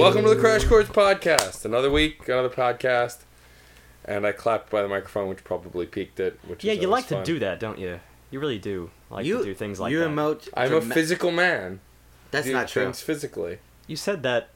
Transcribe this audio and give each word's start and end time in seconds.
Welcome 0.00 0.22
to 0.24 0.30
the 0.30 0.40
Crash 0.40 0.64
Course 0.64 0.86
Podcast. 0.88 1.64
Another 1.66 1.90
week, 1.90 2.26
another 2.28 2.48
podcast, 2.48 3.18
and 4.04 4.26
I 4.26 4.32
clapped 4.32 4.70
by 4.70 4.80
the 4.82 4.88
microphone, 4.88 5.28
which 5.28 5.44
probably 5.44 5.84
peaked 5.86 6.18
it. 6.20 6.40
Which 6.46 6.64
Yeah, 6.64 6.72
is 6.72 6.80
you 6.80 6.88
always 6.88 7.10
like 7.10 7.24
to 7.24 7.24
do 7.32 7.38
that, 7.40 7.60
don't 7.60 7.78
you? 7.78 8.00
You 8.30 8.40
really 8.40 8.58
do 8.58 8.90
like 9.10 9.26
you 9.26 9.38
to 9.38 9.44
do 9.44 9.54
things 9.54 9.78
like 9.78 9.92
you 9.92 9.98
that. 10.00 10.08
emote. 10.08 10.48
I'm 10.54 10.72
a 10.72 10.80
physical 10.80 11.30
man. 11.30 11.80
That's 12.30 12.46
do 12.46 12.52
not 12.54 12.68
true. 12.68 12.84
things 12.84 13.00
physically. 13.02 13.58
you 13.86 13.96
said 13.96 14.22
that 14.22 14.48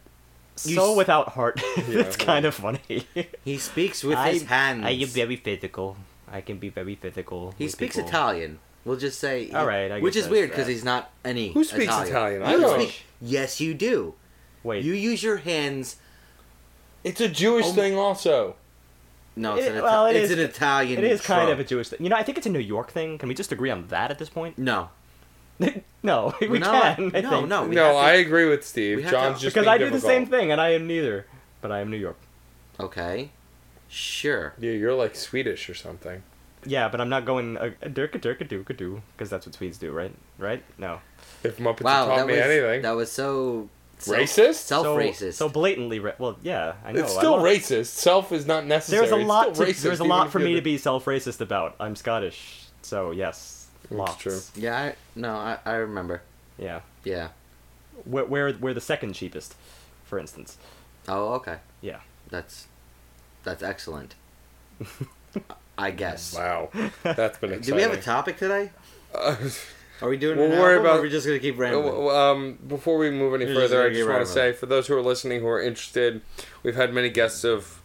You 0.64 0.76
so 0.76 0.92
s- 0.92 0.96
without 0.96 1.30
heart. 1.30 1.60
Yeah, 1.76 1.84
it's 2.00 2.18
yeah. 2.18 2.24
kind 2.24 2.44
of 2.46 2.54
funny. 2.54 3.06
He 3.44 3.58
speaks 3.58 4.02
with 4.02 4.16
I, 4.16 4.32
his 4.32 4.42
hands. 4.44 4.84
I 4.84 4.90
am 4.90 5.08
very 5.08 5.36
physical. 5.36 5.96
I 6.32 6.40
can 6.40 6.56
be 6.58 6.68
very 6.70 6.94
physical. 6.94 7.54
he 7.58 7.68
speaks 7.68 7.96
people. 7.96 8.08
Italian. 8.08 8.58
We'll 8.86 8.96
just 8.96 9.18
say. 9.20 9.50
All 9.50 9.66
right, 9.66 9.90
I 9.92 10.00
which 10.00 10.16
is 10.16 10.26
weird 10.28 10.50
because 10.50 10.66
he's 10.68 10.84
not 10.84 11.10
any. 11.24 11.52
Who 11.52 11.64
speaks 11.64 11.84
Italian. 11.84 12.08
Italian? 12.08 12.42
I 12.42 12.52
don't. 12.52 12.80
speak- 12.80 13.02
Yes, 13.20 13.60
you 13.60 13.74
do. 13.74 14.14
Wait, 14.64 14.84
You 14.84 14.94
use 14.94 15.22
your 15.22 15.36
hands. 15.36 15.96
It's 17.04 17.20
a 17.20 17.28
Jewish 17.28 17.66
Oh. 17.66 17.72
thing, 17.72 17.96
also. 17.96 18.56
No, 19.36 19.56
it's, 19.56 19.66
It- 19.66 19.72
an, 19.72 19.76
Ita- 19.78 19.84
well, 19.84 20.06
it 20.06 20.16
it's 20.16 20.30
is- 20.30 20.38
an 20.38 20.44
Italian. 20.44 20.98
it 20.98 21.04
is 21.04 21.20
kind 21.20 21.50
of 21.50 21.60
a 21.60 21.64
Jewish 21.64 21.88
thing. 21.90 21.98
You 22.02 22.08
know, 22.08 22.16
I 22.16 22.22
think 22.22 22.38
it's 22.38 22.46
a 22.46 22.50
New 22.50 22.58
York 22.60 22.90
thing. 22.90 23.18
Can 23.18 23.28
we 23.28 23.34
just 23.34 23.52
agree 23.52 23.70
on 23.70 23.86
that 23.88 24.10
at 24.10 24.18
this 24.18 24.28
point? 24.30 24.56
No, 24.58 24.88
no, 26.02 26.34
we 26.40 26.58
no, 26.58 26.70
can. 26.70 27.10
I 27.14 27.20
no, 27.20 27.30
think. 27.30 27.48
no. 27.48 27.66
we 27.66 27.74
no, 27.74 27.92
to- 27.92 27.98
I 27.98 28.12
agree 28.14 28.48
with 28.48 28.64
Steve. 28.66 28.96
we 28.98 29.02
have 29.02 29.12
John's 29.12 29.38
to- 29.38 29.42
just 29.42 29.54
because 29.54 29.66
being 29.66 29.74
I 29.74 29.78
do 29.78 29.84
the 29.86 29.90
difficult. 29.92 30.10
same 30.12 30.26
thing, 30.26 30.50
and 30.50 30.60
I 30.60 30.70
am 30.70 30.86
neither. 30.86 31.26
But 31.60 31.70
I 31.72 31.80
am 31.80 31.90
New 31.90 31.96
York. 31.98 32.16
Okay, 32.80 33.30
sure. 33.88 34.54
Yeah, 34.58 34.72
you're 34.72 34.94
like 34.94 35.14
Swedish 35.16 35.68
or 35.68 35.74
something. 35.74 36.22
Yeah, 36.66 36.88
but 36.88 37.00
I'm 37.00 37.08
not 37.10 37.24
going 37.26 37.56
uh, 37.58 37.70
durka 37.82 38.18
durka 38.20 38.48
durka 38.48 38.74
do 38.76 39.02
because 39.16 39.28
that's 39.30 39.46
what 39.46 39.54
Swedes 39.54 39.78
do, 39.78 39.92
right? 39.92 40.14
Right? 40.38 40.62
No. 40.78 41.00
If 41.42 41.58
Muppets 41.58 41.82
Wow, 41.82 42.06
taught 42.06 42.16
that 42.18 42.26
me 42.26 42.32
was 42.34 42.42
anything, 42.42 42.82
that 42.82 42.92
was 42.92 43.12
so 43.12 43.68
self- 44.04 44.18
Racist? 44.18 44.54
Self-racist. 44.54 45.16
So, 45.16 45.30
so 45.30 45.48
blatantly, 45.48 45.98
ra- 46.00 46.12
well, 46.18 46.38
yeah, 46.42 46.74
I 46.84 46.92
know. 46.92 47.00
it's 47.00 47.14
still 47.14 47.32
love- 47.32 47.42
racist. 47.42 47.86
Self 47.86 48.32
is 48.32 48.46
not 48.46 48.66
necessary. 48.66 49.06
There's 49.08 49.22
a 49.22 49.24
lot. 49.26 49.54
To, 49.54 49.62
racist, 49.64 49.82
there's 49.82 50.00
a 50.00 50.04
lot 50.04 50.30
for 50.30 50.38
me 50.38 50.54
to 50.54 50.60
be 50.62 50.78
self-racist 50.78 51.40
about. 51.40 51.74
I'm 51.80 51.96
Scottish, 51.96 52.66
so 52.82 53.10
yes, 53.10 53.66
lots. 53.90 54.16
true. 54.16 54.40
yeah, 54.56 54.78
I, 54.78 54.94
no, 55.14 55.30
I, 55.34 55.58
I 55.64 55.74
remember. 55.74 56.22
Yeah, 56.58 56.80
Yeah. 57.04 57.28
Where 58.04 58.24
where 58.24 58.46
we're 58.46 58.58
we're 58.58 58.74
the 58.74 58.80
second 58.80 59.14
cheapest, 59.14 59.54
for 60.04 60.18
instance. 60.18 60.56
Oh, 61.08 61.34
okay. 61.34 61.58
Yeah. 61.80 62.00
That's 62.30 62.66
that's 63.44 63.62
excellent. 63.62 64.14
I 65.78 65.90
guess. 65.90 66.34
Wow, 66.34 66.70
that's 67.02 67.38
been 67.38 67.52
exciting. 67.52 67.60
Do 67.62 67.74
we 67.74 67.82
have 67.82 67.92
a 67.92 68.00
topic 68.00 68.36
today? 68.38 68.70
Uh, 69.14 69.36
Are 70.02 70.08
we 70.08 70.16
doing 70.16 70.36
We'll 70.38 70.48
worry 70.50 70.74
album, 70.74 70.76
or 70.76 70.80
about- 70.80 70.98
are 70.98 71.02
we 71.02 71.10
just 71.10 71.26
gonna 71.26 71.38
keep 71.38 71.58
rambling? 71.58 72.08
um, 72.10 72.58
before 72.66 72.98
we 72.98 73.10
move 73.10 73.34
any 73.34 73.44
You're 73.44 73.54
just 73.54 73.72
further, 73.72 73.86
I 73.86 73.90
just 73.92 74.08
want 74.08 74.26
to 74.26 74.30
say 74.32 74.52
for 74.52 74.66
those 74.66 74.86
who 74.88 74.96
are 74.96 75.02
listening 75.02 75.40
who 75.40 75.46
are 75.48 75.60
interested, 75.62 76.20
we've 76.62 76.74
had 76.76 76.92
many 76.92 77.08
guests 77.10 77.44
of 77.44 77.80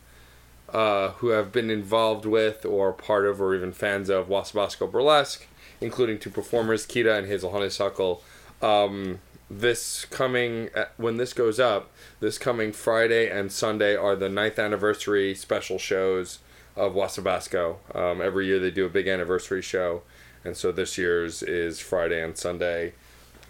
uh, 0.73 1.09
who 1.13 1.29
have 1.29 1.51
been 1.51 1.69
involved 1.71 2.25
with 2.25 2.63
or 2.65 2.93
part 2.93 3.25
of 3.25 3.41
or 3.41 3.55
even 3.55 3.71
fans 3.71 4.07
of 4.09 4.27
Wasabassco 4.27 4.91
Burlesque, 4.91 5.47
including 5.81 6.19
two 6.19 6.29
performers, 6.29 6.85
Kita 6.85 7.17
and 7.17 7.25
Hazel 7.27 7.51
Honeysuckle. 7.51 8.23
Um, 8.61 9.19
this 9.49 10.05
coming 10.05 10.69
uh, 10.75 10.85
when 10.97 11.17
this 11.17 11.33
goes 11.33 11.59
up, 11.59 11.89
this 12.19 12.37
coming 12.37 12.71
Friday 12.71 13.29
and 13.29 13.51
Sunday 13.51 13.95
are 13.95 14.15
the 14.15 14.29
ninth 14.29 14.59
anniversary 14.59 15.33
special 15.33 15.79
shows 15.79 16.37
of 16.75 16.93
Wasabassco. 16.93 17.77
Um, 17.95 18.21
every 18.21 18.45
year 18.45 18.59
they 18.59 18.69
do 18.69 18.85
a 18.85 18.89
big 18.89 19.07
anniversary 19.07 19.63
show, 19.63 20.03
and 20.45 20.55
so 20.57 20.71
this 20.71 20.97
year's 20.97 21.43
is 21.43 21.79
Friday 21.79 22.21
and 22.23 22.37
Sunday, 22.37 22.93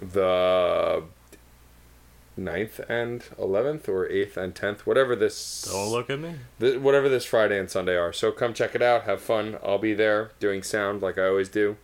the 0.01 1.03
9th 2.39 2.79
and 2.89 3.21
11th 3.37 3.89
or 3.89 4.07
8th 4.07 4.37
and 4.37 4.55
10th 4.55 4.79
whatever 4.81 5.13
this 5.15 5.67
Don't 5.69 5.89
look 5.91 6.09
at 6.09 6.19
me. 6.19 6.35
th- 6.59 6.77
whatever 6.79 7.09
this 7.09 7.25
Friday 7.25 7.59
and 7.59 7.69
Sunday 7.69 7.97
are. 7.97 8.13
So 8.13 8.31
come 8.31 8.53
check 8.53 8.75
it 8.75 8.81
out, 8.81 9.03
have 9.03 9.21
fun. 9.21 9.57
I'll 9.63 9.77
be 9.77 9.93
there 9.93 10.31
doing 10.39 10.63
sound 10.63 11.01
like 11.01 11.17
I 11.17 11.25
always 11.27 11.49
do. 11.49 11.75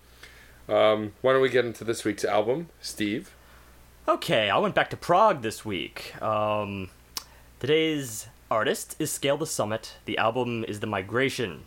Um, 0.70 1.14
why 1.22 1.34
don't 1.34 1.42
we 1.42 1.50
get 1.50 1.66
into 1.66 1.84
this 1.84 2.04
week's 2.06 2.24
album, 2.26 2.70
Steve? 2.82 3.36
Okay, 4.08 4.50
I 4.50 4.58
went 4.58 4.76
back 4.76 4.90
to 4.92 4.98
prog 4.98 5.42
this 5.42 5.66
week. 5.66 6.20
Um, 6.22 6.90
today's 7.60 8.28
artist 8.50 8.96
is 8.98 9.12
Scale 9.12 9.38
the 9.38 9.46
Summit. 9.46 9.94
The 10.06 10.18
album 10.18 10.64
is 10.68 10.80
The 10.80 10.88
Migration. 10.88 11.64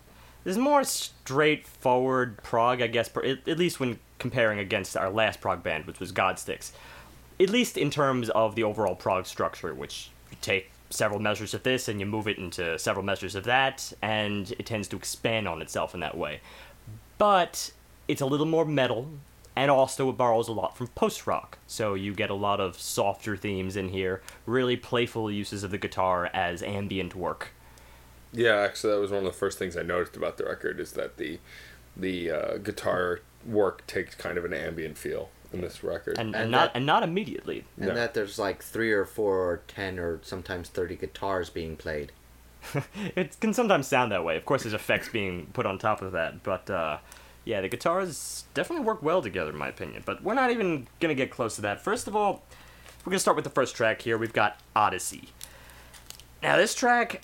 This 0.48 0.56
is 0.56 0.62
more 0.62 0.82
straightforward 0.82 2.42
prog, 2.42 2.81
I 2.81 2.86
guess, 2.86 3.10
at 3.14 3.59
least 3.59 3.81
when 3.81 3.98
comparing 4.19 4.59
against 4.59 4.97
our 4.97 5.10
last 5.10 5.42
prog 5.42 5.62
band, 5.62 5.84
which 5.84 6.00
was 6.00 6.10
Godsticks. 6.10 6.72
At 7.38 7.50
least 7.50 7.76
in 7.76 7.91
terms 7.91 8.31
of 8.31 8.54
the 8.54 8.62
overall 8.62 8.94
prog 8.94 9.26
structure, 9.26 9.75
which 9.75 10.09
you 10.31 10.38
take 10.41 10.70
several 10.88 11.20
measures 11.20 11.53
of 11.53 11.64
this 11.64 11.86
and 11.86 12.00
you 12.00 12.06
move 12.06 12.26
it 12.26 12.38
into 12.38 12.78
several 12.78 13.04
measures 13.04 13.34
of 13.34 13.44
that, 13.44 13.92
and 14.00 14.53
it 14.53 14.64
tends 14.64 14.88
to 14.88 14.97
expand 14.97 15.47
on 15.47 15.60
itself 15.60 15.92
in 15.92 16.00
that 16.00 16.16
way. 16.16 16.41
But 17.19 17.70
it's 18.09 18.22
a 18.22 18.26
little 18.26 18.47
more 18.47 18.65
metal, 18.65 19.10
and 19.54 19.70
also 19.70 20.09
it 20.09 20.16
borrows 20.16 20.48
a 20.48 20.53
lot 20.53 20.78
from 20.78 20.86
post 20.86 21.26
rock. 21.26 21.59
So 21.66 21.92
you 21.92 22.15
get 22.15 22.30
a 22.30 22.34
lot 22.34 22.59
of 22.59 22.80
softer 22.80 23.36
themes 23.36 23.76
in 23.76 23.91
here, 23.91 24.22
really 24.47 24.78
playful 24.78 25.30
uses 25.30 25.62
of 25.62 25.72
the 25.72 25.76
guitar 25.76 26.30
as 26.32 26.62
ambient 26.62 27.15
work. 27.15 27.50
Yeah, 28.33 28.56
actually, 28.56 28.93
that 28.94 29.00
was 29.00 29.11
one 29.11 29.19
of 29.19 29.25
the 29.25 29.39
first 29.39 29.59
things 29.59 29.77
I 29.77 29.83
noticed 29.83 30.16
about 30.16 30.37
the 30.37 30.44
record 30.44 30.81
is 30.81 30.93
that 30.93 31.16
the 31.16 31.39
the 31.97 32.31
uh, 32.31 32.56
guitar 32.59 33.21
work 33.47 33.87
takes 33.87 34.15
kind 34.15 34.39
of 34.39 34.44
an 34.44 34.53
ambient 34.53 34.97
feel 34.99 35.31
in 35.53 35.61
this 35.62 35.83
record. 35.83 36.19
And, 36.19 36.34
and, 36.34 36.43
And 36.44 36.50
not 36.50 36.72
that- 36.72 36.77
and 36.77 36.87
not 36.87 37.03
immediately. 37.03 37.65
and 37.78 37.89
no. 37.89 37.94
that 37.94 38.15
there's 38.15 38.39
like 38.39 38.62
three 38.62 38.93
or 38.93 39.05
four 39.05 39.37
or 39.50 39.56
ten 39.66 39.99
or 39.99 40.21
sometimes 40.22 40.69
thirty 40.69 40.94
guitars 40.97 41.49
being 41.50 41.77
played. 41.77 42.12
it 43.16 43.39
can 43.41 43.55
sometimes 43.55 43.87
sound 43.87 44.12
that 44.12 44.25
way. 44.25 44.37
Of 44.37 44.45
course, 44.45 44.62
there's 44.65 44.75
effects 44.75 45.09
being 45.09 45.47
put 45.53 45.65
on 45.65 45.78
top 45.78 46.03
of 46.03 46.12
that, 46.12 46.43
but 46.43 46.69
uh, 46.69 46.99
yeah, 47.45 47.60
the 47.62 47.69
guitars 47.69 48.45
definitely 48.53 48.84
work 48.84 49.03
well 49.03 49.22
together, 49.22 49.50
in 49.50 49.56
my 49.56 49.69
opinion. 49.69 50.03
But 50.05 50.22
we're 50.22 50.34
not 50.34 50.50
even 50.50 50.87
gonna 51.00 51.15
get 51.15 51.31
close 51.31 51.55
to 51.56 51.62
that. 51.62 51.81
First 51.81 52.06
of 52.09 52.15
all, 52.15 52.43
we're 53.05 53.10
gonna 53.12 53.21
start 53.21 53.37
with 53.37 53.45
the 53.45 53.50
first 53.50 53.75
track 53.75 54.03
here. 54.03 54.19
We've 54.19 54.33
got 54.33 54.60
Odyssey. 54.77 55.31
Now, 56.43 56.56
this 56.56 56.75
track, 56.75 57.22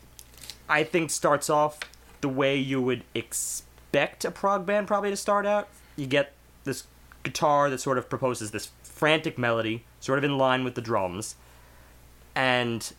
I 0.69 0.85
think, 0.85 1.11
starts 1.11 1.51
off 1.51 1.81
the 2.21 2.29
way 2.29 2.57
you 2.57 2.81
would 2.81 3.05
expect 3.15 4.25
a 4.25 4.31
prog 4.31 4.65
band 4.65 4.87
probably 4.87 5.11
to 5.11 5.17
start 5.17 5.47
out. 5.47 5.69
You 5.97 6.07
get 6.07 6.33
this 6.65 6.85
guitar 7.23 7.71
that 7.71 7.79
sort 7.79 7.99
of 7.99 8.09
proposes 8.09 8.51
this 8.51 8.71
frantic 8.83 9.39
melody, 9.39 9.85
sort 10.01 10.19
of 10.19 10.25
in 10.25 10.39
line 10.39 10.65
with 10.65 10.75
the 10.75 10.81
drums, 10.81 11.37
and 12.35 12.93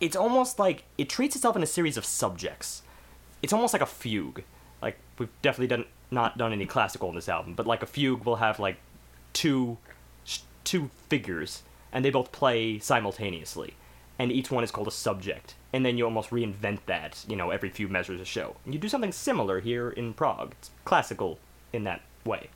it's 0.00 0.16
almost 0.16 0.58
like 0.58 0.84
it 0.98 1.08
treats 1.08 1.36
itself 1.36 1.56
in 1.56 1.62
a 1.62 1.66
series 1.66 1.96
of 1.96 2.04
subjects. 2.04 2.82
It's 3.42 3.52
almost 3.52 3.72
like 3.72 3.82
a 3.82 3.86
fugue. 3.86 4.42
Like 4.82 4.98
we've 5.18 5.30
definitely 5.42 5.68
done 5.68 5.84
not 6.10 6.36
done 6.36 6.52
any 6.52 6.66
classical 6.66 7.08
in 7.08 7.14
this 7.14 7.28
album, 7.28 7.54
but 7.54 7.66
like 7.66 7.82
a 7.82 7.86
fugue 7.86 8.24
will 8.24 8.36
have 8.36 8.58
like 8.58 8.76
two 9.32 9.78
two 10.64 10.90
figures 11.08 11.62
and 11.92 12.04
they 12.04 12.10
both 12.10 12.32
play 12.32 12.78
simultaneously. 12.78 13.74
And 14.18 14.32
each 14.32 14.50
one 14.50 14.64
is 14.64 14.70
called 14.70 14.88
a 14.88 14.92
subject. 14.92 15.54
And 15.74 15.84
then 15.84 15.98
you 15.98 16.04
almost 16.04 16.30
reinvent 16.30 16.78
that, 16.86 17.24
you 17.26 17.34
know, 17.34 17.50
every 17.50 17.68
few 17.68 17.88
measures 17.88 18.20
a 18.20 18.24
show. 18.24 18.54
And 18.64 18.72
you 18.72 18.78
do 18.78 18.88
something 18.88 19.10
similar 19.10 19.58
here 19.58 19.90
in 19.90 20.14
prog. 20.14 20.52
It's 20.52 20.70
classical 20.84 21.40
in 21.72 21.82
that 21.82 22.02
way. 22.24 22.50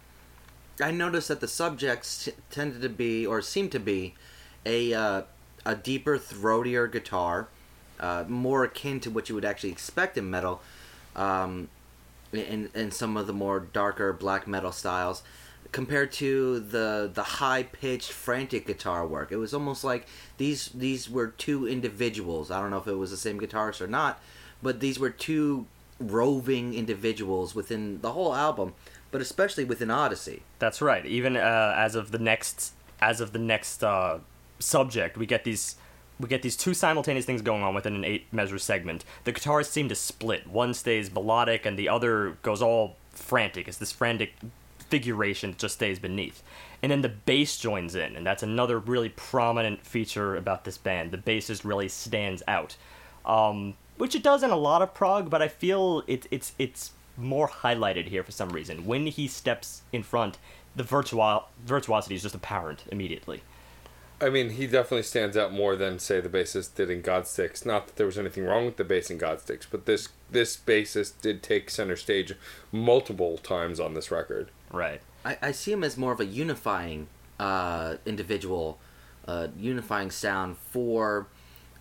I 0.81 0.93
noticed 0.93 1.26
that 1.26 1.41
the 1.41 1.49
subjects 1.49 2.29
tended 2.49 2.81
to 2.82 2.88
be, 2.88 3.26
or 3.26 3.43
seemed 3.43 3.73
to 3.73 3.81
be, 3.81 4.15
a 4.65 4.94
uh, 4.94 5.23
a 5.67 5.75
deeper, 5.75 6.17
throatier 6.17 6.91
guitar, 6.91 7.49
uh, 7.99 8.25
more 8.29 8.62
akin 8.62 9.00
to 9.00 9.11
what 9.11 9.29
you 9.29 9.35
would 9.35 9.44
actually 9.44 9.73
expect 9.73 10.17
in 10.17 10.31
metal, 10.31 10.62
um, 11.17 11.69
in 12.32 12.70
in 12.73 12.93
some 12.93 13.17
of 13.17 13.26
the 13.26 13.32
more 13.32 13.59
darker 13.59 14.12
black 14.12 14.47
metal 14.47 14.70
styles, 14.70 15.25
compared 15.73 16.12
to 16.12 16.61
the 16.61 17.11
the 17.12 17.23
high 17.23 17.62
pitched, 17.62 18.12
frantic 18.12 18.67
guitar 18.67 19.06
work. 19.06 19.32
It 19.32 19.37
was 19.37 19.53
almost 19.53 19.85
like 19.85 20.06
these 20.37 20.69
these 20.69 21.09
were 21.11 21.29
two 21.29 21.67
individuals. 21.67 22.50
I 22.50 22.61
don't 22.61 22.70
know 22.70 22.79
if 22.79 22.87
it 22.87 22.94
was 22.94 23.11
the 23.11 23.17
same 23.17 23.38
guitarist 23.38 23.81
or 23.81 23.87
not, 23.87 24.20
but 24.62 24.81
these 24.81 24.99
were 24.99 25.11
two 25.11 25.67
roving 26.00 26.75
individuals 26.75 27.55
within 27.55 28.00
the 28.00 28.12
whole 28.12 28.35
album, 28.35 28.75
but 29.11 29.20
especially 29.20 29.65
within 29.65 29.91
Odyssey. 29.91 30.43
That's 30.59 30.81
right. 30.81 31.05
Even 31.05 31.37
uh, 31.37 31.75
as 31.76 31.94
of 31.94 32.12
the 32.12 32.19
next, 32.19 32.73
as 33.00 33.20
of 33.20 33.32
the 33.32 33.38
next 33.38 33.82
uh, 33.82 34.19
subject, 34.59 35.17
we 35.17 35.26
get 35.26 35.44
these 35.44 35.76
we 36.20 36.29
get 36.29 36.43
these 36.43 36.56
two 36.56 36.75
simultaneous 36.75 37.25
things 37.25 37.43
going 37.43 37.62
on 37.62 37.75
within 37.75 37.94
an 37.94 38.05
eight 38.05 38.26
measure 38.32 38.59
segment. 38.59 39.05
The 39.25 39.32
guitars 39.32 39.69
seem 39.69 39.88
to 39.88 39.94
split. 39.94 40.49
One 40.49 40.75
stays 40.75 41.12
melodic 41.12 41.65
and 41.65 41.79
the 41.79 41.88
other 41.88 42.37
goes 42.43 42.61
all 42.61 42.97
frantic. 43.12 43.69
It's 43.69 43.79
this 43.79 43.93
frantic 43.93 44.32
figuration 44.88 45.50
that 45.50 45.58
just 45.58 45.75
stays 45.75 45.99
beneath. 45.99 46.43
And 46.82 46.93
then 46.93 47.02
the 47.02 47.08
bass 47.08 47.58
joins 47.58 47.94
in, 47.94 48.17
and 48.17 48.26
that's 48.26 48.43
another 48.43 48.79
really 48.79 49.08
prominent 49.08 49.85
feature 49.85 50.37
about 50.37 50.64
this 50.64 50.79
band. 50.79 51.11
The 51.11 51.19
bass 51.19 51.49
just 51.49 51.64
really 51.64 51.88
stands 51.88 52.43
out. 52.46 52.76
Um, 53.26 53.75
which 53.96 54.14
it 54.14 54.23
does 54.23 54.43
in 54.43 54.50
a 54.50 54.56
lot 54.56 54.81
of 54.81 54.94
prog, 54.94 55.29
but 55.29 55.43
I 55.43 55.49
feel 55.49 56.05
it, 56.06 56.26
it's 56.31 56.52
it's 56.58 56.93
more 57.17 57.49
highlighted 57.49 58.06
here 58.06 58.23
for 58.23 58.32
some 58.32 58.50
reason. 58.50 58.87
When 58.87 59.06
he 59.06 59.26
steps 59.26 59.82
in 59.93 60.05
front, 60.05 60.38
the 60.76 60.85
virtua- 60.85 61.44
virtuosity 61.67 62.14
is 62.14 62.23
just 62.23 62.34
apparent 62.34 62.84
immediately. 62.91 63.43
I 64.20 64.31
mean, 64.31 64.50
he 64.50 64.67
definitely 64.67 65.05
stands 65.05 65.37
out 65.37 65.52
more 65.52 65.76
than 65.76 65.99
say 65.99 66.20
the 66.20 66.29
bassist 66.29 66.75
did 66.75 66.91
in 66.91 67.02
Godsticks. 67.02 67.64
Not 67.64 67.87
that 67.87 67.96
there 67.96 68.06
was 68.06 68.19
anything 68.19 68.44
wrong 68.44 68.67
with 68.67 68.76
the 68.76 68.84
bass 68.84 69.11
in 69.11 69.19
Godsticks, 69.19 69.67
but 69.70 69.87
this 69.87 70.08
this 70.31 70.56
bassist 70.56 71.20
did 71.20 71.43
take 71.43 71.70
center 71.70 71.96
stage 71.96 72.34
multiple 72.73 73.38
times 73.38 73.79
on 73.79 73.94
this 73.94 74.11
record. 74.11 74.50
Right. 74.73 75.00
I, 75.25 75.38
I 75.43 75.53
see 75.53 75.73
him 75.73 75.85
as 75.85 75.97
more 75.97 76.12
of 76.12 76.20
a 76.20 76.25
unifying 76.25 77.09
uh, 77.38 77.97
individual, 78.06 78.79
uh, 79.26 79.49
unifying 79.59 80.11
sound 80.11 80.56
for 80.56 81.26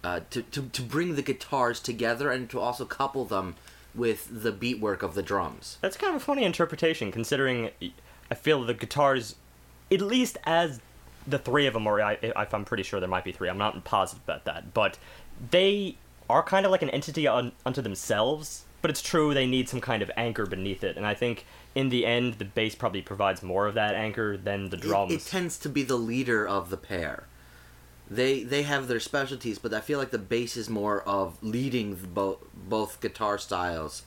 uh, 0.04 0.22
to, 0.30 0.42
to 0.44 0.64
to 0.70 0.82
bring 0.82 1.16
the 1.16 1.22
guitars 1.22 1.80
together 1.80 2.32
and 2.32 2.50
to 2.50 2.60
also 2.60 2.86
couple 2.86 3.26
them 3.26 3.56
with 3.96 4.44
the 4.44 4.52
beat 4.52 4.80
work 4.80 5.02
of 5.04 5.16
the 5.16 5.24
drums. 5.24 5.78
That's 5.82 5.98
kind 5.98 6.16
of 6.16 6.22
a 6.22 6.24
funny 6.24 6.44
interpretation, 6.44 7.12
considering 7.12 7.72
I 8.30 8.36
feel 8.36 8.64
the 8.64 8.74
guitars, 8.74 9.36
at 9.92 10.02
least 10.02 10.38
as 10.46 10.80
the 11.26 11.40
three 11.40 11.66
of 11.66 11.74
them, 11.74 11.88
or 11.88 12.02
I, 12.02 12.18
if 12.22 12.54
I'm 12.54 12.64
pretty 12.64 12.84
sure 12.84 13.00
there 13.00 13.10
might 13.10 13.24
be 13.26 13.32
three. 13.32 13.50
I'm 13.50 13.58
not 13.58 13.84
positive 13.84 14.24
about 14.24 14.46
that, 14.46 14.74
but 14.74 14.98
they 15.52 15.98
are 16.30 16.44
kind 16.44 16.66
of 16.66 16.72
like 16.72 16.84
an 16.84 16.90
entity 16.92 17.28
un, 17.28 17.52
unto 17.66 17.82
themselves. 17.82 18.64
But 18.80 18.92
it's 18.92 19.02
true 19.02 19.34
they 19.34 19.48
need 19.48 19.68
some 19.68 19.82
kind 19.82 20.04
of 20.04 20.12
anchor 20.16 20.46
beneath 20.46 20.84
it, 20.84 20.98
and 20.98 21.06
I 21.06 21.16
think 21.16 21.46
in 21.78 21.90
the 21.90 22.08
end 22.08 22.34
the 22.40 22.46
bass 22.46 22.74
probably 22.74 23.04
provides 23.04 23.44
more 23.44 23.68
of 23.68 23.76
that 23.76 23.94
anchor 23.94 24.36
than 24.36 24.70
the 24.70 24.78
drums. 24.78 25.14
It, 25.14 25.22
tends 25.30 25.60
to 25.60 25.70
be 25.70 25.84
the 25.84 25.96
leader 25.96 26.48
of 26.48 26.72
the 26.72 26.78
pair. 26.78 27.28
They 28.10 28.44
they 28.44 28.64
have 28.64 28.88
their 28.88 29.00
specialties, 29.00 29.60
but 29.60 29.74
I 29.74 29.82
feel 29.82 30.00
like 30.00 30.10
the 30.10 30.18
bass 30.18 30.58
is 30.58 30.70
more 30.70 31.04
of 31.04 31.38
leading 31.44 31.96
the 32.02 32.08
both 32.08 32.40
both 32.56 33.00
guitar 33.00 33.38
styles, 33.38 34.04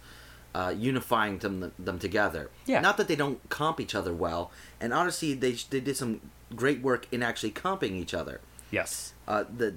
uh, 0.53 0.75
unifying 0.77 1.39
them 1.39 1.71
them 1.79 1.99
together. 2.01 2.51
Yeah. 2.67 2.81
Not 2.81 2.97
that 2.97 3.07
they 3.07 3.17
don't 3.17 3.39
comp 3.51 3.79
each 3.79 3.95
other 3.95 4.13
well, 4.13 4.51
and 4.81 4.93
honestly, 4.93 5.35
they 5.35 5.53
they 5.53 5.81
did 5.81 5.97
some 5.97 6.21
great 6.57 6.81
work 6.83 7.07
in 7.13 7.23
actually 7.23 7.53
comping 7.53 7.93
each 7.93 8.15
other. 8.15 8.41
yes. 8.73 9.15
Uh, 9.29 9.45
the 9.57 9.75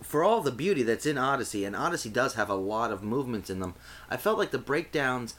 for 0.00 0.24
all 0.24 0.40
the 0.40 0.50
beauty 0.50 0.82
that's 0.82 1.06
in 1.06 1.18
Odyssey, 1.18 1.64
and 1.64 1.76
Odyssey 1.76 2.08
does 2.08 2.34
have 2.34 2.50
a 2.50 2.54
lot 2.54 2.92
of 2.92 3.02
movements 3.02 3.50
in 3.50 3.60
them. 3.60 3.74
I 4.10 4.16
felt 4.16 4.38
like 4.38 4.50
the 4.50 4.58
breakdowns, 4.58 5.34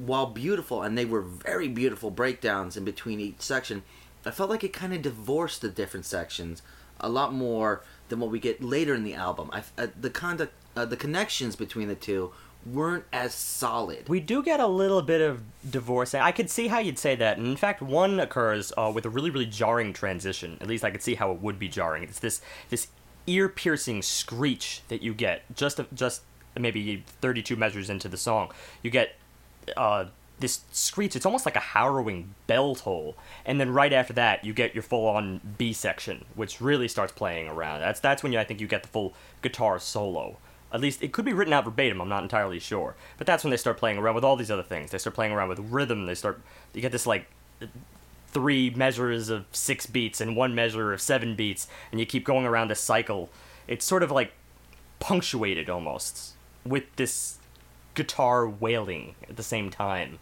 while 0.00 0.26
beautiful, 0.26 0.82
and 0.82 0.96
they 0.96 1.04
were 1.04 1.20
very 1.20 1.68
beautiful 1.68 2.10
breakdowns 2.10 2.76
in 2.76 2.84
between 2.84 3.20
each 3.20 3.40
section, 3.40 3.82
I 4.24 4.30
felt 4.30 4.50
like 4.50 4.64
it 4.64 4.72
kind 4.72 4.94
of 4.94 5.02
divorced 5.02 5.60
the 5.60 5.68
different 5.68 6.06
sections 6.06 6.62
a 6.98 7.08
lot 7.08 7.32
more 7.32 7.82
than 8.08 8.20
what 8.20 8.30
we 8.30 8.40
get 8.40 8.62
later 8.62 8.94
in 8.94 9.04
the 9.04 9.14
album. 9.14 9.50
I, 9.52 9.62
uh, 9.78 9.88
the 9.98 10.10
conduct, 10.10 10.52
uh, 10.76 10.84
the 10.84 10.96
connections 10.96 11.56
between 11.56 11.88
the 11.88 11.94
two 11.94 12.32
weren't 12.66 13.04
as 13.12 13.34
solid. 13.34 14.08
We 14.08 14.20
do 14.20 14.42
get 14.42 14.60
a 14.60 14.66
little 14.66 15.00
bit 15.02 15.20
of 15.20 15.42
divorce. 15.70 16.14
I 16.14 16.32
could 16.32 16.50
see 16.50 16.68
how 16.68 16.78
you'd 16.78 16.98
say 16.98 17.14
that. 17.16 17.38
And 17.38 17.46
in 17.46 17.56
fact, 17.56 17.80
one 17.80 18.20
occurs 18.20 18.72
uh, 18.76 18.92
with 18.94 19.06
a 19.06 19.10
really, 19.10 19.30
really 19.30 19.46
jarring 19.46 19.92
transition. 19.92 20.58
At 20.60 20.66
least 20.66 20.84
I 20.84 20.90
could 20.90 21.02
see 21.02 21.14
how 21.14 21.32
it 21.32 21.40
would 21.40 21.58
be 21.58 21.68
jarring. 21.68 22.02
It's 22.02 22.18
this 22.18 22.42
this 22.68 22.88
ear-piercing 23.26 24.02
screech 24.02 24.82
that 24.88 25.02
you 25.02 25.14
get 25.14 25.42
just 25.54 25.80
just 25.94 26.22
maybe 26.58 27.04
32 27.20 27.56
measures 27.56 27.88
into 27.88 28.08
the 28.08 28.16
song. 28.16 28.50
You 28.82 28.90
get 28.90 29.14
uh, 29.76 30.06
this 30.38 30.60
screech. 30.72 31.14
It's 31.14 31.26
almost 31.26 31.44
like 31.46 31.56
a 31.56 31.60
harrowing 31.60 32.34
bell 32.46 32.74
toll. 32.74 33.14
And 33.44 33.60
then 33.60 33.72
right 33.72 33.92
after 33.92 34.12
that, 34.14 34.44
you 34.44 34.52
get 34.52 34.74
your 34.74 34.82
full-on 34.82 35.40
B 35.58 35.72
section, 35.72 36.24
which 36.34 36.60
really 36.60 36.88
starts 36.88 37.12
playing 37.12 37.48
around. 37.48 37.80
That's 37.80 38.00
that's 38.00 38.22
when 38.22 38.32
you, 38.32 38.38
I 38.38 38.44
think 38.44 38.60
you 38.60 38.66
get 38.66 38.82
the 38.82 38.88
full 38.88 39.14
guitar 39.42 39.78
solo. 39.78 40.38
At 40.72 40.80
least 40.80 41.02
it 41.02 41.12
could 41.12 41.24
be 41.24 41.32
written 41.32 41.52
out 41.52 41.64
verbatim. 41.64 42.00
I'm 42.00 42.08
not 42.08 42.22
entirely 42.22 42.60
sure, 42.60 42.94
but 43.18 43.26
that's 43.26 43.42
when 43.42 43.50
they 43.50 43.56
start 43.56 43.76
playing 43.76 43.98
around 43.98 44.14
with 44.14 44.24
all 44.24 44.36
these 44.36 44.50
other 44.50 44.62
things. 44.62 44.92
They 44.92 44.98
start 44.98 45.14
playing 45.14 45.32
around 45.32 45.48
with 45.48 45.58
rhythm. 45.58 46.06
They 46.06 46.14
start. 46.14 46.40
You 46.72 46.80
get 46.80 46.92
this 46.92 47.06
like 47.06 47.26
three 48.28 48.70
measures 48.70 49.28
of 49.28 49.46
six 49.50 49.86
beats 49.86 50.20
and 50.20 50.36
one 50.36 50.54
measure 50.54 50.92
of 50.92 51.00
seven 51.00 51.34
beats, 51.34 51.66
and 51.90 51.98
you 51.98 52.06
keep 52.06 52.24
going 52.24 52.46
around 52.46 52.68
this 52.68 52.80
cycle. 52.80 53.30
It's 53.66 53.84
sort 53.84 54.04
of 54.04 54.12
like 54.12 54.32
punctuated 55.00 55.68
almost 55.68 56.34
with 56.64 56.84
this 56.94 57.38
guitar 57.94 58.48
wailing 58.48 59.14
at 59.28 59.36
the 59.36 59.42
same 59.42 59.70
time. 59.70 60.18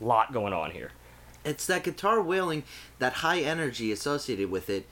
Lot 0.00 0.32
going 0.32 0.52
on 0.52 0.70
here. 0.70 0.92
it's 1.44 1.66
that 1.66 1.84
guitar 1.84 2.20
wailing, 2.22 2.64
that 2.98 3.14
high 3.14 3.40
energy 3.40 3.92
associated 3.92 4.50
with 4.50 4.68
it. 4.70 4.86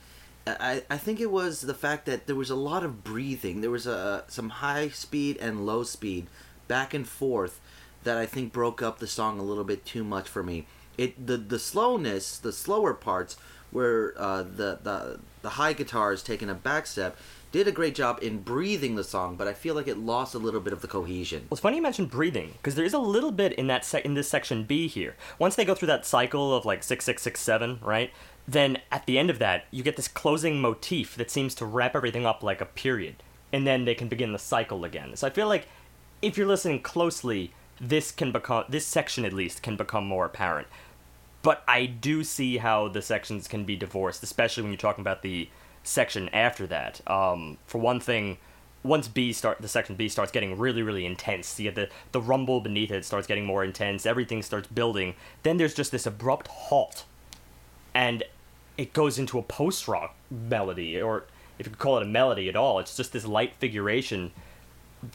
I, 0.47 0.83
I 0.89 0.97
think 0.97 1.19
it 1.19 1.29
was 1.31 1.61
the 1.61 1.73
fact 1.73 2.05
that 2.07 2.25
there 2.25 2.35
was 2.35 2.49
a 2.49 2.55
lot 2.55 2.83
of 2.83 3.03
breathing. 3.03 3.61
There 3.61 3.69
was 3.69 3.85
a 3.85 4.23
some 4.27 4.49
high 4.49 4.89
speed 4.89 5.37
and 5.37 5.65
low 5.65 5.83
speed, 5.83 6.27
back 6.67 6.93
and 6.93 7.07
forth, 7.07 7.59
that 8.03 8.17
I 8.17 8.25
think 8.25 8.51
broke 8.51 8.81
up 8.81 8.99
the 8.99 9.07
song 9.07 9.39
a 9.39 9.43
little 9.43 9.63
bit 9.63 9.85
too 9.85 10.03
much 10.03 10.27
for 10.27 10.41
me. 10.41 10.65
It 10.97 11.27
the 11.27 11.37
the 11.37 11.59
slowness, 11.59 12.37
the 12.39 12.53
slower 12.53 12.93
parts, 12.93 13.37
where 13.69 14.13
uh, 14.17 14.41
the 14.43 14.79
the 14.81 15.19
the 15.41 15.49
high 15.49 15.73
guitars 15.73 16.23
taking 16.23 16.49
a 16.49 16.55
back 16.55 16.87
step, 16.87 17.15
did 17.51 17.67
a 17.67 17.71
great 17.71 17.95
job 17.95 18.19
in 18.21 18.41
breathing 18.41 18.95
the 18.95 19.03
song, 19.03 19.35
but 19.35 19.47
I 19.47 19.53
feel 19.53 19.73
like 19.75 19.87
it 19.87 19.97
lost 19.97 20.35
a 20.35 20.39
little 20.39 20.59
bit 20.59 20.73
of 20.73 20.81
the 20.81 20.87
cohesion. 20.87 21.41
Well, 21.43 21.55
it's 21.55 21.61
funny 21.61 21.77
you 21.77 21.81
mentioned 21.81 22.11
breathing 22.11 22.53
because 22.57 22.75
there 22.75 22.85
is 22.85 22.93
a 22.93 22.99
little 22.99 23.31
bit 23.31 23.53
in 23.53 23.67
that 23.67 23.83
sec- 23.83 24.05
in 24.05 24.13
this 24.13 24.29
section 24.29 24.63
B 24.63 24.87
here. 24.87 25.15
Once 25.39 25.55
they 25.55 25.65
go 25.65 25.73
through 25.73 25.87
that 25.87 26.05
cycle 26.05 26.53
of 26.53 26.65
like 26.65 26.83
six 26.83 27.05
six 27.05 27.21
six 27.21 27.39
seven, 27.39 27.79
right? 27.81 28.11
Then 28.47 28.79
at 28.91 29.05
the 29.05 29.17
end 29.17 29.29
of 29.29 29.39
that, 29.39 29.65
you 29.71 29.83
get 29.83 29.95
this 29.95 30.07
closing 30.07 30.59
motif 30.59 31.15
that 31.15 31.31
seems 31.31 31.55
to 31.55 31.65
wrap 31.65 31.95
everything 31.95 32.25
up 32.25 32.43
like 32.43 32.61
a 32.61 32.65
period, 32.65 33.15
and 33.51 33.65
then 33.65 33.85
they 33.85 33.95
can 33.95 34.07
begin 34.07 34.31
the 34.31 34.39
cycle 34.39 34.83
again. 34.83 35.15
So 35.15 35.27
I 35.27 35.31
feel 35.31 35.47
like 35.47 35.67
if 36.21 36.37
you're 36.37 36.47
listening 36.47 36.81
closely, 36.81 37.53
this 37.79 38.11
can 38.11 38.31
become 38.31 38.65
this 38.69 38.85
section 38.85 39.25
at 39.25 39.33
least 39.33 39.63
can 39.63 39.75
become 39.75 40.05
more 40.05 40.25
apparent. 40.25 40.67
But 41.41 41.63
I 41.67 41.85
do 41.85 42.23
see 42.23 42.57
how 42.57 42.89
the 42.89 43.01
sections 43.01 43.47
can 43.47 43.63
be 43.63 43.77
divorced, 43.77 44.21
especially 44.23 44.63
when 44.63 44.71
you're 44.71 44.77
talking 44.77 45.01
about 45.01 45.21
the 45.21 45.49
section 45.83 46.29
after 46.29 46.67
that. 46.67 47.01
Um, 47.09 47.57
for 47.65 47.77
one 47.79 47.99
thing, 47.99 48.37
once 48.83 49.07
B 49.07 49.33
start 49.33 49.61
the 49.61 49.67
section 49.67 49.95
B 49.95 50.07
starts 50.07 50.31
getting 50.31 50.57
really 50.57 50.81
really 50.81 51.05
intense, 51.05 51.59
you 51.59 51.71
get 51.71 51.75
the 51.75 51.89
the 52.11 52.21
rumble 52.21 52.61
beneath 52.61 52.91
it 52.91 53.05
starts 53.05 53.27
getting 53.27 53.45
more 53.45 53.63
intense. 53.63 54.05
Everything 54.05 54.41
starts 54.41 54.67
building. 54.67 55.15
Then 55.43 55.57
there's 55.57 55.73
just 55.73 55.91
this 55.91 56.05
abrupt 56.05 56.47
halt, 56.47 57.05
and 57.93 58.23
it 58.77 58.93
goes 58.93 59.19
into 59.19 59.37
a 59.37 59.43
post 59.43 59.87
rock 59.87 60.15
melody, 60.29 61.01
or 61.01 61.25
if 61.57 61.65
you 61.65 61.71
could 61.71 61.79
call 61.79 61.97
it 61.97 62.03
a 62.03 62.05
melody 62.05 62.47
at 62.47 62.55
all, 62.55 62.79
it's 62.79 62.95
just 62.95 63.11
this 63.11 63.25
light 63.25 63.53
figuration. 63.59 64.31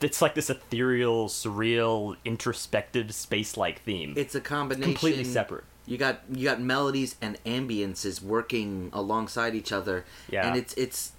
It's 0.00 0.22
like 0.22 0.34
this 0.34 0.48
ethereal, 0.48 1.28
surreal, 1.28 2.16
introspective, 2.24 3.14
space-like 3.14 3.82
theme. 3.82 4.14
It's 4.16 4.34
a 4.34 4.40
combination 4.40 4.92
completely 4.92 5.24
separate. 5.24 5.64
You 5.86 5.98
got 5.98 6.22
you 6.32 6.44
got 6.44 6.60
melodies 6.60 7.16
and 7.20 7.38
ambiences 7.44 8.22
working 8.22 8.90
alongside 8.92 9.54
each 9.54 9.72
other. 9.72 10.04
Yeah. 10.30 10.46
And 10.46 10.56
it's 10.56 10.72
it's 10.74 11.12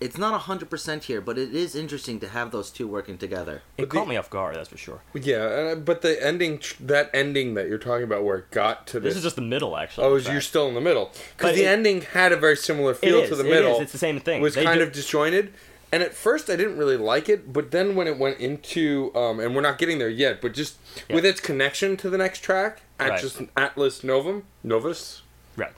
it's 0.00 0.18
not 0.18 0.38
hundred 0.42 0.68
percent 0.70 1.04
here, 1.04 1.20
but 1.20 1.38
it 1.38 1.54
is 1.54 1.74
interesting 1.74 2.20
to 2.20 2.28
have 2.28 2.50
those 2.50 2.70
two 2.70 2.86
working 2.86 3.16
together. 3.16 3.62
It 3.78 3.88
caught 3.88 4.06
me 4.08 4.16
off 4.16 4.28
guard, 4.28 4.56
that's 4.56 4.68
for 4.68 4.76
sure. 4.76 5.00
Yeah, 5.14 5.36
uh, 5.36 5.74
but 5.76 6.02
the 6.02 6.22
ending, 6.22 6.60
that 6.80 7.10
ending 7.14 7.54
that 7.54 7.68
you're 7.68 7.78
talking 7.78 8.02
about, 8.04 8.24
where 8.24 8.38
it 8.38 8.50
got 8.50 8.86
to 8.88 9.00
This 9.00 9.10
this. 9.14 9.18
is 9.18 9.22
just 9.22 9.36
the 9.36 9.42
middle, 9.42 9.76
actually. 9.76 10.06
oh, 10.06 10.16
you're 10.16 10.40
still 10.40 10.68
in 10.68 10.74
the 10.74 10.80
middle 10.80 11.12
because 11.36 11.54
the 11.56 11.62
it- 11.64 11.68
ending 11.68 12.02
had 12.02 12.32
a 12.32 12.36
very 12.36 12.56
similar 12.56 12.92
feel 12.92 13.20
is, 13.20 13.30
to 13.30 13.36
the 13.36 13.44
middle. 13.44 13.76
is, 13.76 13.82
It's 13.82 13.92
the 13.92 13.98
same 13.98 14.18
thing. 14.20 14.42
was 14.42 14.54
They 14.56 14.64
kind 14.64 14.78
do- 14.80 14.84
of 14.84 14.92
disjointed. 14.92 15.52
And 15.94 16.02
at 16.02 16.12
first, 16.12 16.50
I 16.50 16.56
didn't 16.56 16.76
really 16.76 16.96
like 16.96 17.28
it, 17.28 17.52
but 17.52 17.70
then 17.70 17.94
when 17.94 18.08
it 18.08 18.18
went 18.18 18.40
into, 18.40 19.12
um, 19.14 19.38
and 19.38 19.54
we're 19.54 19.60
not 19.62 19.78
getting 19.78 19.98
there 19.98 20.08
yet, 20.08 20.40
but 20.40 20.52
just 20.52 20.74
Yeah. 21.08 21.14
with 21.14 21.24
its 21.24 21.40
connection 21.40 21.96
to 21.98 22.10
the 22.10 22.18
next 22.18 22.40
track, 22.40 22.80
Right. 22.98 23.12
Atlas, 23.12 23.38
Atlas 23.56 24.02
Novum, 24.02 24.42
Novus, 24.64 25.22
right. 25.56 25.70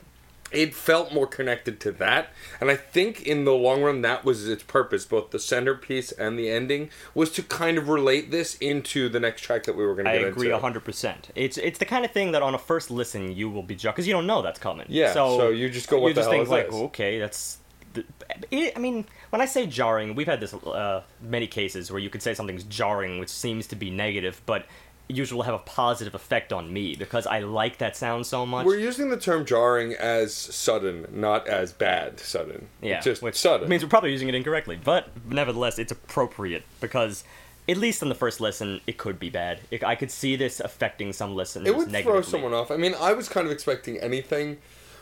it 0.51 0.73
felt 0.73 1.13
more 1.13 1.27
connected 1.27 1.79
to 1.81 1.91
that. 1.91 2.29
And 2.59 2.71
I 2.71 2.75
think 2.77 3.21
in 3.27 3.45
the 3.45 3.53
long 3.53 3.83
run, 3.83 4.01
that 4.01 4.25
was 4.25 4.47
its 4.49 4.63
purpose. 4.63 5.05
Both 5.05 5.29
the 5.29 5.37
centerpiece 5.39 6.11
and 6.11 6.39
the 6.39 6.49
ending 6.49 6.89
was 7.13 7.29
to 7.33 7.43
kind 7.43 7.77
of 7.77 7.87
relate 7.87 8.31
this 8.31 8.55
into 8.55 9.09
the 9.09 9.19
next 9.19 9.41
track 9.41 9.65
that 9.65 9.75
we 9.75 9.85
were 9.85 9.93
going 9.93 10.05
to 10.05 10.11
I 10.11 10.15
agree 10.15 10.49
hundred 10.49 10.83
percent. 10.83 11.29
It's 11.35 11.57
it's 11.59 11.77
the 11.77 11.85
kind 11.85 12.05
of 12.05 12.11
thing 12.11 12.31
that 12.31 12.41
on 12.41 12.55
a 12.55 12.59
first 12.59 12.89
listen 12.89 13.31
you 13.31 13.49
will 13.51 13.61
be 13.61 13.75
jarred 13.75 13.93
because 13.95 14.07
you 14.07 14.13
don't 14.13 14.25
know 14.25 14.41
that's 14.41 14.59
coming. 14.59 14.87
Yeah, 14.89 15.13
So, 15.13 15.37
so 15.37 15.49
you 15.49 15.69
just 15.69 15.89
go, 15.89 15.99
"What 15.99 16.07
you 16.09 16.13
the 16.15 16.21
just 16.21 16.29
hell 16.31 16.39
think 16.39 16.49
like, 16.49 16.67
this?" 16.71 16.75
okay, 16.89 17.19
that's. 17.19 17.57
The, 17.93 18.03
it, 18.51 18.73
I 18.75 18.79
mean, 18.79 19.05
when 19.29 19.41
I 19.41 19.45
say 19.45 19.67
jarring, 19.67 20.15
we've 20.15 20.27
had 20.27 20.39
this 20.39 20.53
uh, 20.53 21.03
many 21.21 21.47
cases 21.47 21.91
where 21.91 21.99
you 21.99 22.09
could 22.09 22.21
say 22.21 22.33
something's 22.33 22.63
jarring, 22.63 23.19
which 23.19 23.29
seems 23.29 23.67
to 23.67 23.75
be 23.75 23.89
negative, 23.89 24.41
but 24.45 24.65
usually 25.09 25.45
have 25.45 25.53
a 25.53 25.59
positive 25.59 26.13
effect 26.13 26.51
on 26.51 26.71
me 26.71 26.95
because 26.95 27.25
I 27.25 27.39
like 27.39 27.77
that 27.77 27.95
sound 27.95 28.25
so 28.25 28.45
much. 28.45 28.65
We're 28.65 28.79
using 28.79 29.09
the 29.09 29.17
term 29.17 29.45
jarring 29.45 29.93
as 29.93 30.33
sudden, 30.33 31.07
not 31.11 31.47
as 31.47 31.71
bad 31.71 32.19
sudden. 32.19 32.67
Yeah, 32.81 32.99
just 32.99 33.21
which 33.21 33.35
sudden. 33.35 33.69
means 33.69 33.83
we're 33.83 33.89
probably 33.89 34.11
using 34.11 34.27
it 34.27 34.35
incorrectly, 34.35 34.79
but 34.81 35.09
nevertheless, 35.25 35.79
it's 35.79 35.91
appropriate 35.91 36.63
because 36.81 37.23
at 37.69 37.77
least 37.77 38.01
on 38.01 38.09
the 38.09 38.15
first 38.15 38.39
listen, 38.39 38.81
it 38.87 38.97
could 38.97 39.19
be 39.19 39.29
bad. 39.29 39.59
It, 39.71 39.83
I 39.83 39.95
could 39.95 40.11
see 40.11 40.35
this 40.35 40.59
affecting 40.59 41.13
some 41.13 41.35
listeners 41.35 41.67
it 41.67 41.75
would 41.75 41.91
negatively. 41.91 42.21
throw 42.21 42.21
someone 42.21 42.53
off. 42.53 42.71
I 42.71 42.77
mean, 42.77 42.95
I 42.99 43.13
was 43.13 43.29
kind 43.29 43.45
of 43.45 43.51
expecting 43.51 43.97
anything 43.97 44.57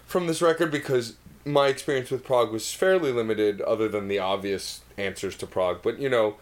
from 0.06 0.28
this 0.28 0.42
record 0.42 0.72
because 0.72 1.16
my 1.46 1.68
experience 1.68 2.10
with 2.10 2.24
prog 2.24 2.52
was 2.52 2.74
fairly 2.74 3.12
limited, 3.12 3.62
other 3.62 3.88
than 3.88 4.08
the 4.08 4.20
obvious 4.20 4.82
answers 4.98 5.36
to 5.38 5.48
prog. 5.48 5.82
But 5.84 6.00
you 6.00 6.10
know, 6.10 6.36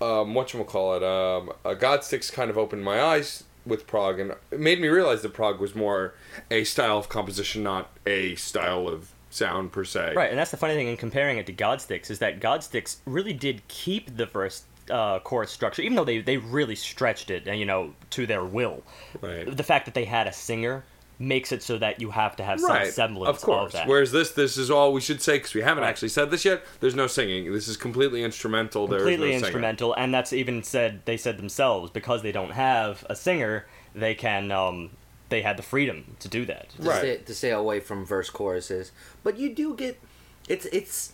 um, 0.00 0.34
what 0.34 0.52
you 0.52 0.62
call 0.64 0.96
it, 0.96 1.02
um, 1.02 1.52
uh, 1.64 1.74
Godsticks 1.74 2.30
kind 2.32 2.50
of 2.50 2.58
opened 2.58 2.84
my 2.84 3.00
eyes 3.00 3.44
with 3.64 3.86
prog, 3.86 4.18
and 4.18 4.32
it 4.50 4.60
made 4.60 4.80
me 4.80 4.88
realize 4.88 5.22
that 5.22 5.32
prog 5.32 5.60
was 5.60 5.74
more 5.74 6.14
a 6.50 6.64
style 6.64 6.98
of 6.98 7.08
composition, 7.08 7.62
not 7.62 7.90
a 8.04 8.34
style 8.34 8.88
of 8.88 9.12
sound 9.30 9.72
per 9.72 9.84
se. 9.84 10.14
Right, 10.16 10.30
and 10.30 10.38
that's 10.38 10.50
the 10.50 10.56
funny 10.56 10.74
thing 10.74 10.88
in 10.88 10.96
comparing 10.96 11.38
it 11.38 11.46
to 11.46 11.52
Godsticks 11.52 12.10
is 12.10 12.18
that 12.18 12.40
Godsticks 12.40 12.96
really 13.06 13.32
did 13.32 13.66
keep 13.68 14.16
the 14.16 14.26
first 14.26 14.64
uh, 14.90 15.20
chorus 15.20 15.52
structure, 15.52 15.82
even 15.82 15.94
though 15.94 16.04
they, 16.04 16.20
they 16.20 16.36
really 16.36 16.74
stretched 16.74 17.30
it, 17.30 17.46
and 17.46 17.58
you 17.58 17.64
know, 17.64 17.94
to 18.10 18.26
their 18.26 18.44
will. 18.44 18.82
Right. 19.20 19.56
The 19.56 19.62
fact 19.62 19.84
that 19.84 19.94
they 19.94 20.04
had 20.04 20.26
a 20.26 20.32
singer 20.32 20.84
makes 21.22 21.52
it 21.52 21.62
so 21.62 21.78
that 21.78 22.00
you 22.00 22.10
have 22.10 22.34
to 22.36 22.42
have 22.42 22.60
some 22.60 22.70
Right, 22.70 22.92
semblance 22.92 23.36
of 23.38 23.42
course. 23.42 23.72
that. 23.72 23.86
Whereas 23.86 24.10
this, 24.12 24.32
this 24.32 24.56
is 24.56 24.70
all 24.70 24.92
we 24.92 25.00
should 25.00 25.22
say 25.22 25.38
because 25.38 25.54
we 25.54 25.60
haven't 25.62 25.84
Right. 25.84 25.90
actually 25.90 26.08
said 26.08 26.30
this 26.30 26.44
yet. 26.44 26.62
There's 26.80 26.94
no 26.96 27.06
singing. 27.06 27.52
This 27.52 27.68
is 27.68 27.76
completely 27.76 28.24
instrumental. 28.24 28.88
There 28.88 28.98
is 28.98 29.02
completely 29.04 29.26
no 29.28 29.32
singing. 29.34 29.44
instrumental, 29.44 29.94
and 29.94 30.12
that's 30.12 30.32
even 30.32 30.62
said 30.62 31.02
they 31.04 31.16
said 31.16 31.38
themselves 31.38 31.90
because 31.90 32.22
they 32.22 32.32
don't 32.32 32.50
have 32.52 33.06
a 33.08 33.14
singer, 33.14 33.66
they 33.94 34.14
can 34.14 34.50
um, 34.50 34.90
they 35.28 35.42
had 35.42 35.56
the 35.56 35.62
freedom 35.62 36.16
to 36.18 36.28
do 36.28 36.44
that. 36.46 36.70
to 36.70 36.82
Right. 36.82 36.98
stay, 36.98 37.16
to 37.18 37.34
stay 37.34 37.50
away 37.50 37.80
from 37.80 38.04
verse 38.04 38.28
choruses. 38.28 38.90
But 39.22 39.38
you 39.38 39.54
do 39.54 39.74
get 39.74 40.00
it's 40.48 40.66
it's 40.66 41.12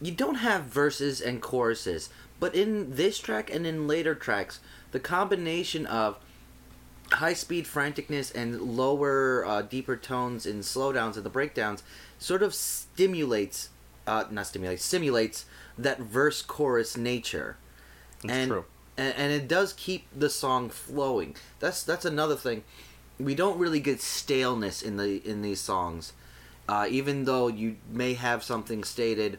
you 0.00 0.12
don't 0.12 0.36
have 0.36 0.64
verses 0.64 1.20
and 1.20 1.40
choruses, 1.40 2.10
but 2.38 2.54
in 2.54 2.96
this 2.96 3.18
track 3.18 3.52
and 3.54 3.66
in 3.66 3.86
later 3.88 4.14
tracks, 4.14 4.60
the 4.90 5.00
combination 5.00 5.86
of 5.86 6.18
high 7.12 7.34
speed 7.34 7.64
franticness 7.64 8.34
and 8.34 8.60
lower 8.60 9.44
uh, 9.44 9.62
deeper 9.62 9.96
tones 9.96 10.46
in 10.46 10.60
slowdowns 10.60 11.16
and 11.16 11.24
the 11.24 11.30
breakdowns 11.30 11.82
sort 12.18 12.42
of 12.42 12.54
stimulates 12.54 13.68
uh, 14.06 14.24
not 14.30 14.46
stimulates 14.46 14.84
simulates 14.84 15.44
that 15.78 15.98
verse 15.98 16.42
chorus 16.42 16.96
nature 16.96 17.56
and, 18.28 18.50
true. 18.50 18.64
and 18.96 19.14
and 19.16 19.32
it 19.32 19.48
does 19.48 19.72
keep 19.72 20.06
the 20.16 20.30
song 20.30 20.68
flowing. 20.70 21.36
That's 21.60 21.82
that's 21.82 22.04
another 22.04 22.36
thing. 22.36 22.64
We 23.18 23.34
don't 23.34 23.58
really 23.58 23.80
get 23.80 24.00
staleness 24.00 24.82
in 24.82 24.96
the 24.96 25.26
in 25.28 25.42
these 25.42 25.60
songs, 25.60 26.12
uh, 26.68 26.86
even 26.88 27.24
though 27.24 27.48
you 27.48 27.76
may 27.90 28.14
have 28.14 28.42
something 28.42 28.84
stated 28.84 29.38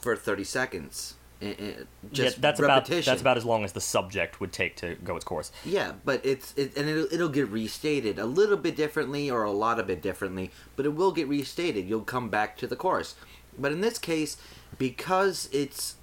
for 0.00 0.16
thirty 0.16 0.44
seconds. 0.44 1.14
I- 1.42 1.46
I- 1.46 1.76
just 2.12 2.36
yeah, 2.36 2.40
that's 2.40 2.60
about 2.60 2.88
repetition. 2.88 3.10
that's 3.10 3.20
about 3.20 3.36
as 3.36 3.44
long 3.44 3.64
as 3.64 3.72
the 3.72 3.80
subject 3.80 4.40
would 4.40 4.52
take 4.52 4.76
to 4.76 4.94
go 4.96 5.16
its 5.16 5.24
course. 5.24 5.52
Yeah, 5.64 5.92
but 6.04 6.24
it's 6.24 6.54
it, 6.56 6.76
and 6.76 6.88
it'll, 6.88 7.12
it'll 7.12 7.28
get 7.28 7.48
restated 7.48 8.18
a 8.18 8.26
little 8.26 8.56
bit 8.56 8.76
differently 8.76 9.30
or 9.30 9.42
a 9.42 9.50
lot 9.50 9.78
of 9.78 9.86
bit 9.86 10.00
differently, 10.00 10.50
but 10.76 10.86
it 10.86 10.90
will 10.90 11.12
get 11.12 11.28
restated. 11.28 11.88
You'll 11.88 12.02
come 12.02 12.28
back 12.28 12.56
to 12.58 12.66
the 12.66 12.76
course. 12.76 13.14
But 13.58 13.72
in 13.72 13.80
this 13.80 13.98
case, 13.98 14.36
because 14.78 15.48
it's 15.52 15.96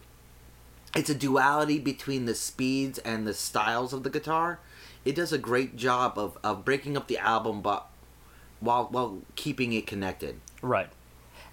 it's 0.96 1.10
a 1.10 1.16
duality 1.16 1.80
between 1.80 2.26
the 2.26 2.36
speeds 2.36 3.00
and 3.00 3.26
the 3.26 3.34
styles 3.34 3.94
of 3.94 4.04
the 4.04 4.10
guitar, 4.10 4.60
it 5.06 5.16
does 5.16 5.32
a 5.32 5.38
great 5.38 5.76
job 5.76 6.18
of, 6.18 6.38
of 6.44 6.66
breaking 6.66 6.98
up 6.98 7.08
the 7.08 7.18
album 7.18 7.62
but 7.62 7.88
while 8.60 8.86
while 8.92 9.22
keeping 9.36 9.74
it 9.74 9.88
connected. 9.88 10.40
Right. 10.62 10.90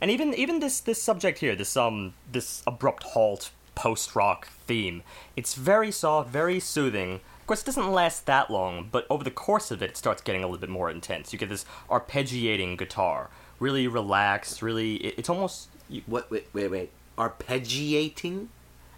And 0.01 0.11
even 0.11 0.35
even 0.35 0.61
this 0.61 0.81
this 0.81 1.03
subject 1.03 1.39
here, 1.39 1.57
this 1.57 1.77
um 1.77 2.15
this 2.31 2.63
abrupt 2.67 3.03
halt 3.03 3.51
post 3.79 4.17
rock 4.17 4.49
theme, 4.67 5.03
it's 5.37 5.55
very 5.55 5.91
soft, 5.93 6.31
very 6.31 6.59
soothing. 6.59 7.21
Of 7.41 7.47
course, 7.47 7.63
it 7.63 7.67
doesn't 7.67 7.93
last 7.93 8.27
that 8.27 8.51
long, 8.51 8.89
but 8.91 9.07
over 9.09 9.23
the 9.25 9.31
course 9.31 9.71
of 9.71 9.83
it, 9.83 9.91
it 9.91 9.97
starts 9.97 10.21
getting 10.21 10.43
a 10.43 10.47
little 10.47 10.61
bit 10.61 10.69
more 10.69 10.91
intense. 10.91 11.33
You 11.33 11.39
get 11.39 11.49
this 11.49 11.65
arpeggiating 11.89 12.77
guitar, 12.77 13.31
really 13.61 13.87
relaxed, 13.89 14.61
really. 14.63 14.97
It, 14.97 15.15
it's 15.19 15.31
almost 15.31 15.69
you, 15.89 16.03
What 16.07 16.31
wait 16.31 16.49
wait 16.53 16.71
wait. 16.71 16.91
Arpeggiating? 17.17 18.49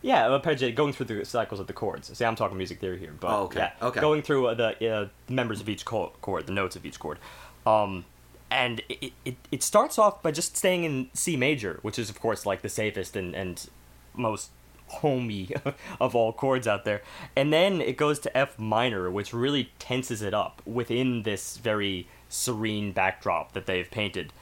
yeah, 0.02 0.24
arpeggiate 0.28 0.74
going 0.74 0.92
through 0.94 1.06
the 1.06 1.24
cycles 1.24 1.60
of 1.60 1.66
the 1.66 1.72
chords. 1.74 2.16
See, 2.16 2.24
I'm 2.24 2.34
talking 2.36 2.56
music 2.56 2.80
theory 2.80 2.98
here, 2.98 3.14
but 3.20 3.28
Oh, 3.30 3.42
okay, 3.44 3.58
yeah, 3.60 3.72
okay. 3.86 4.00
going 4.00 4.22
through 4.22 4.46
uh, 4.48 4.54
the 4.54 4.90
uh, 4.90 5.08
members 5.28 5.60
of 5.60 5.68
each 5.68 5.84
chord, 5.84 6.46
the 6.46 6.52
notes 6.52 6.74
of 6.74 6.84
each 6.86 6.98
chord. 6.98 7.18
Um, 7.66 8.04
and 8.50 8.82
it, 8.88 9.12
it, 9.24 9.36
it 9.52 9.62
starts 9.62 9.98
off 9.98 10.22
by 10.22 10.30
just 10.32 10.56
staying 10.56 10.84
in 10.84 11.10
C 11.12 11.36
major, 11.36 11.78
which 11.82 11.98
is, 11.98 12.10
of 12.10 12.18
course, 12.20 12.44
like 12.46 12.62
the 12.62 12.68
safest 12.68 13.14
and, 13.14 13.34
and 13.36 13.68
most 14.14 14.50
homey 14.90 15.50
of 16.00 16.14
all 16.14 16.32
chords 16.32 16.66
out 16.66 16.84
there. 16.84 17.02
And 17.36 17.52
then 17.52 17.80
it 17.80 17.96
goes 17.96 18.18
to 18.20 18.36
F 18.36 18.58
minor, 18.58 19.10
which 19.10 19.32
really 19.32 19.70
tenses 19.78 20.22
it 20.22 20.34
up 20.34 20.62
within 20.66 21.22
this 21.22 21.56
very 21.56 22.08
serene 22.28 22.92
backdrop 22.92 23.52
that 23.52 23.66
they've 23.66 23.90
painted. 23.90 24.32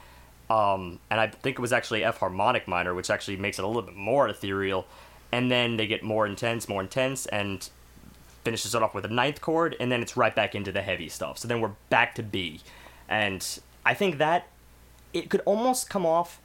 Um, 0.49 0.99
and 1.09 1.19
I 1.19 1.27
think 1.27 1.57
it 1.57 1.61
was 1.61 1.73
actually 1.73 2.03
F 2.03 2.17
harmonic 2.17 2.67
minor, 2.67 2.93
which 2.93 3.09
actually 3.09 3.37
makes 3.37 3.59
it 3.59 3.65
a 3.65 3.67
little 3.67 3.83
bit 3.83 3.95
more 3.95 4.27
ethereal. 4.27 4.85
And 5.31 5.51
then 5.51 5.77
they 5.77 5.85
get 5.85 6.03
more 6.03 6.25
intense, 6.25 6.67
more 6.67 6.81
intense, 6.81 7.27
and 7.27 7.69
finishes 8.43 8.73
it 8.73 8.81
off 8.81 8.95
with 8.95 9.05
a 9.05 9.09
ninth 9.09 9.41
chord, 9.41 9.75
and 9.79 9.91
then 9.91 10.01
it's 10.01 10.17
right 10.17 10.35
back 10.35 10.55
into 10.55 10.71
the 10.71 10.81
heavy 10.81 11.09
stuff. 11.09 11.37
So 11.37 11.47
then 11.47 11.61
we're 11.61 11.73
back 11.89 12.15
to 12.15 12.23
B. 12.23 12.61
And 13.07 13.45
I 13.85 13.93
think 13.93 14.17
that 14.17 14.47
it 15.13 15.29
could 15.29 15.41
almost 15.45 15.89
come 15.89 16.05
off 16.05 16.39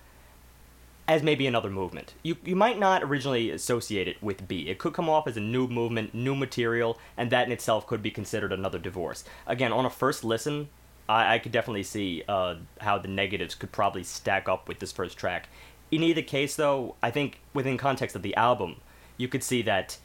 as 1.06 1.22
maybe 1.22 1.46
another 1.46 1.70
movement. 1.70 2.14
You 2.22 2.36
you 2.44 2.56
might 2.56 2.78
not 2.78 3.02
originally 3.02 3.50
associate 3.50 4.08
it 4.08 4.22
with 4.22 4.48
B. 4.48 4.68
It 4.68 4.78
could 4.78 4.94
come 4.94 5.08
off 5.08 5.26
as 5.26 5.36
a 5.36 5.40
new 5.40 5.68
movement, 5.68 6.14
new 6.14 6.34
material, 6.34 6.98
and 7.16 7.30
that 7.30 7.46
in 7.46 7.52
itself 7.52 7.86
could 7.86 8.02
be 8.02 8.10
considered 8.10 8.52
another 8.52 8.78
divorce. 8.78 9.24
Again, 9.46 9.72
on 9.72 9.84
a 9.84 9.90
first 9.90 10.24
listen, 10.24 10.68
I, 11.08 11.34
I 11.34 11.38
could 11.38 11.52
definitely 11.52 11.82
see 11.82 12.22
uh, 12.26 12.56
how 12.80 12.98
the 12.98 13.08
negatives 13.08 13.54
could 13.54 13.72
probably 13.72 14.02
stack 14.02 14.48
up 14.48 14.68
with 14.68 14.78
this 14.78 14.92
first 14.92 15.18
track. 15.18 15.48
In 15.90 16.02
either 16.02 16.22
case, 16.22 16.56
though, 16.56 16.96
I 17.02 17.10
think 17.10 17.40
within 17.52 17.76
context 17.76 18.16
of 18.16 18.22
the 18.22 18.34
album, 18.36 18.76
you 19.16 19.28
could 19.28 19.42
see 19.42 19.62
that 19.62 19.98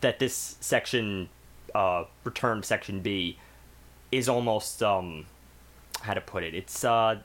that 0.00 0.18
this 0.18 0.56
section, 0.60 1.28
uh, 1.74 2.04
return 2.24 2.64
section 2.64 3.00
B, 3.00 3.38
is 4.10 4.28
almost 4.28 4.82
um, 4.82 5.26
how 6.00 6.14
to 6.14 6.20
put 6.20 6.42
it. 6.42 6.54
It's 6.54 6.82
uh, 6.84 7.20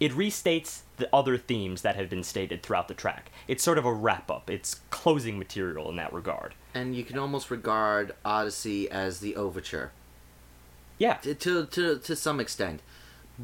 it 0.00 0.12
restates 0.12 0.80
the 0.98 1.08
other 1.14 1.36
themes 1.38 1.82
that 1.82 1.96
have 1.96 2.10
been 2.10 2.22
stated 2.24 2.62
throughout 2.62 2.88
the 2.88 2.94
track. 2.94 3.30
It's 3.46 3.62
sort 3.64 3.78
of 3.78 3.84
a 3.84 3.92
wrap 3.92 4.30
up. 4.30 4.50
It's 4.50 4.80
closing 4.90 5.38
material 5.38 5.88
in 5.88 5.96
that 5.96 6.12
regard. 6.12 6.54
And 6.74 6.94
you 6.94 7.04
can 7.04 7.18
almost 7.18 7.50
regard 7.50 8.14
Odyssey 8.24 8.90
as 8.90 9.20
the 9.20 9.34
overture. 9.36 9.92
Yeah. 10.98 11.14
To 11.14 11.34
to 11.34 11.66
to, 11.66 11.98
to 11.98 12.16
some 12.16 12.40
extent. 12.40 12.80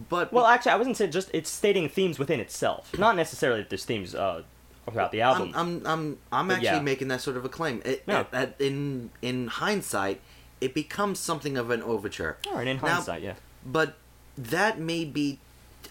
But 0.08 0.32
Well, 0.32 0.46
actually, 0.46 0.72
I 0.72 0.76
wasn't 0.76 0.96
saying 0.96 1.12
just 1.12 1.30
it's 1.32 1.48
stating 1.48 1.88
themes 1.88 2.18
within 2.18 2.40
itself, 2.40 2.98
not 2.98 3.14
necessarily 3.16 3.60
that 3.60 3.70
there's 3.70 3.84
themes 3.84 4.14
uh, 4.14 4.42
throughout 4.90 5.12
the 5.12 5.20
album. 5.20 5.52
I'm 5.54 5.78
I'm 5.78 5.86
I'm, 5.86 6.18
I'm 6.32 6.50
actually 6.50 6.64
yeah. 6.66 6.80
making 6.80 7.08
that 7.08 7.20
sort 7.20 7.36
of 7.36 7.44
a 7.44 7.48
claim. 7.48 7.80
It, 7.84 8.06
No. 8.08 8.20
at- 8.20 8.34
at- 8.34 8.60
in 8.60 9.10
in 9.22 9.46
hindsight, 9.46 10.20
it 10.60 10.74
becomes 10.74 11.20
something 11.20 11.56
of 11.56 11.70
an 11.70 11.80
overture. 11.82 12.38
All 12.48 12.54
right, 12.56 12.66
in 12.66 12.78
Now- 12.78 12.88
hindsight, 12.88 13.22
yeah. 13.22 13.34
But 13.64 13.94
that 14.36 14.80
may 14.80 15.04
be 15.04 15.38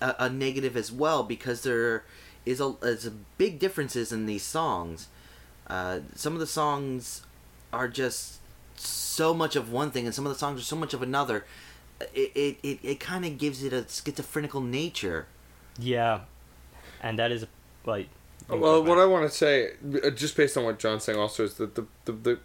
a, 0.02 0.16
a 0.20 0.30
negative 0.30 0.76
as 0.76 0.92
well 0.92 1.24
because 1.24 1.64
there 1.64 2.04
is 2.46 2.60
a 2.60 2.76
is 2.82 3.06
a 3.06 3.12
big 3.12 3.60
differences 3.60 4.12
in 4.12 4.26
these 4.26 4.44
songs. 4.44 5.08
Uh, 5.68 6.00
some 6.16 6.34
of 6.34 6.40
the 6.40 6.48
songs 6.48 7.24
are 7.72 7.88
just 7.88 8.40
so 8.76 9.34
much 9.34 9.56
of 9.56 9.72
one 9.72 9.92
thing, 9.92 10.06
and 10.06 10.14
some 10.14 10.26
of 10.26 10.34
the 10.34 10.40
songs 10.40 10.60
are 10.60 10.66
so 10.66 10.76
much 10.76 10.94
of 10.94 11.02
another. 11.02 11.46
It 12.14 12.32
it, 12.36 12.58
it, 12.64 12.80
it 12.84 13.00
kind 13.00 13.26
of 13.26 13.38
gives 13.38 13.64
it 13.64 13.74
a 13.74 13.84
schizophrenical 13.84 14.62
nature. 14.62 15.28
Yeah, 15.80 16.22
and 17.02 17.18
that 17.20 17.32
is 17.32 17.46
like. 17.86 18.10
Well, 18.50 18.84
what 18.84 19.00
I 19.00 19.06
want 19.06 19.30
to 19.30 19.36
say, 19.36 19.72
uh, 20.04 20.10
just 20.10 20.36
based 20.36 20.58
on 20.58 20.66
what 20.66 20.78
John's 20.78 21.06
saying, 21.06 21.18
also 21.18 21.46
is 21.46 21.54
that 21.56 21.76
the, 21.76 21.86
the 22.04 22.12
the 22.12 22.40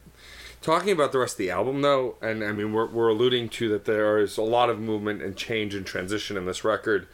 talking 0.62 0.92
about 0.92 1.10
the 1.10 1.18
rest 1.18 1.34
of 1.34 1.38
the 1.38 1.50
album, 1.50 1.82
though, 1.82 2.16
and 2.22 2.44
I 2.44 2.52
mean 2.52 2.72
we're 2.72 2.86
we're 2.86 3.08
alluding 3.08 3.48
to 3.50 3.68
that 3.70 3.84
there 3.84 4.18
is 4.18 4.36
a 4.38 4.42
lot 4.42 4.70
of 4.70 4.78
movement 4.78 5.22
and 5.22 5.36
change 5.36 5.74
and 5.74 5.84
transition 5.84 6.36
in 6.36 6.46
this 6.46 6.64
record. 6.64 7.08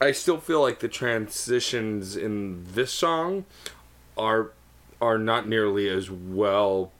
I 0.00 0.12
still 0.12 0.38
feel 0.38 0.62
like 0.62 0.78
the 0.80 0.88
transitions 0.88 2.16
in 2.16 2.64
this 2.72 2.92
song 2.92 3.44
are 4.16 4.52
are 5.00 5.18
not 5.18 5.48
nearly 5.48 5.88
as 5.88 6.10
well 6.10 6.92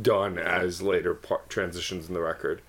done 0.00 0.38
as 0.38 0.82
later 0.82 1.14
part 1.14 1.48
transitions 1.48 2.08
in 2.08 2.14
the 2.14 2.20
record. 2.20 2.62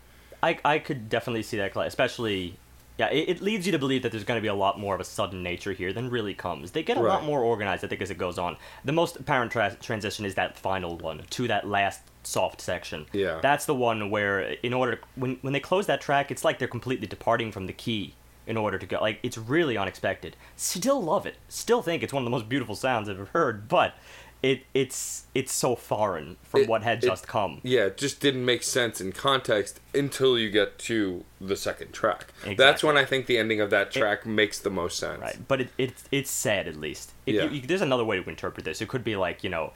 I, 0.43 0.59
I 0.63 0.79
could 0.79 1.09
definitely 1.09 1.41
see 1.41 1.57
that, 1.57 1.75
especially 1.75 2.57
Yeah, 2.99 3.07
it, 3.07 3.29
it 3.29 3.41
leads 3.41 3.65
you 3.65 3.71
to 3.71 3.79
believe 3.79 4.03
that 4.03 4.11
there's 4.11 4.23
going 4.23 4.37
to 4.37 4.41
be 4.41 4.47
a 4.47 4.53
lot 4.53 4.79
more 4.79 4.93
of 4.93 5.01
a 5.01 5.03
sudden 5.03 5.41
nature 5.41 5.73
here 5.73 5.91
than 5.91 6.09
really 6.09 6.35
comes. 6.35 6.71
They 6.71 6.83
get 6.83 6.97
a 6.97 7.01
lot 7.01 7.23
more 7.23 7.41
organized, 7.41 7.83
I 7.83 7.87
think, 7.87 8.01
as 8.01 8.11
it 8.11 8.19
goes 8.19 8.37
on. 8.37 8.57
The 8.83 8.91
most 8.91 9.17
apparent 9.17 9.51
tra- 9.51 9.75
transition 9.81 10.23
is 10.23 10.35
that 10.35 10.57
final 10.57 10.97
one 10.97 11.23
to 11.31 11.47
that 11.47 11.67
last 11.67 12.01
soft 12.23 12.61
section. 12.61 13.07
Yeah. 13.11 13.39
That's 13.41 13.65
the 13.65 13.75
one 13.75 14.11
where, 14.11 14.41
in 14.41 14.73
order 14.73 14.99
when 15.15 15.37
when 15.41 15.53
they 15.53 15.59
close 15.59 15.87
that 15.87 15.99
track, 15.99 16.29
it's 16.29 16.43
like 16.43 16.59
they're 16.59 16.67
completely 16.67 17.07
departing 17.07 17.51
from 17.51 17.65
the 17.65 17.73
key 17.73 18.13
in 18.47 18.57
order 18.57 18.77
to 18.77 18.85
go. 18.85 18.99
Like 18.99 19.19
it's 19.23 19.37
really 19.37 19.77
unexpected. 19.77 20.35
Still 20.55 21.01
love 21.01 21.25
it. 21.25 21.35
Still 21.47 21.81
think 21.81 22.03
it's 22.03 22.13
one 22.13 22.21
of 22.21 22.25
the 22.25 22.31
most 22.31 22.49
beautiful 22.49 22.75
sounds 22.75 23.09
I've 23.09 23.15
ever 23.15 23.29
heard. 23.33 23.67
But 23.67 23.95
it 24.43 24.63
it's 24.73 25.25
it's 25.33 25.51
so 25.51 25.75
foreign 25.75 26.37
from 26.43 26.61
It- 26.61 26.69
what 26.69 26.83
had 26.83 27.03
it- 27.03 27.07
just 27.07 27.27
come. 27.27 27.61
Yeah, 27.63 27.85
it 27.85 27.97
just 27.97 28.19
didn't 28.19 28.45
make 28.45 28.61
sense 28.63 29.01
in 29.01 29.11
context 29.11 29.79
until 29.93 30.37
you 30.37 30.49
get 30.51 30.77
to 30.79 31.23
the 31.41 31.55
second 31.55 31.93
track. 31.93 32.33
That's 32.57 32.83
when 32.83 32.95
I 32.97 33.05
think 33.05 33.25
the 33.25 33.37
ending 33.37 33.59
of 33.61 33.69
that 33.71 33.91
track 33.91 34.25
makes 34.25 34.59
the 34.59 34.69
most 34.69 34.97
sense. 34.99 35.21
Right, 35.21 35.37
but 35.47 35.61
it, 35.61 35.69
it's 35.77 36.03
it's 36.11 36.29
sad 36.31 36.67
at 36.67 36.75
least. 36.75 37.13
If 37.25 37.35
Yeah. 37.35 37.43
you, 37.45 37.49
you, 37.51 37.61
there's 37.61 37.81
another 37.81 38.03
way 38.05 38.21
to 38.21 38.29
interpret 38.29 38.65
this. 38.65 38.81
It 38.81 38.87
could 38.87 39.03
be 39.03 39.15
like 39.15 39.43
you 39.43 39.49
know, 39.49 39.73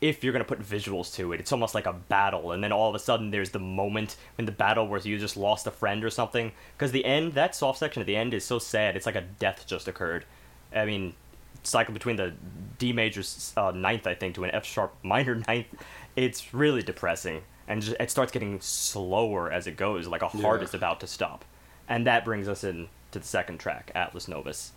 if 0.00 0.24
you're 0.24 0.32
gonna 0.32 0.44
put 0.44 0.60
visuals 0.60 1.14
to 1.14 1.32
it, 1.32 1.40
it's 1.40 1.52
almost 1.52 1.74
like 1.74 1.86
a 1.86 1.92
battle, 1.92 2.52
and 2.52 2.62
then 2.64 2.72
all 2.72 2.88
of 2.88 2.94
a 2.94 2.98
sudden 2.98 3.30
there's 3.30 3.50
the 3.50 3.58
moment 3.60 4.16
in 4.36 4.44
the 4.46 4.52
battle 4.52 4.86
where 4.88 5.00
you 5.00 5.18
just 5.18 5.36
lost 5.36 5.66
a 5.66 5.70
friend 5.70 6.02
or 6.04 6.10
something. 6.10 6.52
Because 6.76 6.92
the 6.92 7.04
end, 7.04 7.34
that 7.34 7.54
soft 7.54 7.78
section 7.78 8.00
at 8.00 8.06
the 8.06 8.16
end 8.16 8.34
is 8.34 8.44
so 8.44 8.58
sad. 8.58 8.96
It's 8.96 9.06
like 9.06 9.16
a 9.16 9.20
death 9.22 9.64
just 9.66 9.86
occurred. 9.86 10.24
I 10.74 10.84
mean, 10.84 11.14
cycle 11.62 11.92
between 11.94 12.16
the 12.16 12.34
D 12.78 12.92
major 12.92 13.22
uh, 13.56 13.70
ninth, 13.72 14.06
I 14.06 14.14
think, 14.14 14.34
to 14.36 14.44
an 14.44 14.50
F 14.52 14.64
sharp 14.64 14.94
minor 15.02 15.34
ninth. 15.48 15.66
It's 16.16 16.52
really 16.54 16.82
depressing, 16.82 17.42
and 17.66 17.80
just, 17.82 17.96
it 18.00 18.10
starts 18.10 18.32
getting 18.32 18.60
slower 18.60 19.50
as 19.52 19.66
it 19.66 19.76
goes. 19.76 20.06
Like 20.06 20.22
a 20.22 20.28
heart 20.28 20.60
Yeah. 20.60 20.66
is 20.68 20.74
about 20.74 21.00
to 21.00 21.06
stop, 21.06 21.44
and 21.88 22.06
that 22.06 22.24
brings 22.24 22.48
us 22.48 22.64
in 22.64 22.88
to 23.12 23.18
the 23.20 23.24
second 23.26 23.58
track, 23.58 23.90
Atlas 23.94 24.28
Novus. 24.28 24.72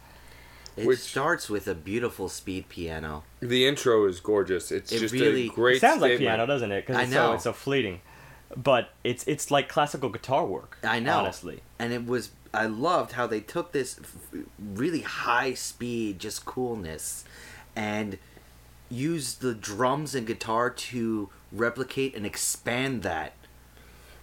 It 0.78 0.86
Which- 0.86 1.00
starts 1.00 1.50
with 1.50 1.68
a 1.68 1.76
beautiful 1.76 2.30
speed 2.30 2.70
piano. 2.70 3.24
The 3.42 3.68
intro 3.68 4.06
is 4.06 4.20
gorgeous. 4.22 4.72
It's 4.72 4.92
It 4.92 5.00
just 5.00 5.14
really- 5.14 5.48
a 5.48 5.52
great 5.52 5.78
It 5.78 5.82
sounds 5.82 6.02
like 6.02 6.12
statement. 6.12 6.28
piano, 6.38 6.46
doesn't 6.46 6.72
it? 6.72 6.86
Because 6.88 6.96
I 6.98 7.04
it's 7.04 7.12
so 7.12 7.28
know. 7.28 7.34
it's 7.34 7.44
so 7.44 7.54
fleeting. 7.54 8.00
But 8.56 8.90
it's 9.04 9.24
it's 9.28 9.50
like 9.52 9.68
classical 9.70 10.10
guitar 10.10 10.46
work. 10.46 10.78
I 10.84 11.00
know. 11.00 11.20
Honestly, 11.20 11.62
And 11.80 11.92
it 11.92 12.06
was 12.06 12.32
I 12.54 12.66
loved 12.66 13.14
how 13.14 13.28
they 13.28 13.40
took 13.40 13.72
this 13.72 14.00
really 14.60 15.02
high 15.02 15.54
speed 15.54 16.20
just 16.20 16.46
coolness 16.46 17.24
and 17.76 18.18
used 18.90 19.42
the 19.42 19.54
drums 19.54 20.14
and 20.14 20.28
guitar 20.28 20.70
to 20.70 21.30
replicate 21.52 22.16
and 22.16 22.26
expand 22.26 23.04
that 23.04 23.34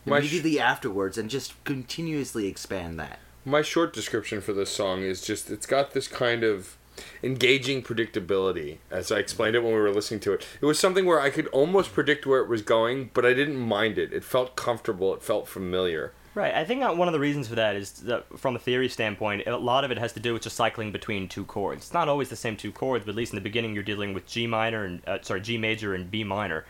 My 0.04 0.18
sh- 0.18 0.20
immediately 0.20 0.60
afterwards 0.60 1.16
and 1.16 1.30
just 1.30 1.62
continuously 1.64 2.46
expand 2.46 2.98
that. 3.00 3.18
My 3.44 3.62
short 3.62 3.94
description 3.94 4.42
for 4.42 4.52
this 4.52 4.70
song 4.70 5.02
is 5.02 5.22
just 5.22 5.50
it's 5.50 5.66
got 5.66 5.92
this 5.92 6.06
kind 6.06 6.44
of 6.44 6.76
engaging 7.22 7.82
predictability 7.82 8.78
as 8.90 9.10
I 9.10 9.18
explained 9.18 9.56
it 9.56 9.62
when 9.62 9.72
we 9.72 9.78
were 9.80 9.90
listening 9.92 10.20
to 10.20 10.32
it. 10.34 10.44
It 10.60 10.66
was 10.66 10.78
something 10.78 11.06
where 11.06 11.20
I 11.20 11.30
could 11.30 11.46
almost 11.48 11.92
predict 11.94 12.26
where 12.26 12.40
it 12.40 12.48
was 12.48 12.60
going, 12.60 13.10
but 13.14 13.24
I 13.24 13.32
didn't 13.32 13.56
mind 13.56 13.96
it. 13.98 14.12
It 14.12 14.24
felt 14.24 14.56
comfortable, 14.56 15.14
it 15.14 15.22
felt 15.22 15.48
familiar. 15.48 16.12
Right? 16.38 16.54
I 16.54 16.64
think 16.64 16.82
one 16.96 17.08
of 17.08 17.12
the 17.12 17.20
reasons 17.20 17.48
for 17.48 17.56
that 17.56 17.74
is 17.74 17.90
that 18.02 18.38
from 18.38 18.54
a 18.54 18.58
theory 18.58 18.88
standpoint, 18.88 19.46
a 19.46 19.56
lot 19.56 19.84
of 19.84 19.90
it 19.90 19.98
has 19.98 20.12
to 20.12 20.20
do 20.20 20.32
with 20.32 20.42
just 20.42 20.56
cycling 20.56 20.92
between 20.92 21.28
two 21.28 21.44
chords. 21.44 21.86
It's 21.86 21.92
not 21.92 22.08
always 22.08 22.28
the 22.28 22.36
same 22.36 22.56
two 22.56 22.70
chords, 22.70 23.04
but 23.04 23.10
at 23.10 23.16
least 23.16 23.32
in 23.32 23.36
the 23.36 23.42
beginning, 23.42 23.74
you're 23.74 23.82
dealing 23.82 24.14
with 24.14 24.24
G 24.26 24.46
minor 24.46 24.84
and 24.84 25.06
uh, 25.06 25.18
sorry 25.22 25.40
G 25.40 25.58
major 25.58 25.94
and 25.94 26.08
B 26.10 26.22
minor, 26.22 26.64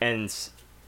and 0.00 0.32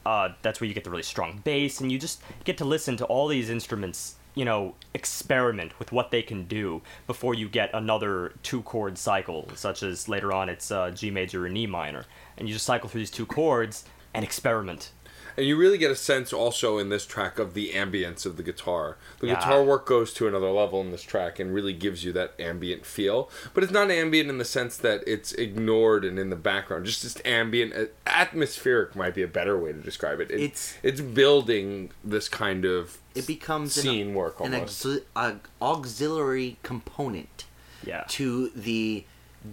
uh, 0.05 0.29
that's 0.43 0.61
where 0.61 0.67
you 0.67 0.73
get 0.75 0.83
the 0.83 0.91
really 0.91 1.03
strong 1.03 1.41
bass, 1.43 1.81
and 1.81 1.91
you 1.91 1.97
just 1.97 2.21
get 2.43 2.57
to 2.59 2.65
listen 2.65 2.95
to 2.97 3.05
all 3.05 3.27
these 3.27 3.49
instruments. 3.49 4.15
You 4.35 4.45
know, 4.45 4.75
experiment 4.93 5.79
with 5.79 5.91
what 5.91 6.11
they 6.11 6.21
can 6.21 6.45
do 6.45 6.83
before 7.07 7.33
you 7.33 7.49
get 7.49 7.71
another 7.73 8.33
two 8.43 8.61
chord 8.61 8.99
cycle, 8.99 9.49
such 9.55 9.81
as 9.81 10.07
later 10.07 10.31
on 10.31 10.47
it's 10.47 10.69
uh, 10.69 10.91
G 10.91 11.09
major 11.09 11.47
and 11.47 11.57
E 11.57 11.65
minor, 11.65 12.05
and 12.37 12.47
you 12.47 12.53
just 12.53 12.67
cycle 12.67 12.87
through 12.87 13.01
these 13.01 13.09
two 13.09 13.25
chords 13.25 13.83
and 14.13 14.23
experiment. 14.23 14.91
And 15.37 15.45
you 15.45 15.55
really 15.55 15.77
get 15.77 15.91
a 15.91 15.95
sense 15.95 16.33
also 16.33 16.79
in 16.79 16.89
this 16.89 17.05
track 17.05 17.37
of 17.37 17.53
the 17.53 17.69
ambience 17.73 18.25
of 18.25 18.37
the 18.37 18.43
guitar. 18.43 18.97
The 19.19 19.27
Yeah. 19.27 19.35
guitar 19.35 19.63
work 19.63 19.85
goes 19.85 20.11
to 20.15 20.27
another 20.27 20.49
level 20.49 20.81
in 20.81 20.89
this 20.91 21.03
track 21.03 21.39
and 21.39 21.53
really 21.53 21.73
gives 21.73 22.03
you 22.03 22.11
that 22.13 22.33
ambient 22.39 22.87
feel. 22.87 23.29
But 23.53 23.63
it's 23.63 23.71
not 23.71 23.91
ambient 23.91 24.31
in 24.31 24.39
the 24.39 24.45
sense 24.45 24.77
that 24.77 25.03
it's 25.05 25.33
ignored 25.33 26.03
and 26.03 26.17
in 26.17 26.31
the 26.31 26.35
background. 26.35 26.87
Just 26.87 27.03
this 27.03 27.17
ambient, 27.23 27.91
atmospheric 28.07 28.95
might 28.95 29.13
be 29.13 29.21
a 29.21 29.27
better 29.27 29.55
way 29.57 29.73
to 29.73 29.79
describe 29.79 30.19
it. 30.19 30.31
It- 30.31 30.39
It's- 30.41 30.73
it's 30.81 31.01
building 31.01 31.91
this 32.03 32.27
kind 32.27 32.65
of 32.65 32.97
It 33.13 33.27
becomes 33.27 33.77
an- 33.77 33.83
scene 33.83 34.13
work 34.15 34.39
an 34.39 34.55
almost. 34.55 34.83
auxi- 34.85 35.03
a 35.15 35.35
auxiliary 35.61 36.57
component 36.63 37.45
Yeah. 37.85 38.05
to 38.09 38.49
the 38.55 39.05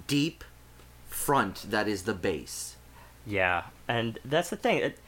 deep 0.06 0.44
front 1.08 1.70
that 1.70 1.86
is 1.88 2.04
the 2.04 2.14
bass. 2.14 2.76
Yeah, 3.26 3.64
and 3.86 4.18
that's 4.24 4.50
the 4.50 4.56
thing. 4.56 4.78
It, 4.78 4.98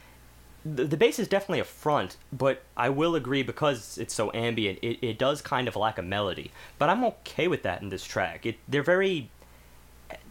the, 0.75 0.85
the 0.85 0.97
bass 0.97 1.19
is 1.19 1.27
definitely 1.27 1.59
a 1.59 1.65
front, 1.65 2.17
but 2.31 2.63
I 2.75 2.89
will 2.89 3.15
agree 3.15 3.43
because 3.43 3.97
it's 3.97 4.13
so 4.13 4.31
ambient, 4.33 4.79
it, 4.81 5.05
it 5.05 5.17
does 5.17 5.41
kind 5.41 5.67
of 5.67 5.75
lack 5.75 5.97
a 5.97 6.01
melody. 6.01 6.51
But 6.77 6.89
I'm 6.89 7.03
okay 7.03 7.47
with 7.47 7.63
that 7.63 7.81
in 7.81 7.89
this 7.89 8.03
track. 8.03 8.45
It 8.45 8.57
they're 8.67 8.83
very 8.83 9.29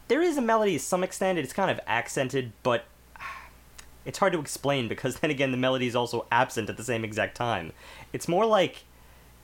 there 0.09 0.23
is 0.23 0.37
a 0.37 0.43
melody 0.43 0.75
to 0.75 0.79
some 0.79 1.03
extent. 1.03 1.39
It's 1.39 1.53
kind 1.53 1.71
of 1.71 1.81
accented, 1.87 2.53
but 2.63 2.85
it's 4.05 4.19
hard 4.19 4.33
to 4.33 4.41
explain 4.41 4.89
because 4.89 5.19
then 5.21 5.31
again 5.31 5.51
the 5.51 5.57
melody 5.57 5.87
is 5.87 5.97
also 5.97 6.27
absent 6.31 6.69
at 6.71 6.77
the 6.77 6.85
same 6.85 7.05
exact 7.05 7.37
time. 7.37 7.73
It's 8.13 8.29
more 8.29 8.47
like 8.47 8.85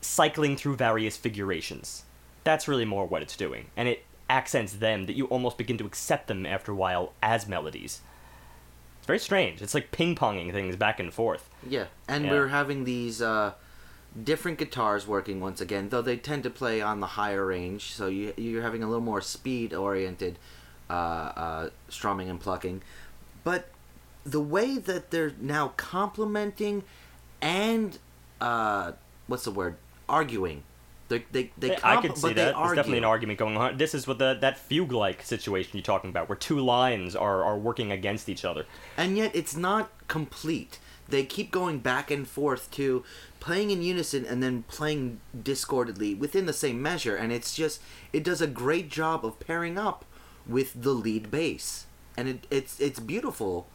cycling 0.00 0.56
through 0.56 0.76
various 0.76 1.16
figurations. 1.16 2.04
That's 2.44 2.66
really 2.66 2.84
more 2.84 3.06
what 3.06 3.22
it's 3.22 3.36
doing, 3.36 3.70
and 3.76 3.88
it 3.88 4.04
accents 4.28 4.74
them 4.74 5.06
that 5.06 5.14
you 5.14 5.26
almost 5.26 5.58
begin 5.58 5.78
to 5.78 5.86
accept 5.86 6.26
them 6.26 6.46
after 6.46 6.72
a 6.72 6.74
while 6.74 7.12
as 7.22 7.46
melodies. 7.46 8.00
It's 9.02 9.06
very 9.08 9.18
strange. 9.18 9.60
It's 9.60 9.74
like 9.74 9.90
ping 9.90 10.14
ponging 10.14 10.52
things 10.52 10.76
back 10.76 11.00
and 11.00 11.12
forth. 11.12 11.50
Yeah, 11.68 11.86
and 12.06 12.24
Yeah. 12.24 12.30
we're 12.30 12.48
having 12.48 12.84
these 12.84 13.20
uh, 13.20 13.54
different 14.22 14.58
guitars 14.58 15.08
working 15.08 15.40
once 15.40 15.60
again, 15.60 15.88
though 15.88 16.02
they 16.02 16.16
tend 16.16 16.44
to 16.44 16.50
play 16.50 16.80
on 16.80 17.00
the 17.00 17.08
higher 17.08 17.44
range, 17.44 17.92
so 17.94 18.06
you 18.06 18.32
you're 18.36 18.62
having 18.62 18.80
a 18.80 18.86
little 18.86 19.02
more 19.02 19.20
speed 19.20 19.74
oriented 19.74 20.38
uh, 20.88 20.92
uh, 20.92 21.70
strumming 21.88 22.30
and 22.30 22.38
plucking. 22.38 22.80
But 23.42 23.70
the 24.22 24.40
way 24.40 24.78
that 24.78 25.10
they're 25.10 25.32
now 25.40 25.72
complementing 25.76 26.84
and 27.40 27.98
uh, 28.40 28.92
what's 29.26 29.42
the 29.42 29.50
word 29.50 29.78
arguing, 30.08 30.62
they 31.32 31.50
they 31.58 31.68
they 31.70 31.78
I 31.82 32.00
could 32.00 32.16
see 32.16 32.28
but 32.28 32.36
they 32.36 32.44
that. 32.44 32.54
There's 32.56 32.74
definitely 32.76 32.98
an 32.98 33.04
argument 33.04 33.38
going 33.38 33.56
on. 33.56 33.76
This 33.76 33.94
is 33.94 34.06
what 34.06 34.18
the 34.18 34.36
that 34.40 34.58
fugue-like 34.58 35.22
situation 35.22 35.70
you're 35.74 35.82
talking 35.82 36.10
about, 36.10 36.28
where 36.28 36.36
two 36.36 36.58
lines 36.60 37.14
are, 37.16 37.44
are 37.44 37.58
working 37.58 37.92
against 37.92 38.28
each 38.28 38.44
other. 38.44 38.64
and 38.96 39.16
yet 39.16 39.30
it's 39.34 39.56
not 39.56 39.90
complete. 40.08 40.78
They 41.08 41.24
keep 41.24 41.50
going 41.50 41.80
back 41.80 42.10
and 42.10 42.26
forth 42.26 42.70
to 42.72 43.04
playing 43.40 43.70
in 43.70 43.82
unison 43.82 44.24
and 44.24 44.42
then 44.42 44.62
playing 44.68 45.20
discordantly 45.42 46.14
within 46.14 46.46
the 46.46 46.52
same 46.52 46.80
measure, 46.80 47.16
and 47.16 47.32
it's 47.32 47.54
just 47.54 47.80
it 48.12 48.24
does 48.24 48.40
a 48.40 48.46
great 48.46 48.88
job 48.88 49.24
of 49.24 49.38
pairing 49.40 49.76
up 49.76 50.04
with 50.46 50.82
the 50.82 50.92
lead 50.92 51.30
bass, 51.30 51.86
and 52.16 52.28
it, 52.28 52.46
it's 52.50 52.80
it's 52.80 53.00
beautiful. 53.00 53.66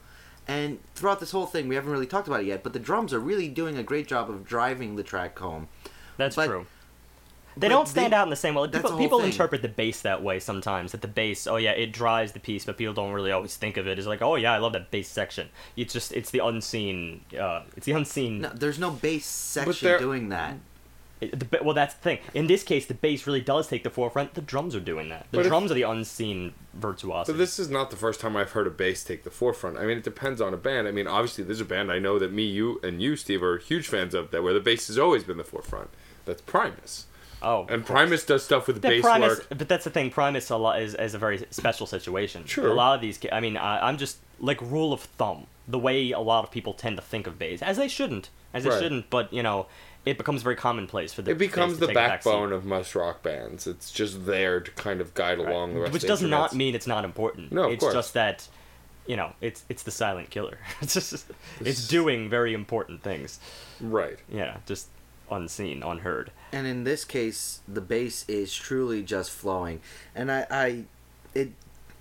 And 0.50 0.80
throughout 0.96 1.20
this 1.20 1.32
whole 1.32 1.46
thing, 1.46 1.68
we 1.68 1.76
haven't 1.76 1.92
really 1.92 2.08
talked 2.08 2.28
about 2.28 2.40
it 2.40 2.46
yet, 2.48 2.64
but 2.64 2.72
the 2.72 2.80
drums 2.80 3.14
are 3.14 3.20
really 3.20 3.50
doing 3.50 3.78
a 3.78 3.84
great 3.84 4.08
job 4.08 4.30
of 4.30 4.46
driving 4.46 4.96
the 4.96 5.04
track 5.04 5.38
home. 5.38 5.68
That's 6.16 6.38
But- 6.38 6.48
true. 6.48 6.66
They 7.60 7.68
but 7.68 7.74
don't 7.74 7.88
stand 7.88 8.14
they- 8.14 8.18
out 8.18 8.24
in 8.24 8.30
the 8.30 8.36
same 8.36 8.56
way. 8.56 8.68
People, 8.68 8.98
people 8.98 9.20
thing. 9.20 9.30
interpret 9.32 9.62
the 9.62 9.68
bass 9.68 10.02
that 10.02 10.22
way 10.24 10.40
sometimes. 10.40 10.92
That 10.92 11.02
the 11.02 11.08
bass, 11.08 11.48
oh 11.48 11.58
yeah, 11.58 11.72
it 11.72 11.92
drives 11.92 12.32
the 12.32 12.40
piece, 12.40 12.66
but 12.66 12.78
people 12.78 12.94
don't 12.94 13.12
really 13.12 13.32
always 13.32 13.56
think 13.56 13.78
of 13.78 13.88
it 13.88 13.98
as 14.00 14.08
like, 14.08 14.22
oh 14.22 14.36
yeah, 14.36 14.54
I 14.54 14.58
love 14.58 14.74
that 14.74 14.92
bass 14.92 15.10
section. 15.10 15.50
It's 15.76 15.94
just 15.94 16.12
it's 16.14 16.32
the 16.32 16.40
unseen, 16.46 17.22
uh, 17.40 17.64
it's 17.76 17.86
the 17.86 17.94
unseen. 17.94 18.42
No, 18.42 18.50
there's 18.54 18.80
no 18.80 18.92
bass 18.92 19.26
section 19.26 19.88
there- 19.88 20.00
doing 20.00 20.30
that. 20.30 20.58
it- 21.20 21.40
the, 21.40 21.60
well, 21.64 21.74
that's 21.74 21.96
the 21.96 22.02
thing. 22.02 22.20
In 22.36 22.46
this 22.46 22.62
case, 22.62 22.86
the 22.86 22.94
bass 22.94 23.26
really 23.26 23.42
does 23.42 23.68
take 23.68 23.84
the 23.84 23.90
forefront. 23.90 24.36
The 24.36 24.42
drums 24.42 24.76
are 24.76 24.80
doing 24.80 25.10
that. 25.10 25.26
The 25.32 25.38
But 25.38 25.46
if- 25.48 25.50
drums 25.50 25.72
are 25.72 25.74
the 25.74 25.82
unseen 25.82 26.54
virtuosity. 26.76 27.34
But 27.34 27.40
this 27.40 27.58
is 27.58 27.72
not 27.72 27.90
the 27.90 27.96
first 27.96 28.20
time 28.20 28.38
I've 28.38 28.52
heard 28.52 28.68
a 28.68 28.70
bass 28.70 29.04
take 29.04 29.24
the 29.24 29.32
forefront. 29.32 29.78
I 29.80 29.86
mean, 29.88 29.98
it 29.98 30.04
depends 30.04 30.40
on 30.42 30.54
a 30.54 30.58
band. 30.58 30.88
I 30.88 30.92
mean, 30.92 31.08
obviously, 31.08 31.44
there's 31.44 31.60
a 31.60 31.66
band 31.66 31.92
I 31.92 31.98
know 31.98 32.20
that 32.20 32.32
me, 32.32 32.44
you, 32.44 32.80
and 32.84 33.02
you, 33.02 33.16
Steve, 33.16 33.42
are 33.42 33.58
huge 33.58 33.88
fans 33.88 34.14
of 34.14 34.30
that 34.30 34.44
where 34.44 34.54
the 34.54 34.60
bass 34.60 34.86
has 34.90 35.00
always 35.00 35.24
been 35.24 35.38
the 35.38 35.44
forefront. 35.44 35.90
That's 36.26 36.42
Primus. 36.44 37.07
Oh, 37.42 37.66
And 37.70 37.86
Primus 37.86 38.26
does 38.26 38.44
stuff 38.44 38.68
with 38.68 38.82
The 38.82 38.88
bass 38.88 39.02
Primus, 39.02 39.38
work. 39.40 39.48
but 39.50 39.68
that's 39.70 39.84
the 39.84 39.90
thing. 39.90 40.10
Primus 40.10 40.50
a 40.50 40.58
lot 40.58 40.82
is, 40.82 40.94
is 40.96 41.14
a 41.14 41.18
very 41.18 41.46
special 41.52 41.86
situation. 41.88 42.46
Sure. 42.46 42.70
A 42.70 42.74
lot 42.74 42.96
of 42.96 43.02
these, 43.02 43.18
ca- 43.18 43.30
I 43.32 43.40
mean, 43.40 43.58
I, 43.58 43.88
I'm 43.88 43.98
just 43.98 44.18
like 44.40 44.62
rule 44.62 44.94
of 44.94 45.02
thumb, 45.02 45.48
the 45.68 45.80
way 45.80 46.12
a 46.12 46.20
lot 46.20 46.44
of 46.44 46.52
people 46.52 46.74
tend 46.74 46.98
to 46.98 47.04
think 47.04 47.28
of 47.28 47.38
bass, 47.40 47.62
as 47.62 47.78
they 47.78 47.88
shouldn't, 47.88 48.30
as 48.54 48.64
they 48.64 48.70
Right. 48.70 48.82
shouldn't. 48.82 49.10
But 49.10 49.32
you 49.34 49.44
know, 49.44 49.68
it 50.06 50.18
becomes 50.18 50.42
very 50.42 50.56
commonplace 50.56 51.14
for 51.14 51.22
the. 51.22 51.32
It 51.32 51.38
becomes 51.38 51.74
to 51.76 51.80
the 51.82 51.88
take 51.88 51.96
a 51.96 52.00
back 52.00 52.24
seat. 52.24 52.30
backbone 52.30 52.54
of 52.54 52.64
most 52.66 52.96
rock 52.96 53.24
bands. 53.24 53.68
It's 53.68 53.92
just 53.92 54.26
there 54.26 54.60
to 54.60 54.72
kind 54.72 55.02
of 55.02 55.14
guide 55.14 55.40
Right. 55.40 55.50
along 55.50 55.74
the 55.74 55.82
rest 55.82 55.94
which 55.94 56.04
of 56.04 56.08
the 56.08 56.14
does 56.14 56.22
not 56.24 56.54
mean 56.56 56.76
it's 56.76 56.88
not 56.88 57.04
important. 57.04 57.52
No, 57.52 57.64
of 57.66 57.74
it's 57.74 57.82
course. 57.82 57.94
just 57.94 58.14
that, 58.14 58.48
you 59.06 59.16
know, 59.18 59.34
it's 59.42 59.66
it's 59.70 59.84
the 59.84 59.92
silent 59.92 60.30
killer. 60.30 60.58
it's 60.82 60.94
just 60.94 61.26
it's 61.60 61.88
doing 61.88 62.30
very 62.30 62.54
important 62.54 63.04
things. 63.04 63.40
Right. 63.82 64.18
Yeah, 64.32 64.58
just 64.66 64.88
unseen, 65.30 65.84
unheard. 65.84 66.32
And 66.52 66.68
in 66.68 66.84
this 66.84 67.06
case, 67.06 67.62
the 67.68 67.82
bass 67.82 68.26
is 68.28 68.54
truly 68.54 69.04
just 69.04 69.32
flowing, 69.32 69.82
and 70.16 70.32
I, 70.32 70.48
I, 70.50 70.84
it, 71.34 71.52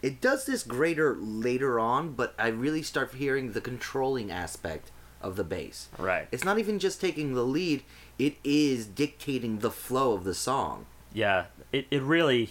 it 0.03 0.21
does 0.21 0.47
this 0.47 0.63
greater 0.63 1.15
later 1.17 1.81
on, 1.81 2.13
but 2.13 2.35
I 2.39 2.49
really 2.49 2.83
start 2.83 3.15
hearing 3.15 3.53
the 3.53 3.61
controlling 3.61 4.31
aspect 4.31 4.91
of 5.21 5.37
the 5.37 5.45
bass. 5.45 5.89
Right. 5.99 6.29
It's 6.31 6.45
not 6.45 6.59
even 6.59 6.79
just 6.79 7.01
taking 7.01 7.35
the 7.35 7.45
lead; 7.45 7.83
it 8.19 8.37
is 8.45 8.87
dictating 8.87 9.59
the 9.59 9.71
flow 9.71 10.13
of 10.13 10.25
the 10.25 10.35
song. 10.35 10.87
Yeah, 11.13 11.47
it, 11.73 11.87
it 11.91 12.03
really. 12.03 12.51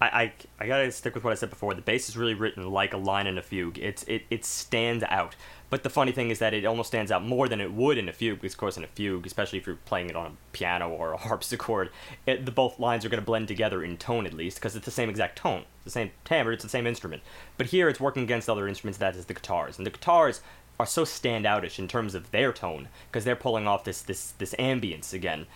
I, 0.00 0.06
I, 0.06 0.32
I 0.60 0.66
gotta 0.66 0.92
stick 0.92 1.14
with 1.14 1.24
what 1.24 1.32
I 1.32 1.34
said 1.34 1.50
before. 1.50 1.74
The 1.74 1.82
bass 1.82 2.08
is 2.08 2.16
really 2.16 2.34
written 2.34 2.70
like 2.70 2.92
a 2.92 2.96
line 2.96 3.26
in 3.26 3.36
a 3.36 3.42
fugue. 3.42 3.78
It's 3.78 4.04
it, 4.04 4.22
it 4.30 4.44
stands 4.44 5.04
out. 5.08 5.34
But 5.70 5.82
the 5.82 5.90
funny 5.90 6.12
thing 6.12 6.30
is 6.30 6.38
that 6.38 6.54
it 6.54 6.64
almost 6.64 6.88
stands 6.88 7.12
out 7.12 7.22
more 7.22 7.46
than 7.46 7.60
it 7.60 7.72
would 7.72 7.98
in 7.98 8.08
a 8.08 8.12
fugue. 8.12 8.40
Because 8.40 8.54
of 8.54 8.58
course, 8.58 8.76
in 8.76 8.84
a 8.84 8.88
fugue, 8.88 9.26
especially 9.26 9.58
if 9.58 9.66
you're 9.66 9.76
playing 9.76 10.08
it 10.08 10.16
on 10.16 10.26
a 10.26 10.32
piano 10.52 10.88
or 10.88 11.12
a 11.12 11.16
harpsichord, 11.28 11.90
it, 12.26 12.46
the 12.46 12.52
both 12.52 12.78
lines 12.78 13.04
are 13.04 13.08
going 13.08 13.20
to 13.20 13.26
blend 13.26 13.48
together 13.48 13.84
in 13.84 13.96
tone 13.96 14.26
at 14.26 14.32
least, 14.32 14.58
because 14.58 14.76
it's 14.76 14.84
the 14.84 14.90
same 14.90 15.10
exact 15.10 15.36
tone, 15.36 15.64
it's 15.76 15.84
the 15.84 15.90
same 15.90 16.10
timbre, 16.24 16.52
it's 16.52 16.62
the 16.62 16.70
same 16.70 16.86
instrument. 16.86 17.22
But 17.56 17.66
here, 17.66 17.88
it's 17.88 18.00
working 18.00 18.22
against 18.22 18.48
other 18.48 18.66
instruments. 18.66 18.98
That 18.98 19.16
is 19.16 19.26
the 19.26 19.34
guitars, 19.34 19.76
and 19.76 19.86
the 19.86 19.90
guitars 19.90 20.40
are 20.80 20.86
so 20.86 21.04
standoutish 21.04 21.78
in 21.78 21.88
terms 21.88 22.14
of 22.14 22.30
their 22.30 22.52
tone 22.52 22.88
because 23.10 23.24
they're 23.24 23.36
pulling 23.36 23.66
off 23.66 23.84
this 23.84 24.00
this 24.02 24.32
this 24.38 24.54
ambience 24.54 25.12
again. 25.12 25.46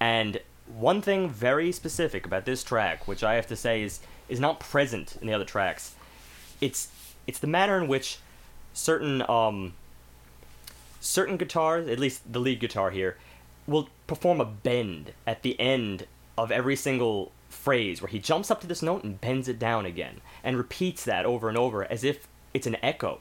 And 0.00 0.40
one 0.66 1.02
thing 1.02 1.28
very 1.28 1.72
specific 1.72 2.24
about 2.24 2.44
this 2.44 2.64
track, 2.64 3.06
which 3.06 3.22
I 3.22 3.34
have 3.34 3.46
to 3.48 3.56
say 3.56 3.82
is 3.82 4.00
is 4.28 4.40
not 4.40 4.60
present 4.60 5.16
in 5.20 5.26
the 5.26 5.34
other 5.34 5.44
tracks, 5.44 5.94
it's 6.60 6.88
it's 7.26 7.38
the 7.38 7.46
manner 7.46 7.76
in 7.76 7.88
which 7.88 8.18
certain 8.72 9.22
um 9.28 9.74
certain 11.00 11.36
guitars, 11.36 11.88
at 11.88 11.98
least 11.98 12.30
the 12.32 12.38
lead 12.38 12.60
guitar 12.60 12.90
here, 12.90 13.16
will 13.66 13.88
perform 14.06 14.40
a 14.40 14.44
bend 14.44 15.12
at 15.26 15.42
the 15.42 15.58
end 15.58 16.06
of 16.36 16.50
every 16.50 16.76
single 16.76 17.32
phrase 17.48 18.00
where 18.00 18.08
he 18.08 18.18
jumps 18.18 18.50
up 18.50 18.60
to 18.60 18.66
this 18.66 18.82
note 18.82 19.02
and 19.02 19.20
bends 19.20 19.48
it 19.48 19.58
down 19.58 19.84
again 19.84 20.20
and 20.44 20.56
repeats 20.56 21.04
that 21.04 21.26
over 21.26 21.48
and 21.48 21.58
over 21.58 21.90
as 21.90 22.04
if 22.04 22.28
it's 22.54 22.66
an 22.66 22.76
echo 22.82 23.20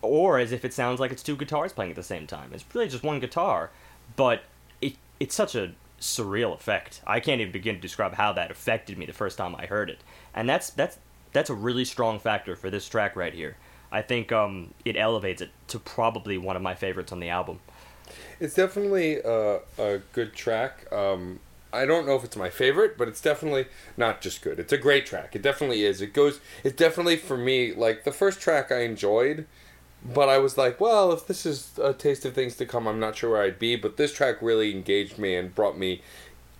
or 0.00 0.38
as 0.38 0.52
if 0.52 0.64
it 0.64 0.72
sounds 0.72 1.00
like 1.00 1.10
it's 1.10 1.22
two 1.22 1.36
guitars 1.36 1.72
playing 1.72 1.90
at 1.90 1.96
the 1.96 2.02
same 2.02 2.26
time. 2.26 2.50
It's 2.52 2.64
really 2.74 2.88
just 2.88 3.02
one 3.02 3.20
guitar, 3.20 3.70
but 4.16 4.42
it 4.80 4.96
it's 5.18 5.34
such 5.34 5.54
a 5.54 5.72
surreal 6.00 6.54
effect. 6.54 7.00
I 7.06 7.20
can't 7.20 7.40
even 7.40 7.52
begin 7.52 7.76
to 7.76 7.80
describe 7.80 8.14
how 8.14 8.32
that 8.34 8.50
affected 8.50 8.98
me 8.98 9.06
the 9.06 9.12
first 9.12 9.38
time 9.38 9.56
I 9.56 9.66
heard 9.66 9.90
it. 9.90 10.00
And 10.34 10.48
that's 10.48 10.70
that's 10.70 10.98
that's 11.32 11.50
a 11.50 11.54
really 11.54 11.84
strong 11.84 12.18
factor 12.18 12.54
for 12.54 12.70
this 12.70 12.88
track 12.88 13.16
right 13.16 13.34
here. 13.34 13.56
I 13.94 14.02
think 14.02 14.32
um, 14.32 14.74
it 14.84 14.96
elevates 14.96 15.40
it 15.40 15.50
to 15.68 15.78
probably 15.78 16.36
one 16.36 16.56
of 16.56 16.62
my 16.62 16.74
favorites 16.74 17.12
on 17.12 17.20
the 17.20 17.28
album. 17.28 17.60
It's 18.40 18.54
definitely 18.54 19.18
a, 19.18 19.60
a 19.78 19.98
good 20.12 20.34
track. 20.34 20.92
Um, 20.92 21.38
I 21.72 21.86
don't 21.86 22.04
know 22.04 22.16
if 22.16 22.24
it's 22.24 22.36
my 22.36 22.50
favorite, 22.50 22.98
but 22.98 23.06
it's 23.06 23.20
definitely 23.20 23.66
not 23.96 24.20
just 24.20 24.42
good. 24.42 24.58
It's 24.58 24.72
a 24.72 24.78
great 24.78 25.06
track. 25.06 25.36
It 25.36 25.42
definitely 25.42 25.84
is. 25.84 26.00
It 26.00 26.12
goes. 26.12 26.40
It's 26.64 26.76
definitely 26.76 27.16
for 27.16 27.36
me 27.36 27.72
like 27.72 28.02
the 28.02 28.10
first 28.10 28.40
track 28.40 28.72
I 28.72 28.80
enjoyed, 28.80 29.46
but 30.04 30.28
I 30.28 30.38
was 30.38 30.58
like, 30.58 30.80
well, 30.80 31.12
if 31.12 31.28
this 31.28 31.46
is 31.46 31.78
a 31.80 31.92
taste 31.92 32.24
of 32.24 32.34
things 32.34 32.56
to 32.56 32.66
come, 32.66 32.88
I'm 32.88 32.98
not 32.98 33.16
sure 33.16 33.30
where 33.30 33.42
I'd 33.42 33.60
be. 33.60 33.76
But 33.76 33.96
this 33.96 34.12
track 34.12 34.42
really 34.42 34.74
engaged 34.74 35.18
me 35.18 35.36
and 35.36 35.54
brought 35.54 35.78
me 35.78 36.02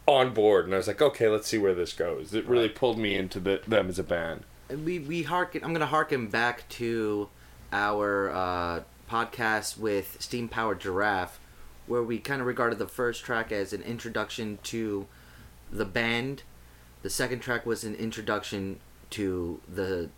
on 0.06 0.32
board, 0.32 0.66
and 0.66 0.74
I 0.74 0.76
was 0.76 0.86
like, 0.86 1.02
okay, 1.02 1.28
let's 1.28 1.48
see 1.48 1.58
where 1.58 1.74
this 1.74 1.94
goes. 1.94 2.32
It 2.32 2.46
really 2.46 2.68
pulled 2.68 2.98
me 2.98 3.16
into 3.16 3.40
the, 3.40 3.60
them 3.66 3.88
as 3.88 3.98
a 3.98 4.04
band. 4.04 4.44
We 4.74 4.98
we 4.98 5.22
harken. 5.22 5.62
I'm 5.62 5.72
gonna 5.72 5.86
harken 5.86 6.28
back 6.28 6.68
to 6.70 7.28
our 7.72 8.30
uh, 8.30 8.82
podcast 9.10 9.78
with 9.78 10.16
Steam 10.20 10.48
Powered 10.48 10.80
Giraffe, 10.80 11.38
where 11.86 12.02
we 12.02 12.18
kind 12.18 12.40
of 12.40 12.46
regarded 12.46 12.78
the 12.78 12.88
first 12.88 13.24
track 13.24 13.52
as 13.52 13.72
an 13.72 13.82
introduction 13.82 14.58
to 14.64 15.06
the 15.70 15.84
band. 15.84 16.42
The 17.02 17.10
second 17.10 17.40
track 17.40 17.66
was 17.66 17.84
an 17.84 17.94
introduction 17.94 18.80
to 19.10 19.60
the 19.68 20.10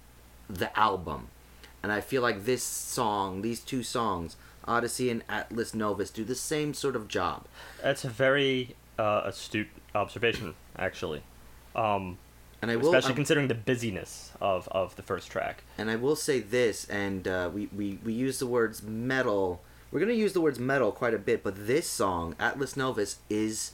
the 0.48 0.76
album, 0.78 1.28
and 1.82 1.92
I 1.92 2.00
feel 2.00 2.22
like 2.22 2.44
this 2.44 2.62
song, 2.62 3.42
these 3.42 3.60
two 3.60 3.82
songs, 3.82 4.36
Odyssey 4.64 5.10
and 5.10 5.22
Atlas 5.28 5.74
Novus, 5.74 6.10
do 6.10 6.24
the 6.24 6.34
same 6.34 6.72
sort 6.72 6.96
of 6.96 7.08
job. 7.08 7.44
That's 7.82 8.04
a 8.04 8.08
very 8.08 8.76
uh, 8.98 9.22
astute 9.24 9.68
observation, 9.94 10.54
actually. 10.78 11.22
Um, 11.74 12.18
And 12.62 12.70
I 12.70 12.76
will, 12.76 12.88
especially 12.88 13.10
I'm- 13.10 13.16
considering 13.16 13.48
the 13.48 13.54
busyness 13.54 14.32
of, 14.40 14.66
of 14.68 14.96
the 14.96 15.02
first 15.02 15.30
track. 15.30 15.62
And 15.78 15.90
I 15.90 15.96
will 15.96 16.16
say 16.16 16.40
this, 16.40 16.84
and 16.88 17.28
uh, 17.28 17.50
we, 17.52 17.66
we, 17.66 17.98
we 18.04 18.12
use 18.12 18.38
the 18.38 18.46
words 18.46 18.82
metal. 18.82 19.62
We're 19.90 20.00
going 20.00 20.12
to 20.12 20.18
use 20.18 20.32
the 20.32 20.40
words 20.40 20.58
metal 20.58 20.90
quite 20.90 21.14
a 21.14 21.18
bit, 21.18 21.44
but 21.44 21.66
this 21.66 21.88
song, 21.88 22.34
Atlas 22.40 22.76
Novus, 22.76 23.18
is, 23.28 23.72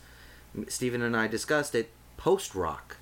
Stephen 0.68 1.00
and 1.00 1.16
I 1.16 1.26
discussed 1.28 1.74
it, 1.74 1.90
post 2.16 2.54
rock 2.54 2.96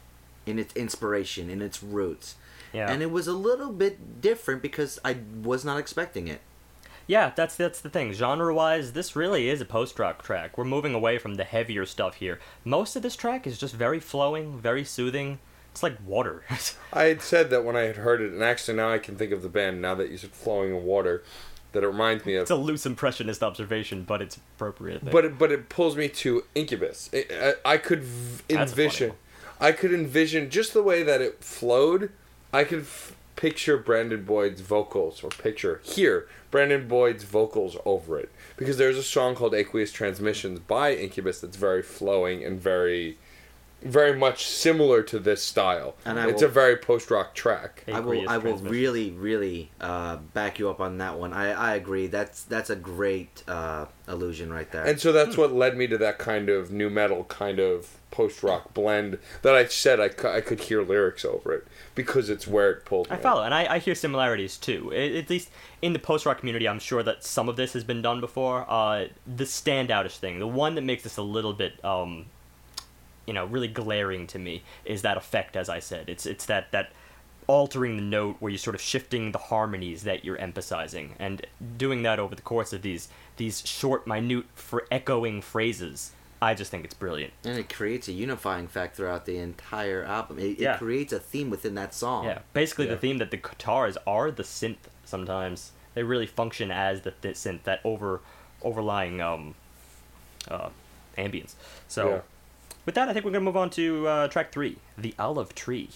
in 0.47 0.59
its 0.59 0.75
inspiration, 0.77 1.51
in 1.51 1.61
its 1.63 1.83
roots. 1.83 2.37
Yeah. 2.73 2.91
And 2.91 3.03
it 3.03 3.11
was 3.11 3.27
a 3.27 3.33
little 3.33 3.73
bit 3.73 4.21
different 4.21 4.63
because 4.63 4.99
I 5.05 5.17
was 5.43 5.65
not 5.65 5.79
expecting 5.79 6.29
it. 6.29 6.41
Yeah, 7.07 7.33
that's 7.35 7.57
that's 7.57 7.81
the 7.81 7.91
thing. 7.91 8.13
Genre-wise, 8.13 8.93
this 8.93 9.17
really 9.17 9.49
is 9.49 9.61
a 9.61 9.65
post-rock 9.65 10.23
track. 10.23 10.57
We're 10.57 10.65
moving 10.65 10.95
away 10.95 11.19
from 11.19 11.35
the 11.35 11.43
heavier 11.43 11.85
stuff 11.85 12.15
here. 12.17 12.39
Most 12.65 12.95
of 12.95 13.03
this 13.03 13.17
track 13.17 13.49
is 13.49 13.59
just 13.59 13.75
very 13.75 13.99
flowing, 13.99 14.61
very 14.61 14.85
soothing. 14.85 15.41
It's 15.73 15.83
like 15.83 15.97
water. 16.07 16.43
I 16.93 17.05
had 17.05 17.23
said 17.23 17.51
that 17.51 17.65
when 17.65 17.77
I 17.77 17.83
had 17.83 17.97
heard 17.97 18.21
it, 18.21 18.33
and 18.33 18.43
actually 18.43 18.77
now 18.77 18.93
I 18.93 18.99
can 18.99 19.17
think 19.17 19.33
of 19.33 19.43
the 19.43 19.49
band 19.49 19.81
now 19.81 19.95
that 19.95 20.11
you 20.11 20.17
said 20.19 20.31
"Flowing 20.31 20.75
in 20.75 20.85
Water," 20.85 21.23
that 21.73 21.85
it 21.85 21.87
reminds 21.87 22.27
me 22.27 22.35
of. 22.35 22.43
it's 22.43 22.51
a 22.51 22.57
loose 22.57 22.85
impressionist 22.87 23.43
observation, 23.43 24.03
but 24.03 24.21
it's 24.21 24.37
appropriate. 24.37 25.09
But 25.11 25.25
it, 25.25 25.39
but 25.39 25.53
it 25.53 25.69
pulls 25.69 25.97
me 25.97 26.09
to 26.09 26.45
Incubus. 26.55 27.09
It, 27.13 27.31
I, 27.65 27.75
I 27.75 27.77
could 27.79 28.03
v- 28.03 28.43
That's 28.49 28.73
a 28.73 28.75
envision. 28.75 29.13
I 29.61 29.73
could 29.73 29.93
envision 29.93 30.51
just 30.51 30.73
the 30.75 30.83
way 30.83 31.03
that 31.03 31.21
it 31.21 31.45
flowed. 31.45 32.11
I 32.53 32.65
could 32.65 32.81
f- 32.81 33.15
picture 33.37 33.77
Brandon 33.77 34.25
Boyd's 34.25 34.61
vocals, 34.63 35.23
or 35.23 35.29
picture 35.31 35.81
here 35.85 36.27
Brandon 36.51 36.89
Boyd's 36.89 37.23
vocals 37.25 37.77
over 37.87 38.19
it, 38.19 38.31
because 38.57 38.77
there's 38.77 38.97
a 38.99 39.03
song 39.05 39.37
called 39.37 39.55
"Aqueous 39.55 39.93
Transmissions" 39.93 40.59
by 40.59 40.95
Incubus 40.95 41.41
that's 41.41 41.57
very 41.57 41.83
flowing 41.83 42.45
and 42.45 42.61
very, 42.61 43.19
very 43.83 44.17
much 44.17 44.47
similar 44.47 45.03
to 45.05 45.19
this 45.19 45.43
style. 45.43 45.95
And 46.05 46.19
I 46.19 46.29
it's 46.29 46.43
will- 46.43 46.49
a 46.49 46.53
very 46.53 46.77
post 46.77 47.11
rock 47.11 47.35
track. 47.35 47.85
I 47.93 48.01
will, 48.01 48.29
I 48.29 48.39
will 48.39 48.57
really, 48.59 49.11
really 49.11 49.71
uh, 49.81 50.17
back 50.17 50.59
you 50.59 50.69
up 50.71 50.81
on 50.81 50.99
that 50.99 51.19
one. 51.19 51.33
I, 51.33 51.53
I 51.53 51.75
agree. 51.75 52.07
That's 52.07 52.45
that's 52.45 52.71
a 52.71 52.77
great 52.77 53.43
uh, 53.49 53.87
illusion 54.09 54.53
right 54.53 54.71
there. 54.71 54.85
And 54.85 55.01
so 55.01 55.13
that's 55.13 55.37
what 55.37 55.53
led 55.53 55.77
me 55.77 55.87
to 55.89 55.99
that 55.99 56.19
kind 56.19 56.49
of 56.49 56.71
new 56.71 56.91
metal 56.91 57.25
kind 57.25 57.59
of 57.59 57.97
post 58.11 58.43
rock 58.43 58.75
blend 58.75 59.19
that 59.43 59.55
I 59.55 59.67
said 59.67 60.01
I, 60.01 60.09
cou- 60.09 60.33
I 60.33 60.41
could 60.41 60.59
hear 60.63 60.83
lyrics 60.83 61.25
over 61.25 61.53
it 61.55 61.67
because 61.95 62.29
it's 62.29 62.45
where 62.47 62.71
it 62.73 62.85
pulled 62.85 63.09
me. 63.09 63.15
I 63.17 63.21
follow, 63.21 63.45
and 63.45 63.55
I, 63.55 63.75
I 63.75 63.79
hear 63.79 63.95
similarities 63.95 64.57
too. 64.57 64.91
I 64.93 65.17
at 65.19 65.31
least 65.31 65.49
in 65.81 65.93
the 65.93 66.01
post-rock 66.01 66.39
community, 66.39 66.69
I'm 66.69 66.81
sure 66.81 67.05
that 67.05 67.25
some 67.25 67.49
of 67.49 67.55
this 67.57 67.73
has 67.73 67.85
been 67.85 68.03
done 68.03 68.21
before. 68.21 68.67
Uh, 68.69 69.07
the 69.27 69.45
standoutish 69.45 70.17
thing, 70.17 70.41
the 70.41 70.47
one 70.49 70.75
that 70.75 70.83
makes 70.83 71.05
this 71.05 71.17
a 71.19 71.23
little 71.23 71.53
bit, 71.53 71.83
um, 71.85 72.27
you 73.27 73.33
know, 73.33 73.45
really 73.45 73.69
glaring 73.69 74.27
to 74.29 74.39
me, 74.39 74.63
is 74.85 75.03
that 75.03 75.17
effect. 75.17 75.57
As 75.57 75.69
I 75.69 75.79
said, 75.79 76.09
it's 76.09 76.27
it's 76.27 76.47
that 76.47 76.73
that 76.73 76.91
altering 77.47 77.97
the 77.97 78.03
note 78.03 78.37
where 78.39 78.51
you're 78.51 78.59
sort 78.59 78.77
of 78.77 78.81
shifting 78.81 79.33
the 79.33 79.39
harmonies 79.39 80.05
that 80.05 80.25
you're 80.25 80.39
emphasizing, 80.39 81.15
and 81.19 81.47
doing 81.77 82.03
that 82.03 82.19
over 82.19 82.35
the 82.35 82.43
course 82.43 82.73
of 82.73 82.83
these 82.83 83.09
these 83.37 83.67
short, 83.67 84.07
minute, 84.07 84.45
for 84.55 84.87
echoing 84.91 85.41
phrases. 85.43 86.13
I 86.43 86.55
just 86.55 86.71
think 86.71 86.87
it's 86.87 86.95
brilliant. 86.95 87.35
And 87.45 87.59
it 87.59 87.73
creates 87.73 88.09
a 88.09 88.13
unifying 88.13 88.67
fact 88.67 88.97
throughout 88.97 89.27
the 89.27 89.37
entire 89.37 90.03
album. 90.05 90.39
It, 90.39 90.59
Yeah. 90.59 90.75
it 90.75 90.79
creates 90.79 91.13
a 91.13 91.19
theme 91.21 91.51
within 91.51 91.75
that 91.75 91.93
song. 91.93 92.25
Yeah, 92.25 92.39
basically 92.55 92.87
Yeah. 92.87 92.93
the 92.93 92.99
theme 92.99 93.19
that 93.19 93.31
the 93.31 93.37
guitars 93.37 93.99
are 94.07 94.31
the 94.31 94.43
synth. 94.43 94.89
Sometimes 95.05 95.73
they 95.93 96.03
really 96.03 96.27
function 96.27 96.71
as 96.71 97.03
the 97.03 97.11
th- 97.11 97.35
synth, 97.35 97.65
that 97.65 97.81
over 97.85 98.21
overlying 98.63 99.21
um, 99.21 99.55
uh, 100.49 100.71
ambience. 101.19 101.55
So, 101.89 102.09
Yeah. 102.09 102.21
With 102.87 102.95
that, 102.95 103.09
I 103.09 103.13
think 103.13 103.25
we're 103.25 103.33
gonna 103.33 103.45
move 103.45 103.57
on 103.57 103.71
to 103.71 104.07
uh, 104.09 104.29
track 104.29 104.53
three, 104.53 104.77
"The 104.97 105.15
Olive 105.19 105.55
Tree." 105.55 105.91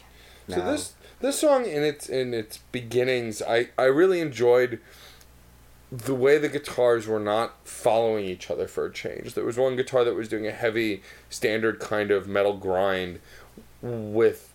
So 0.49 0.61
this 0.61 0.92
this 1.20 1.38
song 1.38 1.64
in 1.66 1.83
its 1.83 2.09
in 2.09 2.35
its 2.35 2.59
beginnings, 2.70 3.40
I 3.42 3.68
I 3.79 3.85
really 3.85 4.20
enjoyed 4.20 4.79
the 5.90 6.14
way 6.14 6.38
the 6.38 6.49
guitars 6.49 7.07
were 7.07 7.20
not 7.20 7.55
following 7.64 8.25
each 8.25 8.51
other 8.51 8.66
for 8.66 8.85
a 8.87 8.92
change. 8.92 9.35
There 9.35 9.44
was 9.44 9.57
one 9.57 9.77
guitar 9.77 10.05
that 10.05 10.14
was 10.14 10.29
doing 10.29 10.47
a 10.47 10.51
heavy 10.53 11.03
standard 11.31 11.79
kind 11.79 12.11
of 12.11 12.27
metal 12.27 12.55
grind 12.57 13.20
with 13.81 14.53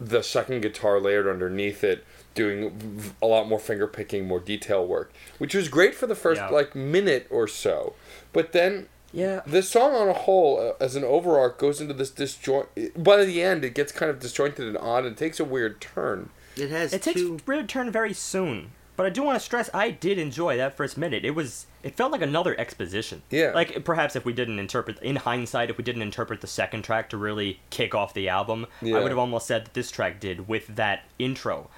the 0.00 0.22
second 0.22 0.60
guitar 0.62 1.00
layered 1.00 1.26
underneath 1.26 1.82
it 1.84 2.04
doing 2.34 3.12
a 3.22 3.26
lot 3.26 3.48
more 3.48 3.58
finger 3.58 3.86
picking, 3.86 4.26
more 4.26 4.40
detail 4.40 4.86
work, 4.86 5.10
which 5.38 5.54
was 5.54 5.68
great 5.68 5.94
for 5.94 6.06
the 6.06 6.14
first 6.14 6.40
Yeah. 6.40 6.48
like 6.50 6.74
minute 6.74 7.26
or 7.30 7.48
so. 7.48 7.94
But 8.34 8.52
then 8.52 8.88
Yeah, 9.16 9.40
the 9.46 9.62
song 9.62 9.94
on 9.94 10.08
a 10.08 10.12
whole, 10.12 10.60
uh, 10.60 10.84
as 10.84 10.94
an 10.94 11.02
overarch, 11.02 11.56
goes 11.56 11.80
into 11.80 11.94
this 11.94 12.10
disjoint. 12.10 12.68
By 13.02 13.24
the 13.24 13.42
end, 13.42 13.64
it 13.64 13.74
gets 13.74 13.90
kind 13.90 14.10
of 14.10 14.20
disjointed 14.20 14.68
and 14.68 14.76
odd, 14.76 15.06
and 15.06 15.16
takes 15.16 15.40
a 15.40 15.44
weird 15.44 15.80
turn. 15.80 16.28
It 16.54 16.68
has 16.70 16.92
it 16.92 17.00
takes 17.00 17.20
two. 17.20 17.38
a 17.40 17.50
weird 17.50 17.68
turn 17.68 17.90
very 17.90 18.12
soon. 18.12 18.72
But 18.96 19.06
I 19.06 19.10
do 19.10 19.22
want 19.22 19.36
to 19.36 19.44
stress 19.44 19.68
I 19.74 19.90
did 19.90 20.18
enjoy 20.18 20.56
that 20.56 20.76
first 20.76 20.96
minute. 20.96 21.24
It 21.24 21.32
was 21.32 21.66
it 21.82 21.96
felt 21.96 22.12
like 22.12 22.22
another 22.22 22.58
exposition. 22.58 23.22
Yeah. 23.30 23.52
Like 23.54 23.84
perhaps 23.84 24.16
if 24.16 24.24
we 24.24 24.32
didn't 24.32 24.58
interpret 24.58 24.98
in 25.02 25.16
hindsight, 25.16 25.68
if 25.70 25.76
we 25.76 25.84
didn't 25.84 26.02
interpret 26.02 26.40
the 26.40 26.46
second 26.46 26.82
track 26.82 27.10
to 27.10 27.16
really 27.16 27.60
kick 27.70 27.94
off 27.94 28.14
the 28.14 28.28
album, 28.28 28.66
Yeah. 28.80 28.96
I 28.96 29.02
would 29.02 29.10
have 29.10 29.18
almost 29.18 29.46
said 29.46 29.66
that 29.66 29.74
this 29.74 29.90
track 29.90 30.18
did 30.18 30.48
with 30.48 30.76
that 30.76 31.04
intro. 31.18 31.68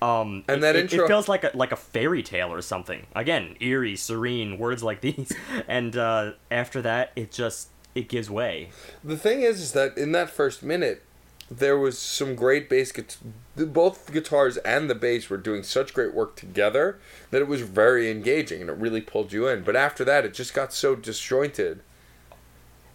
Um, 0.00 0.44
And 0.46 0.58
it- 0.58 0.60
that 0.60 0.76
it, 0.76 0.80
intro- 0.92 1.04
it 1.04 1.08
feels 1.08 1.28
like 1.28 1.42
a 1.44 1.50
like 1.54 1.72
a 1.72 1.76
fairy 1.76 2.22
tale 2.22 2.52
or 2.52 2.62
something. 2.62 3.06
Again, 3.16 3.56
eerie, 3.60 3.96
serene 3.96 4.56
words 4.58 4.82
like 4.82 5.00
these, 5.00 5.32
and 5.68 5.96
uh, 5.96 6.32
after 6.50 6.80
that, 6.82 7.10
it 7.16 7.32
just 7.32 7.68
it 7.94 8.08
gives 8.08 8.30
way. 8.30 8.70
The 9.02 9.16
thing 9.16 9.42
is, 9.42 9.60
is 9.60 9.72
that 9.72 9.98
in 9.98 10.12
that 10.12 10.30
first 10.30 10.62
minute, 10.62 11.02
there 11.50 11.76
was 11.76 11.98
some 11.98 12.36
great 12.36 12.68
bass. 12.68 12.92
The- 12.92 13.66
both 13.66 14.12
guitars 14.12 14.56
and 14.58 14.88
the 14.88 14.94
bass 14.94 15.28
were 15.28 15.36
doing 15.36 15.64
such 15.64 15.92
great 15.92 16.14
work 16.14 16.36
together 16.36 17.00
that 17.32 17.42
it 17.42 17.48
was 17.48 17.62
very 17.62 18.08
engaging 18.08 18.60
and 18.60 18.70
it 18.70 18.76
really 18.76 19.00
pulled 19.00 19.32
you 19.32 19.48
in. 19.48 19.64
But 19.64 19.74
after 19.74 20.04
that, 20.04 20.24
it 20.24 20.32
just 20.32 20.54
got 20.54 20.72
so 20.72 20.94
disjointed. 20.94 21.80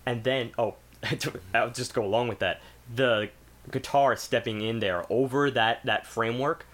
and 0.06 0.24
then 0.24 0.52
oh 0.58 0.76
i'll 1.54 1.70
just 1.72 1.94
go 1.94 2.04
along 2.04 2.28
with 2.30 2.40
that 2.40 2.62
the 2.96 3.30
guitar 3.72 4.16
stepping 4.16 4.62
in 4.62 4.80
there 4.80 5.06
over 5.10 5.50
that 5.52 5.80
that 5.86 6.06
framework 6.08 6.66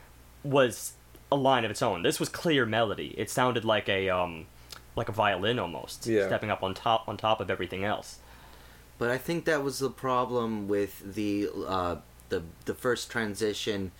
was 0.43 0.93
a 1.31 1.35
line 1.35 1.65
of 1.65 1.71
its 1.71 1.81
own 1.81 2.01
this 2.01 2.19
was 2.19 2.29
clear 2.29 2.65
melody 2.65 3.13
it 3.17 3.29
sounded 3.29 3.63
like 3.65 3.87
a 3.89 4.09
um 4.09 4.45
like 4.95 5.09
a 5.09 5.11
violin 5.11 5.59
almost 5.59 6.05
Yeah. 6.07 6.25
stepping 6.27 6.49
up 6.49 6.63
on 6.63 6.73
top 6.73 7.07
on 7.07 7.17
top 7.17 7.39
of 7.39 7.49
everything 7.49 7.83
else 7.83 8.19
But 8.97 9.09
I 9.11 9.17
think 9.17 9.45
that 9.45 9.63
was 9.63 9.79
the 9.79 9.89
problem 9.89 10.67
with 10.67 11.13
the 11.15 11.49
uh, 11.67 11.95
the 12.29 12.43
the 12.65 12.73
first 12.73 13.09
transition 13.11 13.91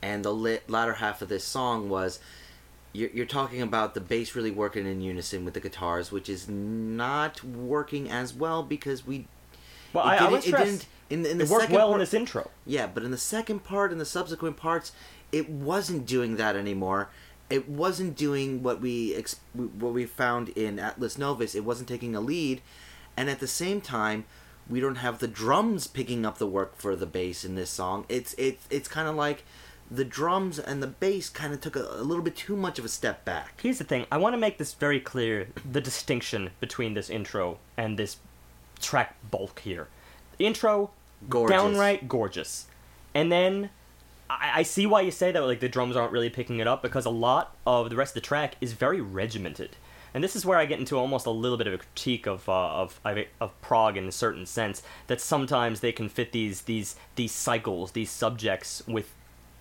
and 0.00 0.24
the 0.24 0.32
lit, 0.32 0.68
latter 0.70 0.94
half 0.94 1.22
of 1.22 1.28
this 1.28 1.42
song 1.44 1.88
was 1.88 2.20
you're, 2.92 3.10
you're 3.10 3.26
talking 3.26 3.60
about 3.62 3.94
the 3.94 4.00
bass 4.00 4.34
really 4.36 4.50
working 4.52 4.86
in 4.86 5.00
unison 5.02 5.44
with 5.44 5.54
the 5.54 5.60
guitars, 5.60 6.10
which 6.12 6.28
is 6.28 6.48
not 6.48 7.42
working 7.44 8.08
as 8.10 8.32
well 8.32 8.62
because 8.62 9.04
we. 9.06 9.26
well 9.92 10.04
it 10.04 10.08
I, 10.08 10.14
I 10.14 10.18
didn't- 10.18 10.30
would 10.32 10.40
it 10.40 10.46
stress 10.46 10.64
didn't- 10.66 10.86
in, 11.10 11.26
in 11.26 11.38
the 11.38 11.44
it 11.44 11.50
worked 11.50 11.62
second 11.62 11.74
well 11.76 11.88
part, 11.88 11.96
in 11.96 12.00
this 12.00 12.14
intro 12.14 12.50
Yeah, 12.66 12.86
but 12.86 13.02
in 13.02 13.10
the 13.10 13.16
second 13.18 13.64
part 13.64 13.90
and 13.92 14.00
the 14.00 14.04
subsequent 14.04 14.56
parts, 14.56 14.92
it 15.32 15.48
wasn't 15.48 16.06
doing 16.06 16.36
that 16.36 16.56
anymore. 16.56 17.10
It 17.50 17.68
wasn't 17.68 18.16
doing 18.16 18.62
what 18.62 18.80
we 18.80 19.14
ex- 19.14 19.40
what 19.54 19.92
we 19.92 20.04
found 20.04 20.50
in 20.50 20.78
Atlas 20.78 21.16
Novus. 21.16 21.54
It 21.54 21.64
wasn't 21.64 21.88
taking 21.88 22.14
a 22.14 22.20
lead, 22.20 22.60
and 23.16 23.30
at 23.30 23.40
the 23.40 23.46
same 23.46 23.80
time, 23.80 24.24
we 24.68 24.80
don't 24.80 24.96
have 24.96 25.18
the 25.18 25.28
drums 25.28 25.86
picking 25.86 26.26
up 26.26 26.38
the 26.38 26.46
work 26.46 26.76
for 26.76 26.94
the 26.94 27.06
bass 27.06 27.44
in 27.44 27.54
this 27.54 27.70
song. 27.70 28.04
It's 28.08 28.34
it's 28.36 28.66
it's 28.70 28.88
kind 28.88 29.08
of 29.08 29.14
like 29.16 29.44
the 29.90 30.04
drums 30.04 30.58
and 30.58 30.82
the 30.82 30.86
bass 30.86 31.30
kind 31.30 31.54
of 31.54 31.62
took 31.62 31.74
a, 31.74 31.80
a 31.80 32.02
little 32.02 32.22
bit 32.22 32.36
too 32.36 32.56
much 32.56 32.78
of 32.78 32.84
a 32.84 32.88
step 32.88 33.24
back. 33.24 33.58
Here's 33.62 33.78
the 33.78 33.84
thing. 33.84 34.04
I 34.12 34.18
want 34.18 34.34
to 34.34 34.38
make 34.38 34.58
this 34.58 34.74
very 34.74 35.00
clear 35.00 35.48
the 35.70 35.80
distinction 35.80 36.50
between 36.60 36.92
this 36.92 37.08
intro 37.08 37.58
and 37.78 37.98
this 37.98 38.18
track 38.80 39.16
bulk 39.30 39.60
here. 39.60 39.88
The 40.36 40.46
intro, 40.46 40.90
Gorgeous. 41.30 41.56
downright 41.56 42.06
gorgeous. 42.06 42.66
And 43.14 43.32
then 43.32 43.70
I, 44.30 44.52
I 44.56 44.62
see 44.62 44.86
why 44.86 45.02
you 45.02 45.10
say 45.10 45.32
that 45.32 45.42
like 45.42 45.60
the 45.60 45.68
drums 45.68 45.96
aren't 45.96 46.12
really 46.12 46.30
picking 46.30 46.60
it 46.60 46.66
up 46.66 46.82
because 46.82 47.06
a 47.06 47.10
lot 47.10 47.56
of 47.66 47.90
the 47.90 47.96
rest 47.96 48.10
of 48.16 48.22
the 48.22 48.26
track 48.26 48.54
is 48.60 48.72
very 48.72 49.00
regimented. 49.00 49.76
And 50.14 50.24
this 50.24 50.34
is 50.34 50.46
where 50.46 50.58
I 50.58 50.66
get 50.66 50.78
into 50.78 50.96
almost 50.96 51.26
a 51.26 51.30
little 51.30 51.58
bit 51.58 51.66
of 51.66 51.74
a 51.74 51.78
critique 51.78 52.26
of 52.26 52.48
uh, 52.48 52.52
of 52.52 53.00
of 53.40 53.60
prog 53.60 53.96
in 53.96 54.08
a 54.08 54.12
certain 54.12 54.46
sense 54.46 54.82
that 55.06 55.20
sometimes 55.20 55.80
they 55.80 55.92
can 55.92 56.08
fit 56.08 56.32
these 56.32 56.62
these 56.62 56.96
these 57.16 57.32
cycles, 57.32 57.92
these 57.92 58.10
subjects 58.10 58.82
with 58.86 59.14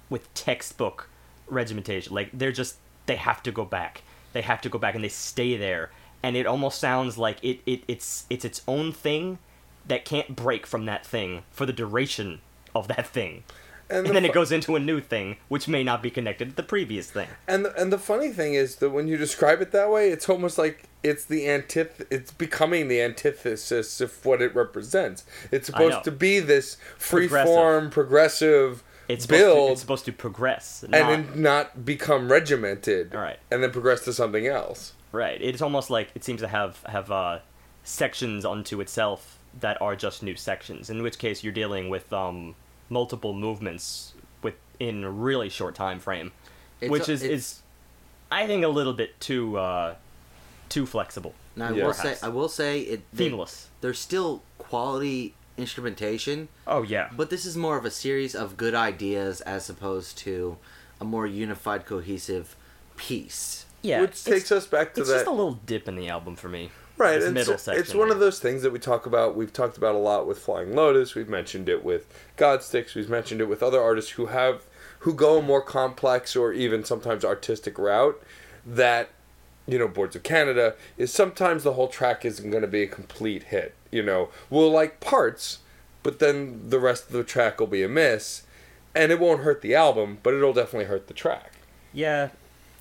with 0.10 0.34
textbook 0.34 1.10
regimentation. 1.48 2.14
Like 2.14 2.30
they're 2.34 2.52
just 2.52 2.78
they 3.06 3.18
have 3.18 3.44
to 3.44 3.52
go 3.52 3.66
back. 3.66 4.04
They 4.34 4.42
have 4.42 4.62
to 4.62 4.70
go 4.70 4.80
back 4.80 4.96
and 4.96 5.04
they 5.04 5.10
stay 5.10 5.58
there. 5.58 5.92
And 6.24 6.36
it 6.36 6.46
almost 6.46 6.80
sounds 6.80 7.18
like 7.18 7.44
it, 7.44 7.60
it 7.66 7.84
it's 7.88 8.26
it's 8.30 8.46
its 8.46 8.62
own 8.68 8.92
thing 8.92 9.40
that 9.86 10.06
can't 10.06 10.36
break 10.36 10.66
from 10.66 10.86
that 10.86 11.06
thing 11.06 11.44
for 11.52 11.66
the 11.66 11.74
duration 11.74 12.42
of 12.74 12.88
that 12.88 13.08
thing. 13.08 13.44
And, 13.90 14.00
And 14.00 14.08
the 14.08 14.14
then 14.14 14.24
fu- 14.24 14.30
it 14.30 14.34
goes 14.34 14.52
into 14.52 14.76
a 14.76 14.80
new 14.80 15.00
thing 15.00 15.38
which 15.48 15.68
may 15.68 15.84
not 15.84 16.04
be 16.04 16.10
connected 16.12 16.50
to 16.50 16.56
the 16.56 16.64
previous 16.64 17.10
thing. 17.10 17.30
And 17.48 17.64
the, 17.66 17.74
and 17.82 17.92
the 17.92 17.98
funny 17.98 18.30
thing 18.32 18.54
is 18.54 18.76
that 18.78 18.90
when 18.90 19.08
you 19.08 19.16
describe 19.18 19.62
it 19.62 19.72
that 19.72 19.90
way, 19.90 20.10
it's 20.10 20.28
almost 20.28 20.58
like 20.58 20.84
it's 21.04 21.24
the 21.26 21.46
antith 21.48 22.06
it's 22.12 22.32
becoming 22.32 22.90
the 22.90 23.02
antithesis 23.02 24.02
of 24.02 24.26
what 24.26 24.42
it 24.42 24.54
represents. 24.54 25.24
It's 25.52 25.68
supposed 25.68 26.04
to 26.04 26.12
be 26.12 26.40
this 26.40 26.76
free 26.98 27.28
Progressive. 27.28 27.54
form, 27.54 27.90
progressive 27.90 28.84
It's 29.08 29.24
supposed, 29.24 29.40
build 29.42 29.68
to, 29.70 29.72
it's 29.72 29.82
supposed 29.82 30.06
to 30.06 30.12
progress. 30.12 30.84
and 30.84 30.92
not- 30.92 31.10
then 31.10 31.42
not 31.42 31.86
become 31.86 32.30
regimented. 32.30 33.14
Right. 33.14 33.40
And 33.50 33.64
then 33.64 33.72
progress 33.72 34.04
to 34.06 34.12
something 34.14 34.48
else. 34.48 34.94
Right. 35.14 35.42
It's 35.42 35.62
almost 35.62 35.90
like 35.90 36.10
it 36.14 36.24
seems 36.26 36.42
to 36.42 36.48
have 36.50 36.84
have 36.88 37.10
uh, 37.10 37.40
sections 37.84 38.44
unto 38.44 38.82
itself 38.82 39.40
that 39.62 39.82
are 39.82 39.96
just 39.96 40.22
new 40.22 40.36
sections. 40.36 40.90
In 40.90 41.02
which 41.02 41.18
case, 41.18 41.44
you're 41.44 41.54
dealing 41.54 41.90
with 41.90 42.12
um, 42.12 42.56
multiple 42.90 43.34
movements 43.34 44.14
within 44.42 45.04
a 45.04 45.10
really 45.12 45.50
short 45.50 45.76
time 45.76 46.00
frame, 46.00 46.32
It's 46.82 46.90
which 46.92 47.08
a- 47.10 47.14
is 47.14 47.24
is 47.24 47.62
I 48.32 48.46
think 48.48 48.64
a 48.64 48.68
little 48.70 48.94
bit 48.94 49.20
too 49.20 49.58
uh, 49.58 49.96
too 50.70 50.86
flexible, 50.86 51.34
Now 51.56 51.70
I 51.70 51.72
Yeah. 51.72 51.86
will 51.86 51.94
say 51.94 52.02
Perhaps. 52.04 52.24
I 52.24 52.28
will 52.30 52.50
say 52.50 52.82
it. 52.82 53.02
they- 53.14 53.30
seamless. 53.30 53.68
There's 53.82 54.00
still 54.00 54.42
quality 54.58 55.34
instrumentation. 55.58 56.50
Oh 56.68 56.84
yeah. 56.84 57.10
But 57.16 57.30
this 57.30 57.46
is 57.46 57.56
more 57.58 57.78
of 57.78 57.86
a 57.86 57.92
series 57.92 58.36
of 58.36 58.58
good 58.58 58.76
ideas 58.76 59.42
as 59.42 59.70
opposed 59.70 60.18
to 60.20 60.58
a 61.00 61.06
more 61.06 61.26
unified, 61.28 61.86
cohesive 61.86 62.56
piece. 62.96 63.66
Yeah. 63.82 64.02
Which 64.02 64.24
takes 64.24 64.52
us 64.52 64.68
back 64.68 64.94
to 64.96 65.02
It's 65.02 65.10
that. 65.10 65.16
just 65.18 65.28
a 65.28 65.32
little 65.32 65.54
dip 65.66 65.88
in 65.88 65.96
the 65.96 66.10
album 66.10 66.36
for 66.36 66.50
me. 66.50 66.72
Right, 66.98 67.20
This 67.20 67.32
middle 67.32 67.54
it's, 67.54 67.64
section 67.64 67.82
it's 67.82 67.94
one 67.94 68.10
of 68.10 68.20
those 68.20 68.40
things 68.40 68.64
that 68.64 68.72
we 68.72 68.80
talk 68.80 69.06
about. 69.06 69.36
We've 69.36 69.54
talked 69.54 69.78
about 69.78 69.94
a 69.94 70.00
lot 70.00 70.26
with 70.26 70.40
Flying 70.40 70.76
Lotus. 70.76 71.14
We've 71.14 71.30
mentioned 71.30 71.70
it 71.70 71.84
with 71.84 72.08
Godsticks. 72.38 72.96
We've 72.96 73.10
mentioned 73.10 73.40
it 73.40 73.46
with 73.46 73.62
other 73.62 73.80
artists 73.80 74.12
who 74.12 74.28
have 74.28 74.64
who 75.00 75.14
go 75.14 75.38
a 75.38 75.42
more 75.44 75.62
complex 75.62 76.36
or 76.36 76.54
even 76.54 76.84
sometimes 76.84 77.24
artistic 77.24 77.78
route. 77.78 78.20
That 78.66 79.10
you 79.68 79.78
know, 79.78 79.88
Boards 79.88 80.16
of 80.16 80.24
Canada 80.24 80.76
is 80.98 81.14
sometimes 81.14 81.64
the 81.64 81.74
whole 81.74 81.90
track 81.90 82.26
isn't 82.26 82.50
going 82.50 82.62
to 82.62 82.68
be 82.68 82.84
a 82.84 82.88
complete 82.88 83.44
hit. 83.44 83.76
You 83.92 84.02
know, 84.02 84.30
we'll 84.50 84.72
like 84.72 85.00
parts, 85.00 85.60
but 86.04 86.20
then 86.20 86.70
the 86.70 86.80
rest 86.80 87.08
of 87.08 87.12
the 87.12 87.24
track 87.24 87.60
will 87.60 87.68
be 87.68 87.84
a 87.84 87.90
miss, 87.90 88.44
and 88.96 89.12
it 89.12 89.20
won't 89.20 89.42
hurt 89.42 89.62
the 89.62 89.76
album, 89.76 90.20
but 90.24 90.34
it'll 90.34 90.54
definitely 90.54 90.86
hurt 90.86 91.08
the 91.08 91.14
track. 91.14 91.54
Yeah. 91.94 92.30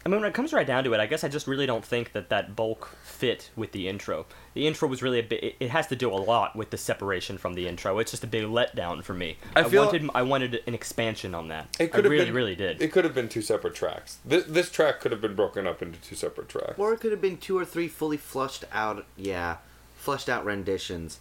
I 0.05 0.09
mean, 0.09 0.20
when 0.20 0.29
it 0.29 0.35
comes 0.35 0.52
right 0.52 0.66
down 0.66 0.85
to 0.85 0.94
it, 0.94 1.00
I 1.00 1.07
guess 1.07 1.24
I 1.24 1.29
just 1.29 1.48
really 1.48 1.66
don't 1.66 1.85
think 1.85 2.12
that 2.12 2.29
that 2.29 2.55
bulk 2.55 2.96
fit 3.16 3.50
with 3.57 3.72
the 3.72 3.88
intro. 3.88 4.26
The 4.55 4.66
intro 4.66 4.88
was 4.88 5.02
really 5.02 5.18
a 5.18 5.22
bit. 5.22 5.42
It, 5.42 5.57
it 5.59 5.70
has 5.70 5.87
to 5.88 5.96
do 5.96 6.12
a 6.12 6.14
lot 6.14 6.55
with 6.55 6.70
the 6.70 6.76
separation 6.76 7.38
from 7.38 7.55
the 7.55 7.66
intro. 7.66 7.98
It's 7.98 8.11
just 8.11 8.24
a 8.24 8.26
big 8.26 8.44
letdown 8.44 9.02
for 9.02 9.14
me. 9.14 9.38
I 9.55 9.64
feel- 9.64 9.85
wanted 9.85 10.11
I 10.14 10.22
wanted 10.22 10.62
an 10.66 10.74
expansion 10.74 11.35
on 11.35 11.48
that. 11.48 11.68
It 11.79 11.85
I 11.85 11.87
could 11.88 12.05
have 12.05 12.11
really, 12.11 12.24
been, 12.26 12.35
really 12.35 12.55
did. 12.55 12.83
It 12.83 12.92
could 12.92 13.05
have 13.05 13.14
been 13.14 13.29
two 13.29 13.42
separate 13.42 13.74
tracks. 13.74 14.18
This, 14.24 14.44
this 14.44 14.70
track 14.70 15.00
could 15.00 15.12
have 15.12 15.20
been 15.20 15.35
broken 15.35 15.66
up 15.66 15.83
into 15.83 16.00
two 16.00 16.14
separate 16.14 16.48
tracks. 16.48 16.79
Or 16.79 16.92
it 16.92 17.00
could 17.00 17.11
have 17.11 17.20
been 17.20 17.38
two 17.38 17.59
or 17.59 17.64
three 17.64 17.88
fully 17.88 18.16
flushed 18.16 18.64
out, 18.72 19.05
yeah, 19.16 19.57
flushed 19.96 20.29
out 20.29 20.44
renditions, 20.44 21.18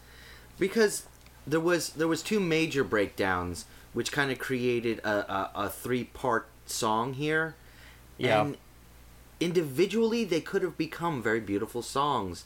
because 0.59 1.03
there 1.47 1.59
was 1.59 1.89
there 1.89 2.07
was 2.07 2.21
two 2.21 2.39
major 2.39 2.83
breakdowns 2.83 3.65
which 3.93 4.11
kind 4.11 4.29
of 4.29 4.37
created 4.37 4.99
a, 4.99 5.31
a, 5.33 5.51
a 5.55 5.69
three 5.69 6.03
part 6.03 6.47
song 6.65 7.13
here. 7.13 7.55
Yeah. 8.17 8.41
And 8.41 8.57
individually, 9.39 10.23
they 10.23 10.41
could 10.41 10.61
have 10.61 10.77
become 10.77 11.21
very 11.21 11.39
beautiful 11.39 11.81
songs. 11.81 12.45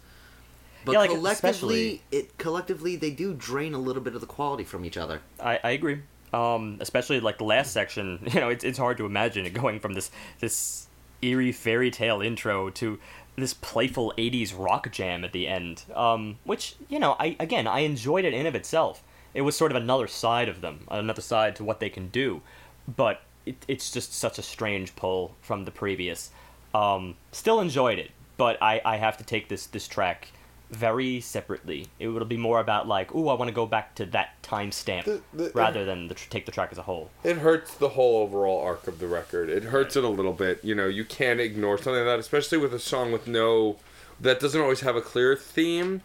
But 0.85 0.93
Yeah, 0.93 0.99
like, 0.99 1.09
collectively, 1.11 2.01
it 2.11 2.37
collectively 2.37 2.95
they 2.95 3.11
do 3.11 3.33
drain 3.33 3.73
a 3.73 3.79
little 3.79 4.01
bit 4.01 4.15
of 4.15 4.21
the 4.21 4.27
quality 4.27 4.63
from 4.63 4.85
each 4.85 4.97
other. 4.97 5.21
I, 5.39 5.59
I 5.63 5.71
agree. 5.71 6.01
Um, 6.31 6.77
especially 6.79 7.19
like 7.19 7.37
the 7.37 7.43
last 7.43 7.73
section. 7.73 8.19
You 8.33 8.39
know, 8.39 8.49
it's 8.49 8.63
it's 8.63 8.77
hard 8.77 8.97
to 8.97 9.05
imagine 9.05 9.45
it 9.45 9.53
going 9.53 9.79
from 9.79 9.93
this 9.93 10.11
this 10.39 10.87
eerie 11.21 11.51
fairy 11.51 11.91
tale 11.91 12.21
intro 12.21 12.69
to 12.69 12.97
this 13.35 13.53
playful 13.53 14.13
80s 14.17 14.53
rock 14.57 14.91
jam 14.91 15.23
at 15.23 15.31
the 15.31 15.47
end. 15.47 15.83
Um, 15.95 16.37
which, 16.43 16.75
you 16.87 16.99
know, 16.99 17.15
I 17.19 17.35
again, 17.39 17.67
I 17.67 17.79
enjoyed 17.79 18.25
it 18.25 18.33
in 18.33 18.45
of 18.45 18.55
itself. 18.55 19.03
It 19.33 19.41
was 19.41 19.55
sort 19.55 19.71
of 19.71 19.75
another 19.81 20.07
side 20.07 20.49
of 20.49 20.61
them, 20.61 20.85
another 20.89 21.21
side 21.21 21.55
to 21.57 21.63
what 21.63 21.79
they 21.79 21.89
can 21.89 22.07
do. 22.09 22.41
But 22.87 23.21
it, 23.45 23.65
it's 23.67 23.91
just 23.91 24.13
such 24.13 24.39
a 24.39 24.41
strange 24.41 24.95
pull 24.95 25.35
from 25.41 25.65
the 25.65 25.71
previous. 25.71 26.31
Um, 26.73 27.15
still 27.31 27.59
enjoyed 27.59 27.99
it, 27.99 28.11
but 28.37 28.61
I, 28.61 28.81
I 28.85 28.97
have 28.97 29.17
to 29.17 29.23
take 29.23 29.49
this 29.49 29.65
this 29.65 29.87
track 29.87 30.29
very 30.69 31.19
separately. 31.19 31.87
It 31.97 32.09
will 32.09 32.23
be 32.25 32.37
more 32.37 32.59
about 32.59 32.87
like, 32.87 33.13
ooh, 33.15 33.27
I 33.27 33.33
want 33.33 33.49
to 33.49 33.55
go 33.55 33.65
back 33.65 33.95
to 33.95 34.05
that 34.07 34.41
timestamp 34.43 35.05
The- 35.05 35.21
the- 35.33 35.51
rather 35.55 35.83
than 35.83 36.07
the, 36.09 36.13
take 36.13 36.45
the 36.45 36.51
track 36.51 36.69
as 36.71 36.77
a 36.77 36.83
whole. 36.83 37.09
It 37.23 37.37
hurts 37.37 37.73
the 37.73 37.89
whole 37.89 38.21
overall 38.21 38.61
arc 38.61 38.87
of 38.87 38.99
the 38.99 39.07
record. 39.07 39.49
It 39.49 39.63
hurts 39.63 39.95
it 39.95 40.03
a 40.03 40.09
little 40.09 40.33
bit. 40.33 40.63
You 40.63 40.75
know, 40.75 40.85
you 40.87 41.05
can't 41.05 41.39
ignore 41.39 41.77
something 41.77 41.95
like 41.95 42.05
that, 42.05 42.19
especially 42.19 42.59
with 42.59 42.73
a 42.73 42.79
song 42.79 43.11
with 43.11 43.27
no 43.27 43.77
that 44.19 44.39
doesn't 44.39 44.61
always 44.61 44.81
have 44.81 44.95
a 44.95 45.01
clear 45.01 45.35
theme. 45.35 46.01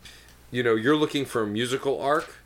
You 0.51 0.63
know, 0.63 0.77
you're 0.77 0.97
looking 0.97 1.25
for 1.27 1.43
a 1.43 1.47
musical 1.47 2.01
arc 2.01 2.37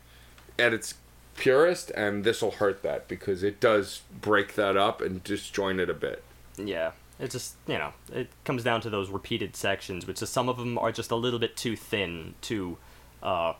at 0.57 0.73
its 0.73 0.95
purest, 1.37 1.89
and 1.91 2.23
this 2.25 2.41
will 2.41 2.51
hurt 2.51 2.81
that 2.83 3.07
because 3.07 3.43
it 3.43 3.59
does 3.61 4.01
break 4.19 4.55
that 4.55 4.75
up 4.75 4.99
and 4.99 5.23
disjoin 5.23 5.79
it 5.79 5.89
a 5.89 5.93
bit. 5.93 6.21
Yeah. 6.57 6.91
It 7.19 7.31
just 7.31 7.55
you 7.67 7.77
know 7.77 7.91
it 8.13 8.29
comes 8.45 8.63
down 8.63 8.81
to 8.81 8.89
those 8.89 9.09
repeated 9.09 9.55
sections, 9.55 10.07
which 10.07 10.21
is, 10.21 10.29
some 10.29 10.47
of 10.49 10.57
them 10.57 10.77
are 10.77 10.91
just 10.91 11.11
a 11.11 11.15
little 11.15 11.39
bit 11.39 11.57
too 11.57 11.75
thin 11.75 12.35
to, 12.41 12.77
uh, 13.21 13.53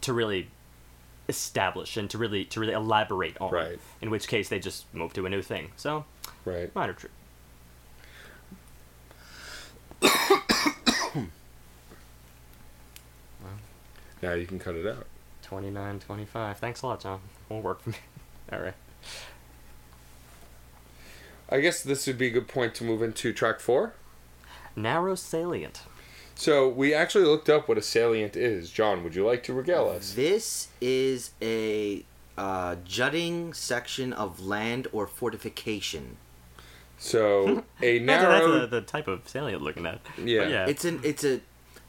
to 0.00 0.12
really 0.12 0.48
establish 1.28 1.96
and 1.96 2.08
to 2.10 2.18
really 2.18 2.44
to 2.46 2.60
really 2.60 2.72
elaborate 2.72 3.36
on. 3.40 3.52
Right. 3.52 3.78
In 4.00 4.10
which 4.10 4.26
case 4.28 4.48
they 4.48 4.58
just 4.58 4.92
move 4.94 5.12
to 5.14 5.26
a 5.26 5.30
new 5.30 5.42
thing. 5.42 5.70
So 5.76 6.04
Right. 6.44 6.74
minor 6.74 6.92
trip. 6.92 7.12
Now 14.22 14.32
you 14.32 14.46
can 14.46 14.58
cut 14.58 14.74
it 14.74 14.86
out. 14.86 15.06
29, 15.42 16.00
25. 16.00 16.58
Thanks 16.58 16.82
a 16.82 16.86
lot, 16.86 17.00
John. 17.00 17.20
Won't 17.48 17.62
work 17.62 17.80
for 17.82 17.90
me. 17.90 17.96
All 18.52 18.58
right. 18.60 18.74
I 21.48 21.60
guess 21.60 21.82
this 21.82 22.06
would 22.06 22.18
be 22.18 22.26
a 22.28 22.30
good 22.30 22.48
point 22.48 22.74
to 22.76 22.84
move 22.84 23.02
into 23.02 23.32
track 23.32 23.60
four. 23.60 23.94
Narrow 24.74 25.14
salient. 25.14 25.82
So 26.34 26.68
we 26.68 26.92
actually 26.92 27.24
looked 27.24 27.48
up 27.48 27.68
what 27.68 27.78
a 27.78 27.82
salient 27.82 28.36
is. 28.36 28.70
John, 28.70 29.02
would 29.04 29.14
you 29.14 29.24
like 29.24 29.42
to 29.44 29.54
regale 29.54 29.88
us? 29.88 30.12
This 30.12 30.68
is 30.80 31.30
a 31.40 32.04
uh, 32.36 32.76
jutting 32.84 33.54
section 33.54 34.12
of 34.12 34.44
land 34.44 34.86
or 34.92 35.06
fortification. 35.06 36.18
So 36.98 37.64
a 37.82 37.98
That's, 37.98 38.22
narrow. 38.22 38.52
that's 38.58 38.70
the, 38.70 38.80
the 38.80 38.86
type 38.86 39.08
of 39.08 39.26
salient 39.28 39.62
looking 39.62 39.86
at. 39.86 40.00
Yeah. 40.22 40.48
Yeah. 40.48 40.66
It's 40.66 40.84
an 40.84 41.00
it's 41.02 41.24
a 41.24 41.40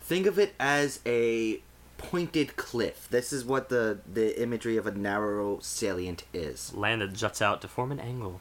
think 0.02 0.26
of 0.28 0.40
it 0.40 0.54
as 0.60 1.02
a 1.06 1.60
pointed 1.98 2.56
cliff. 2.56 3.08
This 3.10 3.34
is 3.34 3.44
what 3.44 3.68
the 3.70 4.00
the 4.12 4.40
imagery 4.42 4.78
of 4.78 4.88
a 4.88 4.92
narrow 4.92 5.60
salient 5.62 6.24
is. 6.34 6.74
land 6.74 7.02
that 7.02 7.14
juts 7.14 7.42
out 7.42 7.62
to 7.64 7.68
form 7.68 7.92
an 7.92 8.00
angle. 8.00 8.40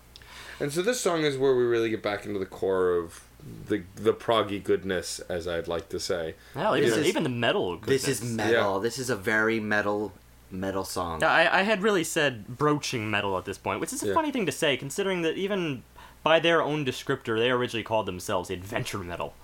And 0.60 0.72
so 0.72 0.82
this 0.82 1.00
song 1.00 1.22
is 1.22 1.36
where 1.36 1.54
we 1.54 1.64
really 1.64 1.90
get 1.90 2.02
back 2.02 2.24
into 2.26 2.38
the 2.38 2.46
core 2.46 2.96
of 2.96 3.22
the 3.68 3.82
the 3.94 4.12
proggy 4.12 4.62
goodness, 4.62 5.20
as 5.28 5.46
I'd 5.46 5.68
like 5.68 5.88
to 5.90 6.00
say. 6.00 6.34
Hell, 6.54 6.76
even, 6.76 6.98
is- 7.00 7.06
even 7.06 7.22
the 7.22 7.28
metal. 7.28 7.76
This 7.78 8.08
is 8.08 8.22
metal. 8.22 8.76
Yeah. 8.76 8.82
This 8.82 8.98
is 8.98 9.10
a 9.10 9.16
very 9.16 9.60
metal 9.60 10.12
metal 10.50 10.84
song. 10.84 11.20
Yeah, 11.20 11.30
I, 11.32 11.60
I 11.60 11.62
had 11.62 11.82
really 11.82 12.04
said 12.04 12.46
broaching 12.56 13.10
metal 13.10 13.36
at 13.36 13.44
this 13.44 13.58
point, 13.58 13.80
which 13.80 13.92
is 13.92 14.02
a 14.02 14.08
Yeah. 14.08 14.14
funny 14.14 14.30
thing 14.30 14.46
to 14.46 14.52
say, 14.52 14.76
considering 14.76 15.22
that 15.22 15.36
even 15.36 15.82
by 16.22 16.38
their 16.40 16.62
own 16.62 16.84
descriptor, 16.84 17.36
they 17.38 17.50
originally 17.50 17.82
called 17.84 18.06
themselves 18.06 18.48
adventure 18.50 18.98
metal, 18.98 19.34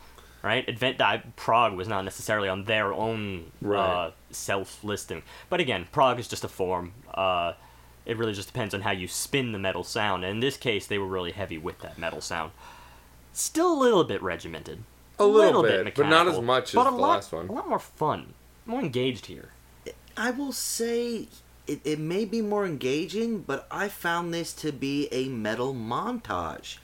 right? 0.42 0.66
Advent 0.68 1.01
uh, 1.01 1.18
prog 1.37 1.75
was 1.75 1.88
not 1.88 2.03
necessarily 2.05 2.48
on 2.48 2.64
their 2.64 2.92
own 2.92 3.51
uh, 3.66 4.11
self-listing, 4.31 5.22
but 5.51 5.59
again, 5.61 5.87
prog 5.92 6.18
is 6.20 6.29
just 6.29 6.44
a 6.44 6.48
form. 6.48 6.92
Uh, 7.12 7.53
it 8.05 8.17
really 8.17 8.33
just 8.33 8.49
depends 8.49 8.75
on 8.75 8.83
how 8.83 8.91
you 8.91 9.09
spin 9.09 9.53
the 9.53 9.59
metal 9.59 9.85
sound. 9.85 10.25
And 10.25 10.33
in 10.33 10.41
this 10.41 10.57
case, 10.57 10.87
they 10.87 10.99
were 10.99 11.07
really 11.07 11.33
heavy 11.33 11.59
with 11.59 11.81
that 11.81 11.99
metal 11.99 12.21
sound. 12.21 12.53
Still 13.33 13.73
a 13.73 13.79
little 13.81 14.05
bit 14.05 14.23
regimented. 14.23 14.83
A 15.19 15.27
little 15.27 15.62
bit, 15.62 15.95
but 15.95 16.09
not 16.09 16.27
as 16.27 16.41
much 16.41 16.71
as 16.71 16.75
but 16.75 16.87
a 16.87 16.91
the 16.91 16.97
lot, 16.97 17.15
last 17.15 17.33
one. 17.33 17.49
A 17.49 17.53
lot 17.53 17.69
more 17.69 17.79
fun, 17.79 18.35
more 18.67 18.81
engaged 18.81 19.27
here. 19.27 19.51
I 20.17 20.31
will 20.31 20.53
say 20.53 21.29
it, 21.67 21.81
it 21.85 21.99
may 21.99 22.25
be 22.25 22.43
more 22.43 22.67
engaging, 22.67 23.41
but 23.41 23.67
I 23.71 23.88
found 23.88 24.35
this 24.35 24.53
to 24.55 24.73
be 24.73 25.09
a 25.12 25.29
metal 25.29 25.75
montage. 25.75 26.79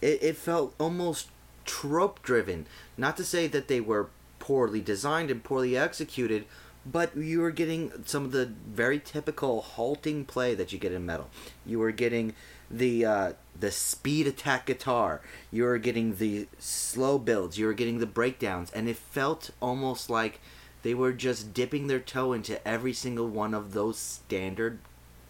It, 0.00 0.22
it 0.22 0.36
felt 0.36 0.74
almost 0.78 1.28
trope 1.64 2.22
driven. 2.22 2.66
Not 2.96 3.16
to 3.16 3.24
say 3.24 3.46
that 3.48 3.68
they 3.68 3.80
were 3.80 4.08
poorly 4.38 4.80
designed 4.80 5.30
and 5.30 5.42
poorly 5.42 5.76
executed, 5.76 6.44
but 6.84 7.16
you 7.16 7.40
were 7.40 7.50
getting 7.50 7.92
some 8.04 8.24
of 8.24 8.32
the 8.32 8.46
very 8.46 8.98
typical 8.98 9.60
halting 9.60 10.24
play 10.24 10.54
that 10.54 10.72
you 10.72 10.78
get 10.78 10.92
in 10.92 11.04
metal. 11.04 11.28
You 11.66 11.78
were 11.78 11.92
getting 11.92 12.34
the 12.70 13.04
uh, 13.04 13.32
the 13.58 13.70
speed 13.70 14.26
attack 14.26 14.66
guitar. 14.66 15.20
You 15.50 15.64
were 15.64 15.78
getting 15.78 16.16
the 16.16 16.48
slow 16.58 17.18
builds. 17.18 17.58
You 17.58 17.66
were 17.66 17.74
getting 17.74 17.98
the 17.98 18.06
breakdowns, 18.06 18.70
and 18.70 18.88
it 18.88 18.96
felt 18.96 19.50
almost 19.60 20.08
like 20.08 20.40
they 20.82 20.94
were 20.94 21.12
just 21.12 21.52
dipping 21.52 21.86
their 21.86 22.00
toe 22.00 22.32
into 22.32 22.66
every 22.66 22.92
single 22.92 23.28
one 23.28 23.54
of 23.54 23.72
those 23.72 23.98
standard 23.98 24.78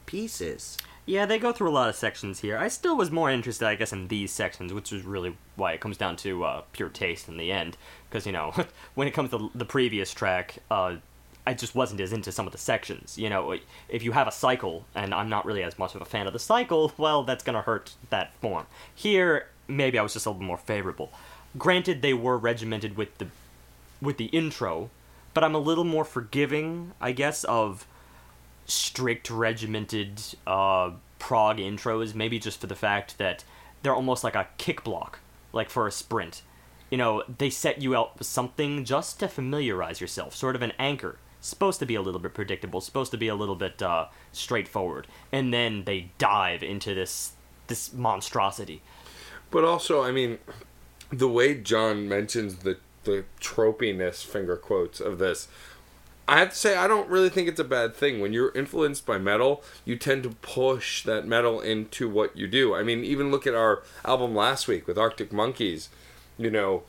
pieces. 0.07 0.79
Yeah, 1.07 1.27
they 1.27 1.39
go 1.39 1.53
through 1.53 1.71
a 1.71 1.73
lot 1.73 1.89
of 1.89 1.97
sections 1.97 2.41
here. 2.41 2.57
I 2.57 2.69
still 2.69 2.97
was 2.97 3.11
more 3.11 3.31
interested, 3.31 3.67
I 3.67 3.75
guess, 3.75 3.93
in 3.93 4.07
these 4.07 4.31
sections, 4.31 4.73
which 4.73 4.93
is 4.93 5.03
really 5.03 5.37
why 5.57 5.73
it 5.73 5.81
comes 5.81 5.97
down 5.97 6.15
to 6.17 6.45
uh, 6.45 6.63
pure 6.73 6.89
taste 6.89 7.29
in 7.29 7.37
the 7.37 7.51
end. 7.51 7.77
Because, 8.09 8.27
you 8.27 8.33
know, 8.33 8.55
when 8.95 9.09
it 9.09 9.15
comes 9.15 9.31
to 9.31 9.51
the 9.55 9.65
previous 9.65 10.13
track, 10.13 10.59
uh, 10.71 10.97
I 11.47 11.55
just 11.55 11.75
wasn't 11.75 12.01
as 12.01 12.13
into 12.13 12.33
some 12.33 12.47
of 12.47 12.53
the 12.53 12.59
sections. 12.59 13.17
You 13.19 13.31
know, 13.31 13.57
if 13.89 14.03
you 14.03 14.13
have 14.13 14.29
a 14.29 14.33
cycle, 14.33 14.85
and 14.95 15.15
I'm 15.15 15.29
not 15.29 15.45
really 15.45 15.63
as 15.63 15.79
much 15.79 15.95
of 15.95 16.03
a 16.03 16.05
fan 16.05 16.27
of 16.27 16.33
the 16.33 16.39
cycle, 16.39 16.93
well, 16.99 17.23
that's 17.25 17.45
going 17.45 17.57
to 17.57 17.63
hurt 17.63 17.95
that 18.11 18.33
form. 18.41 18.67
Here, 18.95 19.49
maybe 19.69 19.99
I 19.99 20.03
was 20.03 20.13
just 20.13 20.27
a 20.27 20.31
little 20.31 20.45
more 20.45 20.59
favorable. 20.59 21.13
Granted, 21.59 22.03
they 22.03 22.15
were 22.15 22.39
regimented 22.39 22.97
with 22.97 23.19
the 23.19 23.29
with 24.01 24.17
the 24.17 24.27
intro, 24.27 24.89
but 25.35 25.45
I'm 25.45 25.55
a 25.55 25.59
little 25.59 25.85
more 25.85 26.05
forgiving, 26.05 26.93
I 27.01 27.13
guess, 27.13 27.45
of 27.45 27.87
strict 28.65 29.31
regimented 29.31 30.23
uh, 30.47 30.93
prog 31.19 31.59
intros, 31.59 32.15
maybe 32.15 32.39
just 32.39 32.61
for 32.61 32.67
the 32.67 32.75
fact 32.75 33.19
that 33.19 33.45
they're 33.83 33.95
almost 33.95 34.25
like 34.25 34.35
a 34.35 34.49
kick 34.59 34.85
block, 34.85 35.21
like 35.53 35.71
for 35.71 35.87
a 35.87 35.93
sprint. 35.93 36.43
You 36.91 36.99
know, 36.99 37.23
they 37.39 37.51
set 37.51 37.81
you 37.81 37.95
out 37.95 38.19
with 38.19 38.27
something 38.27 38.85
just 38.85 39.21
to 39.21 39.29
familiarize 39.29 40.01
yourself, 40.01 40.35
sort 40.35 40.57
of 40.57 40.63
an 40.63 40.73
anchor. 40.79 41.19
Supposed 41.41 41.79
to 41.81 41.87
be 41.87 41.95
a 41.95 42.03
little 42.03 42.21
bit 42.21 42.35
predictable, 42.35 42.81
supposed 42.81 43.11
to 43.13 43.17
be 43.17 43.29
a 43.29 43.35
little 43.35 43.55
bit 43.55 43.81
uh, 43.81 44.07
straightforward, 44.33 45.07
and 45.33 45.55
then 45.55 45.85
they 45.85 46.11
dive 46.19 46.63
into 46.63 46.95
this 46.95 47.33
this 47.67 47.93
monstrosity. 47.93 48.83
But 49.51 49.65
also, 49.65 50.03
I 50.03 50.13
mean, 50.13 50.39
the 51.11 51.29
way 51.29 51.55
John 51.55 52.09
mentions 52.09 52.57
the 52.57 52.79
the 53.05 53.25
tropiness, 53.41 54.25
finger 54.25 54.57
quotes, 54.57 55.01
of 55.01 55.19
this, 55.19 55.49
I 56.29 56.39
have 56.39 56.51
to 56.51 56.57
say 56.57 56.77
I 56.77 56.87
don't 56.87 57.09
really 57.09 57.29
think 57.29 57.49
it's 57.49 57.59
a 57.59 57.65
bad 57.65 57.97
thing. 57.97 58.21
When 58.21 58.33
you're 58.33 58.53
influenced 58.55 59.05
by 59.05 59.19
metal, 59.19 59.65
you 59.85 59.97
tend 59.97 60.23
to 60.23 60.31
push 60.31 61.03
that 61.05 61.27
metal 61.27 61.61
into 61.61 62.09
what 62.09 62.37
you 62.37 62.47
do. 62.47 62.75
I 62.75 62.83
mean, 62.83 63.03
even 63.03 63.31
look 63.31 63.47
at 63.47 63.55
our 63.55 63.83
album 64.05 64.35
last 64.35 64.69
week 64.69 64.87
with 64.87 64.97
Arctic 64.99 65.33
Monkeys. 65.33 65.89
You 66.39 66.51
know, 66.51 66.85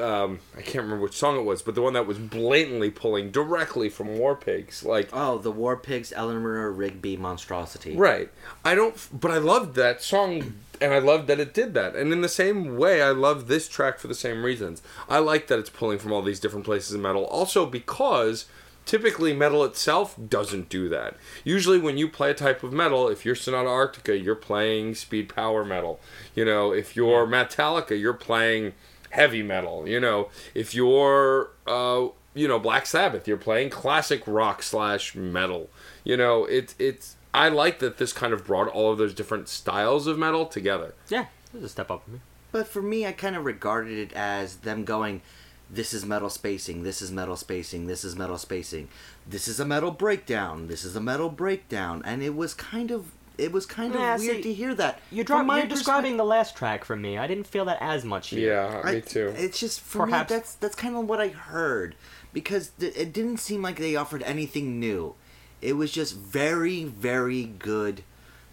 um, 0.00 0.38
I 0.56 0.62
can't 0.62 0.84
remember 0.84 1.02
which 1.02 1.16
song 1.16 1.36
it 1.36 1.44
was, 1.44 1.60
but 1.62 1.74
the 1.74 1.82
one 1.82 1.94
that 1.94 2.06
was 2.06 2.18
blatantly 2.18 2.90
pulling 2.90 3.30
directly 3.30 3.88
from 3.88 4.18
War 4.18 4.36
Pigs, 4.36 4.84
like 4.84 5.08
Oh, 5.12 5.38
the 5.38 5.50
War 5.50 5.76
Pigs 5.76 6.12
Eleanor 6.14 6.70
Rigby 6.70 7.16
monstrosity. 7.16 7.96
Right. 7.96 8.30
I 8.64 8.74
don't, 8.74 8.96
but 9.12 9.32
I 9.32 9.38
loved 9.38 9.74
that 9.74 10.00
song, 10.00 10.54
and 10.80 10.94
I 10.94 11.00
loved 11.00 11.26
that 11.26 11.40
it 11.40 11.52
did 11.54 11.74
that. 11.74 11.96
And 11.96 12.12
in 12.12 12.20
the 12.20 12.28
same 12.28 12.76
way, 12.76 13.02
I 13.02 13.10
love 13.10 13.48
this 13.48 13.68
track 13.68 13.98
for 13.98 14.06
the 14.06 14.14
same 14.14 14.44
reasons. 14.44 14.80
I 15.08 15.18
like 15.18 15.48
that 15.48 15.58
it's 15.58 15.70
pulling 15.70 15.98
from 15.98 16.12
all 16.12 16.22
these 16.22 16.40
different 16.40 16.64
places 16.64 16.94
in 16.94 17.02
metal. 17.02 17.24
Also, 17.24 17.66
because 17.66 18.46
typically 18.86 19.32
metal 19.32 19.64
itself 19.64 20.14
doesn't 20.28 20.68
do 20.68 20.88
that. 20.90 21.16
Usually, 21.42 21.78
when 21.78 21.98
you 21.98 22.08
play 22.08 22.30
a 22.30 22.34
type 22.34 22.62
of 22.62 22.72
metal, 22.72 23.08
if 23.08 23.24
you're 23.24 23.34
Sonata 23.34 23.68
Arctica, 23.68 24.22
you're 24.22 24.34
playing 24.36 24.94
speed 24.94 25.28
power 25.28 25.64
metal. 25.64 25.98
You 26.36 26.44
know, 26.44 26.72
if 26.72 26.94
you're 26.94 27.26
Metallica, 27.26 27.98
you're 27.98 28.12
playing 28.12 28.74
heavy 29.14 29.42
metal. 29.42 29.88
You 29.88 30.00
know, 30.00 30.28
if 30.54 30.74
you're 30.74 31.50
uh, 31.66 32.08
you 32.34 32.48
know 32.48 32.58
Black 32.58 32.86
Sabbath, 32.86 33.26
you're 33.26 33.36
playing 33.36 33.70
classic 33.70 34.22
rock 34.26 34.62
slash 34.62 35.14
metal. 35.14 35.70
You 36.04 36.16
know, 36.16 36.44
it's 36.44 36.74
it's. 36.78 37.16
I 37.32 37.48
like 37.48 37.80
that 37.80 37.98
this 37.98 38.12
kind 38.12 38.32
of 38.32 38.44
brought 38.44 38.68
all 38.68 38.92
of 38.92 38.98
those 38.98 39.12
different 39.12 39.48
styles 39.48 40.06
of 40.06 40.18
metal 40.18 40.46
together. 40.46 40.94
Yeah, 41.08 41.26
this 41.52 41.60
is 41.60 41.64
a 41.64 41.68
step 41.68 41.90
up 41.90 42.04
for 42.04 42.10
me. 42.12 42.20
But 42.52 42.68
for 42.68 42.80
me, 42.80 43.04
I 43.04 43.10
kind 43.10 43.34
of 43.34 43.44
regarded 43.44 43.98
it 43.98 44.12
as 44.12 44.58
them 44.58 44.84
going, 44.84 45.22
this 45.68 45.92
is 45.92 46.06
metal 46.06 46.30
spacing, 46.30 46.84
this 46.84 47.02
is 47.02 47.10
metal 47.10 47.34
spacing, 47.34 47.88
this 47.88 48.04
is 48.04 48.14
metal 48.14 48.38
spacing, 48.38 48.86
this 49.26 49.48
is 49.48 49.58
a 49.58 49.64
metal 49.64 49.90
breakdown, 49.90 50.68
this 50.68 50.84
is 50.84 50.94
a 50.94 51.00
metal 51.00 51.28
breakdown, 51.28 52.00
and 52.04 52.22
it 52.22 52.36
was 52.36 52.54
kind 52.54 52.92
of 52.92 53.10
it 53.38 53.52
was 53.52 53.66
kind 53.66 53.94
of 53.94 54.00
Yeah, 54.00 54.16
weird 54.16 54.36
see, 54.36 54.42
to 54.42 54.52
hear 54.54 54.74
that. 54.74 55.00
You're, 55.10 55.24
From 55.24 55.38
dri- 55.40 55.46
my 55.46 55.58
you're 55.58 55.66
describing 55.66 56.16
the 56.16 56.24
last 56.24 56.56
track 56.56 56.84
for 56.84 56.96
me. 56.96 57.18
I 57.18 57.26
didn't 57.26 57.46
feel 57.46 57.64
that 57.66 57.78
as 57.80 58.04
much 58.04 58.28
here. 58.28 58.52
Yeah, 58.54 58.80
I- 58.84 58.94
me 58.94 59.00
too. 59.00 59.32
It's 59.36 59.58
just 59.58 59.80
for 59.80 60.06
Perhaps- 60.06 60.30
me 60.30 60.36
that's 60.36 60.54
that's 60.54 60.74
kind 60.76 60.96
of 60.96 61.08
what 61.08 61.20
I 61.20 61.28
heard 61.28 61.94
because 62.32 62.70
th- 62.78 62.96
it 62.96 63.12
didn't 63.12 63.38
seem 63.38 63.62
like 63.62 63.76
they 63.78 63.96
offered 63.96 64.22
anything 64.22 64.78
new. 64.80 65.14
It 65.62 65.74
was 65.74 65.90
just 65.92 66.16
very 66.16 66.84
very 66.84 67.44
good, 67.44 68.02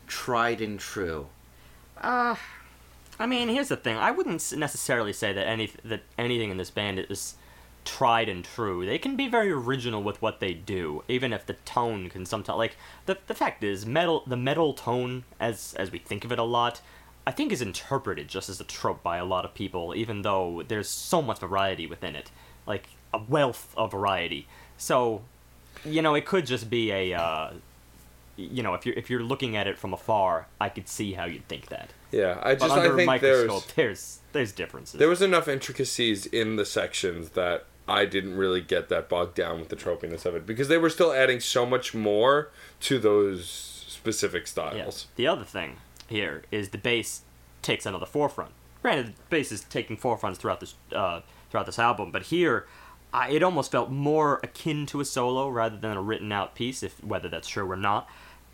tried 0.07 0.61
and 0.61 0.79
true. 0.79 1.27
Uh, 1.99 2.35
I 3.19 3.25
mean, 3.27 3.49
here's 3.49 3.67
the 3.67 3.77
thing. 3.77 3.97
I 3.97 4.09
wouldn't 4.11 4.51
necessarily 4.57 5.13
say 5.13 5.31
that 5.33 5.45
any 5.47 5.71
that 5.85 6.01
anything 6.17 6.49
in 6.49 6.57
this 6.57 6.71
band 6.71 6.99
is 6.99 7.35
tried 7.97 8.29
and 8.29 8.43
true. 8.45 8.85
They 8.85 8.97
can 8.97 9.15
be 9.15 9.27
very 9.27 9.51
original 9.51 10.01
with 10.01 10.21
what 10.21 10.39
they 10.39 10.53
do, 10.53 11.03
even 11.07 11.33
if 11.33 11.45
the 11.45 11.53
tone 11.65 12.09
can 12.09 12.25
sometimes 12.25 12.57
like 12.57 12.77
the 13.05 13.17
the 13.27 13.35
fact 13.35 13.63
is 13.63 13.85
metal 13.85 14.23
the 14.25 14.37
metal 14.37 14.73
tone 14.73 15.23
as 15.39 15.73
as 15.77 15.91
we 15.91 15.99
think 15.99 16.23
of 16.25 16.31
it 16.31 16.39
a 16.39 16.43
lot. 16.43 16.81
I 17.27 17.31
think 17.31 17.51
is 17.51 17.61
interpreted 17.61 18.27
just 18.27 18.49
as 18.49 18.59
a 18.59 18.63
trope 18.63 19.03
by 19.03 19.17
a 19.17 19.25
lot 19.25 19.45
of 19.45 19.53
people, 19.53 19.93
even 19.95 20.23
though 20.23 20.63
there's 20.67 20.89
so 20.89 21.21
much 21.21 21.39
variety 21.39 21.85
within 21.85 22.15
it, 22.15 22.31
like 22.65 22.87
a 23.13 23.19
wealth 23.21 23.73
of 23.77 23.91
variety. 23.91 24.47
So, 24.77 25.21
you 25.85 26.01
know, 26.01 26.15
it 26.15 26.25
could 26.25 26.47
just 26.47 26.67
be 26.69 26.91
a, 26.91 27.13
uh, 27.13 27.51
you 28.37 28.63
know, 28.63 28.73
if 28.73 28.85
you're 28.85 28.95
if 28.95 29.09
you're 29.09 29.21
looking 29.23 29.55
at 29.55 29.67
it 29.67 29.77
from 29.77 29.93
afar, 29.93 30.47
I 30.59 30.69
could 30.69 30.87
see 30.87 31.13
how 31.13 31.25
you'd 31.25 31.47
think 31.47 31.67
that. 31.67 31.91
Yeah, 32.11 32.39
I 32.41 32.55
But 32.55 32.67
just 32.67 32.71
under 32.77 32.93
I 32.93 32.95
think 32.95 33.07
microscope, 33.07 33.67
there's 33.75 33.75
there's 33.75 34.19
there's 34.31 34.51
differences. 34.51 34.97
there 34.99 35.09
was 35.09 35.21
enough 35.21 35.47
intricacies 35.47 36.25
in 36.25 36.55
the 36.55 36.65
sections 36.65 37.29
that 37.31 37.65
I 37.91 38.05
didn't 38.05 38.35
really 38.37 38.61
get 38.61 38.89
that 38.89 39.09
bogged 39.09 39.35
down 39.35 39.59
with 39.59 39.69
the 39.69 39.75
tropiness 39.75 40.25
of 40.25 40.35
it 40.35 40.45
because 40.45 40.67
they 40.69 40.77
were 40.77 40.89
still 40.89 41.11
adding 41.11 41.39
so 41.39 41.65
much 41.65 41.93
more 41.93 42.49
to 42.81 42.97
those 42.97 43.45
specific 43.87 44.43
Yeah. 44.43 44.47
styles. 44.47 45.07
The 45.15 45.27
other 45.27 45.43
thing 45.43 45.77
here 46.07 46.43
is 46.51 46.69
the 46.69 46.77
bass 46.77 47.21
takes 47.61 47.85
another 47.85 48.05
forefront. 48.05 48.51
Granted, 48.81 49.07
the 49.07 49.13
bass 49.29 49.51
is 49.51 49.61
taking 49.65 49.97
forefronts 49.97 50.37
throughout 50.37 50.59
this 50.59 50.73
uh, 50.91 51.21
throughout 51.51 51.65
this 51.65 51.77
album, 51.79 52.11
but 52.11 52.23
here, 52.23 52.65
I, 53.13 53.29
it 53.31 53.43
almost 53.43 53.71
felt 53.71 53.89
more 53.91 54.39
akin 54.41 54.85
to 54.87 55.01
a 55.01 55.05
solo 55.05 55.49
rather 55.49 55.75
than 55.77 55.97
a 55.97 56.01
written 56.01 56.31
out 56.31 56.55
piece, 56.55 56.81
if 56.81 57.03
whether 57.03 57.27
that's 57.27 57.47
true 57.49 57.69
or 57.69 57.75
not. 57.75 58.07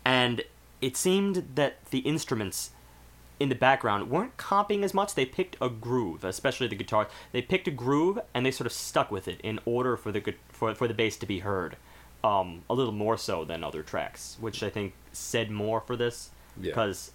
And 0.04 0.42
it 0.80 0.96
seemed 0.96 1.50
that 1.54 1.84
the 1.90 2.00
instruments 2.00 2.70
in 3.40 3.48
the 3.48 3.54
background 3.54 4.10
weren't 4.10 4.36
comping 4.36 4.82
as 4.82 4.92
much. 4.92 5.14
They 5.14 5.24
picked 5.26 5.56
a 5.60 5.68
groove, 5.68 6.24
especially 6.24 6.66
the 6.68 6.76
guitars. 6.76 7.06
They 7.32 7.42
picked 7.42 7.68
a 7.68 7.70
groove 7.70 8.18
and 8.34 8.44
they 8.44 8.50
sort 8.50 8.66
of 8.66 8.72
stuck 8.72 9.10
with 9.10 9.28
it 9.28 9.40
in 9.42 9.60
order 9.64 9.96
for 9.96 10.10
the 10.12 10.34
for 10.48 10.74
for 10.74 10.88
the 10.88 10.94
bass 10.94 11.16
to 11.18 11.26
be 11.26 11.40
heard. 11.40 11.76
Um, 12.24 12.62
a 12.68 12.74
little 12.74 12.92
more 12.92 13.16
so 13.16 13.44
than 13.44 13.62
other 13.62 13.82
tracks, 13.84 14.36
which 14.40 14.62
I 14.64 14.70
think 14.70 14.94
said 15.12 15.50
more 15.52 15.80
for 15.80 15.94
this 15.94 16.30
Yeah. 16.56 16.70
because 16.70 17.12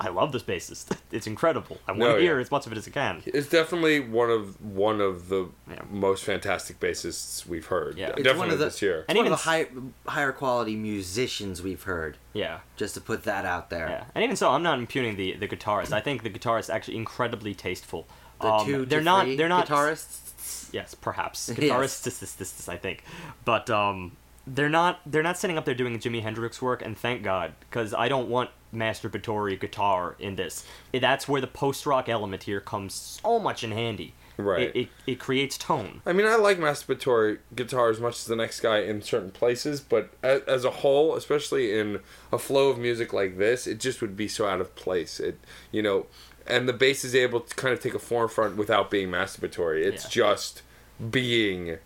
I 0.00 0.08
love 0.10 0.32
this 0.32 0.42
bassist. 0.42 0.96
It's 1.12 1.26
incredible. 1.26 1.78
I 1.86 1.92
want 1.92 2.00
No, 2.00 2.14
to 2.16 2.20
hear 2.22 2.36
yeah. 2.36 2.40
as 2.40 2.50
much 2.50 2.66
of 2.66 2.72
it 2.72 2.78
as 2.78 2.86
I 2.88 2.90
can. 2.90 3.22
It's 3.26 3.48
definitely 3.48 4.00
one 4.00 4.30
of 4.30 4.60
one 4.62 5.00
of 5.00 5.28
the 5.28 5.48
Yeah. 5.70 5.80
most 5.90 6.24
fantastic 6.24 6.78
bassists 6.80 7.44
we've 7.46 7.66
heard. 7.66 7.98
Yeah. 7.98 8.08
It's 8.08 8.18
It's 8.18 8.24
definitely 8.24 8.38
one 8.46 8.50
of 8.54 8.58
the, 8.60 8.64
this 8.66 8.80
year. 8.82 8.98
It's 9.00 9.08
And 9.08 9.16
one 9.18 9.26
even 9.26 9.32
of 9.34 9.38
the 9.38 9.44
high, 9.44 9.66
higher 10.06 10.32
quality 10.32 10.76
musicians 10.76 11.62
we've 11.62 11.82
heard. 11.82 12.16
Yeah, 12.32 12.60
Just 12.76 12.94
to 12.94 13.00
put 13.00 13.24
that 13.24 13.44
out 13.44 13.68
there. 13.70 13.88
yeah. 13.88 14.04
And 14.14 14.24
even 14.24 14.36
so, 14.36 14.50
I'm 14.50 14.62
not 14.62 14.78
impugning 14.78 15.16
the 15.16 15.34
the 15.36 15.48
guitarist. 15.48 15.92
I 15.92 16.00
think 16.00 16.22
the 16.22 16.30
guitarist 16.30 16.72
actually 16.72 16.96
incredibly 16.96 17.54
tasteful. 17.54 18.06
The 18.40 18.52
Um, 18.52 18.66
two, 18.66 18.84
they're 18.86 19.00
to 19.00 19.04
not 19.04 19.24
three 19.24 19.36
they're 19.36 19.48
not 19.48 19.66
guitarists. 19.68 20.68
yes, 20.72 20.94
perhaps 20.94 21.48
Yes. 21.48 21.58
guitarists, 21.58 22.02
this, 22.06 22.18
this, 22.18 22.32
this, 22.34 22.52
this, 22.52 22.68
I 22.68 22.76
think, 22.76 23.04
but 23.44 23.68
um, 23.70 24.16
they're 24.46 24.68
not 24.68 25.00
they're 25.06 25.22
not 25.22 25.38
sitting 25.38 25.56
up 25.58 25.64
there 25.64 25.74
doing 25.74 25.98
Jimi 25.98 26.22
Hendrix 26.22 26.60
work, 26.60 26.82
and 26.82 26.96
thank 26.96 27.22
God, 27.22 27.52
because 27.60 27.94
I 27.94 28.08
don't 28.08 28.28
want 28.28 28.50
masturbatory 28.74 29.58
guitar 29.60 30.16
in 30.18 30.36
this. 30.36 30.64
That's 30.92 31.28
where 31.28 31.40
the 31.40 31.46
post 31.46 31.86
rock 31.86 32.08
element 32.08 32.44
here 32.44 32.60
comes 32.60 32.94
so 33.22 33.38
much 33.38 33.62
in 33.62 33.72
handy. 33.72 34.14
Right. 34.38 34.62
It, 34.74 34.76
it, 34.76 34.88
it 35.06 35.18
creates 35.20 35.58
tone. 35.58 36.00
I 36.06 36.14
mean, 36.14 36.26
I 36.26 36.36
like 36.36 36.58
masturbatory 36.58 37.38
guitar 37.54 37.90
as 37.90 38.00
much 38.00 38.16
as 38.16 38.24
the 38.24 38.34
next 38.34 38.60
guy 38.60 38.78
in 38.78 39.02
certain 39.02 39.30
places, 39.30 39.80
but 39.82 40.10
as, 40.22 40.40
as 40.42 40.64
a 40.64 40.70
whole, 40.70 41.14
especially 41.16 41.78
in 41.78 42.00
a 42.32 42.38
flow 42.38 42.70
of 42.70 42.78
music 42.78 43.12
like 43.12 43.36
this, 43.36 43.66
it 43.66 43.78
just 43.78 44.00
would 44.00 44.16
be 44.16 44.26
so 44.28 44.46
out 44.46 44.60
of 44.62 44.74
place. 44.74 45.20
It, 45.20 45.38
you 45.70 45.82
know, 45.82 46.06
and 46.46 46.66
the 46.66 46.72
bass 46.72 47.04
is 47.04 47.14
able 47.14 47.40
to 47.40 47.54
kind 47.54 47.74
of 47.74 47.80
take 47.82 47.94
a 47.94 47.98
forefront 47.98 48.56
without 48.56 48.90
being 48.90 49.08
masturbatory. 49.08 49.84
It's 49.84 50.04
Yeah. 50.04 50.10
just 50.24 50.62
being 51.10 51.76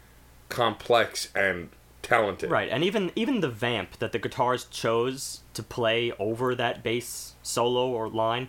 complex 0.49 1.29
and 1.35 1.71
talented. 2.07 2.51
Right, 2.51 2.69
and 2.71 2.85
even 2.85 3.11
even 3.17 3.41
the 3.41 3.49
vamp 3.49 3.99
that 3.99 4.13
the 4.13 4.19
guitars 4.19 4.65
chose 4.65 5.41
to 5.55 5.63
play 5.63 6.13
over 6.19 6.55
that 6.55 6.83
bass 6.83 7.35
solo 7.43 7.89
or 7.89 8.09
line, 8.09 8.49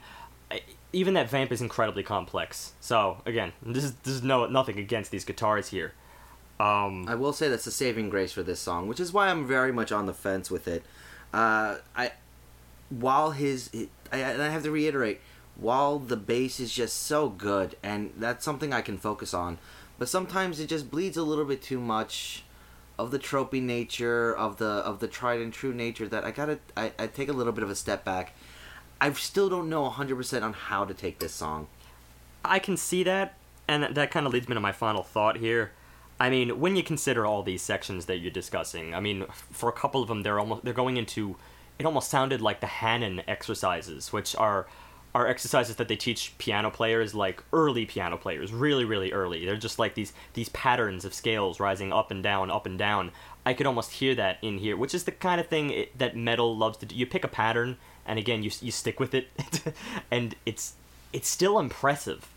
even 0.93 1.13
that 1.15 1.29
vamp 1.29 1.51
is 1.51 1.61
incredibly 1.61 2.03
complex. 2.03 2.73
So 2.79 3.21
again, 3.25 3.53
this 3.61 3.83
is 3.83 3.93
this 3.95 4.13
is 4.13 4.23
no 4.23 4.45
nothing 4.45 4.79
against 4.79 5.11
these 5.11 5.25
guitars 5.25 5.69
here. 5.69 5.93
Um, 6.59 7.07
I 7.07 7.15
will 7.15 7.33
say 7.33 7.49
that's 7.49 7.67
a 7.67 7.71
saving 7.71 8.09
grace 8.09 8.31
for 8.31 8.43
this 8.43 8.59
song, 8.59 8.87
which 8.87 8.99
is 8.99 9.13
why 9.13 9.29
I'm 9.29 9.45
very 9.45 9.71
much 9.71 9.91
on 9.91 10.07
the 10.07 10.13
fence 10.13 10.49
with 10.49 10.67
it. 10.67 10.83
Uh, 11.33 11.77
I, 11.95 12.13
while 12.89 13.31
his, 13.31 13.69
I, 14.11 14.17
and 14.17 14.41
I 14.41 14.49
have 14.49 14.63
to 14.63 14.71
reiterate, 14.71 15.21
while 15.55 15.99
the 15.99 16.17
bass 16.17 16.59
is 16.59 16.73
just 16.73 16.97
so 17.03 17.29
good, 17.29 17.75
and 17.83 18.11
that's 18.17 18.43
something 18.43 18.73
I 18.73 18.81
can 18.81 18.97
focus 18.97 19.35
on, 19.35 19.59
but 19.99 20.09
sometimes 20.09 20.59
it 20.59 20.67
just 20.67 20.89
bleeds 20.89 21.15
a 21.15 21.21
little 21.21 21.45
bit 21.45 21.61
too 21.61 21.79
much 21.79 22.43
of 22.97 23.11
the 23.11 23.19
tropey 23.19 23.61
nature 23.61 24.35
of 24.35 24.57
the 24.57 24.65
of 24.65 24.99
the 24.99 25.07
tried 25.07 25.39
and 25.39 25.53
true 25.53 25.73
nature 25.73 26.07
that 26.07 26.23
I 26.23 26.31
gotta 26.31 26.59
I, 26.75 26.91
I 26.97 27.07
take 27.07 27.29
a 27.29 27.33
little 27.33 27.53
bit 27.53 27.63
of 27.63 27.69
a 27.69 27.75
step 27.75 28.03
back. 28.03 28.33
I 28.99 29.11
still 29.13 29.47
don't 29.47 29.69
know 29.69 29.87
100% 29.87 30.41
on 30.41 30.53
how 30.53 30.83
to 30.83 30.93
take 30.93 31.19
this 31.19 31.31
song. 31.33 31.67
I 32.43 32.57
can 32.57 32.77
see 32.77 33.03
that, 33.03 33.35
and 33.67 33.83
that- 33.83 34.09
kind 34.09 34.25
of 34.25 34.33
leads 34.33 34.49
me 34.49 34.55
to 34.55 34.59
my 34.59 34.71
final 34.71 35.03
thought 35.03 35.37
here. 35.37 35.71
I 36.19 36.31
mean, 36.31 36.59
when 36.59 36.75
you 36.75 36.81
consider 36.81 37.23
all 37.23 37.43
these 37.43 37.61
sections 37.61 38.07
that 38.07 38.17
you're 38.17 38.31
discussing, 38.31 38.95
I 38.95 38.99
mean, 38.99 39.25
for 39.51 39.69
a 39.69 39.73
couple 39.73 40.01
of 40.01 40.07
them, 40.07 40.23
they're 40.23 40.39
almost 40.39 40.65
they're 40.65 40.73
going 40.73 40.97
into. 40.97 41.35
It 41.77 41.85
almost 41.85 42.09
sounded 42.09 42.41
like 42.41 42.59
the 42.59 42.65
Hanon 42.67 43.21
exercises, 43.27 44.11
which 44.11 44.35
are 44.35 44.65
are 45.15 45.27
exercises 45.27 45.77
that 45.77 45.87
they 45.87 45.95
teach 45.95 46.33
piano 46.37 46.69
players, 46.69 47.15
like 47.15 47.43
early 47.51 47.85
piano 47.85 48.17
players, 48.17 48.53
really, 48.53 48.85
really 48.85 49.11
early. 49.11 49.45
They're 49.45 49.55
just 49.55 49.79
like 49.79 49.95
these 49.95 50.13
these 50.33 50.49
patterns 50.49 51.05
of 51.05 51.13
scales 51.13 51.59
rising 51.59 51.91
up 51.91 52.11
and 52.11 52.21
down, 52.21 52.51
up 52.51 52.65
and 52.65 52.77
down. 52.77 53.11
I 53.45 53.53
could 53.53 53.65
almost 53.65 53.93
hear 53.93 54.13
that 54.15 54.37
in 54.41 54.57
here, 54.57 54.75
which 54.75 54.93
is 54.93 55.05
the 55.05 55.11
kind 55.11 55.39
of 55.39 55.47
thing 55.47 55.69
it, 55.71 55.97
that 55.97 56.15
metal 56.15 56.55
loves 56.55 56.77
to 56.79 56.85
do. 56.85 56.95
You 56.95 57.05
pick 57.05 57.23
a 57.23 57.29
pattern, 57.29 57.77
and 58.05 58.19
again, 58.19 58.43
you 58.43 58.51
you 58.61 58.71
stick 58.71 58.99
with 58.99 59.13
it, 59.13 59.29
and 60.11 60.35
it's 60.45 60.73
it's 61.13 61.29
still 61.29 61.57
impressive. 61.57 62.27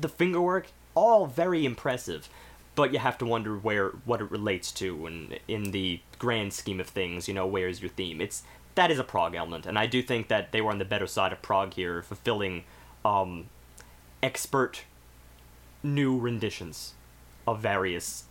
The 0.00 0.08
finger 0.08 0.40
work, 0.40 0.68
all 0.94 1.26
very 1.26 1.66
impressive, 1.66 2.28
but 2.74 2.92
you 2.92 2.98
have 2.98 3.18
to 3.18 3.26
wonder 3.26 3.56
where 3.56 3.90
what 4.04 4.20
it 4.20 4.30
relates 4.30 4.72
to, 4.72 5.06
and 5.06 5.38
in 5.46 5.72
the 5.72 6.00
grand 6.18 6.52
scheme 6.52 6.80
of 6.80 6.88
things, 6.88 7.28
you 7.28 7.34
know, 7.34 7.46
where's 7.46 7.82
your 7.82 7.90
theme? 7.90 8.20
It's 8.20 8.42
that 8.78 8.90
is 8.92 8.98
a 9.00 9.04
prog 9.04 9.34
element, 9.34 9.66
and 9.66 9.76
I 9.76 9.86
do 9.86 10.00
think 10.02 10.28
that 10.28 10.52
they 10.52 10.60
were 10.60 10.70
on 10.70 10.78
the 10.78 10.84
better 10.84 11.06
side 11.08 11.32
of 11.32 11.42
prog 11.42 11.74
here, 11.74 12.00
fulfilling 12.00 12.62
um, 13.04 13.48
expert 14.22 14.84
new 15.82 16.16
renditions 16.18 16.94
of 17.46 17.58
various 17.60 18.24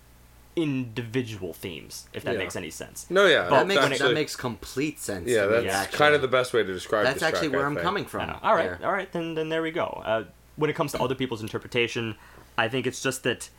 individual 0.55 1.53
themes, 1.53 2.07
if 2.13 2.23
that 2.23 2.33
Yeah. 2.33 2.39
makes 2.39 2.55
any 2.55 2.69
sense. 2.69 3.05
No, 3.09 3.25
yeah, 3.25 3.43
That 3.49 3.67
makes 3.67 3.81
actually, 3.83 4.07
that 4.07 4.13
makes 4.13 4.35
complete 4.35 4.99
sense. 4.99 5.27
yeah, 5.29 5.45
that's 5.45 5.67
actually. 5.73 5.97
kind 5.97 6.15
of 6.15 6.21
the 6.21 6.27
best 6.27 6.53
way 6.53 6.63
to 6.63 6.73
describe. 6.73 7.03
It. 7.05 7.09
That's 7.09 7.21
actually 7.23 7.49
track, 7.49 7.57
where 7.57 7.63
I 7.63 7.67
I'm 7.67 7.75
think. 7.75 7.83
coming 7.83 8.05
from. 8.05 8.29
Yeah. 8.29 8.39
All 8.41 8.55
right, 8.55 8.79
there. 8.79 8.87
all 8.87 8.93
right, 8.93 9.11
then 9.11 9.35
then 9.35 9.49
there 9.49 9.61
we 9.61 9.71
go. 9.71 10.01
Uh, 10.05 10.23
when 10.55 10.69
it 10.69 10.75
comes 10.75 10.91
to 10.93 11.01
other 11.01 11.13
people's 11.15 11.41
interpretation, 11.41 12.15
I 12.57 12.67
think 12.69 12.87
it's 12.87 13.01
just 13.03 13.23
that 13.23 13.49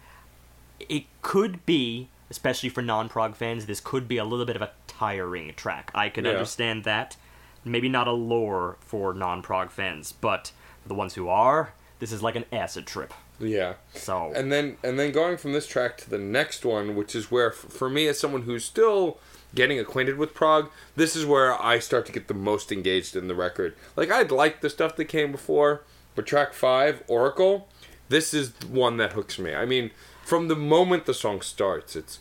it 0.80 1.04
could 1.22 1.64
be, 1.66 2.08
especially 2.30 2.68
for 2.70 2.82
non-prog 2.82 3.36
fans, 3.36 3.66
this 3.66 3.80
could 3.80 4.08
be 4.08 4.16
a 4.16 4.24
little 4.24 4.46
bit 4.46 4.56
of 4.56 4.62
a 4.62 4.70
tiring 4.98 5.52
track. 5.54 5.90
I 5.94 6.08
can 6.08 6.24
Yeah. 6.24 6.32
understand 6.32 6.84
that. 6.84 7.16
Maybe 7.64 7.88
not 7.88 8.08
a 8.08 8.12
lore 8.12 8.76
for 8.80 9.12
non-prog 9.14 9.70
fans, 9.70 10.12
but 10.12 10.52
for 10.82 10.88
the 10.88 10.94
ones 10.94 11.14
who 11.14 11.28
are, 11.28 11.72
this 11.98 12.12
is 12.12 12.22
like 12.22 12.36
an 12.36 12.44
acid 12.52 12.86
trip. 12.86 13.12
Yeah. 13.40 13.74
So 13.94 14.32
and 14.34 14.50
then 14.50 14.76
and 14.82 14.98
then 14.98 15.12
going 15.12 15.36
from 15.36 15.52
this 15.52 15.66
track 15.66 15.96
to 15.98 16.10
the 16.10 16.18
next 16.18 16.64
one 16.64 16.96
which 16.96 17.14
is 17.14 17.30
where 17.30 17.52
for 17.52 17.88
me 17.88 18.08
as 18.08 18.18
someone 18.18 18.42
who's 18.42 18.64
still 18.64 19.18
getting 19.54 19.78
acquainted 19.78 20.18
with 20.18 20.34
prog 20.34 20.68
this 20.96 21.14
is 21.16 21.24
where 21.24 21.54
i 21.62 21.78
start 21.78 22.04
to 22.04 22.12
get 22.12 22.28
the 22.28 22.34
most 22.34 22.70
engaged 22.70 23.16
in 23.16 23.28
the 23.28 23.34
record 23.34 23.74
like 23.96 24.10
i'd 24.10 24.30
like 24.30 24.60
the 24.60 24.68
stuff 24.68 24.94
that 24.96 25.06
came 25.06 25.32
before 25.32 25.82
but 26.14 26.26
track 26.26 26.52
five 26.52 27.02
oracle 27.08 27.66
this 28.10 28.34
is 28.34 28.52
one 28.68 28.96
that 28.98 29.12
hooks 29.14 29.38
me 29.38 29.54
i 29.54 29.64
mean 29.64 29.90
from 30.22 30.48
the 30.48 30.56
moment 30.56 31.06
the 31.06 31.14
song 31.14 31.40
starts 31.40 31.96
it's 31.96 32.18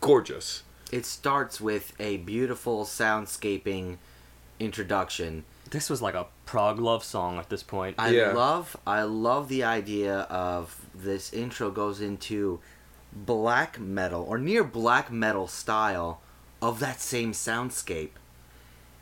gorgeous 0.00 0.62
It 0.90 1.04
starts 1.04 1.60
with 1.60 1.92
a 2.00 2.18
beautiful 2.18 2.84
soundscaping 2.84 3.98
introduction. 4.58 5.44
this 5.70 5.90
was 5.90 6.00
like 6.00 6.14
a 6.14 6.24
prog 6.46 6.78
love 6.78 7.04
song 7.04 7.38
at 7.38 7.50
this 7.50 7.62
point. 7.62 7.94
I 7.98 8.08
Yeah. 8.08 8.32
love 8.32 8.74
I 8.86 9.02
love 9.02 9.48
the 9.48 9.62
idea 9.64 10.20
of 10.30 10.76
this 10.94 11.30
intro 11.32 11.70
goes 11.70 12.00
into 12.00 12.60
black 13.12 13.78
metal 13.78 14.24
or 14.26 14.38
near 14.38 14.64
black 14.64 15.12
metal 15.12 15.46
style 15.46 16.20
of 16.62 16.80
that 16.80 17.00
same 17.02 17.32
soundscape. 17.32 18.12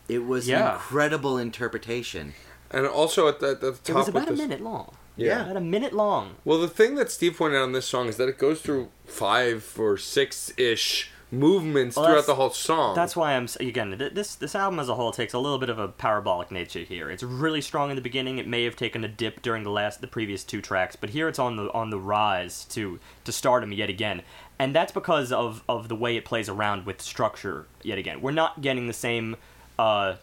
It 0.09 0.27
was 0.27 0.49
Yeah. 0.49 0.69
an 0.71 0.75
incredible 0.75 1.39
interpretation. 1.39 2.35
and 2.69 2.85
also 2.85 3.29
at 3.29 3.39
the, 3.39 3.51
at 3.51 3.61
the 3.61 3.71
top 3.75 3.89
it 3.89 3.95
was 3.95 4.07
with 4.07 4.17
about 4.17 4.27
a 4.29 4.31
this- 4.33 4.41
minute 4.41 4.61
long. 4.61 4.97
Yeah. 5.17 5.43
about 5.45 5.57
a 5.57 5.61
minute 5.61 5.93
long. 5.93 6.35
well 6.45 6.59
the 6.59 6.67
thing 6.69 6.97
that 6.97 7.13
steve 7.13 7.37
pointed 7.39 7.59
out 7.59 7.63
on 7.63 7.73
this 7.73 7.87
song 7.87 8.09
is 8.09 8.17
that 8.17 8.29
it 8.29 8.39
goes 8.39 8.61
through 8.61 8.89
five 9.07 9.73
or 9.79 9.97
six 9.97 10.53
ish 10.57 11.13
movements 11.31 11.97
Well, 11.97 12.07
throughout 12.07 12.27
the 12.27 12.37
whole 12.37 12.51
song 12.51 12.95
That's 12.95 13.17
why 13.17 13.35
I'm 13.35 13.49
again 13.59 13.97
this 14.15 14.37
this 14.37 14.55
album 14.55 14.79
as 14.79 14.89
a 14.89 14.95
whole 14.95 15.11
takes 15.11 15.35
a 15.35 15.39
little 15.39 15.59
bit 15.59 15.69
of 15.69 15.79
a 15.79 15.89
parabolic 15.89 16.51
nature 16.51 16.81
here. 16.81 17.11
It's 17.11 17.23
really 17.23 17.61
strong 17.61 17.91
in 17.91 17.97
the 17.97 18.03
beginning. 18.03 18.39
It 18.39 18.47
may 18.47 18.65
have 18.65 18.77
taken 18.77 19.03
a 19.05 19.09
dip 19.09 19.43
during 19.43 19.65
the 19.65 19.71
last 19.71 20.01
the 20.01 20.07
previous 20.07 20.45
two 20.45 20.63
tracks, 20.63 20.95
but 20.95 21.11
here 21.11 21.29
it's 21.29 21.39
on 21.39 21.57
the 21.57 21.73
on 21.73 21.91
the 21.91 21.99
rise 21.99 22.65
to 22.67 23.01
to 23.25 23.33
stardom 23.33 23.73
yet 23.73 23.91
again. 23.91 24.23
And 24.59 24.75
that's 24.75 24.93
because 24.93 25.33
of 25.33 25.63
of 25.69 25.89
the 25.89 25.97
way 25.97 26.17
it 26.17 26.25
plays 26.25 26.49
around 26.49 26.87
with 26.87 27.03
structure 27.03 27.67
yet 27.83 27.99
again. 27.99 28.21
We're 28.21 28.31
not 28.33 28.61
getting 28.61 28.87
the 28.87 28.93
same 28.93 29.37
uh 29.79 30.15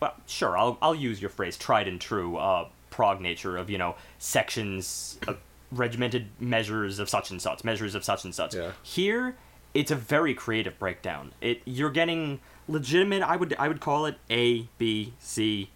well, 0.00 0.14
sure, 0.26 0.56
I'll 0.56 0.78
I'll 0.80 0.94
use 0.94 1.20
your 1.20 1.30
phrase 1.30 1.56
tried 1.56 1.88
and 1.88 2.00
true 2.00 2.36
uh 2.36 2.68
prog 2.90 3.20
nature 3.20 3.56
of, 3.56 3.68
you 3.70 3.78
know, 3.78 3.96
sections 4.18 5.18
of 5.26 5.38
regimented 5.72 6.28
measures 6.38 7.00
of 7.00 7.08
such 7.10 7.32
and 7.32 7.42
such, 7.42 7.64
measures 7.64 7.96
of 7.96 8.04
such 8.04 8.24
and 8.24 8.32
such. 8.32 8.54
Yeah. 8.54 8.70
Here, 8.84 9.36
it's 9.74 9.90
a 9.90 9.96
very 9.96 10.32
creative 10.34 10.78
breakdown. 10.78 11.32
It 11.40 11.60
you're 11.64 11.90
getting 11.90 12.40
legitimate. 12.68 13.22
I 13.22 13.36
would 13.36 13.54
I 13.58 13.68
would 13.68 13.80
call 13.80 14.06
it 14.06 14.16
A 14.30 14.68
B 14.78 15.12
C 15.18 15.70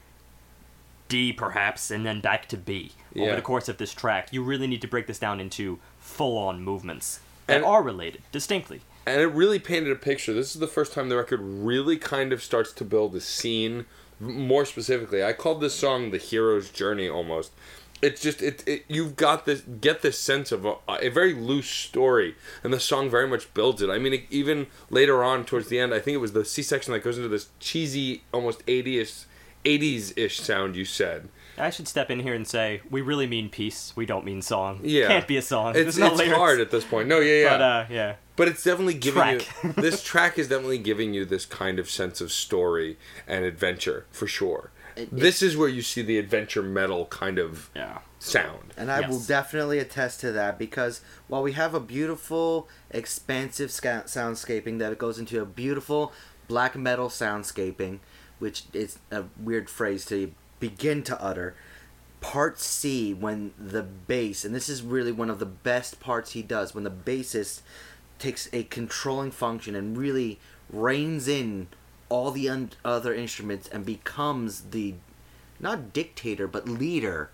D 1.09 1.32
perhaps, 1.32 1.90
and 1.90 2.05
then 2.07 2.20
back 2.20 2.49
to 2.49 2.57
B 2.57 2.92
over 3.16 3.34
the 3.34 3.42
course 3.42 3.68
of 3.68 3.78
this 3.78 3.92
track. 3.92 4.28
You 4.32 4.42
really 4.42 4.66
need 4.66 4.80
to 4.82 4.88
break 4.88 5.07
this 5.07 5.18
down 5.18 5.40
into 5.40 5.78
full-on 5.99 6.62
movements 6.62 7.20
that 7.46 7.57
And- 7.57 7.64
are 7.64 7.82
related 7.82 8.22
distinctly. 8.30 8.80
and 9.07 9.20
it 9.20 9.26
really 9.28 9.59
painted 9.59 9.90
a 9.90 9.96
picture. 9.96 10.34
This 10.34 10.55
is 10.55 10.61
the 10.61 10.66
first 10.66 10.92
time 10.92 11.09
the 11.09 11.16
record 11.16 11.40
really 11.42 11.96
kind 11.96 12.32
of 12.32 12.42
starts 12.42 12.72
to 12.74 12.84
build 12.84 13.14
a 13.16 13.20
scene. 13.20 13.86
More 14.20 14.64
specifically, 14.66 15.24
I 15.24 15.32
called 15.32 15.61
this 15.62 15.74
song 15.74 16.11
"The 16.11 16.18
Hero's 16.18 16.68
Journey." 16.70 17.09
Almost, 17.09 17.53
it's 18.03 18.20
just 18.20 18.42
it. 18.42 18.62
it 18.66 18.84
you've 18.88 19.16
got 19.16 19.44
this 19.44 19.62
get 19.80 20.03
this 20.03 20.18
sense 20.18 20.53
of 20.53 20.64
a, 20.64 20.76
a 20.88 21.09
very 21.09 21.34
loose 21.34 21.68
story, 21.68 22.36
and 22.62 22.72
the 22.72 22.80
song 22.80 23.11
very 23.11 23.26
much 23.26 23.53
builds 23.55 23.82
it. 23.82 23.90
I 23.90 23.99
mean, 23.99 24.14
it, 24.14 24.24
even 24.30 24.66
later 24.90 25.22
on 25.24 25.44
towards 25.44 25.68
the 25.68 25.78
end, 25.78 25.92
I 25.92 25.99
think 26.01 26.14
it 26.14 26.18
was 26.18 26.32
the 26.32 26.44
C 26.44 26.62
section 26.62 26.92
that 26.92 27.01
goes 27.01 27.16
into 27.16 27.28
this 27.28 27.49
cheesy, 27.61 28.22
almost 28.32 28.64
80s, 28.66 29.24
80s 29.64 30.16
ish 30.16 30.40
sound. 30.40 30.76
You 30.76 30.84
said, 30.84 31.28
I 31.57 31.70
should 31.70 31.88
step 31.88 32.11
in 32.11 32.20
here 32.20 32.34
and 32.34 32.46
say 32.46 32.80
we 32.90 33.01
really 33.01 33.26
mean 33.26 33.49
peace. 33.49 33.92
We 33.96 34.07
don't 34.07 34.24
mean 34.24 34.42
song. 34.42 34.80
Yeah. 34.82 35.09
can't 35.09 35.26
be 35.26 35.36
a 35.36 35.42
song. 35.42 35.74
it's, 35.76 35.96
no 35.96 36.14
it's 36.14 36.32
hard 36.32 36.61
at 36.61 36.70
this 36.70 36.84
point. 36.84 37.09
No, 37.09 37.20
yeah, 37.20 37.42
yeah. 37.42 37.51
But 37.51 37.61
uh, 37.61 37.86
yeah. 37.90 38.14
But 38.36 38.49
it's 38.49 38.62
definitely 38.62 38.94
giving 38.94 39.40
Track. 39.40 39.49
you 39.64 39.72
this 39.72 40.03
track 40.03 40.38
is 40.38 40.49
definitely 40.49 40.78
giving 40.78 41.12
you 41.12 41.24
this 41.24 41.44
kind 41.44 41.78
of 41.78 41.90
sense 41.90 42.20
of 42.20 42.30
story 42.30 42.96
and 43.26 43.44
adventure 43.44 44.07
for 44.11 44.26
sure. 44.26 44.70
It- 44.99 45.11
this 45.16 45.42
is 45.42 45.57
where 45.57 45.68
you 45.68 45.82
see 45.82 46.03
the 46.03 46.18
adventure 46.18 46.62
metal 46.62 47.07
kind 47.07 47.38
of 47.38 47.70
Yeah. 47.74 47.99
sound. 48.18 48.72
And 48.76 48.90
I 48.90 49.09
will 49.09 49.20
definitely 49.20 49.78
attest 49.78 50.20
to 50.20 50.32
that 50.32 50.59
because 50.59 51.01
while 51.28 51.42
we 51.42 51.53
have 51.53 51.72
a 51.74 51.80
beautiful, 51.80 52.68
expansive 52.90 53.70
sca- 53.70 54.05
soundscaping 54.07 54.78
that 54.80 54.92
it 54.92 54.99
goes 54.99 55.18
into 55.18 55.40
a 55.40 55.44
beautiful 55.46 56.12
black 56.49 56.74
metal 56.76 57.09
soundscaping, 57.09 58.01
which 58.38 58.64
is 58.72 58.99
a 59.11 59.24
weird 59.38 59.68
phrase 59.70 60.05
to 60.07 60.32
begin 60.61 61.03
to 61.05 61.22
utter. 61.22 61.55
Part 62.20 62.59
C, 62.59 63.14
when 63.14 63.53
the 63.57 63.82
bass, 63.84 64.44
and 64.44 64.53
this 64.55 64.68
is 64.68 64.82
really 64.82 65.12
one 65.12 65.30
of 65.30 65.38
the 65.38 65.46
best 65.46 66.01
parts 66.01 66.32
he 66.32 66.42
does, 66.42 66.74
when 66.74 66.82
the 66.82 66.90
bassist 66.90 67.61
takes 68.18 68.49
a 68.53 68.64
controlling 68.64 69.30
function 69.30 69.76
and 69.76 69.96
really 69.96 70.40
reins 70.68 71.28
in 71.28 71.68
all 72.09 72.30
the 72.30 72.48
un- 72.48 72.70
other 72.84 73.14
instruments 73.14 73.68
and 73.68 73.84
becomes 73.84 74.61
the 74.70 74.94
not 75.61 75.92
dictator 75.92 76.46
but 76.46 76.68
leader 76.68 77.30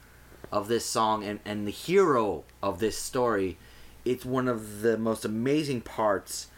of 0.53 0.69
this 0.69 0.85
song 0.87 1.25
and, 1.25 1.41
and 1.45 1.67
the 1.67 1.71
hero 1.73 2.45
of 2.63 2.79
this 2.79 2.97
story 2.99 3.57
it's 4.05 4.25
one 4.25 4.49
of 4.49 4.81
the 4.83 4.97
most 4.99 5.25
amazing 5.25 5.81
parts 5.81 6.49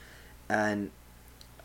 and 0.49 0.91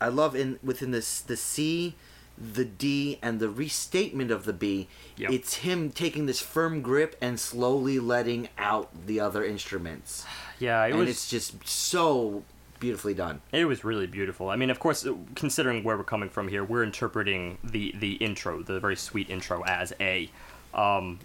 i 0.00 0.08
love 0.08 0.34
in 0.34 0.58
within 0.62 0.90
this 0.90 1.20
the 1.20 1.36
c 1.36 1.94
the 2.38 2.64
d 2.64 3.18
and 3.22 3.38
the 3.40 3.48
restatement 3.48 4.30
of 4.30 4.44
the 4.44 4.52
b 4.52 4.88
Yep. 5.16 5.30
it's 5.30 5.54
him 5.56 5.90
taking 5.90 6.26
this 6.26 6.40
firm 6.40 6.80
grip 6.82 7.16
and 7.20 7.38
slowly 7.38 7.98
letting 8.00 8.48
out 8.58 9.06
the 9.06 9.20
other 9.20 9.44
instruments 9.44 10.24
Yeah, 10.58 10.84
it 10.86 10.90
and 10.92 11.00
was. 11.00 11.08
it's 11.10 11.28
just 11.28 11.66
so 11.68 12.42
beautifully 12.82 13.14
done 13.14 13.40
It 13.52 13.64
was 13.64 13.84
really 13.84 14.08
beautiful. 14.08 14.50
I 14.50 14.56
mean, 14.56 14.68
of 14.68 14.80
course, 14.80 15.06
considering 15.36 15.84
where 15.84 15.96
we're 15.96 16.12
coming 16.14 16.28
from 16.28 16.48
here, 16.48 16.64
we're 16.64 16.82
interpreting 16.82 17.58
the 17.62 17.94
the 17.98 18.14
intro, 18.14 18.62
the 18.62 18.80
very 18.80 18.96
sweet 18.96 19.30
intro, 19.30 19.62
as 19.64 19.92
a. 20.00 20.28
Um, 20.74 21.20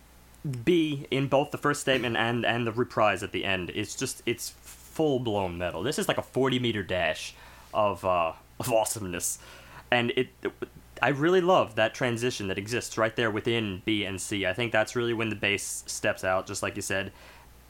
B 0.63 1.07
in 1.11 1.27
both 1.27 1.51
the 1.51 1.57
first 1.57 1.81
statement 1.81 2.15
and 2.15 2.45
and 2.45 2.65
the 2.65 2.71
reprise 2.71 3.23
at 3.23 3.31
the 3.31 3.43
end. 3.43 3.71
It's 3.73 3.95
just 3.95 4.21
it's 4.25 4.53
full 4.61 5.19
blown 5.19 5.57
metal. 5.57 5.83
This 5.83 5.99
is 5.99 6.07
like 6.07 6.17
a 6.17 6.21
forty 6.21 6.59
meter 6.59 6.83
dash 6.83 7.33
of 7.73 8.05
uh, 8.05 8.33
of 8.59 8.71
awesomeness, 8.71 9.39
and 9.91 10.11
it. 10.11 10.29
I 11.01 11.09
really 11.09 11.41
love 11.41 11.75
that 11.75 11.93
transition 11.93 12.47
that 12.47 12.57
exists 12.57 12.97
right 12.97 13.15
there 13.15 13.29
within 13.29 13.81
B 13.85 14.05
and 14.05 14.19
C. 14.21 14.45
I 14.45 14.53
think 14.53 14.71
that's 14.71 14.95
really 14.95 15.13
when 15.13 15.29
the 15.29 15.35
bass 15.35 15.83
steps 15.85 16.23
out, 16.23 16.47
just 16.47 16.63
like 16.63 16.75
you 16.75 16.81
said, 16.81 17.11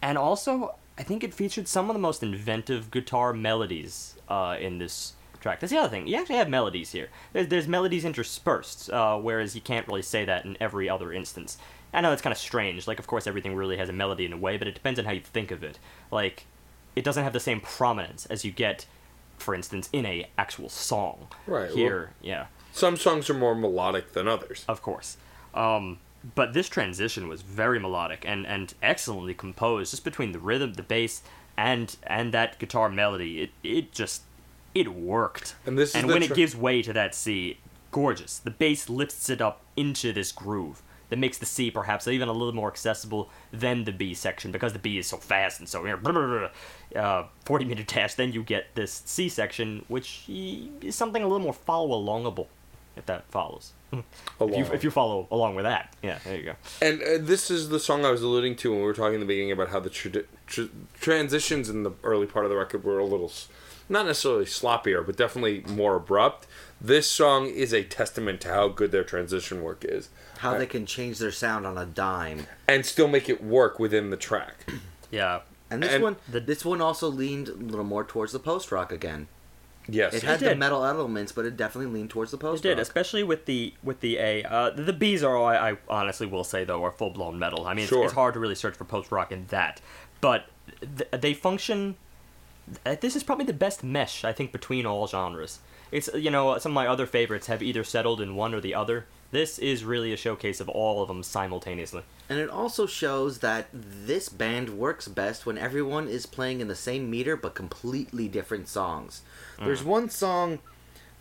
and 0.01 0.17
also 0.17 0.75
I 0.97 1.03
think 1.03 1.23
it 1.23 1.33
featured 1.33 1.67
some 1.67 1.89
of 1.89 1.93
the 1.93 1.99
most 1.99 2.23
inventive 2.23 2.89
guitar 2.91 3.33
melodies 3.33 4.15
uh, 4.27 4.57
in 4.59 4.79
this 4.79 5.13
track. 5.39 5.59
That's 5.59 5.71
the 5.71 5.77
other 5.77 5.89
thing. 5.89 6.07
You 6.07 6.15
actually 6.17 6.37
have 6.37 6.49
melodies 6.49 6.91
here. 6.91 7.09
There's, 7.33 7.47
there's 7.47 7.67
melodies 7.67 8.03
interspersed, 8.03 8.89
uh, 8.89 9.17
whereas 9.17 9.55
you 9.55 9.61
can't 9.61 9.87
really 9.87 10.01
say 10.01 10.25
that 10.25 10.45
in 10.45 10.57
every 10.59 10.89
other 10.89 11.13
instance. 11.13 11.57
I 11.93 12.01
know 12.01 12.11
it's 12.11 12.21
kind 12.21 12.31
of 12.33 12.37
strange. 12.37 12.87
Like, 12.87 12.99
of 12.99 13.07
course, 13.07 13.27
everything 13.27 13.55
really 13.55 13.77
has 13.77 13.89
a 13.89 13.93
melody 13.93 14.25
in 14.25 14.33
a 14.33 14.37
way, 14.37 14.57
but 14.57 14.67
it 14.67 14.73
depends 14.73 14.99
on 14.99 15.05
how 15.05 15.11
you 15.11 15.21
think 15.21 15.51
of 15.51 15.63
it. 15.63 15.79
Like, 16.11 16.45
it 16.95 17.03
doesn't 17.03 17.23
have 17.23 17.33
the 17.33 17.39
same 17.39 17.61
prominence 17.61 18.25
as 18.25 18.43
you 18.43 18.51
get, 18.51 18.87
for 19.37 19.53
instance, 19.53 19.89
in 19.93 20.05
a 20.05 20.29
actual 20.37 20.69
song. 20.69 21.27
Right, 21.45 21.69
Here, 21.69 22.11
yeah 22.21 22.47
Some 22.71 22.97
songs 22.97 23.29
are 23.29 23.35
more 23.35 23.55
melodic 23.55 24.13
than 24.13 24.27
others. 24.27 24.65
of 24.67 24.81
course. 24.81 25.17
Um, 25.53 25.99
but 26.35 26.53
this 26.53 26.69
transition 26.69 27.27
was 27.27 27.41
very 27.41 27.79
melodic 27.79 28.23
and, 28.27 28.45
and 28.45 28.73
excellently 28.81 29.33
composed, 29.33 29.91
just 29.91 30.03
between 30.03 30.31
the 30.31 30.39
rhythm, 30.39 30.73
the 30.73 30.83
bass, 30.83 31.21
and 31.57 31.95
and 32.03 32.33
that 32.33 32.59
guitar 32.59 32.89
melody. 32.89 33.41
It 33.41 33.51
it 33.63 33.91
just 33.91 34.23
it 34.75 34.93
worked. 34.93 35.55
And 35.65 35.77
this 35.77 35.89
is 35.89 35.95
and 35.95 36.07
when 36.07 36.21
tr- 36.21 36.33
it 36.33 36.35
gives 36.35 36.55
way 36.55 36.81
to 36.81 36.93
that 36.93 37.15
C, 37.15 37.57
gorgeous. 37.91 38.39
The 38.39 38.51
bass 38.51 38.89
lifts 38.89 39.29
it 39.29 39.41
up 39.41 39.61
into 39.75 40.13
this 40.13 40.31
groove 40.31 40.81
that 41.09 41.17
makes 41.17 41.37
the 41.37 41.45
C 41.45 41.71
perhaps 41.71 42.07
even 42.07 42.27
a 42.27 42.33
little 42.33 42.53
more 42.53 42.67
accessible 42.69 43.29
than 43.51 43.85
the 43.85 43.91
B 43.91 44.13
section 44.13 44.51
because 44.51 44.73
the 44.73 44.79
B 44.79 44.97
is 44.97 45.07
so 45.07 45.17
fast 45.17 45.59
and 45.59 45.67
so 45.69 45.81
you 45.83 45.91
know, 45.91 45.97
blah, 45.97 46.11
blah, 46.11 46.27
blah, 46.27 46.49
blah. 46.93 47.01
uh, 47.01 47.27
40 47.45 47.65
meter 47.65 47.83
dash. 47.83 48.15
Then 48.15 48.33
you 48.33 48.43
get 48.43 48.75
this 48.75 49.03
C 49.05 49.29
section, 49.29 49.85
which 49.87 50.25
is 50.27 50.95
something 50.95 51.23
a 51.23 51.27
little 51.27 51.43
more 51.43 51.53
follow 51.53 51.97
alongable, 51.97 52.47
if 52.97 53.05
that 53.05 53.25
follows. 53.31 53.73
If 54.39 54.55
you, 54.55 54.65
if 54.73 54.83
you 54.83 54.91
follow 54.91 55.27
along 55.31 55.55
with 55.55 55.63
that, 55.63 55.95
yeah, 56.03 56.19
there 56.25 56.35
you 56.37 56.43
go. 56.43 56.53
And 56.81 57.01
uh, 57.01 57.05
this 57.19 57.49
is 57.49 57.69
the 57.69 57.79
song 57.79 58.03
I 58.05 58.11
was 58.11 58.21
alluding 58.21 58.55
to 58.57 58.69
when 58.71 58.79
we 58.81 58.85
were 58.85 58.93
talking 58.93 59.15
in 59.15 59.19
the 59.21 59.25
beginning 59.25 59.51
about 59.53 59.69
how 59.69 59.79
the 59.79 59.89
tra- 59.89 60.23
tra- 60.45 60.67
transitions 60.99 61.69
in 61.69 61.83
the 61.83 61.91
early 62.03 62.27
part 62.27 62.45
of 62.45 62.51
the 62.51 62.57
record 62.57 62.83
were 62.83 62.99
a 62.99 63.05
little, 63.05 63.27
s- 63.29 63.47
not 63.89 64.05
necessarily 64.05 64.45
sloppier, 64.45 65.03
but 65.05 65.15
definitely 65.15 65.63
more 65.73 65.95
abrupt. 65.95 66.45
This 66.81 67.09
song 67.09 67.47
is 67.47 67.73
a 67.73 67.83
testament 67.83 68.41
to 68.41 68.49
how 68.49 68.67
good 68.67 68.91
their 68.91 69.03
transition 69.05 69.63
work 69.63 69.83
is, 69.87 70.09
how 70.39 70.57
they 70.57 70.65
can 70.67 70.85
change 70.85 71.17
their 71.17 71.31
sound 71.31 71.65
on 71.65 71.77
a 71.77 71.85
dime 71.85 72.45
and 72.67 72.85
still 72.85 73.07
make 73.07 73.29
it 73.29 73.41
work 73.43 73.79
within 73.79 74.09
the 74.11 74.17
track. 74.17 74.69
Yeah, 75.09 75.39
and 75.71 75.81
this 75.81 75.93
And 75.93 76.03
one 76.03 76.15
the- 76.29 76.41
this 76.41 76.63
one 76.65 76.81
also 76.81 77.07
leaned 77.07 77.47
a 77.47 77.53
little 77.53 77.85
more 77.85 78.03
towards 78.03 78.33
the 78.33 78.39
post 78.39 78.71
rock 78.71 78.91
again 78.91 79.27
Yes, 79.89 80.13
It 80.13 80.23
had 80.23 80.39
the 80.39 80.49
did. 80.49 80.59
metal 80.59 80.83
elements, 80.85 81.31
but 81.31 81.45
it 81.45 81.55
definitely 81.55 81.93
leaned 81.93 82.09
towards 82.09 82.31
the 82.31 82.37
post. 82.37 82.63
Rock. 82.63 82.65
It 82.71 82.75
did, 82.75 82.79
especially 82.79 83.23
with 83.23 83.45
the 83.45 83.73
with 83.81 84.01
the 84.01 84.17
A. 84.17 84.43
Uh, 84.43 84.69
the, 84.71 84.83
the 84.83 84.93
B's 84.93 85.23
are, 85.23 85.37
I, 85.37 85.71
I 85.71 85.77
honestly 85.89 86.27
will 86.27 86.43
say 86.43 86.63
though, 86.65 86.83
are 86.83 86.91
full 86.91 87.11
blown 87.11 87.39
metal. 87.39 87.65
I 87.65 87.73
mean, 87.73 87.83
it's, 87.83 87.89
Sure. 87.89 88.03
it's 88.03 88.13
hard 88.13 88.33
to 88.33 88.39
really 88.39 88.55
search 88.55 88.75
for 88.75 88.83
post 88.83 89.11
rock 89.11 89.31
in 89.31 89.45
that, 89.47 89.79
but 90.19 90.45
th- 90.81 91.09
they 91.11 91.33
function. 91.33 91.95
uh, 92.85 92.95
This 92.99 93.15
is 93.15 93.23
probably 93.23 93.45
the 93.45 93.53
best 93.53 93.83
mesh 93.83 94.25
I 94.25 94.33
think 94.33 94.51
between 94.51 94.85
all 94.85 95.07
genres. 95.07 95.59
It's 95.91 96.09
you 96.13 96.29
know 96.31 96.57
some 96.57 96.71
of 96.73 96.75
my 96.75 96.85
other 96.87 97.05
favorites 97.05 97.47
have 97.47 97.63
either 97.63 97.83
settled 97.85 98.19
in 98.19 98.35
one 98.35 98.53
or 98.53 98.59
the 98.59 98.75
other. 98.75 99.05
This 99.31 99.59
is 99.59 99.83
really 99.83 100.13
a 100.13 100.17
showcase 100.17 100.59
of 100.61 100.69
all 100.69 101.01
of 101.01 101.07
them 101.09 101.21
simultaneously. 101.21 102.03
And 102.29 102.39
it 102.39 102.49
also 102.49 102.85
shows 102.85 103.39
that 103.39 103.67
this 103.73 104.29
band 104.29 104.77
works 104.77 105.07
best 105.07 105.45
when 105.45 105.57
everyone 105.57 106.07
is 106.07 106.25
playing 106.25 106.61
in 106.61 106.67
the 106.67 106.75
same 106.75 107.09
meter 107.09 107.35
but 107.35 107.53
completely 107.53 108.27
different 108.27 108.67
songs. 108.67 109.21
There's 109.59 109.83
one 109.83 110.09
song 110.09 110.59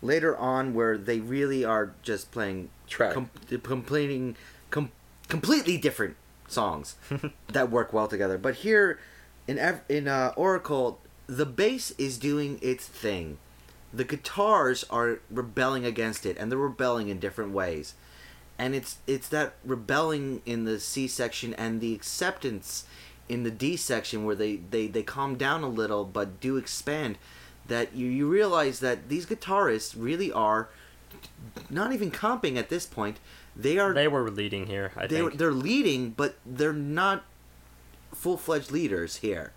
later 0.01 0.37
on 0.37 0.73
where 0.73 0.97
they 0.97 1.19
really 1.19 1.65
are 1.65 1.93
just 2.03 2.31
playing 2.31 2.69
Track. 2.87 3.13
com- 3.13 3.29
complaining 3.63 4.35
com- 4.69 4.91
completely 5.27 5.77
different 5.77 6.15
songs 6.47 6.95
that 7.49 7.69
work 7.71 7.91
well 7.93 8.07
together. 8.07 8.37
But 8.37 8.55
here 8.55 8.99
in 9.47 9.57
ev- 9.57 9.81
in 9.89 10.07
uh, 10.07 10.33
Oracle, 10.35 10.99
the 11.25 11.45
bass 11.45 11.91
is 11.97 12.17
doing 12.17 12.59
its 12.61 12.85
thing. 12.87 13.37
The 13.93 14.03
guitars 14.03 14.83
are 14.89 15.19
rebelling 15.29 15.85
against 15.85 16.25
it, 16.25 16.37
and 16.37 16.51
they're 16.51 16.59
rebelling 16.59 17.07
in 17.09 17.19
different 17.19 17.51
ways. 17.51 17.93
And 18.59 18.75
it's 18.75 18.97
it's 19.07 19.27
that 19.29 19.55
rebelling 19.63 20.41
in 20.45 20.65
the 20.65 20.79
C 20.79 21.07
section 21.07 21.53
and 21.53 21.79
the 21.79 21.93
acceptance 21.93 22.85
in 23.29 23.43
the 23.43 23.51
D 23.51 23.75
section 23.77 24.25
where 24.25 24.35
they, 24.35 24.55
they, 24.55 24.87
they 24.87 25.03
calm 25.03 25.35
down 25.35 25.61
a 25.63 25.67
little 25.67 26.05
but 26.05 26.39
do 26.39 26.55
expand 26.57 27.17
that 27.67 27.93
you, 27.93 28.07
you 28.07 28.27
realize 28.29 28.79
that 28.79 29.09
these 29.09 29.25
guitarists 29.25 29.93
really 29.97 30.31
are 30.31 30.69
not 31.69 31.91
even 31.91 32.09
comping 32.09 32.57
at 32.57 32.69
this 32.69 32.85
point. 32.85 33.19
They 33.55 33.77
are 33.77 33.93
They 33.93 34.07
were 34.07 34.29
leading 34.31 34.67
here, 34.67 34.91
I 34.95 35.07
they, 35.07 35.17
think. 35.17 35.37
they're 35.37 35.51
leading, 35.51 36.11
but 36.11 36.37
they're 36.45 36.71
not 36.73 37.25
full 38.13 38.37
fledged 38.37 38.71
leaders 38.71 39.17
here. 39.17 39.51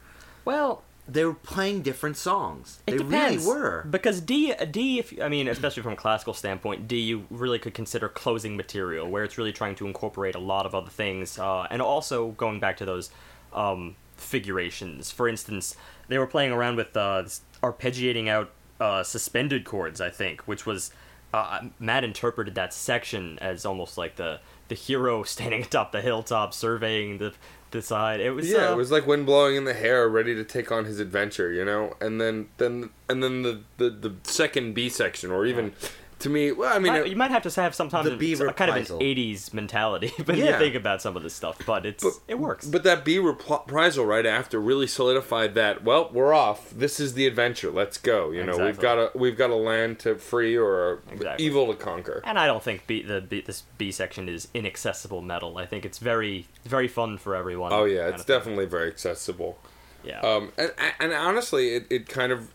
well, 0.44 0.82
They 1.12 1.24
were 1.24 1.34
playing 1.34 1.82
different 1.82 2.16
songs. 2.16 2.80
It 2.86 2.92
they 2.92 2.98
depends. 2.98 3.44
really 3.44 3.60
were. 3.60 3.86
Because 3.88 4.20
D, 4.20 4.54
D, 4.70 4.98
if 4.98 5.12
I 5.20 5.28
mean, 5.28 5.48
especially 5.48 5.82
from 5.82 5.94
a 5.94 5.96
classical 5.96 6.34
standpoint, 6.34 6.86
D 6.86 6.98
you 7.00 7.26
really 7.30 7.58
could 7.58 7.74
consider 7.74 8.08
closing 8.08 8.56
material, 8.56 9.08
where 9.08 9.24
it's 9.24 9.36
really 9.36 9.52
trying 9.52 9.74
to 9.76 9.86
incorporate 9.86 10.34
a 10.34 10.40
lot 10.40 10.66
of 10.66 10.74
other 10.74 10.90
things, 10.90 11.38
uh, 11.38 11.66
and 11.70 11.82
also 11.82 12.28
going 12.32 12.60
back 12.60 12.76
to 12.78 12.84
those 12.84 13.10
um, 13.52 13.96
figurations. 14.16 15.10
For 15.10 15.28
instance, 15.28 15.76
they 16.08 16.18
were 16.18 16.26
playing 16.26 16.52
around 16.52 16.76
with 16.76 16.96
uh, 16.96 17.24
arpeggiating 17.62 18.28
out 18.28 18.50
uh, 18.80 19.02
suspended 19.02 19.64
chords, 19.64 20.00
I 20.00 20.10
think, 20.10 20.42
which 20.42 20.64
was 20.64 20.92
uh, 21.32 21.60
Matt 21.78 22.04
interpreted 22.04 22.54
that 22.54 22.72
section 22.72 23.38
as 23.40 23.64
almost 23.64 23.96
like 23.98 24.16
the 24.16 24.40
the 24.68 24.74
hero 24.74 25.22
standing 25.24 25.62
atop 25.62 25.92
the 25.92 26.00
hilltop 26.00 26.54
surveying 26.54 27.18
the 27.18 27.32
the 27.70 27.82
side. 27.82 28.20
It 28.20 28.30
was 28.30 28.48
Yeah, 28.50 28.68
uh, 28.68 28.72
it 28.72 28.76
was 28.76 28.90
like 28.90 29.06
wind 29.06 29.26
blowing 29.26 29.56
in 29.56 29.64
the 29.64 29.74
hair, 29.74 30.08
ready 30.08 30.34
to 30.34 30.44
take 30.44 30.70
on 30.72 30.84
his 30.84 31.00
adventure, 31.00 31.52
you 31.52 31.64
know. 31.64 31.94
And 32.00 32.20
then, 32.20 32.48
then, 32.58 32.90
and 33.08 33.22
then 33.22 33.42
the 33.42 33.60
the, 33.76 33.90
the 33.90 34.14
second 34.22 34.74
B 34.74 34.88
section, 34.88 35.30
or 35.30 35.46
even 35.46 35.72
to 36.20 36.28
me, 36.30 36.52
well, 36.52 36.74
I 36.74 36.78
mean, 36.78 36.92
might- 36.92 37.02
it- 37.02 37.08
you 37.08 37.16
might 37.16 37.30
have 37.30 37.42
to 37.42 37.60
have 37.60 37.74
sometimes 37.74 38.08
The 38.08 38.16
B 38.16 38.32
a 38.34 38.52
kind 38.52 38.70
of 38.70 38.76
an 38.76 38.84
'80s 38.84 39.52
mentality 39.52 40.08
when 40.24 40.38
you 40.38 40.46
think 40.56 40.74
about 40.74 41.02
some 41.02 41.16
of 41.16 41.22
this 41.22 41.34
stuff, 41.34 41.58
but 41.66 41.84
it's 41.84 42.02
But- 42.04 42.12
it 42.28 42.38
works. 42.38 42.66
But 42.66 42.82
that 42.84 43.04
B 43.04 43.18
reprisal 43.18 44.04
right 44.06 44.24
after 44.26 44.60
really 44.60 44.86
solidified 44.86 45.54
that. 45.54 45.82
Well, 45.84 46.10
we're 46.12 46.32
off. 46.32 46.70
This 46.70 47.00
is 47.00 47.14
the 47.14 47.26
adventure. 47.26 47.70
Let's 47.70 47.98
go. 47.98 48.30
You 48.30 48.44
know, 48.44 48.56
we've 48.58 48.78
got 48.78 48.98
a 48.98 49.10
we've 49.14 49.36
got 49.36 49.50
a 49.50 49.54
land 49.56 49.98
to 50.00 50.14
free 50.16 50.56
or 50.56 51.00
Exactly. 51.10 51.44
evil 51.44 51.66
to 51.68 51.74
conquer. 51.74 52.22
and 52.24 52.38
I 52.38 52.46
don't 52.46 52.62
think 52.62 52.86
B, 52.86 53.02
the 53.02 53.20
B, 53.20 53.40
this 53.40 53.64
B 53.78 53.90
section 53.90 54.28
is 54.28 54.48
inaccessible 54.54 55.22
metal. 55.22 55.58
I 55.58 55.66
think 55.66 55.84
it's 55.84 55.98
very 55.98 56.46
very 56.64 56.88
fun 56.88 57.18
for 57.18 57.34
everyone. 57.34 57.72
Oh 57.72 57.84
yeah, 57.84 58.08
it's 58.08 58.22
thing. 58.24 58.36
definitely 58.36 58.66
very 58.66 58.88
accessible. 58.88 59.58
yeah. 60.04 60.20
Um, 60.20 60.52
and 60.58 60.72
and 60.98 61.12
honestly, 61.12 61.74
it, 61.74 61.86
it 61.90 62.08
kind 62.08 62.32
of 62.32 62.48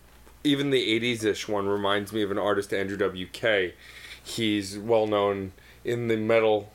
even 0.45 0.69
the 0.69 0.99
'80s 0.99 1.23
ish 1.23 1.47
one 1.47 1.67
reminds 1.67 2.13
me 2.13 2.21
of 2.21 2.31
an 2.31 2.37
artist 2.37 2.73
Andrew 2.73 2.97
WK. 2.97 3.73
He's 4.23 4.77
well 4.77 5.07
known 5.07 5.51
in 5.83 6.07
the 6.07 6.17
metal 6.17 6.71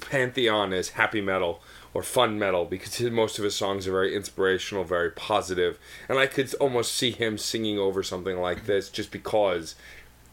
pantheon 0.00 0.72
as 0.72 0.90
happy 0.90 1.20
metal 1.20 1.60
or 1.92 2.02
fun 2.02 2.38
metal 2.38 2.64
because 2.64 2.96
his, 2.96 3.10
most 3.10 3.38
of 3.38 3.44
his 3.44 3.54
songs 3.54 3.86
are 3.86 3.92
very 3.92 4.14
inspirational, 4.14 4.84
very 4.84 5.10
positive, 5.10 5.78
and 6.08 6.18
I 6.18 6.26
could 6.26 6.52
almost 6.54 6.94
see 6.94 7.10
him 7.10 7.36
singing 7.36 7.78
over 7.78 8.02
something 8.02 8.38
like 8.38 8.66
this 8.66 8.88
just 8.88 9.10
because, 9.10 9.74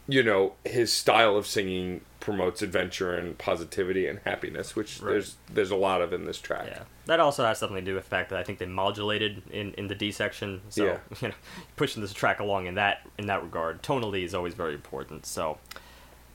you 0.06 0.22
know, 0.22 0.54
his 0.64 0.92
style 0.92 1.36
of 1.36 1.46
singing 1.46 2.02
promotes 2.28 2.62
adventure 2.62 3.14
and 3.14 3.36
positivity 3.38 4.06
and 4.06 4.20
happiness, 4.24 4.76
which 4.76 5.00
Right. 5.00 5.12
there's 5.12 5.36
there's 5.52 5.70
a 5.70 5.76
lot 5.76 6.00
of 6.02 6.12
in 6.12 6.24
this 6.26 6.38
track. 6.40 6.66
Yeah, 6.66 6.82
that 7.06 7.20
also 7.20 7.44
has 7.44 7.58
something 7.58 7.76
to 7.76 7.82
do 7.82 7.94
with 7.94 8.04
the 8.04 8.10
fact 8.10 8.30
that 8.30 8.38
I 8.38 8.42
think 8.44 8.58
they 8.58 8.66
modulated 8.66 9.42
in, 9.50 9.72
in 9.74 9.88
the 9.88 9.94
D 9.94 10.12
section. 10.12 10.60
So 10.68 10.84
Yeah. 10.84 10.98
you 11.20 11.28
know, 11.28 11.34
pushing 11.76 12.02
this 12.02 12.12
track 12.12 12.40
along 12.40 12.66
in 12.66 12.74
that 12.74 13.06
in 13.18 13.26
that 13.26 13.42
regard, 13.42 13.82
tonally 13.82 14.24
is 14.24 14.34
always 14.34 14.54
very 14.54 14.74
important. 14.74 15.26
So 15.26 15.58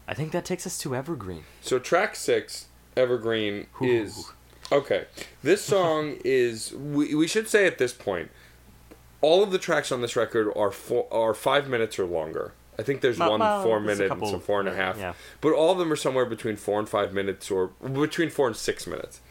I 0.08 0.14
think 0.14 0.32
that 0.34 0.46
takes 0.46 0.66
us 0.68 0.78
to 0.80 0.96
Evergreen. 0.96 1.44
So 1.62 1.80
track 1.80 2.16
six, 2.16 2.68
Evergreen, 2.98 3.68
Ooh. 3.82 3.86
is 3.86 4.32
okay. 4.72 5.06
This 5.42 5.64
song 5.74 6.18
is 6.26 6.74
we, 6.74 7.16
we 7.16 7.28
should 7.28 7.48
say 7.48 7.66
at 7.66 7.78
this 7.78 7.94
point, 7.94 8.30
all 9.22 9.42
of 9.44 9.52
the 9.52 9.58
tracks 9.58 9.92
on 9.92 10.02
this 10.02 10.16
record 10.16 10.52
are 10.56 10.72
four, 10.72 11.08
are 11.12 11.34
five 11.34 11.70
minutes 11.70 11.98
or 11.98 12.06
longer. 12.06 12.54
I 12.78 12.84
think 12.84 13.02
there's 13.02 13.20
Well, 13.20 13.32
one 13.32 13.40
well, 13.40 13.64
four 13.64 13.80
minute 13.80 14.08
couple- 14.10 14.28
and 14.28 14.32
some 14.36 14.42
four 14.42 14.60
and 14.60 14.68
a 14.70 14.74
half. 14.76 14.98
yeah. 14.98 15.14
But 15.42 15.54
all 15.54 15.72
of 15.72 15.78
them 15.78 15.92
are 15.92 15.96
somewhere 15.96 16.26
between 16.26 16.56
four 16.56 16.80
and 16.80 16.90
five 16.90 17.14
minutes 17.14 17.52
or 17.52 17.68
between 17.68 18.30
four 18.30 18.48
and 18.48 18.56
six 18.56 18.88
minutes. 18.88 19.22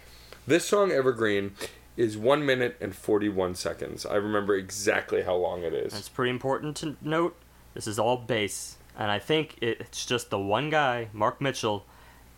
This 0.47 0.65
song 0.65 0.91
Evergreen 0.93 1.55
is 1.97 2.17
one 2.17 2.45
minute 2.47 2.77
and 2.81 2.95
forty 2.95 3.29
one 3.29 3.55
seconds. 3.55 4.07
I 4.07 4.15
remember 4.17 4.55
exactly 4.57 5.23
how 5.23 5.35
long 5.35 5.63
it 5.63 5.75
is. 5.75 5.93
It's 5.93 6.09
pretty 6.09 6.31
important 6.31 6.77
to 6.79 6.97
note. 7.03 7.37
This 7.75 7.87
is 7.87 7.99
all 7.99 8.17
bass, 8.17 8.77
and 8.99 9.11
I 9.11 9.19
think 9.19 9.57
it's 9.61 10.05
just 10.07 10.31
the 10.31 10.39
one 10.39 10.71
guy, 10.71 11.09
Mark 11.13 11.41
Michell, 11.41 11.85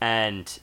and 0.00 0.58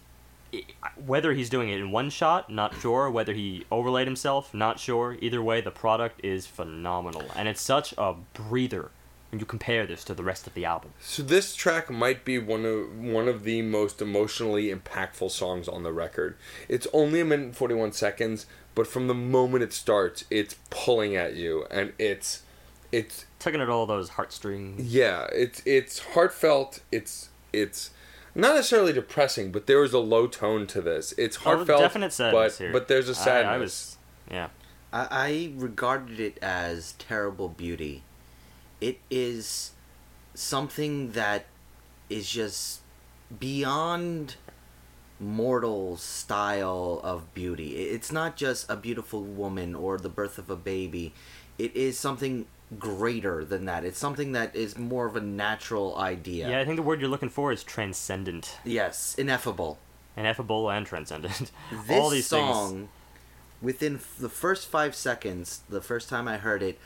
whether 1.05 1.33
he's 1.33 1.49
doing 1.49 1.69
it 1.69 1.79
in 1.79 1.91
one 1.91 2.09
shot, 2.09 2.49
not 2.49 2.75
sure. 2.81 3.09
Whether 3.09 3.33
he 3.33 3.65
overlaid 3.71 4.07
himself, 4.07 4.53
not 4.53 4.79
sure. 4.79 5.17
Either 5.21 5.41
way, 5.41 5.61
the 5.61 5.71
product 5.71 6.19
is 6.23 6.45
phenomenal, 6.45 7.23
and 7.35 7.47
it's 7.47 7.61
such 7.61 7.93
a 7.97 8.15
breather 8.33 8.91
when 9.31 9.39
you 9.39 9.45
compare 9.45 9.87
this 9.87 10.03
to 10.03 10.13
the 10.13 10.23
rest 10.23 10.45
of 10.45 10.53
the 10.53 10.65
album. 10.65 10.91
So 10.99 11.23
this 11.23 11.55
track 11.55 11.89
might 11.89 12.25
be 12.25 12.37
one 12.37 12.65
of 12.65 12.97
one 12.97 13.27
of 13.27 13.43
the 13.43 13.61
most 13.61 14.01
emotionally 14.01 14.73
impactful 14.73 15.31
songs 15.31 15.67
on 15.67 15.83
the 15.83 15.93
record. 15.93 16.35
It's 16.67 16.87
only 16.93 17.21
a 17.21 17.25
minute 17.25 17.45
and 17.45 17.55
forty 17.55 17.73
one 17.75 17.93
seconds, 17.93 18.45
but 18.75 18.87
from 18.87 19.07
the 19.07 19.13
moment 19.13 19.63
it 19.63 19.73
starts, 19.73 20.25
it's 20.29 20.55
pulling 20.69 21.15
at 21.15 21.35
you, 21.35 21.65
and 21.71 21.93
it's 21.97 22.43
it's 22.91 23.25
Tugging 23.39 23.61
at 23.61 23.69
all 23.69 23.85
those 23.85 24.09
heartstrings. 24.09 24.81
yeah, 24.93 25.27
it's 25.33 25.61
it's 25.65 25.99
heartfelt. 25.99 26.81
It's 26.91 27.29
it's 27.53 27.91
not 28.35 28.55
necessarily 28.55 28.93
depressing, 28.93 29.51
but 29.51 29.65
there 29.67 29.83
is 29.83 29.93
a 29.93 29.99
low 29.99 30.27
tone 30.27 30.67
to 30.67 30.81
this. 30.81 31.13
It's 31.17 31.37
Oh, 31.37 31.55
heartfelt, 31.55 31.79
definite 31.81 32.13
sadness 32.13 32.57
but 32.57 32.63
here. 32.63 32.71
but 32.73 32.87
there's 32.89 33.09
a 33.09 33.15
sadness. 33.15 33.49
I, 33.49 33.57
was, 33.57 33.97
yeah. 34.29 34.47
I, 34.93 35.07
I 35.09 35.53
regarded 35.55 36.19
it 36.19 36.37
as 36.41 36.93
terrible 36.99 37.47
beauty. 37.49 38.03
It 38.81 38.99
is 39.09 39.71
something 40.33 41.11
that 41.11 41.45
is 42.09 42.29
just 42.29 42.81
beyond 43.39 44.35
mortal 45.19 45.97
style 45.97 46.99
of 47.03 47.33
beauty. 47.33 47.75
It's 47.77 48.11
not 48.11 48.35
just 48.35 48.69
a 48.69 48.75
beautiful 48.75 49.21
woman 49.23 49.75
or 49.75 49.97
the 49.97 50.09
birth 50.09 50.37
of 50.37 50.49
a 50.49 50.55
baby. 50.55 51.13
It 51.59 51.75
is 51.75 51.97
something 51.97 52.47
greater 52.79 53.45
than 53.45 53.65
that. 53.65 53.85
It's 53.85 53.99
something 53.99 54.31
that 54.31 54.55
is 54.55 54.77
more 54.77 55.05
of 55.05 55.15
a 55.15 55.21
natural 55.21 55.95
idea. 55.97 56.49
yeah, 56.49 56.59
I 56.59 56.65
think 56.65 56.77
the 56.77 56.81
word 56.81 57.01
you're 57.01 57.09
looking 57.09 57.29
for 57.29 57.51
is 57.51 57.63
transcendent, 57.63 58.57
Yes, 58.65 59.13
ineffable. 59.17 59.77
ineffable, 60.17 60.69
and 60.71 60.85
transcendent. 60.85 61.51
This 61.87 61.99
all 62.01 62.09
these 62.09 62.27
song, 62.27 62.69
things. 62.71 62.89
within 63.61 63.95
f- 63.95 64.15
the 64.19 64.29
first 64.29 64.67
five 64.67 64.95
seconds, 64.95 65.61
the 65.69 65.81
first 65.81 66.09
time 66.09 66.27
I 66.27 66.37
heard 66.37 66.63
it, 66.63 66.79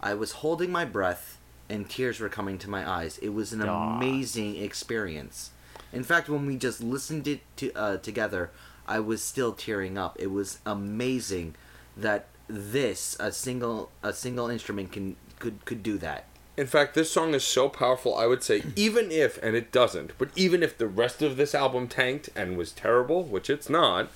I 0.00 0.14
was 0.14 0.32
holding 0.32 0.70
my 0.70 0.84
breath 0.84 1.37
and 1.68 1.88
tears 1.88 2.20
were 2.20 2.28
coming 2.28 2.58
to 2.58 2.70
my 2.70 2.88
eyes. 2.88 3.18
It 3.18 3.30
was 3.30 3.52
an 3.52 3.62
Aw. 3.62 3.96
amazing 3.96 4.56
experience. 4.56 5.50
In 5.92 6.04
fact, 6.04 6.28
when 6.28 6.46
we 6.46 6.56
just 6.56 6.82
listened 6.82 7.26
it 7.26 7.40
to 7.56 7.72
uh, 7.72 7.96
together, 7.98 8.50
I 8.86 9.00
was 9.00 9.22
still 9.22 9.52
tearing 9.52 9.96
up. 9.96 10.16
It 10.18 10.30
was 10.30 10.58
amazing 10.66 11.54
that 11.96 12.26
this 12.46 13.16
a 13.20 13.32
single 13.32 13.90
a 14.02 14.12
single 14.12 14.48
instrument 14.48 14.92
can 14.92 15.16
could 15.38 15.64
could 15.64 15.82
do 15.82 15.98
that. 15.98 16.24
In 16.56 16.66
fact, 16.66 16.94
this 16.94 17.12
song 17.12 17.34
is 17.34 17.44
so 17.44 17.68
powerful, 17.68 18.16
I 18.16 18.26
would 18.26 18.42
say, 18.42 18.64
even 18.74 19.12
if, 19.12 19.40
and 19.44 19.54
it 19.54 19.70
doesn't, 19.70 20.18
but 20.18 20.30
even 20.34 20.64
if 20.64 20.76
the 20.76 20.88
rest 20.88 21.22
of 21.22 21.36
this 21.36 21.54
album 21.54 21.86
tanked 21.86 22.30
and 22.34 22.56
was 22.58 22.72
terrible, 22.72 23.22
which 23.22 23.48
it's 23.48 23.70
not, 23.70 24.10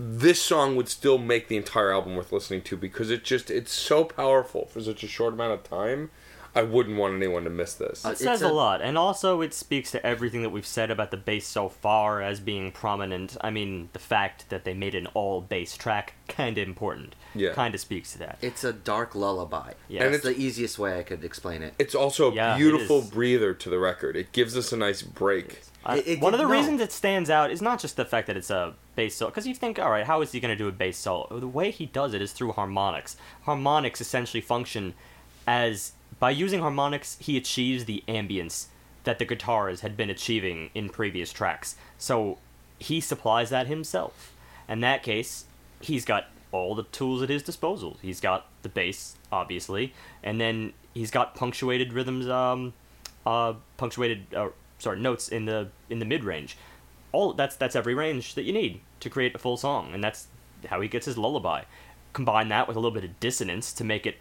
this 0.00 0.40
song 0.40 0.76
would 0.76 0.88
still 0.88 1.18
make 1.18 1.48
the 1.48 1.58
entire 1.58 1.92
album 1.92 2.16
worth 2.16 2.32
listening 2.32 2.62
to 2.62 2.76
because 2.78 3.10
it 3.10 3.22
just, 3.22 3.50
it's 3.50 3.72
so 3.72 4.02
powerful 4.02 4.64
for 4.64 4.80
such 4.80 5.02
a 5.02 5.08
short 5.08 5.34
amount 5.34 5.52
of 5.52 5.62
time. 5.62 6.10
I 6.54 6.62
wouldn't 6.62 6.96
want 6.96 7.14
anyone 7.14 7.44
to 7.44 7.50
miss 7.50 7.74
this. 7.74 8.04
Uh, 8.04 8.10
It 8.10 8.18
says 8.18 8.42
a, 8.42 8.48
a- 8.48 8.52
lot, 8.52 8.80
and 8.82 8.98
also 8.98 9.40
it 9.40 9.54
speaks 9.54 9.90
to 9.92 10.04
everything 10.04 10.42
that 10.42 10.50
we've 10.50 10.66
said 10.66 10.90
about 10.90 11.10
the 11.10 11.16
bass 11.16 11.46
so 11.46 11.68
far 11.68 12.20
as 12.22 12.40
being 12.40 12.72
prominent. 12.72 13.36
I 13.40 13.50
mean, 13.50 13.90
the 13.92 13.98
fact 13.98 14.48
that 14.50 14.64
they 14.64 14.74
made 14.74 14.94
an 14.94 15.06
all 15.14 15.40
bass 15.40 15.76
track 15.76 16.14
kind 16.28 16.58
of 16.58 16.66
important. 16.66 17.14
Yeah. 17.34 17.52
kind 17.52 17.74
of 17.74 17.80
speaks 17.80 18.12
to 18.12 18.18
that. 18.20 18.38
It's 18.42 18.64
a 18.64 18.72
dark 18.72 19.14
lullaby. 19.14 19.72
Yeah. 19.88 20.04
And 20.04 20.14
it's- 20.14 20.22
the 20.34 20.40
easiest 20.40 20.78
way 20.78 20.98
I 20.98 21.02
could 21.04 21.22
explain 21.24 21.62
it. 21.62 21.74
It's 21.78 21.94
also 21.94 22.30
a 22.30 22.34
Yeah, 22.34 22.56
beautiful 22.56 23.02
breather 23.02 23.54
to 23.54 23.70
the 23.70 23.78
record. 23.78 24.16
It 24.16 24.32
gives 24.32 24.56
us 24.56 24.72
a 24.72 24.76
nice 24.76 25.02
break. 25.02 25.60
Uh, 25.84 25.96
It- 25.98 26.06
it 26.08 26.20
one 26.20 26.34
of 26.34 26.38
the 26.38 26.44
no. 26.46 26.50
reasons 26.50 26.80
it 26.80 26.90
stands 26.90 27.30
out 27.30 27.50
is 27.52 27.62
not 27.62 27.78
just 27.80 27.96
the 27.96 28.04
fact 28.04 28.26
that 28.26 28.36
it's 28.36 28.50
a 28.50 28.74
bass 28.96 29.14
solo, 29.14 29.30
because 29.30 29.46
you 29.46 29.54
think, 29.54 29.78
all 29.78 29.90
right, 29.90 30.04
how 30.06 30.20
is 30.22 30.32
he 30.32 30.40
going 30.40 30.50
to 30.52 30.56
do 30.56 30.66
a 30.66 30.72
bass 30.72 30.96
solo? 30.98 31.28
The 31.38 31.46
way 31.46 31.70
he 31.70 31.86
does 31.86 32.14
it 32.14 32.20
is 32.22 32.32
through 32.32 32.52
harmonics. 32.52 33.16
Harmonics 33.44 34.00
essentially 34.00 34.40
function 34.40 34.94
as 35.46 35.92
by 36.18 36.30
using 36.30 36.60
harmonics, 36.60 37.16
he 37.20 37.36
achieves 37.36 37.84
the 37.84 38.02
ambience 38.08 38.66
that 39.04 39.18
the 39.18 39.24
guitars 39.24 39.80
had 39.80 39.96
been 39.96 40.10
achieving 40.10 40.70
in 40.74 40.88
previous 40.88 41.32
tracks. 41.32 41.76
So 41.96 42.38
he 42.78 43.00
supplies 43.00 43.50
that 43.50 43.66
himself. 43.66 44.34
In 44.68 44.80
that 44.80 45.02
case, 45.02 45.44
he's 45.80 46.04
got 46.04 46.26
all 46.52 46.74
the 46.74 46.82
tools 46.84 47.22
at 47.22 47.28
his 47.28 47.42
disposal. 47.42 47.98
He's 48.02 48.20
got 48.20 48.46
the 48.62 48.68
bass, 48.68 49.16
obviously, 49.30 49.94
and 50.22 50.40
then 50.40 50.72
he's 50.94 51.10
got 51.10 51.34
punctuated 51.34 51.92
rhythms, 51.92 52.28
um, 52.28 52.72
uh, 53.26 53.54
punctuated, 53.76 54.26
uh, 54.34 54.48
sorry, 54.78 54.98
notes 54.98 55.28
in 55.28 55.44
the 55.44 55.68
in 55.88 55.98
the 55.98 56.04
mid 56.04 56.24
range. 56.24 56.56
All 57.12 57.32
that's 57.32 57.56
that's 57.56 57.76
every 57.76 57.94
range 57.94 58.34
that 58.34 58.42
you 58.42 58.52
need 58.52 58.80
to 59.00 59.10
create 59.10 59.34
a 59.34 59.38
full 59.38 59.56
song, 59.56 59.92
and 59.94 60.02
that's 60.02 60.28
how 60.66 60.80
he 60.80 60.88
gets 60.88 61.06
his 61.06 61.16
lullaby. 61.16 61.62
Combine 62.12 62.48
that 62.48 62.66
with 62.66 62.76
a 62.76 62.80
little 62.80 62.94
bit 62.94 63.04
of 63.04 63.20
dissonance 63.20 63.72
to 63.74 63.84
make 63.84 64.06
it 64.06 64.16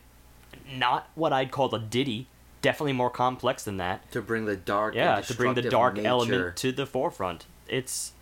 not 0.75 1.09
what 1.15 1.33
I'd 1.33 1.51
call 1.51 1.73
a 1.73 1.79
ditty. 1.79 2.27
Definitely 2.61 2.93
more 2.93 3.09
complex 3.09 3.63
than 3.63 3.77
that. 3.77 4.11
To 4.11 4.21
bring 4.21 4.45
the 4.45 4.55
dark, 4.55 4.95
Yeah, 4.95 5.21
to 5.21 5.33
bring 5.35 5.53
the 5.53 5.61
dark 5.61 5.95
nature. 5.95 6.07
element 6.07 6.55
to 6.57 6.71
the 6.71 6.85
forefront. 6.85 7.45
It's 7.67 8.13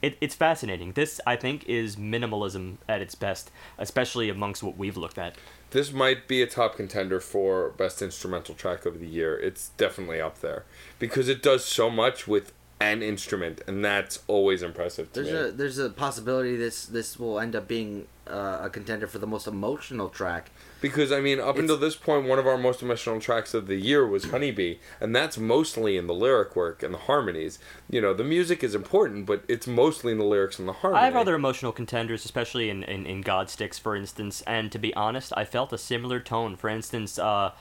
it, 0.00 0.16
it's 0.20 0.34
fascinating. 0.34 0.92
This 0.92 1.20
I 1.26 1.36
think 1.36 1.64
is 1.68 1.96
minimalism 1.96 2.78
at 2.88 3.00
its 3.02 3.14
best, 3.14 3.50
especially 3.78 4.28
amongst 4.28 4.62
what 4.62 4.76
we've 4.76 4.96
looked 4.96 5.18
at. 5.18 5.36
This 5.70 5.92
might 5.92 6.26
be 6.26 6.42
a 6.42 6.46
top 6.46 6.76
contender 6.76 7.20
for 7.20 7.70
best 7.70 8.02
instrumental 8.02 8.54
track 8.54 8.84
of 8.84 8.98
the 8.98 9.06
year. 9.06 9.38
It's 9.38 9.68
definitely 9.76 10.20
up 10.20 10.40
there 10.40 10.64
because 10.98 11.28
it 11.28 11.42
does 11.42 11.64
so 11.64 11.88
much 11.88 12.26
with 12.26 12.52
an 12.80 13.00
instrument, 13.02 13.60
and 13.68 13.84
that's 13.84 14.22
always 14.26 14.62
impressive 14.62 15.12
to 15.12 15.22
There's 15.22 15.32
me. 15.32 15.48
a 15.48 15.52
there's 15.52 15.78
a 15.78 15.90
possibility 15.90 16.56
this 16.56 16.84
this 16.86 17.18
will 17.18 17.38
end 17.38 17.54
up 17.54 17.68
being 17.68 18.06
uh, 18.32 18.58
a 18.62 18.70
contender 18.70 19.06
for 19.06 19.18
the 19.18 19.26
most 19.26 19.46
emotional 19.46 20.08
track. 20.08 20.50
Because 20.80 21.12
I 21.12 21.20
mean, 21.20 21.38
up 21.38 21.50
It's- 21.50 21.60
until 21.60 21.76
this 21.76 21.94
point, 21.94 22.26
one 22.26 22.38
of 22.38 22.46
our 22.46 22.58
most 22.58 22.82
emotional 22.82 23.20
tracks 23.20 23.54
of 23.54 23.66
the 23.66 23.76
year 23.76 24.06
was 24.06 24.24
"Honeybee," 24.30 24.76
and 25.00 25.14
that's 25.14 25.38
mostly 25.38 25.96
in 25.96 26.06
the 26.06 26.14
lyric 26.14 26.56
work 26.56 26.82
and 26.82 26.92
the 26.92 26.98
harmonies. 26.98 27.58
You 27.88 28.00
know, 28.00 28.14
the 28.14 28.24
music 28.24 28.64
is 28.64 28.74
important, 28.74 29.26
but 29.26 29.44
it's 29.48 29.66
mostly 29.66 30.12
in 30.12 30.18
the 30.18 30.24
lyrics 30.24 30.58
and 30.58 30.66
the 30.66 30.72
harmony. 30.72 31.02
I 31.02 31.04
have 31.04 31.16
other 31.16 31.34
emotional 31.34 31.72
contenders, 31.72 32.24
especially 32.24 32.70
in, 32.70 32.82
in, 32.84 33.06
in 33.06 33.22
Godsticks, 33.22 33.78
for 33.78 33.94
instance, 33.94 34.42
and 34.46 34.72
to 34.72 34.78
be 34.78 34.92
honest, 34.94 35.32
I 35.36 35.44
felt 35.44 35.72
a 35.72 35.78
similar 35.78 36.18
tone. 36.18 36.56
For 36.56 36.68
instance, 36.68 37.18
uh, 37.18 37.52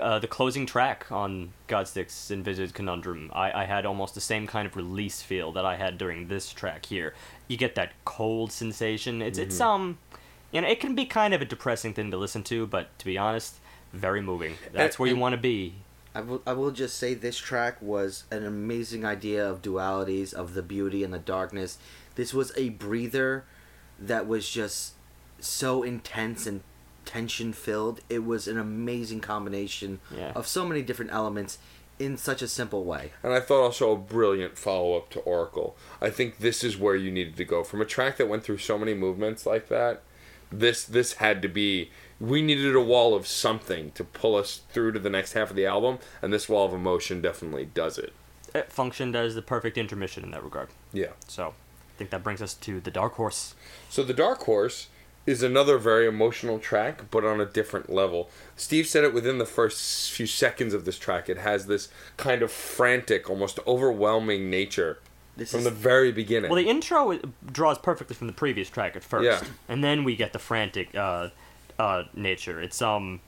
uh, 0.00 0.18
the 0.18 0.26
closing 0.26 0.66
track 0.66 1.10
on 1.10 1.52
Godsticks 1.68 2.30
Envisage 2.30 2.72
Conundrum, 2.72 3.30
I, 3.34 3.62
I 3.62 3.64
had 3.64 3.84
almost 3.86 4.14
the 4.14 4.20
same 4.20 4.46
kind 4.46 4.66
of 4.66 4.76
release 4.76 5.22
feel 5.22 5.52
that 5.52 5.64
I 5.64 5.76
had 5.76 5.98
during 5.98 6.28
this 6.28 6.52
track 6.52 6.86
here. 6.86 7.14
You 7.48 7.56
get 7.56 7.74
that 7.74 7.92
cold 8.04 8.52
sensation. 8.52 9.20
It's 9.20 9.38
it's 9.38 9.60
um, 9.60 9.98
you 10.50 10.60
know, 10.60 10.68
it 10.68 10.80
can 10.80 10.94
be 10.94 11.04
kind 11.04 11.34
of 11.34 11.42
a 11.42 11.44
depressing 11.44 11.94
thing 11.94 12.10
to 12.10 12.16
listen 12.16 12.42
to, 12.44 12.66
but 12.66 12.96
to 12.98 13.04
be 13.04 13.18
honest, 13.18 13.56
very 13.92 14.20
moving. 14.20 14.54
That's 14.72 14.98
where 14.98 15.08
you 15.08 15.16
want 15.16 15.34
to 15.34 15.40
be. 15.40 15.74
I 16.14 16.20
will, 16.20 16.42
I 16.46 16.52
will 16.52 16.70
just 16.70 16.98
say 16.98 17.14
this 17.14 17.38
track 17.38 17.80
was 17.80 18.24
an 18.30 18.44
amazing 18.44 19.04
idea 19.04 19.48
of 19.48 19.62
dualities, 19.62 20.34
of 20.34 20.52
the 20.52 20.62
beauty 20.62 21.02
and 21.04 21.12
the 21.12 21.18
darkness. 21.18 21.78
This 22.16 22.34
was 22.34 22.52
a 22.56 22.68
breather 22.68 23.44
that 23.98 24.26
was 24.26 24.48
just 24.48 24.92
so 25.40 25.82
intense 25.82 26.46
and 26.46 26.60
tension 27.04 27.52
filled. 27.52 28.00
It 28.08 28.24
was 28.24 28.46
an 28.48 28.58
amazing 28.58 29.20
combination 29.20 30.00
Yeah. 30.14 30.32
of 30.34 30.46
so 30.46 30.64
many 30.66 30.82
different 30.82 31.12
elements 31.12 31.58
in 31.98 32.16
such 32.16 32.42
a 32.42 32.48
simple 32.48 32.84
way. 32.84 33.12
And 33.22 33.32
I 33.32 33.40
thought 33.40 33.62
also 33.62 33.92
a 33.92 33.96
brilliant 33.96 34.58
follow 34.58 34.96
up 34.96 35.10
to 35.10 35.20
Oracle. 35.20 35.76
I 36.00 36.10
think 36.10 36.38
this 36.38 36.64
is 36.64 36.76
where 36.76 36.96
you 36.96 37.10
needed 37.12 37.36
to 37.36 37.44
go 37.44 37.62
from 37.64 37.80
a 37.80 37.84
track 37.84 38.16
that 38.16 38.28
went 38.28 38.42
through 38.44 38.58
so 38.58 38.78
many 38.78 38.94
movements 38.94 39.46
like 39.46 39.68
that. 39.68 40.02
This 40.50 40.84
this 40.84 41.14
had 41.14 41.40
to 41.42 41.48
be. 41.48 41.90
We 42.20 42.40
needed 42.42 42.76
a 42.76 42.80
wall 42.80 43.14
of 43.14 43.26
something 43.26 43.90
to 43.92 44.04
pull 44.04 44.36
us 44.36 44.60
through 44.70 44.92
to 44.92 44.98
the 44.98 45.10
next 45.10 45.32
half 45.32 45.50
of 45.50 45.56
the 45.56 45.66
album, 45.66 45.98
and 46.20 46.32
this 46.32 46.48
wall 46.48 46.66
of 46.66 46.72
emotion 46.72 47.20
definitely 47.20 47.64
does 47.66 47.98
it. 47.98 48.12
It 48.54 48.70
functioned 48.70 49.16
as 49.16 49.34
the 49.34 49.42
perfect 49.42 49.76
intermission 49.78 50.22
in 50.22 50.30
that 50.32 50.44
regard. 50.44 50.68
Yeah. 50.92 51.12
So, 51.26 51.48
I 51.48 51.98
think 51.98 52.10
that 52.10 52.22
brings 52.22 52.42
us 52.42 52.54
to 52.54 52.80
the 52.80 52.90
Dark 52.90 53.14
Horse. 53.14 53.54
So 53.88 54.02
the 54.04 54.12
Dark 54.14 54.42
Horse 54.42 54.88
is 55.24 55.42
another 55.42 55.78
very 55.78 56.06
emotional 56.06 56.58
track, 56.58 57.04
but 57.10 57.24
on 57.24 57.40
a 57.40 57.46
different 57.46 57.88
level. 57.90 58.28
Steve 58.56 58.86
said 58.86 59.04
it 59.04 59.14
within 59.14 59.38
the 59.38 59.46
first 59.46 60.10
few 60.10 60.26
seconds 60.26 60.74
of 60.74 60.84
this 60.84 60.98
track. 60.98 61.28
It 61.28 61.38
has 61.38 61.66
this 61.66 61.88
kind 62.16 62.42
of 62.42 62.50
frantic, 62.50 63.30
almost 63.30 63.58
overwhelming 63.66 64.50
nature 64.50 64.98
This 65.36 65.52
from 65.52 65.58
is 65.60 65.64
the 65.64 65.70
very 65.70 66.10
beginning. 66.10 66.50
Well, 66.50 66.62
the 66.62 66.68
intro 66.68 67.18
draws 67.50 67.78
perfectly 67.78 68.16
from 68.16 68.26
the 68.26 68.32
previous 68.32 68.68
track 68.68 68.96
at 68.96 69.04
first, 69.04 69.24
Yeah. 69.24 69.48
and 69.68 69.82
then 69.84 70.02
we 70.04 70.16
get 70.16 70.32
the 70.32 70.38
frantic 70.40 70.94
uh, 70.94 71.28
uh, 71.78 72.04
nature. 72.14 72.60
It's 72.60 72.82
um, 72.82 73.20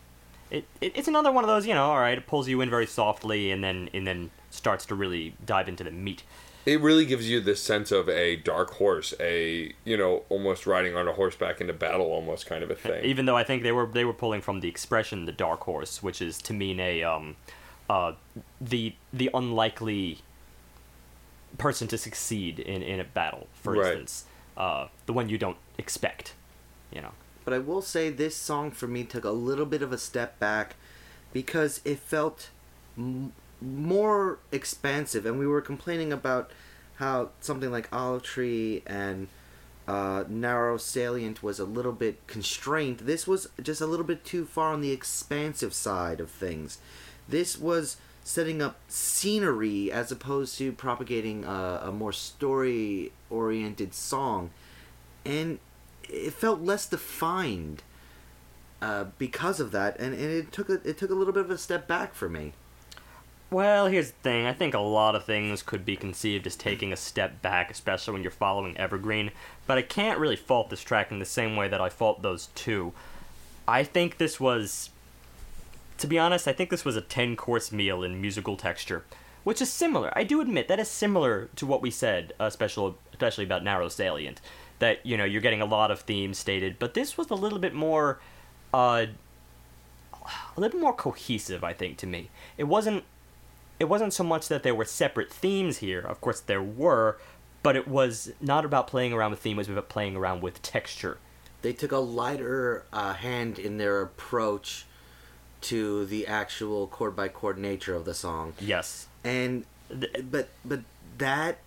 it, 0.51 0.65
it 0.81 0.93
it's 0.97 1.09
another 1.09 1.31
one 1.31 1.45
of 1.45 1.49
those, 1.49 1.65
you 1.67 1.75
know. 1.75 1.85
All 1.91 1.99
right, 2.01 2.19
it 2.19 2.27
pulls 2.27 2.49
you 2.49 2.61
in 2.61 2.71
very 2.71 2.87
softly, 2.87 3.51
and 3.53 3.63
then 3.63 3.89
and 3.95 4.07
then 4.07 4.31
starts 4.51 4.85
to 4.87 4.95
really 4.95 5.35
dive 5.45 5.69
into 5.69 5.85
the 5.85 5.91
meat. 5.91 6.23
It 6.67 6.81
really 6.81 7.05
gives 7.05 7.29
you 7.29 7.41
this 7.41 7.63
sense 7.63 7.93
of 7.93 8.09
a 8.09 8.37
dark 8.37 8.71
horse, 8.75 9.13
a 9.21 9.73
you 9.85 9.97
know, 9.97 10.23
almost 10.29 10.67
riding 10.67 10.97
on 10.97 11.07
a 11.09 11.13
horseback 11.13 11.61
into 11.61 11.73
battle, 11.73 12.07
almost 12.07 12.47
kind 12.47 12.63
of 12.63 12.71
a 12.71 12.75
thing. 12.75 13.05
Even 13.05 13.27
though 13.27 13.37
I 13.37 13.45
think 13.45 13.63
they 13.63 13.73
were 13.73 13.87
they 13.87 14.05
were 14.05 14.13
pulling 14.15 14.41
from 14.41 14.61
the 14.61 14.69
expression 14.69 15.27
"the 15.27 15.33
dark 15.33 15.61
horse," 15.61 16.03
which 16.03 16.23
is 16.23 16.39
to 16.43 16.53
mean 16.53 16.81
a 16.81 17.03
um, 17.03 17.37
uh, 17.91 18.13
the 18.61 18.95
the 19.13 19.31
unlikely 19.35 20.19
person 21.59 21.87
to 21.89 21.99
succeed 21.99 22.59
in 22.59 22.83
in 22.83 23.01
a 23.01 23.05
battle. 23.05 23.47
For 23.55 23.75
Right. 23.75 23.93
instance, 23.99 24.25
uh, 24.57 24.89
the 25.07 25.13
one 25.13 25.29
you 25.29 25.39
don't 25.39 25.59
expect. 25.79 26.35
You 26.93 27.03
know. 27.03 27.13
But 27.45 27.53
I 27.55 27.59
will 27.59 27.83
say 27.83 28.09
this 28.09 28.35
song 28.37 28.71
for 28.71 28.87
me 28.87 29.05
took 29.05 29.25
a 29.25 29.31
little 29.31 29.67
bit 29.67 29.83
of 29.83 29.93
a 29.93 29.99
step 29.99 30.39
back 30.39 30.77
because 31.33 31.81
it 31.85 31.99
felt 31.99 32.49
m- 32.97 33.33
more 33.65 34.39
expansive, 34.53 35.27
and 35.27 35.39
we 35.39 35.47
were 35.47 35.61
complaining 35.61 36.13
about 36.13 36.51
how 36.97 37.31
something 37.41 37.71
like 37.71 37.89
Olive 37.93 38.23
Tree 38.23 38.83
and 38.87 39.29
uh, 39.89 40.25
Narrow 40.29 40.77
Salient 40.77 41.43
was 41.43 41.59
a 41.59 41.65
little 41.65 41.93
bit 41.93 42.27
constrained. 42.27 43.01
This 43.01 43.27
was 43.27 43.49
just 43.61 43.81
a 43.81 43.87
little 43.87 44.05
bit 44.05 44.25
too 44.25 44.45
far 44.45 44.73
on 44.73 44.81
the 44.81 44.93
expansive 44.93 45.75
side 45.75 46.21
of 46.21 46.31
things. 46.31 46.79
This 47.29 47.59
was 47.59 47.97
setting 48.23 48.63
up 48.63 48.77
scenery 48.89 49.93
as 49.93 50.11
opposed 50.11 50.57
to 50.59 50.73
propagating 50.73 51.45
a, 51.45 51.83
a 51.85 51.93
more 51.93 52.13
story 52.13 53.13
oriented 53.29 53.93
song 53.93 54.51
and 55.25 55.59
it 56.09 56.33
felt 56.33 56.61
less 56.61 56.87
defined 56.87 57.83
uh, 58.83 59.07
because 59.19 59.61
of 59.61 59.71
that, 59.73 59.99
and, 59.99 60.15
and 60.15 60.25
it 60.25 60.53
took 60.53 60.69
a 60.69 60.75
it 60.89 60.99
took 60.99 61.11
a 61.11 61.15
little 61.15 61.33
bit 61.33 61.45
of 61.45 61.51
a 61.51 61.59
step 61.59 61.89
back 61.89 62.15
for 62.15 62.29
me. 62.29 62.53
Well, 63.55 63.87
here's 63.87 64.11
the 64.11 64.17
thing. 64.17 64.47
I 64.47 64.53
think 64.53 64.75
a 64.75 64.81
lot 64.81 65.15
of 65.15 65.23
things 65.23 65.63
could 65.63 65.85
be 65.85 65.95
conceived 65.95 66.45
as 66.45 66.57
taking 66.57 66.93
a 66.93 66.97
step 66.97 67.41
back, 67.41 67.71
especially 67.71 68.13
when 68.13 68.23
you're 68.25 68.33
following 68.33 68.77
Evergreen. 68.77 69.31
But 69.69 69.79
I 69.79 69.83
can't 69.83 70.19
really 70.19 70.35
fault 70.35 70.71
this 70.71 70.81
track 70.81 71.13
in 71.13 71.21
the 71.21 71.25
same 71.25 71.55
way 71.55 71.69
that 71.69 71.81
I 71.81 71.89
fault 71.89 72.21
those 72.21 72.49
two. 72.57 72.93
I 73.69 73.85
think 73.85 74.19
this 74.19 74.41
was, 74.41 74.91
to 75.99 76.09
be 76.09 76.19
honest, 76.19 76.49
I 76.49 76.53
think 76.53 76.69
this 76.69 76.85
was 76.85 76.97
a 76.97 77.01
10 77.01 77.37
course 77.37 77.71
meal 77.71 78.03
in 78.03 78.21
musical 78.21 78.57
texture, 78.57 79.05
which 79.45 79.63
is 79.63 79.71
similar. 79.71 80.13
I 80.19 80.25
do 80.25 80.41
admit 80.41 80.67
that 80.67 80.81
is 80.81 80.89
similar 80.89 81.49
to 81.55 81.65
what 81.65 81.81
we 81.81 81.93
said, 81.93 82.33
uh, 82.41 82.51
special, 82.51 82.99
especially 83.13 83.45
about 83.45 83.63
Narrow 83.63 83.89
Salient. 83.89 84.41
That, 84.81 85.07
you 85.07 85.17
know, 85.17 85.25
you're 85.25 85.41
getting 85.41 85.63
a 85.63 85.65
lot 85.65 85.93
of 85.93 86.01
themes 86.01 86.39
stated, 86.39 86.81
but 86.81 86.95
this 86.95 87.17
was 87.17 87.31
a 87.31 87.37
little 87.37 87.61
bit 87.61 87.73
more, 87.73 88.19
uh, 88.73 89.07
a 90.57 90.61
little 90.61 90.81
more 90.81 90.93
cohesive, 90.93 91.63
I 91.63 91.73
think, 91.73 91.99
to 91.99 92.09
me. 92.09 92.31
It 92.59 92.65
wasn't 92.65 93.05
it 93.81 93.87
wasn't 93.87 94.13
so 94.13 94.25
much 94.25 94.49
that 94.49 94.63
there 94.63 94.75
were 94.75 94.85
separate 94.85 95.33
themes 95.33 95.79
here. 95.79 96.01
Of 96.01 96.21
course, 96.21 96.41
there 96.41 96.63
were, 96.63 97.19
but 97.63 97.77
it 97.77 97.89
was 97.89 98.33
not 98.41 98.65
about 98.65 98.87
playing 98.87 99.13
around 99.13 99.33
with 99.33 99.41
theme. 99.41 99.57
It 99.57 99.61
was 99.61 99.69
about 99.69 99.89
playing 99.89 100.17
around 100.17 100.43
with 100.43 100.63
texture. 100.63 101.19
They 101.63 101.73
took 101.73 101.93
a 101.93 101.99
lighter 101.99 102.85
uh, 102.93 103.15
hand 103.15 103.59
in 103.59 103.79
their 103.79 104.03
approach 104.03 104.87
to 105.63 106.05
the 106.07 106.27
actual 106.27 106.87
chord 106.87 107.17
by 107.17 107.29
chord 107.29 107.57
nature 107.59 107.95
of 107.95 108.05
the 108.05 108.13
song, 108.15 108.53
Yes. 108.61 109.07
and 109.25 109.65
but 110.23 110.49
but 110.65 110.81
that. 111.19 111.59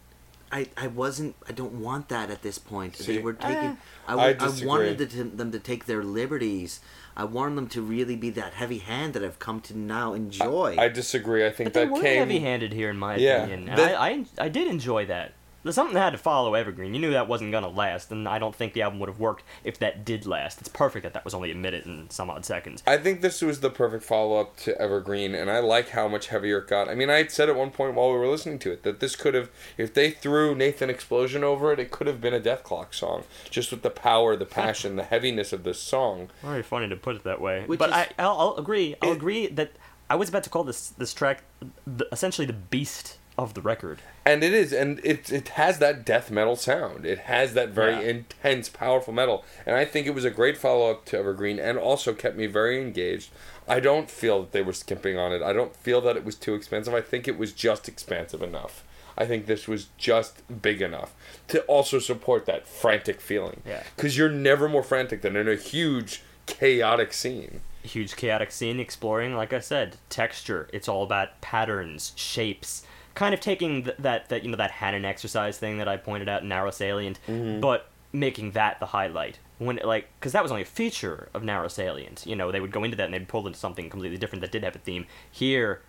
I, 0.50 0.70
I 0.78 0.88
wasn't 0.88 1.36
I 1.50 1.52
don't 1.52 1.74
want 1.82 2.08
that 2.08 2.30
at 2.30 2.42
this 2.42 2.58
point. 2.58 2.96
See, 2.96 3.18
they 3.18 3.22
were 3.22 3.34
taking 3.34 3.72
eh. 3.72 3.76
I, 4.08 4.14
I 4.14 4.36
I 4.40 4.50
wanted 4.64 4.98
the, 4.98 5.06
to, 5.08 5.24
them 5.26 5.52
to 5.52 5.60
take 5.60 5.88
their 5.88 6.06
liberties. 6.06 6.80
I 7.20 7.24
wanted 7.24 7.56
them 7.56 7.68
to 7.70 7.82
really 7.82 8.16
be 8.16 8.30
that 8.32 8.54
heavy 8.54 8.78
hand 8.78 9.14
that 9.16 9.24
I've 9.24 9.40
come 9.40 9.60
to 9.62 9.78
now 9.78 10.14
enjoy. 10.14 10.76
I 10.78 10.88
disagree. 10.88 11.46
I 11.48 11.50
think 11.50 11.74
But 11.74 11.74
they 11.74 11.86
were 11.88 12.00
came. 12.00 12.20
heavy-handed 12.20 12.72
here, 12.74 12.92
in 12.92 12.98
my 12.98 13.16
Yeah, 13.16 13.38
opinion, 13.44 13.70
and 13.70 13.78
that- 13.80 14.00
I, 14.00 14.10
I 14.10 14.26
I 14.46 14.50
did 14.50 14.68
enjoy 14.68 15.08
that. 15.08 15.34
There's 15.68 15.76
something 15.76 15.96
that 15.96 16.00
had 16.02 16.10
to 16.12 16.18
follow 16.18 16.54
Evergreen. 16.54 16.94
You 16.94 17.02
knew 17.02 17.12
that 17.12 17.28
wasn't 17.28 17.52
gonna 17.52 17.68
last, 17.68 18.10
and 18.10 18.26
I 18.26 18.40
don't 18.40 18.56
think 18.56 18.72
the 18.72 18.84
album 18.84 19.02
would 19.02 19.10
have 19.10 19.20
worked 19.20 19.44
if 19.66 19.78
that 19.80 20.06
did 20.06 20.26
last. 20.26 20.60
It's 20.62 20.70
perfect 20.70 21.04
that 21.04 21.14
that 21.14 21.26
was 21.26 21.34
only 21.34 21.52
a 21.52 21.56
minute 21.56 21.84
and 21.86 22.10
some 22.10 22.30
odd 22.30 22.46
seconds. 22.46 22.82
I 22.88 22.96
think 22.96 23.20
this 23.20 23.42
was 23.42 23.60
the 23.60 23.70
perfect 23.70 24.06
follow 24.06 24.40
up 24.40 24.56
to 24.60 24.80
Evergreen, 24.82 25.36
and 25.36 25.52
I 25.52 25.60
like 25.60 25.90
how 25.90 26.08
much 26.08 26.28
heavier 26.28 26.60
it 26.60 26.70
got. 26.70 26.88
I 26.88 26.96
mean, 26.96 27.10
I 27.10 27.18
had 27.18 27.32
said 27.32 27.50
at 27.50 27.58
one 27.58 27.72
point 27.72 27.96
while 27.96 28.14
we 28.14 28.18
were 28.18 28.30
listening 28.30 28.60
to 28.60 28.72
it 28.72 28.84
that 28.84 29.02
this 29.02 29.18
could 29.18 29.34
have, 29.34 29.50
if 29.78 29.94
they 29.94 30.10
threw 30.10 30.56
Nathan 30.56 30.90
Explosion 30.90 31.44
over 31.44 31.74
it, 31.74 31.80
it 31.80 31.92
could 31.92 32.08
have 32.08 32.22
been 32.22 32.34
a 32.34 32.40
Dethklok 32.40 32.94
song. 32.94 33.26
Just 33.50 33.70
with 33.70 33.82
the 33.82 33.90
power, 33.90 34.38
the 34.38 34.46
passion, 34.46 34.96
the 34.96 35.04
heaviness 35.04 35.52
of 35.52 35.66
this 35.66 35.80
song. 35.82 36.30
Very 36.44 36.64
funny 36.64 36.88
to 36.88 36.96
put 36.96 37.18
it 37.18 37.24
that 37.26 37.42
way. 37.42 37.66
Which 37.66 37.78
but 37.78 37.90
is- 37.90 37.96
I, 37.96 38.08
I'll, 38.20 38.38
I'll 38.40 38.56
agree. 38.56 38.96
I'll 39.02 39.12
It- 39.12 39.18
agree 39.18 39.48
that 39.48 39.72
I 40.10 40.16
was 40.16 40.30
about 40.30 40.44
to 40.44 40.50
call 40.50 40.64
this 40.64 40.92
this 40.92 41.14
track 41.14 41.44
the, 41.86 42.08
essentially 42.14 42.48
the 42.48 42.54
beast 42.54 43.18
of 43.38 43.54
the 43.54 43.62
record. 43.62 44.00
And 44.26 44.44
it 44.44 44.54
is, 44.54 44.74
and 44.74 45.00
it 45.04 45.32
it 45.32 45.50
has 45.50 45.80
that 45.80 46.06
death 46.06 46.32
metal 46.32 46.56
sound. 46.56 47.06
It 47.06 47.20
has 47.20 47.54
that 47.54 47.70
very 47.70 47.94
Yeah. 47.94 48.10
intense, 48.10 48.68
powerful 48.70 49.14
metal, 49.14 49.46
and 49.66 49.76
I 49.76 49.86
think 49.86 50.08
it 50.08 50.14
was 50.16 50.26
a 50.26 50.32
great 50.32 50.58
follow 50.58 50.90
up 50.92 51.06
to 51.06 51.18
Evergreen, 51.18 51.60
and 51.60 51.78
also 51.78 52.14
kept 52.14 52.36
me 52.36 52.48
very 52.48 52.82
engaged. 52.82 53.30
I 53.68 53.80
don't 53.80 54.10
feel 54.10 54.42
that 54.42 54.52
they 54.54 54.62
were 54.62 54.74
skimping 54.74 55.18
on 55.18 55.32
it. 55.34 55.42
I 55.42 55.54
don't 55.54 55.76
feel 55.76 56.02
that 56.02 56.16
it 56.18 56.24
was 56.26 56.36
too 56.36 56.56
expensive. 56.56 56.94
I 56.94 57.02
think 57.02 57.28
it 57.28 57.38
was 57.38 57.52
just 57.54 57.88
expansive 57.88 58.42
enough. 58.42 58.84
I 59.18 59.26
think 59.26 59.46
this 59.46 59.68
was 59.68 59.88
just 59.98 60.42
big 60.62 60.82
enough 60.82 61.14
to 61.50 61.62
also 61.64 62.00
support 62.00 62.46
that 62.46 62.68
frantic 62.68 63.20
feeling. 63.20 63.62
Yeah. 63.66 63.84
Because 63.96 64.18
you're 64.18 64.30
never 64.30 64.70
more 64.70 64.84
frantic 64.84 65.22
than 65.22 65.36
in 65.36 65.48
a 65.50 65.56
huge, 65.56 66.22
chaotic 66.46 67.14
scene. 67.14 67.62
Huge 67.84 68.16
chaotic 68.16 68.52
scene 68.52 68.80
exploring, 68.80 69.36
like 69.36 69.54
I 69.54 69.60
said, 69.60 69.98
texture. 70.10 70.70
It's 70.72 70.88
all 70.88 71.04
about 71.04 71.40
patterns, 71.42 72.14
shapes, 72.16 72.84
kind 73.18 73.34
of 73.34 73.40
taking 73.40 73.84
th- 73.84 73.98
that 73.98 74.30
that 74.30 74.44
you 74.44 74.52
know 74.52 74.58
that 74.58 74.70
Hanon 74.70 75.04
exercise 75.04 75.58
thing 75.58 75.80
that 75.80 75.88
I 75.88 75.98
pointed 75.98 76.30
out 76.30 76.44
in 76.44 76.50
Narrow 76.50 76.70
Salient, 76.70 77.20
mm-hmm. 77.28 77.60
but 77.60 77.90
making 78.14 78.52
that 78.52 78.80
the 78.80 78.86
highlight. 78.86 79.40
When 79.58 79.80
like, 79.84 80.08
because 80.20 80.34
that 80.34 80.44
was 80.44 80.52
only 80.52 80.62
a 80.62 80.66
feature 80.66 81.30
of 81.34 81.44
Narrow 81.44 81.68
Salient. 81.68 82.26
You 82.28 82.36
know, 82.36 82.52
they 82.52 82.62
would 82.62 82.72
go 82.72 82.84
into 82.84 82.96
that 82.96 83.06
and 83.06 83.14
they'd 83.14 83.28
pull 83.28 83.48
into 83.48 83.58
something 83.58 83.90
completely 83.90 84.20
different 84.20 84.42
that 84.42 84.52
did 84.52 84.64
have 84.64 84.76
a 84.76 84.80
theme. 84.80 85.08
Here, 85.32 85.82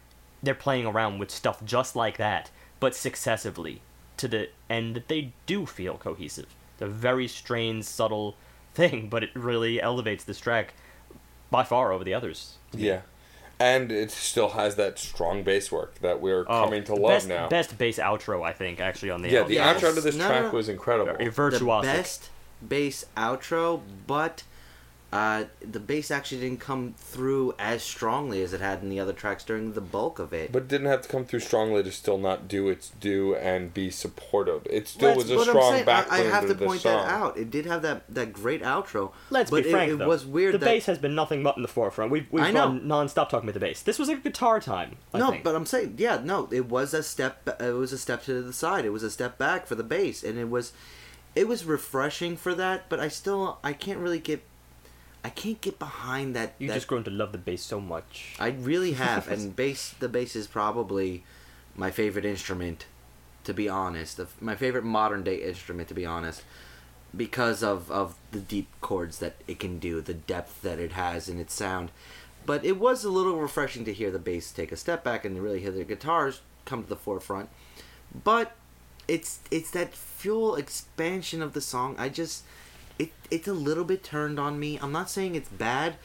they're 0.43 0.55
playing 0.55 0.87
around 0.87 1.18
with 1.18 1.31
stuff 1.31 1.62
just 1.64 1.95
like 1.95 2.16
that, 2.16 2.51
but 2.81 2.97
successively 2.97 3.83
to 4.16 4.26
the 4.26 4.49
end 4.70 4.97
that 4.97 5.09
they 5.09 5.35
do 5.45 5.66
feel 5.66 5.99
cohesive. 5.99 6.55
It's 6.72 6.83
a 6.83 6.87
very 6.89 7.29
strange, 7.29 7.85
subtle 7.85 8.37
thing, 8.74 9.09
but 9.11 9.22
it 9.22 9.31
really 9.35 9.83
elevates 9.83 10.24
this 10.24 10.41
track 10.41 10.72
by 11.51 11.62
far 11.62 11.93
over 11.93 12.05
the 12.05 12.14
others. 12.14 12.57
Yeah. 12.72 13.03
And 13.61 13.91
it 13.91 14.11
still 14.13 14.51
has 14.51 14.77
that 14.77 14.99
strong 15.01 15.43
bass 15.43 15.73
work 15.73 15.99
that 16.01 16.21
we're 16.21 16.43
Oh, 16.43 16.65
coming 16.65 16.85
to 16.85 16.95
love 16.95 17.11
best, 17.11 17.29
now. 17.29 17.49
Best 17.49 17.77
bass 17.77 17.99
outro, 17.99 18.45
I 18.47 18.53
think, 18.53 18.79
actually 18.81 19.11
on 19.11 19.23
the 19.23 19.31
yeah, 19.31 19.39
album. 19.39 19.49
the 19.49 19.55
Yes. 19.57 19.83
outro 19.83 19.95
to 19.95 20.01
this 20.01 20.15
No, 20.15 20.27
track 20.29 20.43
no, 20.43 20.49
no. 20.51 20.55
was 20.55 20.69
incredible. 20.69 21.15
Very 21.15 21.25
the 21.59 21.81
best 21.83 22.31
bass 22.67 23.05
outro, 23.17 23.81
but 24.07 24.45
uh, 25.11 25.45
the 25.63 25.81
bass 25.81 26.11
actually 26.11 26.41
didn't 26.43 26.61
come 26.61 26.95
through 26.99 27.55
as 27.59 27.83
strongly 27.83 28.43
as 28.43 28.53
it 28.53 28.61
had 28.61 28.83
in 28.83 28.91
the 28.91 29.01
other 29.01 29.15
tracks 29.15 29.43
during 29.43 29.73
the 29.73 29.81
bulk 29.81 30.19
of 30.19 30.35
it. 30.35 30.53
But 30.53 30.65
it 30.65 30.69
didn't 30.69 30.89
have 30.89 31.01
to 31.01 31.09
come 31.09 31.25
through 31.25 31.41
strongly 31.41 31.83
to 31.83 31.91
still 31.91 32.19
not 32.19 32.47
do 32.47 32.69
its 32.69 32.91
due 33.01 33.35
and 33.35 33.73
be 33.73 33.91
supportive. 33.91 34.67
It 34.69 34.87
still 34.87 35.17
Let's- 35.17 35.31
was 35.31 35.47
a 35.47 35.51
strong 35.51 35.73
saying, 35.73 35.87
backbone 35.87 36.21
I, 36.21 36.23
I 36.25 36.25
have 36.31 36.43
to 36.43 36.49
to 36.49 36.55
the 36.55 36.67
point 36.67 36.83
song. 36.83 36.93
that 36.93 37.11
out. 37.11 37.39
It 37.39 37.51
did 37.51 37.65
have 37.65 37.81
that, 37.83 38.03
that 38.15 38.35
great 38.35 38.63
outro. 38.63 39.13
Let's 39.31 39.51
but 39.51 39.65
be 39.65 39.71
frank, 39.71 39.93
it 39.93 39.99
though. 39.99 40.09
was 40.09 40.27
weird 40.27 40.53
The 40.53 40.59
that 40.59 40.67
bass 40.67 40.85
has 40.85 40.99
been 40.99 41.15
nothing 41.15 41.43
but 41.43 41.57
in 41.57 41.63
the 41.63 41.69
forefront. 41.69 42.11
We've, 42.11 42.27
we've 42.31 42.45
I 42.45 42.51
know. 42.51 42.67
gone 42.69 42.87
non-stop 42.87 43.31
talking 43.31 43.49
about 43.49 43.55
the 43.59 43.65
bass. 43.67 43.81
This 43.81 43.99
was 43.99 44.11
a 44.11 44.17
guitar 44.17 44.61
time. 44.61 44.97
I 45.15 45.19
no, 45.21 45.31
think. 45.31 45.43
but 45.43 45.55
I'm 45.57 45.65
saying, 45.65 45.95
yeah, 45.97 46.21
no, 46.23 46.49
it 46.53 46.67
was 46.69 46.93
a 46.93 47.03
step. 47.03 47.49
It 47.59 47.73
was 47.73 47.95
a 47.95 47.99
step 47.99 48.25
to 48.25 48.43
the 48.43 48.53
side. 48.53 48.85
It 48.85 48.91
was 48.91 49.03
a 49.03 49.11
step 49.11 49.39
back 49.39 49.67
for 49.67 49.75
the 49.75 49.83
bass, 49.85 50.23
and 50.23 50.39
it 50.39 50.51
was, 50.51 50.75
it 51.35 51.49
was 51.49 51.65
refreshing 51.65 52.37
for 52.37 52.55
that. 52.55 52.91
But 52.91 53.01
I 53.01 53.09
still, 53.09 53.59
I 53.65 53.73
can't 53.73 54.01
really 54.01 54.19
get, 54.19 54.43
I 55.25 55.31
can't 55.31 55.61
get 55.61 55.79
behind 55.79 56.35
that. 56.37 56.55
you 56.59 56.69
that 56.69 56.75
just 56.75 56.87
grown 56.87 57.05
to 57.05 57.11
love 57.11 57.33
the 57.33 57.39
bass 57.39 57.62
so 57.62 57.81
much. 57.81 58.37
I 58.39 58.49
really 58.49 58.93
have, 58.93 59.29
and 59.29 59.55
bass. 59.62 59.95
The 59.99 60.09
bass 60.09 60.37
is 60.37 60.47
probably 60.47 61.25
my 61.75 61.91
favorite 61.91 62.25
instrument, 62.25 62.87
to 63.45 63.53
be 63.53 63.69
honest. 63.69 64.21
My 64.41 64.55
favorite 64.55 64.85
modern 64.85 65.25
day 65.25 65.37
instrument, 65.37 65.89
to 65.89 65.95
be 65.95 66.07
honest, 66.07 66.43
because 67.16 67.62
of 67.62 67.91
of 67.91 68.14
the 68.31 68.41
deep 68.41 68.69
chords 68.81 69.19
that 69.19 69.37
it 69.47 69.59
can 69.59 69.79
do, 69.79 70.01
the 70.01 70.14
depth 70.14 70.62
that 70.62 70.79
it 70.79 70.93
has 70.93 71.29
in 71.29 71.39
its 71.39 71.55
sound. 71.55 71.91
But 72.47 72.64
it 72.64 72.79
was 72.79 73.05
a 73.05 73.11
little 73.11 73.37
refreshing 73.37 73.85
to 73.85 73.93
hear 73.93 74.11
the 74.11 74.19
bass 74.19 74.51
take 74.51 74.73
a 74.73 74.77
step 74.77 75.05
back 75.05 75.25
and 75.25 75.43
really 75.43 75.61
hear 75.61 75.71
the 75.71 75.85
guitars 75.85 76.41
come 76.64 76.83
to 76.83 76.89
the 76.89 76.97
forefront. 76.97 77.49
But 78.25 78.53
it's 79.07 79.41
it's 79.51 79.71
that 79.73 79.95
fuel 79.95 80.55
expansion 80.55 81.43
of 81.43 81.53
the 81.55 81.61
song. 81.61 81.97
I 81.99 82.09
just 82.09 82.45
it 82.99 83.13
it's 83.31 83.49
a 83.49 83.53
little 83.53 83.85
bit 83.85 84.03
turned 84.03 84.39
on 84.39 84.59
me. 84.59 84.79
I'm 84.81 84.93
not 84.93 85.11
saying 85.11 85.35
it's 85.35 85.49
bad. 85.49 85.97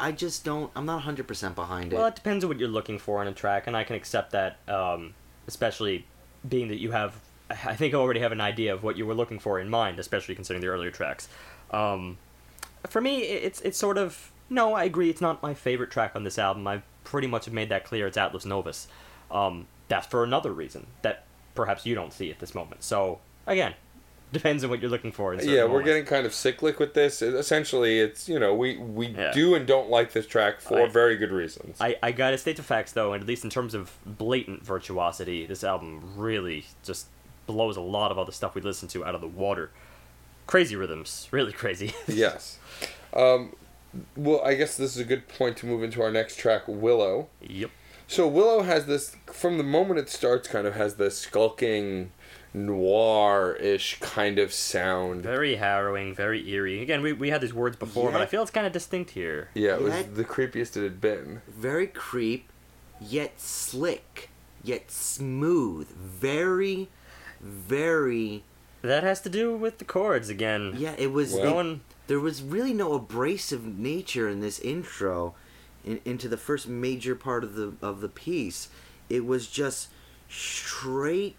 I 0.00 0.12
just 0.12 0.44
don't. 0.44 0.70
I'm 0.76 0.86
not 0.86 0.96
100 0.96 1.26
percent 1.26 1.54
behind 1.54 1.92
it. 1.92 1.96
Well, 1.96 2.06
it 2.06 2.14
depends 2.14 2.44
on 2.44 2.48
what 2.48 2.58
you're 2.58 2.68
looking 2.68 2.98
for 2.98 3.20
in 3.22 3.28
a 3.28 3.32
track, 3.32 3.66
and 3.66 3.76
I 3.76 3.84
can 3.84 3.96
accept 3.96 4.32
that, 4.32 4.58
um, 4.68 5.14
especially 5.46 6.06
being 6.48 6.68
that 6.68 6.80
you 6.80 6.92
have, 6.92 7.16
I 7.50 7.74
think, 7.74 7.94
I 7.94 7.96
already 7.96 8.20
have 8.20 8.32
an 8.32 8.40
idea 8.40 8.72
of 8.72 8.82
what 8.82 8.96
you 8.96 9.06
were 9.06 9.14
looking 9.14 9.38
for 9.38 9.58
in 9.58 9.68
mind, 9.68 9.98
especially 9.98 10.34
considering 10.34 10.60
the 10.60 10.68
earlier 10.68 10.90
tracks. 10.90 11.28
Um, 11.70 12.18
for 12.88 13.00
me, 13.00 13.22
it's 13.22 13.60
it's 13.62 13.78
sort 13.78 13.98
of 13.98 14.30
no. 14.48 14.74
I 14.74 14.84
agree. 14.84 15.10
It's 15.10 15.20
not 15.20 15.42
my 15.42 15.54
favorite 15.54 15.90
track 15.90 16.12
on 16.14 16.24
this 16.24 16.38
album. 16.38 16.66
I 16.66 16.82
pretty 17.04 17.26
much 17.26 17.46
have 17.46 17.54
made 17.54 17.68
that 17.70 17.84
clear. 17.84 18.06
It's 18.06 18.16
Atlas 18.16 18.44
Novus. 18.44 18.86
Um, 19.30 19.66
that's 19.88 20.06
for 20.06 20.22
another 20.22 20.52
reason 20.52 20.86
that 21.02 21.24
perhaps 21.54 21.84
you 21.84 21.94
don't 21.94 22.12
see 22.12 22.30
at 22.30 22.38
this 22.38 22.54
moment. 22.54 22.84
So 22.84 23.18
again, 23.46 23.74
depends 24.32 24.62
on 24.64 24.70
what 24.70 24.80
you're 24.80 24.90
looking 24.90 25.12
for. 25.12 25.34
Yeah, 25.34 25.62
we're 25.64 25.68
moments. 25.68 25.86
getting 25.86 26.04
kind 26.04 26.26
of 26.26 26.34
cyclic 26.34 26.78
with 26.78 26.94
this. 26.94 27.22
Essentially, 27.22 28.00
it's 28.00 28.28
you 28.28 28.38
know 28.38 28.54
we 28.54 28.76
we 28.76 29.08
Yeah. 29.08 29.32
do 29.32 29.54
and 29.54 29.66
don't 29.66 29.88
like 29.90 30.12
this 30.12 30.26
track 30.26 30.60
for 30.60 30.82
I- 30.82 30.88
very 30.88 31.16
good 31.16 31.32
reasons. 31.32 31.78
I, 31.80 31.96
I 32.02 32.12
gotta 32.12 32.38
state 32.38 32.56
the 32.56 32.62
facts 32.62 32.92
though, 32.92 33.12
and 33.12 33.22
at 33.22 33.28
least 33.28 33.44
in 33.44 33.50
terms 33.50 33.74
of 33.74 33.92
blatant 34.04 34.62
virtuosity, 34.64 35.46
this 35.46 35.62
album 35.64 36.14
really 36.16 36.66
just 36.84 37.06
blows 37.46 37.76
a 37.76 37.80
lot 37.80 38.10
of 38.10 38.18
other 38.18 38.32
stuff 38.32 38.54
we 38.54 38.60
listen 38.60 38.88
to 38.88 39.04
out 39.04 39.14
of 39.14 39.20
the 39.20 39.26
water. 39.28 39.70
Crazy 40.46 40.76
rhythms, 40.76 41.28
really 41.30 41.52
crazy. 41.52 41.94
yes. 42.06 42.58
Um, 43.14 43.54
well, 44.16 44.42
I 44.44 44.54
guess 44.54 44.76
this 44.76 44.94
is 44.94 45.00
a 45.00 45.04
good 45.04 45.28
point 45.28 45.56
to 45.58 45.66
move 45.66 45.82
into 45.82 46.02
our 46.02 46.10
next 46.10 46.36
track, 46.38 46.62
Willow. 46.66 47.28
yep. 47.40 47.70
So 48.06 48.26
Willow 48.26 48.62
has 48.62 48.86
this 48.86 49.16
from 49.32 49.58
the 49.58 49.64
moment 49.64 49.98
it 50.00 50.08
starts, 50.08 50.48
kind 50.48 50.66
of 50.66 50.74
has 50.74 50.94
this 50.96 51.18
skulking, 51.18 52.10
noir-ish 52.54 53.98
kind 54.00 54.38
of 54.38 54.52
sound. 54.52 55.22
Very 55.22 55.56
harrowing, 55.56 56.14
very 56.14 56.48
eerie. 56.48 56.82
Again, 56.82 57.02
we, 57.02 57.12
we 57.12 57.30
had 57.30 57.40
these 57.40 57.54
words 57.54 57.76
before, 57.76 58.10
but 58.10 58.20
I 58.20 58.26
feel 58.26 58.42
it's 58.42 58.50
kind 58.50 58.66
of 58.66 58.72
distinct 58.72 59.10
here. 59.10 59.48
Yeah, 59.54 59.74
it 59.74 59.82
was 59.82 60.04
the 60.14 60.24
creepiest 60.24 60.76
it 60.76 60.82
had 60.82 61.00
been. 61.00 61.42
very 61.48 61.86
creep, 61.86 62.50
yet 63.00 63.40
slick, 63.40 64.30
yet 64.62 64.90
smooth. 64.90 65.88
Very, 65.90 66.88
very. 67.40 68.42
That 68.82 69.02
has 69.02 69.20
to 69.22 69.28
do 69.28 69.56
with 69.56 69.78
the 69.78 69.84
chords 69.84 70.28
again. 70.28 70.74
Yeah, 70.76 70.94
it 70.98 71.12
was. 71.12 71.32
Well- 71.34 71.42
it- 71.42 71.50
Going, 71.52 71.80
there 72.06 72.20
was 72.20 72.42
really 72.42 72.72
no 72.72 72.94
abrasive 72.94 73.66
nature 73.66 74.28
in 74.30 74.40
this 74.40 74.58
intro, 74.60 75.34
in, 75.84 76.00
into 76.06 76.26
the 76.28 76.38
first 76.38 76.66
major 76.66 77.14
part 77.14 77.44
of 77.44 77.54
the 77.54 77.74
of 77.82 78.00
the 78.00 78.08
piece. 78.08 78.68
It 79.10 79.26
was 79.26 79.46
just 79.46 79.88
straight 80.28 81.36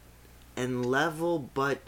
and 0.59 0.85
level, 0.85 1.49
but 1.53 1.79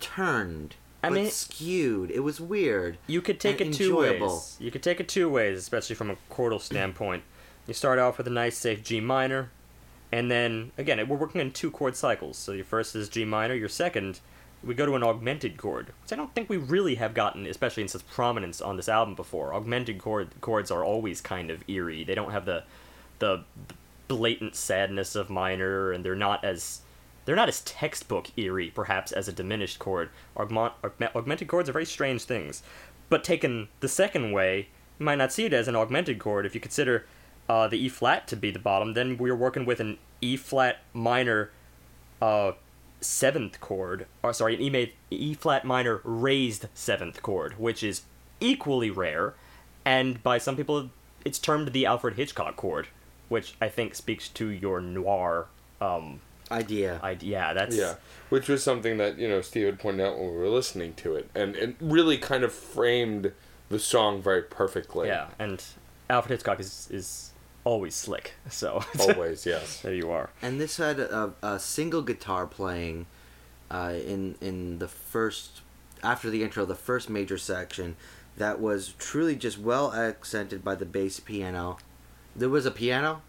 turned. 0.00 0.74
I 1.02 1.08
but 1.08 1.14
mean- 1.14 1.30
skewed. 1.30 2.10
It 2.10 2.20
was 2.20 2.40
weird. 2.40 2.98
you 3.06 3.20
could 3.22 3.40
take 3.40 3.60
it 3.60 3.72
two 3.72 3.84
enjoyable. 4.02 4.34
ways. 4.34 4.56
You 4.60 4.70
could 4.70 4.82
take 4.82 5.00
it 5.00 5.08
two 5.08 5.28
ways, 5.28 5.58
especially 5.58 5.96
from 5.96 6.10
a 6.10 6.16
chordal 6.30 6.60
standpoint. 6.60 7.22
You 7.66 7.74
start 7.74 7.98
off 7.98 8.18
with 8.18 8.26
a 8.26 8.30
nice, 8.30 8.56
safe 8.56 8.82
G 8.82 9.00
minor, 9.00 9.50
and 10.12 10.30
then 10.30 10.72
again, 10.76 11.06
we're 11.08 11.16
working 11.16 11.40
in 11.40 11.52
two 11.52 11.70
chord 11.70 11.96
cycles. 11.96 12.36
So 12.36 12.52
your 12.52 12.64
first 12.64 12.94
is 12.94 13.08
G 13.08 13.24
minor, 13.24 13.54
your 13.54 13.68
second, 13.68 14.20
we 14.62 14.74
go 14.74 14.84
to 14.84 14.94
an 14.94 15.02
augmented 15.02 15.56
chord, 15.56 15.92
which 16.02 16.12
I 16.12 16.16
don't 16.16 16.34
think 16.34 16.50
we 16.50 16.56
really 16.58 16.96
have 16.96 17.14
gotten, 17.14 17.46
especially 17.46 17.82
in 17.82 17.88
such 17.88 18.06
prominence 18.08 18.60
on 18.60 18.76
this 18.76 18.88
album 18.88 19.14
before. 19.14 19.54
Augmented 19.54 19.98
chord 19.98 20.28
chords 20.40 20.70
are 20.70 20.84
always 20.84 21.20
kind 21.20 21.50
of 21.50 21.62
eerie. 21.68 22.04
They 22.04 22.14
don't 22.14 22.32
have 22.32 22.44
the 22.44 22.64
the 23.20 23.44
blatant 24.08 24.56
sadness 24.56 25.14
of 25.14 25.30
minor, 25.30 25.92
and 25.92 26.04
they're 26.04 26.14
not 26.14 26.44
as 26.44 26.80
they're 27.30 27.36
not 27.36 27.48
as 27.48 27.60
textbook 27.60 28.36
eerie, 28.36 28.72
perhaps, 28.74 29.12
as 29.12 29.28
a 29.28 29.32
diminished 29.32 29.78
chord. 29.78 30.10
Augment, 30.36 30.72
augment, 30.82 31.14
augmented 31.14 31.46
chords 31.46 31.68
are 31.68 31.72
very 31.72 31.86
strange 31.86 32.24
things. 32.24 32.60
But 33.08 33.22
taken 33.22 33.68
the 33.78 33.86
second 33.86 34.32
way, 34.32 34.66
you 34.98 35.06
might 35.06 35.18
not 35.18 35.32
see 35.32 35.44
it 35.44 35.52
as 35.52 35.68
an 35.68 35.76
augmented 35.76 36.18
chord. 36.18 36.44
If 36.44 36.56
you 36.56 36.60
consider 36.60 37.06
uh, 37.48 37.68
the 37.68 37.78
E 37.78 37.88
flat 37.88 38.26
to 38.26 38.36
be 38.36 38.50
the 38.50 38.58
bottom, 38.58 38.94
then 38.94 39.16
we're 39.16 39.36
working 39.36 39.64
with 39.64 39.78
an 39.78 39.98
E 40.20 40.36
flat 40.36 40.78
minor 40.92 41.52
uh, 42.20 42.50
seventh 43.00 43.60
chord, 43.60 44.06
or 44.24 44.32
sorry, 44.32 44.56
an 44.56 44.88
E, 45.12 45.34
flat 45.34 45.64
minor 45.64 46.00
raised 46.02 46.66
seventh 46.74 47.22
chord, 47.22 47.60
which 47.60 47.84
is 47.84 48.02
equally 48.40 48.90
rare, 48.90 49.34
and 49.84 50.20
by 50.24 50.38
some 50.38 50.56
people, 50.56 50.90
it's 51.24 51.38
termed 51.38 51.68
the 51.68 51.86
Alfred 51.86 52.14
Hitchcock 52.14 52.56
chord, 52.56 52.88
which 53.28 53.54
I 53.60 53.68
think 53.68 53.94
speaks 53.94 54.28
to 54.30 54.48
your 54.48 54.80
noir. 54.80 55.46
Um, 55.80 56.22
Idea. 56.50 57.00
idea. 57.02 57.30
Yeah, 57.30 57.52
that's 57.54 57.76
Yeah, 57.76 57.94
which 58.28 58.48
was 58.48 58.62
something 58.62 58.96
that 58.98 59.18
you 59.18 59.28
know 59.28 59.40
Steve 59.40 59.66
had 59.66 59.78
pointed 59.78 60.06
out 60.06 60.18
when 60.18 60.30
we 60.30 60.36
were 60.36 60.48
listening 60.48 60.94
to 60.94 61.14
it, 61.14 61.30
and 61.34 61.56
it 61.56 61.76
really 61.80 62.18
kind 62.18 62.44
of 62.44 62.52
framed 62.52 63.32
the 63.68 63.78
song 63.78 64.20
very 64.20 64.42
perfectly. 64.42 65.08
yeah, 65.08 65.28
and 65.38 65.62
Alfred 66.08 66.30
Hitchcock 66.30 66.60
is 66.60 66.88
is 66.90 67.30
always 67.64 67.94
slick. 67.94 68.34
So 68.48 68.82
always 69.00 69.46
yes. 69.46 69.80
there 69.82 69.94
you 69.94 70.10
are. 70.10 70.30
And 70.42 70.60
this 70.60 70.76
had 70.76 70.98
a, 70.98 71.34
a 71.42 71.58
single 71.58 72.02
guitar 72.02 72.46
playing 72.46 73.06
uh, 73.70 73.94
in 74.06 74.36
in 74.40 74.78
the 74.78 74.88
first 74.88 75.62
after 76.02 76.30
the 76.30 76.42
intro, 76.42 76.64
the 76.64 76.74
first 76.74 77.08
major 77.10 77.38
section 77.38 77.96
that 78.36 78.60
was 78.60 78.94
truly 78.98 79.36
just 79.36 79.58
well 79.58 79.92
accented 79.92 80.64
by 80.64 80.74
the 80.74 80.86
bass 80.86 81.20
piano. 81.20 81.78
There 82.34 82.48
was 82.48 82.66
a 82.66 82.70
piano. 82.70 83.22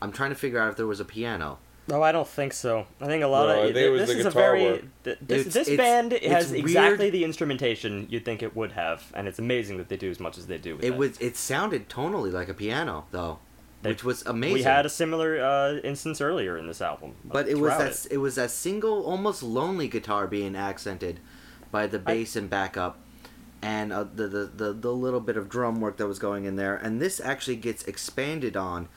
I'm 0.00 0.12
trying 0.12 0.30
to 0.30 0.36
figure 0.36 0.58
out 0.58 0.70
if 0.70 0.76
there 0.76 0.86
was 0.86 1.00
a 1.00 1.04
piano. 1.04 1.58
No, 1.88 2.02
I 2.02 2.12
don't 2.12 2.28
think 2.28 2.52
so. 2.52 2.86
I 3.00 3.06
think 3.06 3.22
a 3.24 3.26
lot 3.26 3.46
No, 3.48 3.54
I 3.54 3.56
of 3.66 3.74
think 3.74 3.76
it 3.76 3.90
was 3.90 4.00
this 4.02 4.10
the 4.12 4.18
is 4.20 4.26
a 4.26 4.30
very 4.30 4.88
th- 5.04 5.18
this 5.22 5.40
It's- 5.40 5.54
this 5.54 5.68
it's- 5.68 5.76
band 5.76 6.12
has 6.12 6.52
it's 6.52 6.60
exactly 6.60 7.10
the 7.10 7.24
instrumentation 7.24 8.06
you'd 8.10 8.24
think 8.24 8.42
it 8.42 8.54
would 8.54 8.72
have, 8.72 9.10
and 9.14 9.26
it's 9.26 9.38
amazing 9.38 9.78
that 9.78 9.88
they 9.88 9.96
do 9.96 10.10
as 10.10 10.20
much 10.20 10.36
as 10.38 10.46
they 10.46 10.58
do. 10.58 10.76
With 10.76 10.84
It 10.84 10.90
that. 10.90 10.98
was 10.98 11.18
it 11.18 11.36
sounded 11.36 11.88
tonally 11.88 12.30
like 12.32 12.48
a 12.48 12.54
piano 12.54 13.06
though, 13.10 13.38
They- 13.82 13.90
which 13.90 14.04
was 14.04 14.22
amazing. 14.26 14.54
We 14.54 14.62
had 14.64 14.84
a 14.84 14.90
similar 14.90 15.40
uh, 15.42 15.76
instance 15.82 16.20
earlier 16.20 16.58
in 16.58 16.66
this 16.66 16.82
album, 16.82 17.14
but 17.24 17.48
it 17.48 17.58
was 17.58 17.76
that 17.78 18.12
it 18.12 18.18
was 18.18 18.34
that 18.34 18.50
single, 18.50 19.04
almost 19.04 19.42
lonely 19.42 19.88
guitar 19.88 20.26
being 20.26 20.54
accented 20.54 21.20
by 21.70 21.86
the 21.86 21.98
bass 21.98 22.36
and 22.36 22.50
backup, 22.50 22.98
and 23.62 23.92
uh, 23.94 24.04
the, 24.14 24.26
the 24.28 24.44
the 24.54 24.72
the 24.74 24.92
little 24.92 25.20
bit 25.20 25.38
of 25.38 25.48
drum 25.48 25.80
work 25.80 25.96
that 25.96 26.06
was 26.06 26.18
going 26.18 26.44
in 26.44 26.56
there. 26.56 26.76
And 26.76 27.00
this 27.00 27.18
actually 27.18 27.56
gets 27.56 27.82
expanded 27.84 28.56
on, 28.58 28.88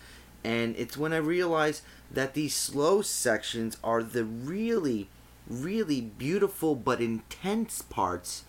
and 0.44 0.76
it's 0.78 0.98
when 0.98 1.14
I 1.14 1.18
realized 1.18 1.84
that 2.14 2.34
these 2.34 2.53
slow 2.53 3.01
sections 3.01 3.78
are 3.84 4.03
the 4.03 4.24
really, 4.24 5.09
really 5.47 6.01
beautiful 6.01 6.76
but 6.76 7.01
intense 7.01 7.82
parts, 7.82 8.43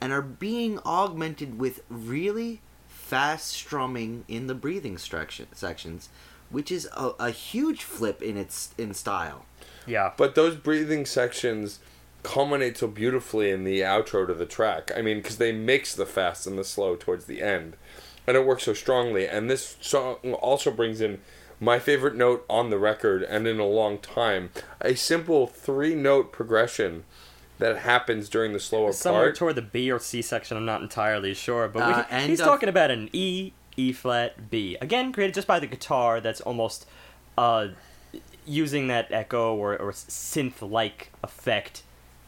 and 0.00 0.12
are 0.12 0.22
being 0.22 0.78
augmented 0.84 1.58
with 1.58 1.82
really 1.88 2.60
fast 2.88 3.48
strumming 3.48 4.24
in 4.28 4.46
the 4.46 4.54
breathing 4.54 4.98
section, 4.98 5.46
sections, 5.52 6.08
which 6.50 6.72
is 6.72 6.88
a, 6.96 7.12
a 7.20 7.30
huge 7.30 7.82
flip 7.82 8.20
in 8.22 8.36
its 8.36 8.74
in 8.76 8.92
style. 8.92 9.46
Yeah. 9.86 10.12
But 10.16 10.34
those 10.34 10.56
breathing 10.56 11.06
sections 11.06 11.78
culminate 12.22 12.76
so 12.76 12.88
beautifully 12.88 13.50
in 13.50 13.62
the 13.62 13.80
outro 13.80 14.26
to 14.26 14.34
the 14.34 14.46
track. 14.46 14.90
I 14.96 15.02
mean, 15.02 15.18
because 15.18 15.38
they 15.38 15.52
mix 15.52 15.94
the 15.94 16.06
fast 16.06 16.46
and 16.46 16.58
the 16.58 16.64
slow 16.64 16.96
towards 16.96 17.26
the 17.26 17.40
end, 17.40 17.76
and 18.26 18.36
it 18.36 18.44
works 18.44 18.64
so 18.64 18.74
strongly. 18.74 19.28
And 19.28 19.48
this 19.48 19.76
song 19.80 20.16
also 20.34 20.70
brings 20.72 21.00
in 21.00 21.20
my 21.60 21.78
favorite 21.78 22.14
note 22.14 22.44
on 22.50 22.70
the 22.70 22.78
record 22.78 23.22
and 23.22 23.46
in 23.46 23.58
a 23.58 23.66
long 23.66 23.98
time 23.98 24.50
a 24.80 24.94
simple 24.94 25.46
three 25.46 25.94
note 25.94 26.30
progression 26.32 27.04
that 27.58 27.78
happens 27.78 28.28
during 28.28 28.52
the 28.52 28.60
slower 28.60 28.92
Somewhere 28.92 29.26
part. 29.28 29.36
toward 29.36 29.54
the 29.54 29.62
B 29.62 29.90
or 29.90 29.98
C 29.98 30.20
section, 30.20 30.56
I'm 30.58 30.66
not 30.66 30.82
entirely 30.82 31.32
sure, 31.32 31.68
but 31.68 31.82
Uh, 31.82 32.04
end 32.10 32.28
he's 32.28 32.40
of- 32.40 32.46
talking 32.46 32.68
about 32.68 32.90
an 32.90 33.08
E, 33.14 33.52
E 33.78 33.92
flat, 33.92 34.50
B. 34.50 34.76
Again, 34.82 35.10
created 35.12 35.34
just 35.34 35.46
by 35.46 35.58
the 35.58 35.66
guitar. 35.66 36.20
That's 36.20 36.42
almost 36.42 36.86
uh, 37.38 37.68
using 38.44 38.88
that 38.88 39.10
echo 39.10 39.54
or, 39.54 39.74
or 39.76 39.92
synth-like 39.92 41.12
effect 41.24 41.82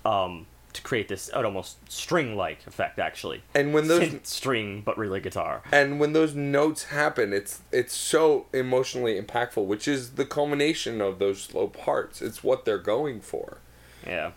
um, 0.05 0.47
to 0.79 0.83
create 0.85 1.09
this 1.09 1.31
uh, 1.35 1.43
almost 1.43 1.77
string-like 1.91 2.67
effect, 2.67 2.99
actually. 2.99 3.43
and 3.55 3.75
when 3.75 3.89
those 3.89 4.03
Synth 4.09 4.27
string, 4.27 4.83
but 4.85 4.97
really 4.97 5.21
guitar. 5.21 5.63
and 5.73 5.99
when 6.01 6.13
those 6.13 6.35
notes 6.35 6.85
happen 6.85 7.33
it's 7.33 7.61
it's 7.73 7.95
so 7.95 8.47
emotionally 8.53 9.21
impactful 9.21 9.65
which 9.67 9.87
is 9.89 10.13
the 10.13 10.25
culmination 10.25 11.01
of 11.01 11.19
those 11.19 11.43
slow 11.43 11.67
parts 11.69 12.23
it's 12.23 12.43
what 12.45 12.65
they're 12.65 12.79
going 12.79 13.21
for 13.21 13.59
Yeah. 14.07 14.31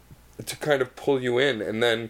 to 0.45 0.55
kind 0.57 0.81
of 0.81 0.95
pull 0.95 1.21
you 1.21 1.37
in 1.37 1.61
and 1.61 1.81
then 1.81 2.09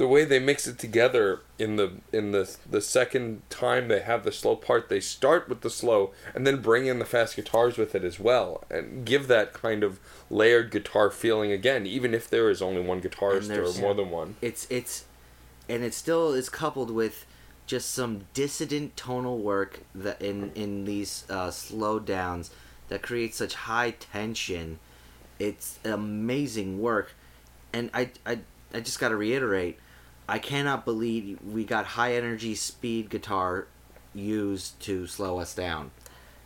the 0.00 0.08
way 0.08 0.24
they 0.24 0.38
mix 0.38 0.66
it 0.66 0.78
together 0.78 1.40
in 1.58 1.76
the 1.76 1.92
in 2.10 2.30
the 2.32 2.56
the 2.68 2.80
second 2.80 3.42
time 3.50 3.88
they 3.88 4.00
have 4.00 4.24
the 4.24 4.32
slow 4.32 4.56
part 4.56 4.88
they 4.88 4.98
start 4.98 5.46
with 5.46 5.60
the 5.60 5.68
slow 5.68 6.10
and 6.34 6.46
then 6.46 6.62
bring 6.62 6.86
in 6.86 6.98
the 6.98 7.04
fast 7.04 7.36
guitars 7.36 7.76
with 7.76 7.94
it 7.94 8.02
as 8.02 8.18
well 8.18 8.64
and 8.70 9.04
give 9.04 9.28
that 9.28 9.52
kind 9.52 9.84
of 9.84 10.00
layered 10.30 10.70
guitar 10.70 11.10
feeling 11.10 11.52
again 11.52 11.84
even 11.84 12.14
if 12.14 12.30
there 12.30 12.48
is 12.48 12.62
only 12.62 12.80
one 12.80 13.02
guitarist 13.02 13.50
or 13.54 13.78
more 13.78 13.92
than 13.92 14.08
one. 14.08 14.36
It's 14.40 14.66
it's, 14.70 15.04
and 15.68 15.84
it 15.84 15.92
still 15.92 16.32
is 16.32 16.48
coupled 16.48 16.90
with 16.90 17.26
just 17.66 17.90
some 17.90 18.24
dissident 18.32 18.96
tonal 18.96 19.36
work 19.36 19.80
that 19.94 20.22
in 20.22 20.50
in 20.54 20.86
these 20.86 21.26
uh, 21.28 21.50
slow 21.50 21.98
downs 21.98 22.50
that 22.88 23.02
creates 23.02 23.36
such 23.36 23.52
high 23.52 23.90
tension. 23.90 24.78
It's 25.38 25.78
amazing 25.84 26.80
work, 26.80 27.12
and 27.70 27.90
I 27.92 28.08
I 28.24 28.38
I 28.72 28.80
just 28.80 28.98
got 28.98 29.10
to 29.10 29.16
reiterate, 29.16 29.78
I 30.30 30.38
cannot 30.38 30.84
believe 30.84 31.38
we 31.42 31.64
got 31.64 31.84
high 31.86 32.14
energy 32.14 32.54
speed 32.54 33.10
guitar 33.10 33.66
used 34.14 34.80
to 34.80 35.06
slow 35.06 35.38
us 35.38 35.54
down, 35.54 35.90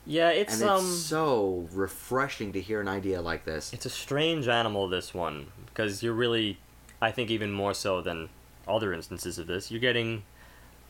Yeah, 0.07 0.31
it's 0.31 0.55
and 0.61 0.63
it's 0.63 0.71
um 0.71 0.87
so 0.87 1.69
refreshing 1.73 2.53
to 2.53 2.61
hear 2.61 2.81
an 2.81 2.89
idea 2.89 3.21
like 3.23 3.45
this. 3.45 3.73
It's 3.73 3.87
a 3.87 3.91
strange 3.91 4.49
animal, 4.49 4.89
this 4.89 5.15
one, 5.15 5.47
because 5.67 6.03
you're 6.03 6.13
really, 6.15 6.59
I 7.01 7.11
think, 7.11 7.31
even 7.31 7.53
more 7.53 7.75
so 7.75 8.01
than 8.03 8.29
other 8.69 8.93
instances 8.93 9.39
of 9.39 9.47
this, 9.47 9.71
you're 9.71 9.81
getting 9.81 10.25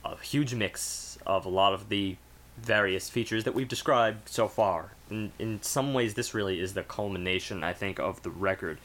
a 0.05 0.17
huge 0.19 0.55
mix 0.55 1.19
of 1.27 1.47
a 1.47 1.49
lot 1.49 1.73
of 1.75 1.89
the 1.89 2.17
various 2.59 3.09
features 3.11 3.45
that 3.45 3.55
we've 3.55 3.69
described 3.69 4.29
so 4.29 4.47
far. 4.49 4.93
In, 5.11 5.33
in 5.39 5.63
some 5.63 5.95
ways, 5.95 6.15
this 6.15 6.35
really 6.35 6.61
is 6.61 6.75
the 6.75 6.83
culmination, 6.85 7.65
I 7.65 7.73
think, 7.73 7.99
of 7.99 8.23
the 8.23 8.31
record. 8.31 8.79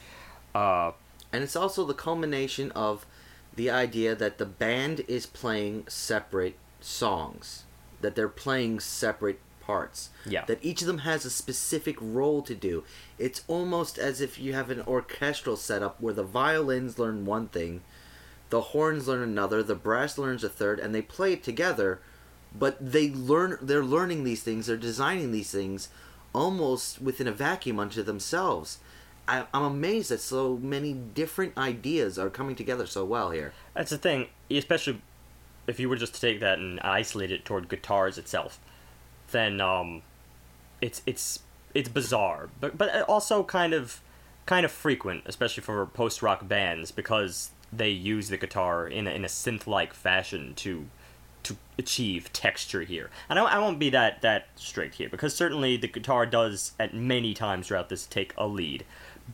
Uh, 0.55 0.91
And 1.31 1.43
it's 1.43 1.55
also 1.55 1.85
the 1.85 1.93
culmination 1.93 2.71
of 2.71 3.05
the 3.59 3.69
idea 3.69 4.15
that 4.15 4.37
the 4.37 4.45
band 4.45 5.03
is 5.09 5.25
playing 5.25 5.83
separate 5.89 6.55
songs, 6.79 7.65
that 7.99 8.15
they're 8.15 8.29
playing 8.29 8.79
separate 8.79 9.41
parts. 9.59 10.11
Yeah. 10.25 10.45
That 10.45 10.63
each 10.63 10.79
of 10.79 10.87
them 10.87 10.99
has 10.99 11.25
a 11.25 11.29
specific 11.29 11.97
role 11.99 12.41
to 12.43 12.55
do. 12.55 12.85
It's 13.17 13.43
almost 13.49 13.97
as 13.97 14.21
if 14.21 14.39
you 14.39 14.53
have 14.53 14.69
an 14.69 14.81
orchestral 14.87 15.57
setup 15.57 15.99
where 15.99 16.13
the 16.13 16.23
violins 16.23 16.97
learn 16.97 17.25
one 17.25 17.49
thing, 17.49 17.81
the 18.49 18.61
horns 18.61 19.09
learn 19.09 19.23
another, 19.23 19.61
the 19.61 19.75
brass 19.75 20.17
learns 20.17 20.45
a 20.45 20.49
third, 20.49 20.79
and 20.79 20.95
they 20.95 21.01
play 21.01 21.33
it 21.33 21.43
together. 21.43 21.99
But 22.57 22.77
they 22.79 23.09
learn 23.09 23.57
they're 23.61 23.83
learning 23.83 24.23
these 24.23 24.41
things, 24.41 24.67
they're 24.67 24.77
designing 24.77 25.33
these 25.33 25.51
things 25.51 25.89
almost 26.31 27.01
within 27.01 27.27
a 27.27 27.33
vacuum 27.33 27.77
unto 27.77 28.03
themselves. 28.03 28.79
I, 29.29 29.45
I'm 29.53 29.63
amazed 29.63 30.09
that 30.09 30.19
so 30.19 30.57
many 30.57 30.93
different 30.93 31.55
ideas 31.55 32.17
are 32.17 32.31
coming 32.31 32.55
together 32.55 32.87
so 32.87 33.05
well 33.05 33.29
here. 33.29 33.53
That's 33.75 33.91
the 33.91 33.97
thing, 33.99 34.27
especially 34.49 35.01
if 35.67 35.79
you 35.79 35.87
were 35.87 35.95
just 35.95 36.15
to 36.15 36.21
take 36.21 36.39
that 36.39 36.57
and 36.57 36.79
isolate 36.79 37.31
it 37.31 37.45
toward 37.45 37.69
guitars 37.69 38.17
itself, 38.17 38.59
then 39.31 39.61
um, 39.61 40.01
it's 40.81 41.03
it's 41.05 41.39
it's 41.75 41.89
bizarre, 41.89 42.49
but 42.59 42.77
but 42.77 43.03
also 43.03 43.43
kind 43.43 43.73
of 43.73 44.01
kind 44.47 44.65
of 44.65 44.71
frequent, 44.71 45.21
especially 45.27 45.61
for 45.61 45.85
post 45.85 46.23
rock 46.23 46.47
bands 46.47 46.91
because 46.91 47.51
they 47.71 47.89
use 47.89 48.29
the 48.29 48.37
guitar 48.37 48.87
in 48.87 49.05
a, 49.05 49.11
in 49.11 49.23
a 49.23 49.27
synth 49.27 49.67
like 49.67 49.93
fashion 49.93 50.53
to 50.55 50.87
to 51.43 51.55
achieve 51.77 52.33
texture 52.33 52.81
here. 52.81 53.09
And 53.29 53.39
I, 53.39 53.43
I 53.43 53.59
won't 53.59 53.79
be 53.79 53.91
that 53.91 54.21
that 54.23 54.47
strict 54.55 54.95
here 54.95 55.09
because 55.09 55.35
certainly 55.35 55.77
the 55.77 55.87
guitar 55.87 56.25
does 56.25 56.73
at 56.79 56.93
many 56.93 57.33
times 57.33 57.67
throughout 57.67 57.89
this 57.89 58.05
take 58.05 58.33
a 58.37 58.47
lead, 58.47 58.85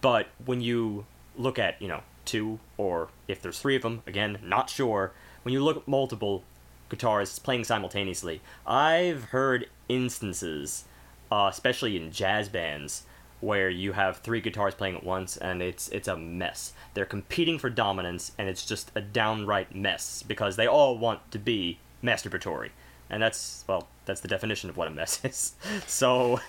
but 0.02 0.28
when 0.44 0.62
you 0.62 1.06
look 1.38 1.60
at 1.60 1.82
you 1.82 1.88
know 1.88 2.02
two 2.24 2.60
or 2.78 3.10
if 3.28 3.42
there's 3.42 3.60
three 3.60 3.76
of 3.76 3.82
them 3.82 4.02
again 4.08 4.38
not 4.44 4.70
sure. 4.70 5.12
When 5.44 5.54
you 5.54 5.64
look 5.64 5.78
at 5.78 5.88
multiple 5.88 6.44
guitarists 6.90 7.42
playing 7.42 7.64
simultaneously 7.64 8.42
i've 8.66 9.26
heard 9.26 9.68
instances 9.90 10.86
uh, 11.32 11.48
especially 11.52 11.98
in 11.98 12.12
jazz 12.12 12.48
bands 12.48 13.06
where 13.42 13.70
you 13.70 13.92
have 13.92 14.18
three 14.18 14.42
guitars 14.42 14.74
playing 14.74 14.96
at 14.96 15.04
once 15.04 15.38
and 15.38 15.62
it's 15.62 15.90
it's 15.90 16.08
a 16.08 16.18
mess. 16.18 16.74
They're 16.94 17.06
competing 17.06 17.60
for 17.60 17.70
dominance 17.70 18.32
and 18.38 18.50
it's 18.50 18.66
just 18.66 18.92
a 18.96 19.02
downright 19.02 19.76
mess 19.76 20.24
because 20.24 20.56
they 20.56 20.68
all 20.68 20.98
want 20.98 21.32
to 21.32 21.40
be 21.40 21.80
masturbatory 22.04 22.70
and 23.10 23.22
that's 23.22 23.64
well 23.68 23.88
that's 24.06 24.22
the 24.22 24.28
definition 24.28 24.70
of 24.70 24.78
what 24.78 24.88
a 24.88 24.92
mess 24.92 25.20
is 25.24 25.54
so 25.88 26.40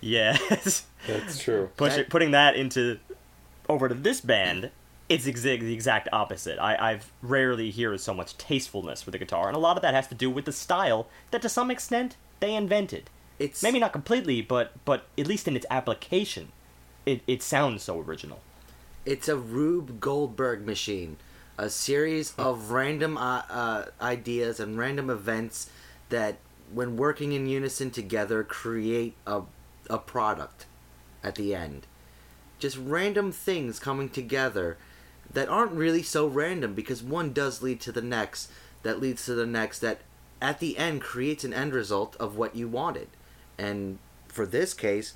yeah 0.00 0.36
that's 0.50 1.38
true 1.38 1.70
push 1.76 1.92
That- 1.94 2.00
it, 2.00 2.08
putting 2.10 2.30
that 2.32 2.56
into 2.56 2.98
over 3.68 3.88
to 3.88 3.94
this 3.94 4.20
band, 4.20 4.70
it's 5.08 5.26
exa- 5.26 5.58
the 5.60 5.72
exact 5.74 6.08
opposite. 6.12 6.56
I, 6.60 6.92
I've 6.92 7.10
rarely 7.20 7.70
hear 7.70 7.98
so 7.98 8.14
much 8.14 8.38
tastefulness 8.38 9.04
with 9.04 9.12
the 9.12 9.18
guitar, 9.18 9.48
and 9.48 9.56
a 9.56 9.58
lot 9.58 9.76
of 9.76 9.82
that 9.82 9.92
has 9.92 10.06
to 10.06 10.14
do 10.14 10.30
with 10.30 10.44
the 10.44 10.52
style 10.52 11.08
that, 11.32 11.42
to 11.42 11.48
some 11.48 11.68
extent, 11.68 12.14
they 12.38 12.54
invented. 12.54 13.10
It's 13.40 13.64
Maybe 13.64 13.80
not 13.80 13.92
completely, 13.92 14.40
but 14.40 14.72
but 14.84 15.06
at 15.18 15.26
least 15.26 15.48
in 15.48 15.56
its 15.56 15.66
application, 15.68 16.52
it, 17.04 17.22
it 17.26 17.42
sounds 17.42 17.82
so 17.82 17.98
original. 18.00 18.38
it's 19.04 19.26
a 19.28 19.36
Rube 19.36 20.00
Goldberg 20.00 20.64
machine, 20.64 21.16
a 21.58 21.68
series 21.68 22.32
of 22.38 22.70
random 22.70 23.18
uh, 23.18 23.42
uh, 23.50 23.84
ideas 24.00 24.60
and 24.60 24.78
random 24.78 25.10
events 25.10 25.68
that, 26.08 26.36
when 26.72 26.96
working 26.96 27.32
in 27.32 27.46
unison 27.46 27.90
together, 27.90 28.42
create 28.42 29.14
a 29.26 29.42
a 29.88 29.98
product 29.98 30.66
at 31.22 31.34
the 31.34 31.54
end. 31.54 31.86
Just 32.58 32.76
random 32.76 33.32
things 33.32 33.78
coming 33.78 34.08
together 34.08 34.76
that 35.32 35.48
aren't 35.48 35.72
really 35.72 36.02
so 36.02 36.26
random 36.26 36.74
because 36.74 37.02
one 37.02 37.32
does 37.32 37.62
lead 37.62 37.80
to 37.82 37.92
the 37.92 38.02
next, 38.02 38.50
that 38.82 39.00
leads 39.00 39.24
to 39.26 39.34
the 39.34 39.46
next, 39.46 39.80
that 39.80 40.00
at 40.40 40.60
the 40.60 40.78
end 40.78 41.02
creates 41.02 41.44
an 41.44 41.52
end 41.52 41.74
result 41.74 42.16
of 42.16 42.36
what 42.36 42.56
you 42.56 42.68
wanted. 42.68 43.08
And 43.58 43.98
for 44.28 44.46
this 44.46 44.72
case, 44.74 45.14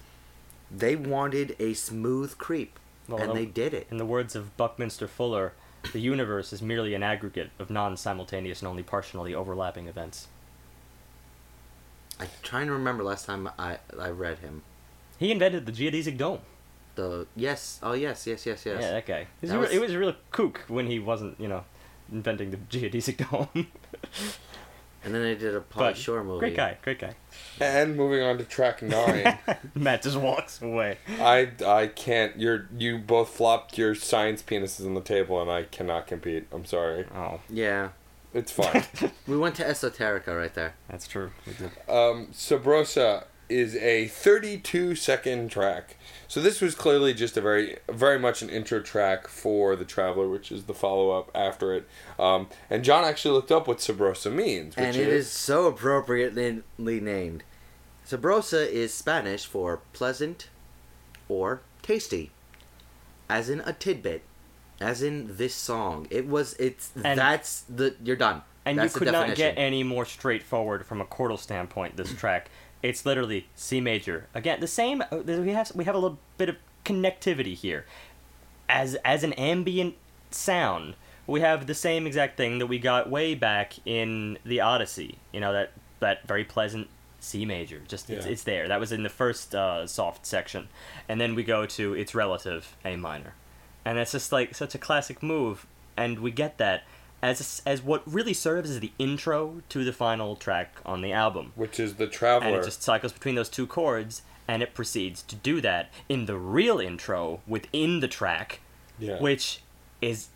they 0.70 0.96
wanted 0.96 1.56
a 1.58 1.74
smooth 1.74 2.36
creep, 2.38 2.78
Well, 3.08 3.18
and 3.18 3.36
they 3.36 3.46
did 3.46 3.74
it. 3.74 3.86
In 3.90 3.98
the 3.98 4.06
words 4.06 4.34
of 4.36 4.56
Buckminster 4.56 5.06
Fuller, 5.06 5.52
the 5.92 6.00
universe 6.00 6.52
is 6.52 6.60
merely 6.60 6.94
an 6.94 7.02
aggregate 7.02 7.50
of 7.58 7.70
non 7.70 7.96
simultaneous 7.96 8.60
and 8.60 8.68
only 8.68 8.82
partially 8.82 9.34
overlapping 9.34 9.88
events. 9.88 10.28
I'm 12.20 12.28
trying 12.42 12.66
to 12.66 12.72
remember 12.72 13.02
last 13.02 13.26
time 13.26 13.48
I 13.58 13.78
I 13.98 14.08
read 14.10 14.38
him. 14.38 14.62
He 15.18 15.32
invented 15.32 15.66
the 15.66 15.72
geodesic 15.72 16.16
dome. 16.18 16.40
The 16.94 17.26
yes, 17.36 17.78
oh 17.82 17.92
yes, 17.94 18.26
yes, 18.26 18.44
yes, 18.46 18.64
yes. 18.66 18.78
Yeah, 18.82 18.90
that 18.92 19.06
guy. 19.06 19.26
He 19.40 19.46
was, 19.46 19.50
That 19.50 19.56
a, 19.56 19.60
was- 19.60 19.70
he 19.72 19.78
was 19.78 19.92
a 19.92 19.98
real 19.98 20.14
kook 20.30 20.64
when 20.68 20.86
he 20.86 20.98
wasn't, 20.98 21.40
you 21.40 21.48
know, 21.48 21.64
inventing 22.12 22.50
the 22.50 22.56
geodesic 22.78 23.28
dome. 23.30 23.68
And 25.02 25.14
then 25.14 25.22
they 25.22 25.34
did 25.34 25.54
a 25.54 25.62
Paul 25.62 25.94
Shore 25.94 26.22
movie. 26.22 26.40
Great 26.40 26.56
guy, 26.56 26.76
great 26.82 26.98
guy. 26.98 27.14
and 27.58 27.96
moving 27.96 28.22
on 28.22 28.36
to 28.36 28.44
track 28.44 28.82
nine 28.96 29.38
Matt 29.74 30.02
just 30.02 30.18
walks 30.18 30.60
away. 30.60 30.98
I 31.18 31.52
I 31.66 31.86
can't. 31.86 32.38
You're 32.38 32.68
you 32.76 32.98
both 32.98 33.30
flopped 33.30 33.78
your 33.78 33.94
science 33.94 34.42
penises 34.42 34.84
on 34.84 34.92
the 34.94 35.00
table, 35.00 35.40
and 35.40 35.50
I 35.50 35.62
cannot 35.62 36.06
compete. 36.06 36.48
I'm 36.52 36.66
sorry. 36.66 37.06
Oh, 37.14 37.40
Yeah, 37.48 37.90
It's 38.32 38.52
fine. 38.52 38.84
we 39.26 39.36
went 39.36 39.54
to 39.56 39.64
Esoterica 39.64 40.36
right 40.36 40.54
there. 40.54 40.74
that's 40.88 41.08
true. 41.08 41.32
We 41.46 41.52
did. 41.54 41.70
um, 41.88 42.28
Sabrosa 42.32 43.24
is 43.48 43.74
a 43.74 44.06
32 44.06 44.94
second 44.94 45.50
track. 45.50 45.96
So 46.28 46.40
this 46.40 46.60
was 46.60 46.76
clearly 46.76 47.12
just 47.12 47.36
a 47.36 47.40
very 47.40 47.78
very 47.88 48.18
much 48.18 48.42
an 48.42 48.48
intro 48.48 48.80
track 48.80 49.26
for 49.26 49.74
the 49.74 49.84
Traveler, 49.84 50.28
which 50.28 50.52
is 50.52 50.64
the 50.64 50.74
follow 50.74 51.10
up 51.10 51.30
after 51.34 51.74
it. 51.74 51.88
Um, 52.20 52.46
and 52.70 52.84
John 52.84 53.04
actually 53.04 53.34
looked 53.34 53.50
up 53.50 53.66
what 53.66 53.78
Sabrosa 53.78 54.32
means, 54.32 54.76
which 54.76 54.84
and 54.84 54.96
it 54.96 55.08
is 55.08 55.28
so 55.28 55.66
appropriately 55.66 56.62
named. 56.78 57.42
Sabrosa 58.06 58.64
is 58.68 58.94
Spanish 58.94 59.44
for 59.46 59.80
pleasant 59.92 60.48
or 61.28 61.62
tasty. 61.82 62.30
as 63.28 63.48
in 63.50 63.60
a 63.62 63.72
tidbit, 63.72 64.22
as 64.80 65.02
in 65.02 65.36
this 65.36 65.54
song. 65.54 66.06
It 66.10 66.26
was. 66.26 66.54
It's 66.54 66.90
And- 67.04 67.18
that's 67.18 67.62
the 67.62 67.94
you're 68.02 68.16
done. 68.16 68.42
And 68.66 68.78
That's 68.78 68.94
you 68.94 69.00
the 69.00 69.06
could 69.06 69.12
not 69.12 69.34
get 69.36 69.56
any 69.56 69.82
more 69.82 70.04
straightforward 70.04 70.84
from 70.84 71.00
a 71.00 71.06
chordal 71.06 71.38
standpoint. 71.38 71.96
This 71.96 72.12
track, 72.14 72.50
it's 72.82 73.06
literally 73.06 73.46
C 73.54 73.80
major 73.80 74.26
again. 74.34 74.60
The 74.60 74.66
same. 74.66 75.02
uh, 75.10 75.16
We 75.24 75.50
have 75.52 75.72
we 75.74 75.84
have 75.84 75.94
a 75.94 75.98
little 75.98 76.18
bit 76.36 76.50
of 76.50 76.56
connectivity 76.84 77.54
here, 77.54 77.86
as 78.68 78.96
as 78.96 79.24
an 79.24 79.32
ambient 79.34 79.94
sound. 80.30 80.94
We 81.26 81.40
have 81.40 81.66
the 81.66 81.74
same 81.74 82.06
exact 82.06 82.36
thing 82.36 82.58
that 82.58 82.66
we 82.66 82.78
got 82.78 83.08
way 83.08 83.34
back 83.34 83.74
in 83.86 84.36
the 84.44 84.60
Odyssey. 84.60 85.16
You 85.32 85.40
know 85.40 85.52
that 85.54 85.72
that 86.00 86.26
very 86.28 86.44
pleasant 86.44 86.88
C 87.18 87.46
major. 87.46 87.80
Just 87.88 88.10
it's, 88.10 88.26
it's 88.26 88.42
there. 88.42 88.68
That 88.68 88.78
was 88.78 88.92
in 88.92 89.02
the 89.04 89.08
first 89.10 89.54
uh, 89.54 89.86
soft 89.86 90.26
section, 90.26 90.68
and 91.08 91.18
then 91.18 91.34
we 91.34 91.44
go 91.44 91.64
to 91.66 91.94
its 91.94 92.14
relative 92.14 92.76
A 92.84 92.96
minor, 92.96 93.34
and 93.84 93.98
it's 93.98 94.12
just 94.12 94.32
like 94.32 94.54
such 94.54 94.74
a 94.74 94.78
classic 94.78 95.22
move. 95.22 95.66
And 95.96 96.20
we 96.20 96.30
get 96.30 96.58
that 96.58 96.84
as 97.22 97.60
as 97.66 97.82
what 97.82 98.02
really 98.10 98.32
serves 98.32 98.70
as 98.70 98.80
the 98.80 98.92
intro 98.98 99.62
to 99.68 99.84
the 99.84 99.92
final 99.92 100.36
track 100.36 100.76
on 100.86 101.02
the 101.02 101.12
album, 101.12 101.52
Which 101.54 101.78
is 101.78 101.94
the 101.94 102.06
traveler. 102.06 102.48
and 102.48 102.56
it 102.56 102.64
just 102.64 102.82
cycles 102.82 103.12
between 103.12 103.34
those 103.34 103.48
two 103.50 103.66
chords, 103.66 104.22
and 104.48 104.62
it 104.62 104.72
proceeds 104.74 105.22
to 105.24 105.36
do 105.36 105.60
that 105.60 105.90
in 106.08 106.26
the 106.26 106.36
real 106.36 106.78
intro 106.80 107.40
within 107.46 108.00
the 108.00 108.08
track, 108.08 108.60
yeah. 108.98 109.18
which 109.20 109.60
is 110.00 110.28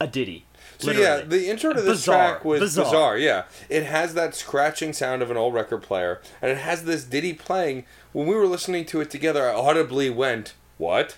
a 0.00 0.06
ditty. 0.06 0.44
So 0.78 0.88
literally. 0.88 1.08
yeah, 1.08 1.20
the 1.24 1.48
intro 1.50 1.72
to 1.72 1.80
this 1.80 2.00
Bizarre. 2.00 2.30
track 2.32 2.44
was 2.44 2.60
Bizarre. 2.60 2.84
bizarre. 2.84 3.18
Yeah, 3.18 3.44
it 3.68 3.84
has 3.84 4.14
that 4.14 4.34
scratching 4.34 4.92
sound 4.92 5.22
of 5.22 5.30
an 5.30 5.36
old 5.36 5.54
record 5.54 5.82
player, 5.82 6.20
and 6.42 6.50
it 6.50 6.58
has 6.58 6.84
this 6.84 7.02
ditty 7.04 7.32
playing. 7.32 7.84
When 8.12 8.26
we 8.26 8.34
were 8.34 8.46
listening 8.46 8.84
to 8.86 9.00
it 9.00 9.10
together, 9.10 9.48
I 9.50 9.54
audibly 9.54 10.10
went, 10.10 10.54
"What?" 10.78 11.16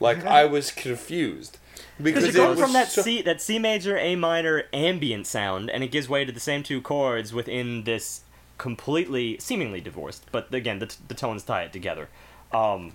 Like 0.00 0.24
I 0.26 0.44
was 0.44 0.70
confused 0.70 1.58
Because 2.02 2.22
you're 2.22 2.30
it 2.30 2.34
going 2.46 2.58
from 2.58 2.72
that 2.74 2.88
so- 2.88 3.02
C 3.02 3.22
that 3.22 3.40
C 3.40 3.58
major 3.58 3.96
A 3.96 4.16
minor 4.16 4.64
ambient 4.72 5.26
sound, 5.26 5.70
and 5.70 5.82
it 5.82 5.90
gives 5.90 6.08
way 6.08 6.24
to 6.24 6.32
the 6.32 6.40
same 6.40 6.62
two 6.62 6.80
chords 6.80 7.32
within 7.32 7.84
this 7.84 8.20
completely 8.58 9.36
seemingly 9.38 9.80
divorced, 9.80 10.24
but 10.32 10.52
again 10.52 10.78
the, 10.78 10.86
t- 10.86 10.96
the 11.08 11.14
tones 11.14 11.42
tie 11.42 11.62
it 11.64 11.72
together. 11.72 12.08
Um, 12.52 12.92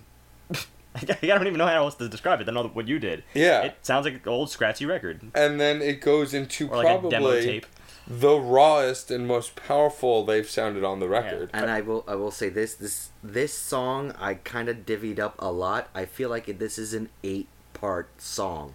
I 1.22 1.26
don't 1.26 1.46
even 1.46 1.58
know 1.58 1.66
how 1.66 1.84
else 1.84 1.94
to 1.96 2.08
describe 2.08 2.40
it 2.40 2.44
than 2.44 2.56
all 2.56 2.68
what 2.68 2.86
you 2.88 2.98
did. 2.98 3.24
Yeah. 3.34 3.62
it 3.62 3.78
sounds 3.82 4.04
like 4.04 4.14
an 4.14 4.20
old 4.26 4.50
scratchy 4.50 4.86
record 4.86 5.22
and 5.34 5.60
then 5.60 5.80
it 5.82 6.00
goes 6.00 6.34
into 6.34 6.68
or 6.68 6.76
like 6.76 6.86
a 6.86 7.08
demo 7.08 7.10
probably 7.10 7.44
tape. 7.44 7.66
the 8.06 8.38
rawest 8.38 9.10
and 9.10 9.26
most 9.26 9.56
powerful 9.56 10.24
they've 10.24 10.48
sounded 10.48 10.84
on 10.84 11.00
the 11.00 11.08
record. 11.08 11.50
And 11.52 11.70
I 11.70 11.80
will 11.80 12.04
I 12.06 12.14
will 12.16 12.30
say 12.30 12.48
this 12.48 12.74
this 12.74 13.10
this 13.22 13.54
song 13.56 14.12
I 14.18 14.34
kind 14.34 14.68
of 14.68 14.84
divvied 14.84 15.18
up 15.18 15.34
a 15.38 15.50
lot. 15.50 15.88
I 15.94 16.04
feel 16.04 16.28
like 16.28 16.58
this 16.58 16.78
is 16.78 16.92
an 16.94 17.08
eight 17.22 17.48
part 17.72 18.08
song. 18.20 18.74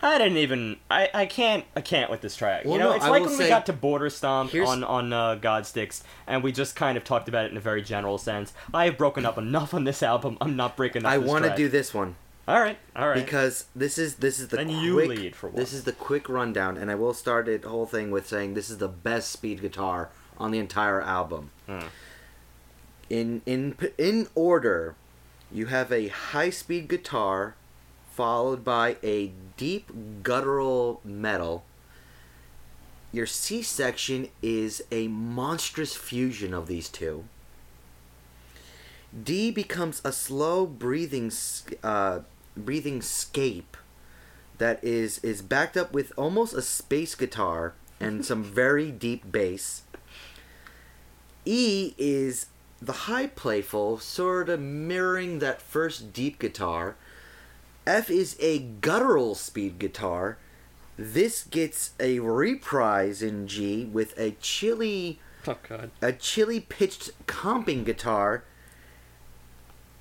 I 0.00 0.18
didn't 0.18 0.36
even. 0.38 0.76
I, 0.90 1.10
I 1.12 1.26
can't. 1.26 1.64
I 1.74 1.80
can't 1.80 2.10
with 2.10 2.20
this 2.20 2.36
track. 2.36 2.64
Well, 2.64 2.74
you 2.74 2.78
know, 2.78 2.90
no, 2.90 2.96
it's 2.96 3.04
I 3.04 3.08
like 3.08 3.24
when 3.24 3.36
we 3.36 3.48
got 3.48 3.66
to 3.66 3.72
Border 3.72 4.10
Stomp 4.10 4.50
Here's- 4.52 4.68
on 4.68 4.84
on 4.84 5.12
uh, 5.12 5.36
Godsticks, 5.36 6.02
and 6.26 6.42
we 6.42 6.52
just 6.52 6.76
kind 6.76 6.96
of 6.96 7.04
talked 7.04 7.28
about 7.28 7.46
it 7.46 7.50
in 7.50 7.56
a 7.56 7.60
very 7.60 7.82
general 7.82 8.16
sense. 8.18 8.52
I 8.72 8.84
have 8.84 8.96
broken 8.96 9.26
up 9.26 9.38
enough 9.38 9.74
on 9.74 9.84
this 9.84 10.02
album. 10.02 10.38
I'm 10.40 10.54
not 10.56 10.76
breaking 10.76 11.04
up. 11.04 11.10
I 11.12 11.18
want 11.18 11.44
to 11.44 11.54
do 11.56 11.68
this 11.68 11.92
one 11.92 12.14
All 12.46 12.60
right. 12.60 12.78
All 12.94 13.08
right. 13.08 13.24
because 13.24 13.66
this 13.74 13.98
is 13.98 14.16
this 14.16 14.38
is 14.38 14.48
the 14.48 14.56
Then 14.58 14.68
quick 14.68 14.82
you 14.82 14.96
lead 15.06 15.34
for 15.36 15.48
one. 15.48 15.56
this 15.56 15.72
is 15.72 15.82
the 15.84 15.92
quick 15.92 16.28
rundown, 16.28 16.76
and 16.76 16.90
I 16.90 16.94
will 16.94 17.14
start 17.14 17.46
the 17.46 17.68
whole 17.68 17.86
thing 17.86 18.10
with 18.12 18.28
saying 18.28 18.54
this 18.54 18.70
is 18.70 18.78
the 18.78 18.88
best 18.88 19.30
speed 19.32 19.60
guitar 19.60 20.10
on 20.38 20.52
the 20.52 20.58
entire 20.60 21.02
album. 21.02 21.50
Hmm. 21.66 21.80
In 23.10 23.42
in 23.46 23.76
in 23.96 24.28
order, 24.34 24.94
you 25.50 25.66
have 25.66 25.90
a 25.90 26.08
high 26.08 26.50
speed 26.50 26.88
guitar, 26.88 27.54
followed 28.18 28.64
by 28.64 28.96
a 29.04 29.30
deep 29.56 29.92
guttural 30.24 31.00
metal. 31.04 31.62
Your 33.12 33.26
C 33.26 33.62
section 33.62 34.26
is 34.42 34.82
a 34.90 35.06
monstrous 35.06 35.94
fusion 35.94 36.52
of 36.52 36.66
these 36.66 36.88
two. 36.88 37.26
D 39.22 39.52
becomes 39.52 40.02
a 40.04 40.10
slow 40.10 40.66
breathing, 40.66 41.30
uh, 41.84 42.22
breathing 42.56 43.02
scape 43.02 43.76
that 44.58 44.82
is 44.82 45.18
is 45.18 45.40
backed 45.40 45.76
up 45.76 45.92
with 45.92 46.12
almost 46.16 46.54
a 46.54 46.62
space 46.62 47.14
guitar 47.14 47.74
and 48.00 48.26
some 48.30 48.42
very 48.42 48.90
deep 48.90 49.30
bass. 49.30 49.82
E 51.44 51.94
is 51.96 52.46
the 52.82 53.06
high 53.06 53.28
playful, 53.28 53.98
sort 53.98 54.48
of 54.48 54.58
mirroring 54.58 55.38
that 55.38 55.62
first 55.62 56.12
deep 56.12 56.40
guitar. 56.40 56.96
F 57.88 58.10
is 58.10 58.36
a 58.38 58.58
guttural 58.58 59.34
speed 59.34 59.78
guitar. 59.78 60.36
This 60.98 61.44
gets 61.44 61.92
a 61.98 62.18
reprise 62.18 63.22
in 63.22 63.48
G 63.48 63.86
with 63.86 64.12
a 64.18 64.32
chilly 64.42 65.20
oh 65.46 65.56
god. 65.66 65.90
a 66.02 66.12
chilly 66.12 66.60
pitched 66.60 67.12
comping 67.26 67.86
guitar 67.86 68.44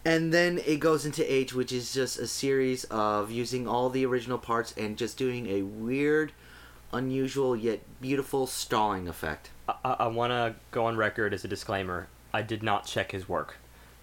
and 0.04 0.34
then 0.34 0.60
it 0.66 0.82
goes 0.82 1.06
into 1.06 1.24
H 1.32 1.54
which 1.54 1.72
is 1.72 1.94
just 1.94 2.20
a 2.20 2.28
series 2.28 2.84
of 2.86 3.32
using 3.32 3.70
all 3.70 3.90
the 3.90 4.06
original 4.06 4.38
parts 4.38 4.74
and 4.76 4.98
just 4.98 5.18
doing 5.18 5.48
a 5.48 5.62
weird 5.62 6.34
unusual 6.92 7.56
yet 7.56 7.80
beautiful 8.02 8.48
stalling 8.48 9.08
effect 9.08 9.52
I, 9.70 9.76
I, 9.86 9.92
I 9.92 10.08
want 10.08 10.32
to 10.32 10.56
go 10.72 10.86
on 10.88 10.98
record 10.98 11.34
as 11.34 11.46
a 11.46 11.48
disclaimer. 11.48 12.10
I 12.34 12.42
did 12.42 12.64
not 12.64 12.86
check 12.86 13.14
his 13.14 13.30
work, 13.30 13.56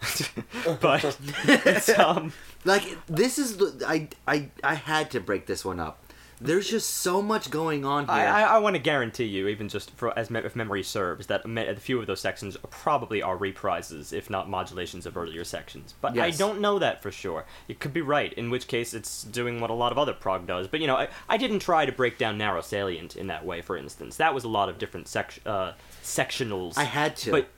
but 0.80 1.16
it's 1.44 1.88
um. 1.98 2.32
like 2.64 2.84
this 3.07 3.38
is 3.38 3.57
the 3.57 3.84
I 3.86 4.09
I 4.26 4.50
I 4.62 4.74
had 4.74 5.11
to 5.12 5.20
break 5.20 5.46
this 5.46 5.64
one 5.64 5.80
up 5.80 6.05
there's 6.40 6.68
just 6.68 6.90
so 6.90 7.22
much 7.22 7.50
going 7.50 7.84
on 7.84 8.05
here 8.05 8.14
I, 8.14 8.42
I, 8.42 8.57
I 8.57 8.59
want 8.59 8.74
to 8.76 8.82
guarantee 8.82 9.24
you, 9.24 9.48
even 9.48 9.68
just 9.68 9.90
for 9.92 10.16
as 10.18 10.30
me- 10.30 10.40
if 10.40 10.57
memory 10.57 10.82
serves, 10.82 11.26
that 11.28 11.44
a, 11.44 11.48
me- 11.48 11.66
a 11.66 11.76
few 11.76 12.00
of 12.00 12.07
those 12.07 12.20
sections 12.20 12.57
probably 12.70 13.22
are 13.22 13.36
reprises, 13.36 14.12
if 14.12 14.28
not 14.28 14.48
modulations 14.48 15.07
of 15.07 15.16
earlier 15.16 15.44
sections. 15.44 15.94
But 16.00 16.18
I 16.18 16.30
don't 16.30 16.61
know 16.61 16.78
that 16.78 17.02
for 17.02 17.11
sure. 17.11 17.44
You 17.68 17.74
could 17.74 17.92
be 17.92 18.02
right, 18.02 18.32
in 18.32 18.50
which 18.50 18.66
case 18.66 18.94
it's 18.94 19.22
doing 19.24 19.61
what 19.61 19.70
a 19.70 19.74
lot 19.74 19.92
of 19.92 19.98
other 19.98 20.12
prog 20.12 20.46
does. 20.46 20.68
But 20.68 20.80
you 20.80 20.86
know, 20.86 20.96
I, 20.96 21.09
I 21.28 21.36
didn't 21.36 21.61
try 21.61 21.86
to 21.86 21.92
break 21.92 22.18
down 22.18 22.36
narrow 22.36 22.61
salient 22.61 23.16
in 23.16 23.28
that 23.28 23.44
way. 23.44 23.62
For 23.62 23.76
instance, 23.76 24.16
that 24.16 24.34
was 24.34 24.44
a 24.44 24.48
lot 24.48 24.68
of 24.68 24.78
different 24.78 25.09
sec- 25.09 25.40
uh, 25.46 25.72
sectionals. 26.02 26.76
I 26.76 26.84
had 26.84 27.16
to 27.18 27.30
But 27.30 27.48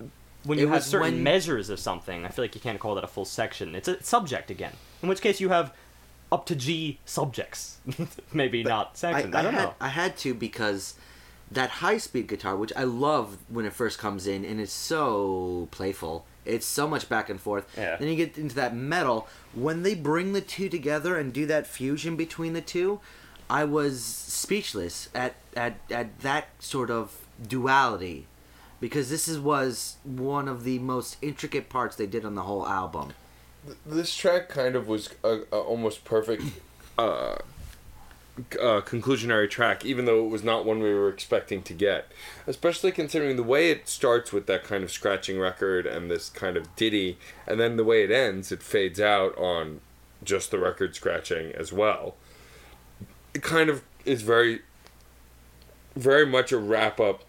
when 0.47 0.59
you 0.59 0.69
have 0.69 0.85
certain 0.85 1.15
when- 1.15 1.23
measures 1.23 1.71
of 1.71 1.79
something, 1.79 2.25
I 2.25 2.29
feel 2.29 2.45
like 2.45 2.55
you 2.55 2.61
can't 2.61 2.79
call 2.79 2.95
that 2.95 3.05
a 3.05 3.09
full 3.09 3.25
section. 3.25 3.75
It's 3.75 3.89
a 3.89 4.03
subject 4.03 4.51
again. 4.51 4.73
In 5.03 5.09
which 5.09 5.21
case 5.21 5.41
you 5.41 5.51
have 5.51 5.73
up 6.33 6.47
to 6.47 6.57
G 6.57 6.99
subjects, 7.05 7.79
maybe 8.33 8.63
not 8.63 8.97
sections. 8.97 9.35
I, 9.35 9.43
don't 9.43 9.55
had, 9.55 9.63
know. 9.63 9.75
I 9.81 9.89
had 9.89 10.17
to 10.19 10.35
because 10.35 10.95
that 11.51 11.71
high 11.71 11.99
speed 11.99 12.27
guitar, 12.27 12.57
which 12.57 12.73
I 12.77 12.85
love 12.85 13.39
when 13.49 13.65
it 13.67 13.73
first 13.73 13.99
comes 13.99 14.27
in, 14.27 14.45
and 14.45 14.61
it's 14.61 14.73
so 14.73 15.69
playful. 15.71 16.27
It's 16.45 16.67
so 16.67 16.87
much 16.87 17.09
back 17.09 17.29
and 17.29 17.41
forth. 17.41 17.73
Yeah. 17.77 17.97
Then 17.97 18.09
you 18.09 18.17
get 18.17 18.39
into 18.39 18.55
that 18.57 18.75
metal. 18.75 19.29
When 19.53 19.83
they 19.83 19.95
bring 19.95 20.33
the 20.33 20.41
two 20.41 20.69
together 20.69 21.19
and 21.19 21.33
do 21.33 21.47
that 21.47 21.67
fusion 21.67 22.17
between 22.17 22.53
the 22.53 22.61
two, 22.61 23.01
I 23.49 23.65
was 23.65 24.03
speechless 24.05 25.09
at 25.15 25.35
at, 25.57 25.79
at 25.91 26.21
that 26.21 26.49
sort 26.59 26.91
of 26.91 27.27
duality, 27.47 28.27
because 28.81 29.11
this 29.11 29.29
is 29.29 29.39
was 29.39 29.97
one 30.05 30.49
of 30.49 30.65
the 30.65 30.79
most 30.79 31.17
intricate 31.23 31.69
parts 31.69 31.97
they 31.97 32.07
did 32.07 32.25
on 32.25 32.35
the 32.35 32.43
whole 32.43 32.67
album. 32.67 33.13
this 33.85 34.15
track 34.15 34.49
kind 34.49 34.77
of 34.77 34.87
was 34.87 35.11
a, 35.25 35.41
a 35.53 35.59
almost 35.59 36.05
perfect 36.05 36.43
uh, 36.99 37.37
uh, 38.61 38.81
conclusionary 38.83 39.49
track, 39.49 39.85
even 39.85 40.05
though 40.05 40.25
it 40.25 40.29
was 40.29 40.45
not 40.45 40.65
one 40.65 40.81
we 40.81 40.93
were 40.93 41.09
expecting 41.09 41.63
to 41.63 41.73
get. 41.73 42.13
Especially 42.47 42.93
considering 42.93 43.37
the 43.37 43.43
way 43.43 43.71
it 43.71 43.89
starts 43.89 44.33
with 44.33 44.47
that 44.47 44.65
kind 44.65 44.85
of 44.85 44.91
scratching 44.91 45.39
record 45.39 45.87
and 45.87 46.11
this 46.11 46.29
kind 46.29 46.57
of 46.57 46.75
ditty, 46.77 47.19
and 47.47 47.59
then 47.59 47.77
the 47.77 47.85
way 47.85 48.05
it 48.05 48.11
ends, 48.11 48.53
it 48.53 48.63
fades 48.63 49.01
out 49.01 49.37
on 49.39 49.81
just 50.23 50.51
the 50.51 50.59
record 50.59 50.95
scratching 50.95 51.53
as 51.53 51.73
well. 51.73 52.15
It 53.35 53.43
kind 53.43 53.71
of 53.71 53.83
is 54.05 54.23
very, 54.23 54.61
very 55.95 56.27
much 56.27 56.53
a 56.53 56.59
wrap 56.59 57.01
up 57.01 57.25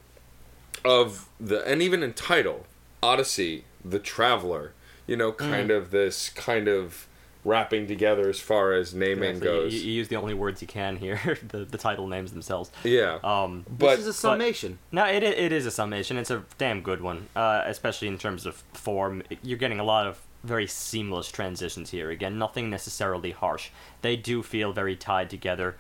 of 0.86 1.28
the, 1.40 1.66
and 1.68 1.82
even 1.82 2.04
in 2.04 2.14
title, 2.14 2.66
Odyssey, 3.04 3.66
The 3.84 4.00
Traveler, 4.00 4.74
you 5.06 5.16
know, 5.18 5.32
kind 5.32 5.72
of 5.72 5.92
this 5.92 6.30
kind 6.30 6.68
of 6.68 7.08
wrapping 7.46 7.88
together 7.88 8.28
as 8.30 8.40
far 8.42 8.74
as 8.74 8.94
naming 8.94 9.38
Exactly. 9.38 9.50
You- 9.56 9.62
goes. 9.64 9.74
You, 9.74 9.80
you 9.82 9.92
use 9.94 10.08
the 10.10 10.18
only 10.18 10.34
words 10.34 10.62
you 10.62 10.68
can 10.68 10.98
here. 10.98 11.38
the 11.48 11.60
the 11.60 11.78
title 11.78 12.08
names 12.08 12.34
themselves. 12.34 12.72
yeah. 12.84 13.20
Um, 13.24 13.66
but 13.70 13.92
this 13.92 14.00
is 14.00 14.08
a 14.08 14.14
summation. 14.14 14.80
no, 14.92 15.06
it 15.06 15.24
it 15.24 15.52
is 15.52 15.66
a 15.66 15.72
summation. 15.72 16.18
It's 16.18 16.32
a 16.32 16.44
damn 16.58 16.82
good 16.82 17.02
one, 17.02 17.28
uh, 17.36 17.62
especially 17.66 18.10
in 18.10 18.18
terms 18.18 18.46
of 18.46 18.56
form. 18.74 19.24
You're 19.44 19.58
getting 19.58 19.80
a 19.80 19.84
lot 19.86 20.08
of 20.08 20.20
very 20.44 20.68
seamless 20.68 21.32
transitions 21.32 21.90
here. 21.92 22.10
Again, 22.10 22.38
nothing 22.38 22.70
necessarily 22.70 23.32
harsh. 23.32 23.70
They 24.02 24.16
do 24.18 24.44
feel 24.44 24.74
very 24.74 24.96
tied 24.96 25.30
together. 25.30 25.76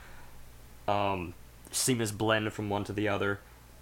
Um, 0.88 1.34
seamless 1.72 2.12
blend 2.12 2.54
from 2.54 2.70
one 2.70 2.84
to 2.86 2.94
the 2.94 3.08
other. 3.10 3.40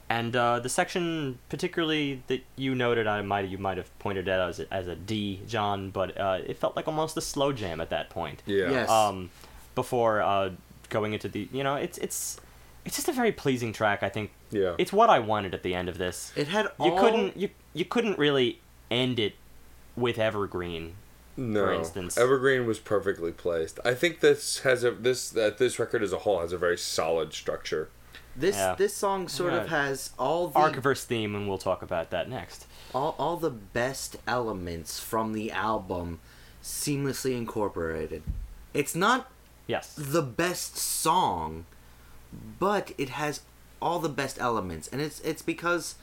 And 0.10 0.36
uh, 0.36 0.60
the 0.60 0.70
section, 0.70 1.40
particularly 1.50 2.22
that 2.28 2.44
you 2.56 2.76
noted, 2.76 3.08
I 3.08 3.22
might 3.24 3.50
you 3.50 3.58
might 3.58 3.78
have 3.78 3.98
pointed 4.00 4.30
out 4.30 4.50
as 4.50 4.60
a, 4.60 4.72
as 4.74 4.88
a 4.88 4.96
D, 4.96 5.42
John, 5.48 5.90
but 5.90 6.16
uh, 6.20 6.40
it 6.46 6.58
felt 6.58 6.76
like 6.76 6.88
almost 6.88 7.18
a 7.18 7.22
slow 7.22 7.52
jam 7.52 7.82
at 7.82 7.90
that 7.90 8.10
point. 8.12 8.44
Yeah. 8.46 8.70
Yes. 8.70 8.90
Um, 8.90 9.32
before 9.74 10.22
uh, 10.22 10.52
going 10.90 11.14
into 11.14 11.28
the, 11.28 11.48
you 11.52 11.64
know, 11.64 11.76
it's 11.76 11.98
it's 11.98 12.40
it's 12.86 12.96
just 12.96 13.10
a 13.10 13.14
very 13.14 13.32
pleasing 13.32 13.74
track. 13.74 14.04
I 14.04 14.10
think 14.10 14.30
Yeah. 14.52 14.76
it's 14.78 14.94
what 14.94 15.10
I 15.10 15.18
wanted 15.20 15.56
at 15.56 15.64
the 15.64 15.74
end 15.74 15.90
of 15.90 15.98
this. 15.98 16.32
It 16.36 16.50
had 16.50 16.68
You 16.80 16.96
couldn't 17.00 17.36
you 17.36 17.50
you 17.74 17.86
couldn't 17.86 18.20
really 18.20 18.62
end 18.92 19.18
it 19.20 19.34
with 19.96 20.20
Evergreen. 20.20 20.94
no. 21.36 21.74
instance. 21.74 22.16
Evergreen 22.16 22.68
was 22.68 22.80
perfectly 22.80 23.32
placed. 23.32 23.80
I 23.84 23.96
think 23.96 24.20
this 24.20 24.60
has 24.60 24.84
a 24.84 24.92
this 24.92 25.30
that 25.32 25.58
this 25.58 25.80
record 25.80 26.04
as 26.04 26.14
a 26.14 26.20
whole 26.20 26.42
has 26.42 26.54
a 26.54 26.58
very 26.60 26.78
solid 26.78 27.34
structure. 27.34 27.90
This 28.36 28.56
Yeah. 28.56 28.76
this 28.76 28.96
song 28.96 29.28
sort 29.28 29.54
of 29.54 29.70
has 29.70 30.12
all 30.20 30.48
the 30.50 30.60
Archiverse 30.60 31.04
theme, 31.04 31.36
and 31.36 31.48
we'll 31.48 31.58
talk 31.58 31.82
about 31.82 32.10
that 32.12 32.30
next. 32.30 32.66
all, 32.94 33.16
all 33.18 33.38
the 33.38 33.50
best 33.50 34.16
elements 34.28 35.00
from 35.00 35.34
the 35.34 35.52
album 35.52 36.20
seamlessly 36.64 37.36
incorporated. 37.38 38.24
It's 38.74 38.96
not 38.96 39.30
Yes. 39.68 39.94
the 39.98 40.22
best 40.22 40.78
song, 40.78 41.66
but 42.60 42.92
it 42.98 43.10
has 43.10 43.42
all 43.82 44.00
the 44.00 44.10
best 44.10 44.38
elements, 44.40 44.88
and 44.92 45.02
it's 45.02 45.20
it's 45.22 45.42
because 45.42 45.96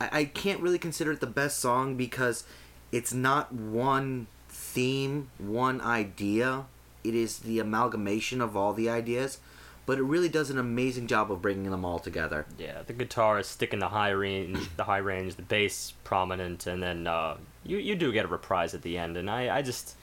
I, 0.00 0.20
I 0.20 0.24
can't 0.24 0.60
really 0.60 0.78
consider 0.78 1.12
it 1.12 1.20
the 1.20 1.26
best 1.26 1.58
song 1.58 1.96
because 1.96 2.44
it's 2.90 3.12
not 3.12 3.52
one 3.52 4.26
theme, 4.48 5.30
one 5.38 5.80
idea. 5.80 6.66
It 7.04 7.14
is 7.14 7.38
the 7.40 7.58
amalgamation 7.58 8.40
of 8.40 8.56
all 8.56 8.72
the 8.72 8.88
ideas, 8.88 9.38
but 9.84 9.98
it 9.98 10.02
really 10.02 10.28
does 10.28 10.50
an 10.50 10.58
amazing 10.58 11.06
job 11.06 11.30
of 11.32 11.42
bringing 11.42 11.70
them 11.70 11.84
all 11.84 11.98
together. 11.98 12.46
Yeah, 12.58 12.82
the 12.86 12.92
guitar 12.92 13.38
is 13.38 13.46
sticking 13.46 13.80
the 13.80 13.88
high 13.88 14.10
range, 14.10 14.58
the 14.76 14.84
high 14.84 14.98
range, 14.98 15.34
the 15.34 15.42
bass 15.42 15.94
prominent, 16.04 16.66
and 16.66 16.82
then 16.82 17.06
uh, 17.06 17.36
you 17.64 17.78
you 17.78 17.96
do 17.96 18.12
get 18.12 18.24
a 18.24 18.28
reprise 18.28 18.74
at 18.74 18.82
the 18.82 18.96
end, 18.98 19.16
and 19.16 19.30
I, 19.30 19.58
I 19.58 19.62
just 19.62 19.96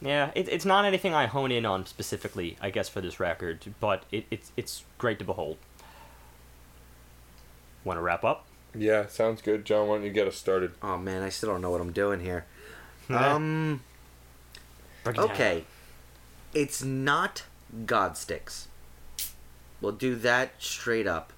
yeah, 0.00 0.30
it, 0.34 0.48
it's 0.48 0.64
not 0.64 0.84
anything 0.84 1.14
I 1.14 1.26
hone 1.26 1.50
in 1.50 1.64
on 1.64 1.86
specifically, 1.86 2.56
I 2.60 2.70
guess, 2.70 2.88
for 2.88 3.00
this 3.00 3.18
record, 3.18 3.64
but 3.80 4.04
it, 4.12 4.26
it's 4.30 4.52
it's 4.56 4.84
great 4.98 5.18
to 5.18 5.24
behold. 5.24 5.56
Want 7.84 7.98
to 7.98 8.02
wrap 8.02 8.24
up? 8.24 8.46
Yeah, 8.74 9.06
sounds 9.06 9.40
good, 9.42 9.64
John. 9.64 9.88
Why 9.88 9.96
don't 9.96 10.04
you 10.04 10.10
get 10.12 10.26
us 10.26 10.36
started? 10.36 10.72
Oh 10.82 10.98
man, 10.98 11.22
I 11.22 11.28
still 11.28 11.50
don't 11.50 11.62
know 11.62 11.70
what 11.70 11.80
I'm 11.80 11.92
doing 11.92 12.20
here. 12.20 12.46
Um. 13.10 13.82
It. 15.04 15.18
Okay. 15.18 15.64
It's 16.54 16.82
not 16.82 17.44
Godsticks. 17.84 18.68
We'll 19.84 19.92
do 19.92 20.14
that 20.16 20.52
straight 20.60 21.06
up. 21.06 21.30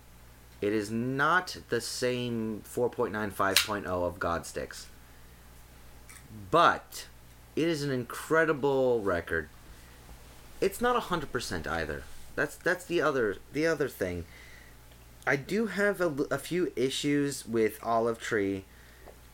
It 0.61 0.73
is 0.73 0.89
not 0.89 1.57
the 1.69 1.81
same 1.81 2.63
4.9 2.65 3.11
5.0 3.33 3.87
of 3.87 4.21
Godsticks. 4.21 4.85
But 6.53 7.09
it 7.57 7.67
is 7.67 7.83
an 7.83 7.91
incredible 7.91 9.01
record. 9.01 9.49
It's 10.61 10.81
not 10.81 11.03
100% 11.03 11.67
either. 11.67 12.05
That's 12.37 12.55
that's 12.55 12.85
the 12.85 13.01
other 13.01 13.39
the 13.53 13.67
other 13.67 13.89
thing. 13.89 14.27
I 15.27 15.35
do 15.35 15.67
have 15.67 16.01
a 16.01 16.39
few 16.39 16.73
issues 16.77 17.49
with 17.49 17.81
Olive 17.83 18.21
Tree. 18.21 18.65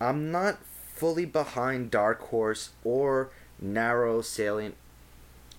I'm 0.01 0.33
not 0.33 0.65
fully 0.95 1.27
behind 1.27 1.91
Dark 1.91 2.21
Horse 2.29 2.71
or 2.83 3.29
Narrow 3.61 4.23
Salient. 4.23 4.77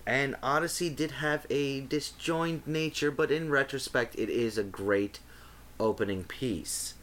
And 0.06 0.36
Odyssey 0.42 0.90
did 0.90 1.12
have 1.12 1.46
a 1.48 1.80
disjoined 1.80 2.66
nature, 2.66 3.10
but 3.10 3.30
in 3.30 3.50
retrospect, 3.50 4.14
it 4.18 4.28
is 4.28 4.58
a 4.58 4.62
great 4.62 5.20
opening 5.80 6.24
piece. 6.24 6.94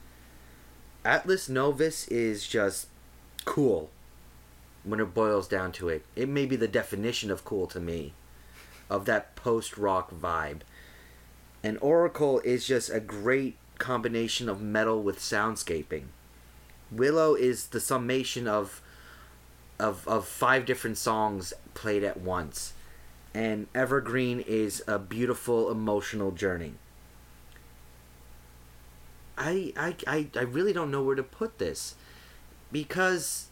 Atlas 1.04 1.50
Novus 1.50 2.08
is 2.10 2.48
just 2.48 2.88
cool 3.44 3.90
when 4.84 5.00
it 5.00 5.14
boils 5.14 5.48
down 5.48 5.72
to 5.74 5.90
it. 5.90 6.06
It 6.16 6.30
may 6.30 6.46
be 6.46 6.56
the 6.56 6.68
definition 6.68 7.32
of 7.32 7.44
cool 7.44 7.66
to 7.68 7.80
me, 7.80 8.14
of 8.90 9.06
that 9.06 9.36
post 9.36 9.78
rock 9.78 10.12
vibe. 10.14 10.62
And 11.64 11.80
Oracle 11.82 12.40
is 12.42 12.68
just 12.68 12.92
a 12.92 13.00
great 13.00 13.58
combination 13.80 14.48
of 14.48 14.62
metal 14.62 15.02
with 15.02 15.18
soundscaping. 15.18 16.06
Willow 16.92 17.34
is 17.34 17.68
the 17.68 17.80
summation 17.80 18.48
of 18.48 18.82
of 19.80 20.08
of 20.08 20.28
five 20.28 20.68
different 20.68 21.00
songs 21.00 21.54
played 21.74 22.04
at 22.04 22.20
once. 22.20 22.74
And 23.34 23.68
Evergreen 23.74 24.42
is 24.42 24.84
a 24.88 25.00
beautiful 25.00 25.72
emotional 25.72 26.32
journey. 26.32 26.74
I 29.38 29.74
I 29.78 29.96
I, 30.06 30.28
I 30.36 30.42
really 30.42 30.74
don't 30.74 30.92
know 30.92 31.02
where 31.02 31.16
to 31.16 31.24
put 31.24 31.58
this 31.58 31.96
because 32.72 33.48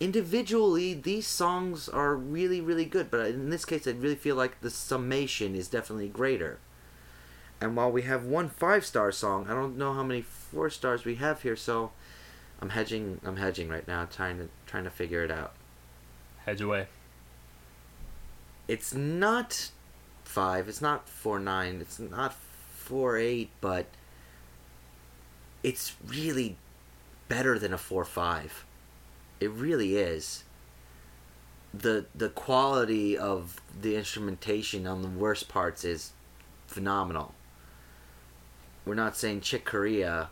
individually 0.00 0.94
these 0.94 1.26
songs 1.26 1.88
are 1.88 2.16
really 2.16 2.60
really 2.60 2.86
good 2.86 3.10
but 3.10 3.26
in 3.26 3.50
this 3.50 3.66
case 3.66 3.86
i 3.86 3.90
really 3.90 4.14
feel 4.14 4.34
like 4.34 4.58
the 4.62 4.70
summation 4.70 5.54
is 5.54 5.68
definitely 5.68 6.08
greater 6.08 6.58
and 7.60 7.76
while 7.76 7.92
we 7.92 8.00
have 8.00 8.24
one 8.24 8.48
five 8.48 8.86
star 8.86 9.12
song 9.12 9.46
i 9.46 9.52
don't 9.52 9.76
know 9.76 9.92
how 9.92 10.02
many 10.02 10.22
four 10.22 10.70
stars 10.70 11.04
we 11.04 11.16
have 11.16 11.42
here 11.42 11.54
so 11.54 11.92
i'm 12.62 12.70
hedging 12.70 13.20
i'm 13.24 13.36
hedging 13.36 13.68
right 13.68 13.86
now 13.86 14.06
trying 14.06 14.38
to 14.38 14.48
trying 14.66 14.84
to 14.84 14.90
figure 14.90 15.22
it 15.22 15.30
out 15.30 15.52
Hedge 16.46 16.62
away. 16.62 16.86
It's 18.70 18.94
not 18.94 19.70
five 20.24 20.68
it's 20.68 20.80
not 20.80 21.08
four 21.08 21.40
nine 21.40 21.80
it's 21.80 21.98
not 21.98 22.34
four 22.34 23.16
eight 23.16 23.50
but 23.60 23.86
it's 25.62 25.96
really 26.06 26.56
better 27.28 27.58
than 27.58 27.72
a 27.72 27.78
four 27.78 28.04
five. 28.04 28.64
It 29.40 29.50
really 29.50 29.96
is. 29.96 30.44
The 31.72 32.06
the 32.14 32.28
quality 32.28 33.16
of 33.16 33.60
the 33.80 33.96
instrumentation 33.96 34.86
on 34.86 35.02
the 35.02 35.08
worst 35.08 35.48
parts 35.48 35.84
is 35.84 36.12
phenomenal. 36.66 37.34
We're 38.84 38.94
not 38.94 39.16
saying 39.16 39.42
chick 39.42 39.64
corea 39.64 40.30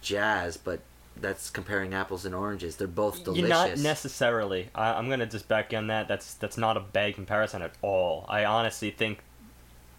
jazz 0.00 0.56
but 0.56 0.80
that's 1.20 1.50
comparing 1.50 1.94
apples 1.94 2.24
and 2.24 2.34
oranges 2.34 2.76
they're 2.76 2.86
both 2.88 3.24
delicious 3.24 3.48
not 3.48 3.78
necessarily. 3.78 4.68
I, 4.74 4.92
I'm 4.94 5.08
gonna 5.08 5.26
just 5.26 5.48
back 5.48 5.72
on 5.74 5.88
that. 5.88 6.08
That's 6.08 6.34
that's 6.34 6.56
not 6.58 6.76
a 6.76 6.80
bad 6.80 7.14
comparison 7.14 7.62
at 7.62 7.72
all. 7.82 8.24
I 8.28 8.44
honestly 8.44 8.90
think 8.90 9.20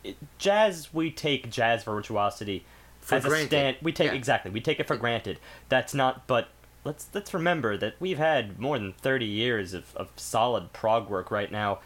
it, 0.04 0.18
jazz. 0.38 0.94
We 0.94 1.12
take 1.12 1.50
jazz 1.50 1.84
virtuosity 1.84 2.66
For 3.02 3.16
as 3.16 3.26
granted. 3.26 3.46
a 3.46 3.48
stand. 3.48 3.78
We 3.82 3.92
take 3.92 4.12
Yeah. 4.12 4.18
exactly. 4.18 4.52
We 4.52 4.62
take 4.62 4.80
it 4.80 4.88
for 4.88 4.98
granted. 4.98 5.40
That's 5.68 5.94
not. 5.94 6.26
But 6.28 6.50
let's 6.84 7.10
let's 7.14 7.34
remember 7.34 7.78
that 7.78 7.96
we've 8.00 8.18
had 8.18 8.60
more 8.60 8.78
than 8.80 8.94
30 8.94 9.26
years 9.26 9.74
of, 9.74 9.96
of 9.96 10.10
solid 10.16 10.74
prog 10.74 11.10
work 11.10 11.32
right 11.32 11.52
now. 11.52 11.80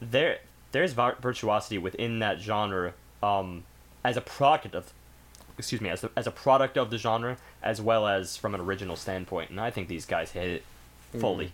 There 0.00 0.40
there's 0.72 0.92
virtuosity 0.92 1.78
within 1.78 2.18
that 2.18 2.40
genre 2.40 2.94
um, 3.22 3.64
as 4.04 4.16
a 4.16 4.20
product 4.20 4.74
of 4.74 4.92
excuse 5.58 5.80
me 5.80 5.88
as 5.88 6.02
a, 6.04 6.10
as 6.16 6.26
a 6.26 6.30
product 6.30 6.76
of 6.76 6.90
the 6.90 6.98
genre 6.98 7.36
as 7.62 7.80
well 7.80 8.06
as 8.06 8.36
from 8.36 8.54
an 8.54 8.60
original 8.60 8.96
standpoint 8.96 9.50
and 9.50 9.60
i 9.60 9.70
think 9.70 9.88
these 9.88 10.06
guys 10.06 10.32
hit 10.32 10.48
it 10.48 10.64
fully 11.20 11.52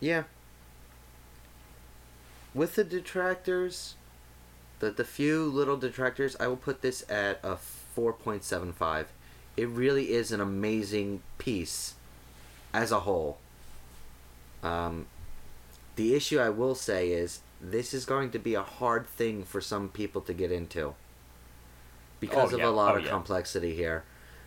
Yeah. 0.00 0.24
With 2.54 2.74
the 2.74 2.84
detractors, 2.84 3.94
the 4.80 4.90
the 4.90 5.04
few 5.04 5.44
little 5.44 5.76
detractors, 5.76 6.36
I 6.40 6.46
will 6.46 6.56
put 6.56 6.80
this 6.82 7.04
at 7.08 7.38
a 7.42 7.58
4.75. 7.96 9.06
It 9.56 9.68
really 9.68 10.12
is 10.12 10.32
an 10.32 10.40
amazing 10.40 11.22
piece 11.38 11.94
as 12.72 12.90
a 12.92 13.00
whole. 13.00 13.38
Um 14.62 15.06
the 15.96 16.14
issue 16.14 16.38
I 16.38 16.48
will 16.48 16.74
say 16.74 17.10
is 17.10 17.40
this 17.60 17.92
is 17.92 18.06
going 18.06 18.30
to 18.30 18.38
be 18.38 18.54
a 18.54 18.62
hard 18.62 19.06
thing 19.06 19.44
for 19.44 19.60
some 19.60 19.88
people 19.90 20.22
to 20.22 20.32
get 20.32 20.50
into 20.50 20.94
because 22.20 22.52
Oh, 22.52 22.56
of 22.56 22.60
yeah. 22.60 22.68
a 22.68 22.70
lot 22.70 22.94
Oh, 22.94 22.98
of 22.98 23.04
yeah. 23.04 23.10
complexity 23.10 23.74
here. 23.74 24.04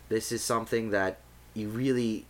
This 0.08 0.30
is 0.32 0.42
something 0.42 0.90
that 0.90 1.18
you 1.54 1.68
really 1.68 2.26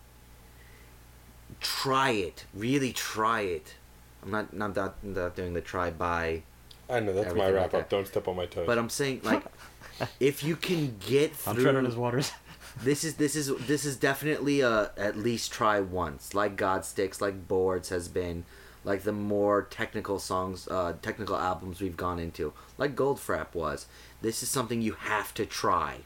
try 1.61 2.11
it. 2.11 2.45
Really 2.55 2.93
try 2.93 3.43
it. 3.43 3.75
I'm 4.23 4.31
not 4.31 4.53
not 4.55 4.75
not, 4.77 5.05
not 5.05 5.37
doing 5.37 5.53
the 5.55 5.61
try 5.61 5.91
by, 5.91 6.43
I 6.89 7.01
know 7.01 7.13
that's 7.13 7.35
my 7.35 7.45
Everything 7.47 7.55
wrap 7.55 7.73
like 7.73 7.83
up. 7.83 7.91
that. 7.91 7.91
Don't 7.91 8.07
step 8.07 8.27
on 8.29 8.37
my 8.37 8.47
toes. 8.47 8.67
but 8.67 8.79
I'm 8.79 8.89
saying 8.89 9.21
like 9.23 9.45
if 10.21 10.43
you 10.43 10.57
can 10.57 10.97
get 11.07 11.35
through. 11.37 11.53
i'm 11.53 11.57
treading 11.61 11.81
through 11.83 11.87
his 11.87 11.97
waters 11.97 12.33
this 12.83 13.05
is 13.05 13.15
this 13.15 13.37
is 13.37 13.53
this 13.67 13.85
is 13.85 13.97
definitely 13.97 14.61
a 14.61 14.91
at 14.97 15.17
least 15.17 15.53
try 15.53 15.79
once 15.81 16.35
like 16.35 16.57
Godsticks 16.57 17.21
like 17.21 17.47
Boards 17.47 17.91
has 17.91 18.09
been 18.09 18.45
like 18.85 19.03
the 19.03 19.13
more 19.13 19.63
technical 19.63 20.19
songs 20.19 20.69
uh 20.69 20.95
technical 21.03 21.37
albums 21.37 21.81
we've 21.81 21.97
gone 21.97 22.19
into 22.19 22.53
like 22.79 22.95
Goldfrapp 22.95 23.55
was 23.55 23.87
this 24.23 24.43
is 24.43 24.49
something 24.49 24.81
you 24.83 24.93
have 24.93 25.33
to 25.35 25.47
try 25.47 25.99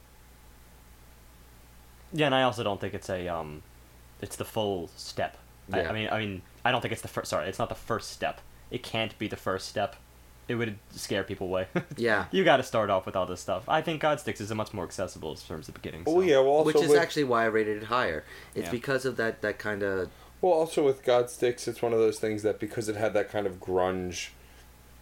yeah 2.12 2.26
and 2.26 2.34
i 2.34 2.42
also 2.42 2.62
don't 2.62 2.80
think 2.80 2.94
it's 2.94 3.10
a 3.10 3.28
um 3.28 3.62
it's 4.20 4.36
the 4.36 4.44
full 4.44 4.88
step 4.96 5.36
I, 5.72 5.80
Yeah. 5.82 5.90
I 5.90 5.92
mean 5.92 6.08
i 6.10 6.18
mean 6.18 6.42
i 6.64 6.70
don't 6.72 6.80
think 6.80 6.92
it's 6.92 7.02
the 7.02 7.08
first 7.08 7.30
sorry 7.30 7.48
it's 7.48 7.58
not 7.58 7.68
the 7.68 7.74
first 7.74 8.10
step 8.10 8.40
it 8.70 8.82
can't 8.82 9.18
be 9.18 9.28
the 9.28 9.36
first 9.36 9.68
step 9.68 9.96
it 10.48 10.54
would 10.54 10.78
scare 10.92 11.22
people 11.24 11.46
away. 11.46 11.66
Yeah. 11.96 12.24
you 12.30 12.42
got 12.42 12.56
to 12.56 12.62
start 12.62 12.88
off 12.88 13.04
with 13.04 13.14
all 13.16 13.26
this 13.26 13.38
stuff. 13.40 13.68
I 13.68 13.82
think 13.82 14.00
Godsticks 14.00 14.40
is 14.40 14.50
a 14.50 14.54
much 14.54 14.72
more 14.72 14.84
accessible 14.84 15.30
in 15.32 15.36
terms 15.36 15.68
of 15.68 15.74
beginning. 15.74 16.04
Oh 16.06 16.22
yeah, 16.22 16.38
well 16.38 16.48
also 16.48 16.66
Which 16.72 16.76
is 16.76 16.88
with, 16.88 16.98
actually 16.98 17.24
why 17.24 17.42
I 17.42 17.46
rated 17.46 17.82
it 17.82 17.86
higher. 17.86 18.24
It's 18.54 18.64
Yeah. 18.64 18.70
because 18.70 19.04
of 19.04 19.16
that 19.16 19.42
that 19.42 19.58
kind 19.58 19.82
of 19.82 20.08
well 20.40 20.52
also 20.52 20.84
with 20.84 21.04
Godsticks, 21.04 21.68
it's 21.68 21.82
one 21.82 21.92
of 21.92 21.98
those 21.98 22.18
things 22.18 22.42
that 22.42 22.58
because 22.58 22.88
it 22.88 22.96
had 22.96 23.14
that 23.14 23.30
kind 23.30 23.46
of 23.46 23.60
grunge, 23.60 24.28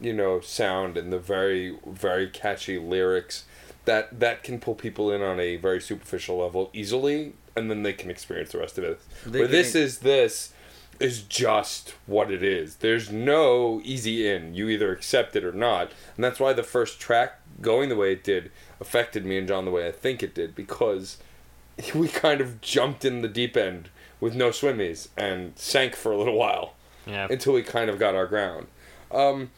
you 0.01 0.13
know, 0.13 0.41
sound 0.41 0.97
and 0.97 1.13
the 1.13 1.19
very 1.19 1.79
very 1.87 2.29
catchy 2.29 2.79
lyrics, 2.79 3.45
that 3.85 4.21
that 4.21 4.43
can 4.43 4.61
pull 4.61 4.75
people 4.75 5.11
in 5.11 5.23
on 5.23 5.41
a 5.41 5.57
very 5.57 5.81
superficial 5.81 6.39
level 6.39 6.71
easily, 6.73 7.35
and 7.57 7.71
then 7.71 7.83
they 7.83 7.93
can 7.93 8.11
experience 8.11 8.53
the 8.53 8.59
rest 8.59 8.79
of 8.79 8.85
it. 8.85 9.01
They 9.25 9.41
Where 9.41 9.49
this 9.49 9.75
is 9.75 9.99
this 9.99 10.53
is 11.01 11.23
just 11.23 11.95
what 12.07 12.31
it 12.31 12.43
is. 12.43 12.77
There's 12.77 13.11
no 13.11 13.81
easy 13.85 14.29
in. 14.29 14.55
You 14.55 14.69
either 14.69 14.93
accept 14.93 15.37
it 15.37 15.45
or 15.45 15.53
not. 15.53 15.93
And 16.17 16.25
that's 16.25 16.41
why 16.41 16.53
the 16.53 16.63
first 16.63 17.01
track 17.01 17.41
going 17.61 17.89
the 17.89 17.97
way 17.97 18.13
it 18.13 18.25
did 18.25 18.51
affected 18.81 19.25
me 19.25 19.39
and 19.39 19.49
John 19.49 19.65
the 19.65 19.71
way 19.71 19.87
I 19.87 19.93
think 19.93 20.23
it 20.23 20.35
did 20.35 20.55
because 20.55 21.19
we 21.95 22.09
kind 22.09 22.41
of 22.41 22.61
jumped 22.61 23.05
in 23.05 23.23
the 23.23 23.29
deep 23.29 23.57
end 23.57 23.91
with 24.21 24.35
no 24.35 24.51
swimmies 24.51 25.09
and 25.17 25.53
sank 25.59 25.95
for 25.95 26.13
a 26.13 26.19
little 26.19 26.37
while 26.37 26.75
yeah. 27.07 27.27
until 27.31 27.53
we 27.53 27.63
kind 27.63 27.91
of 27.91 27.99
got 27.99 28.15
our 28.15 28.27
ground. 28.27 28.67
Um, 29.11 29.51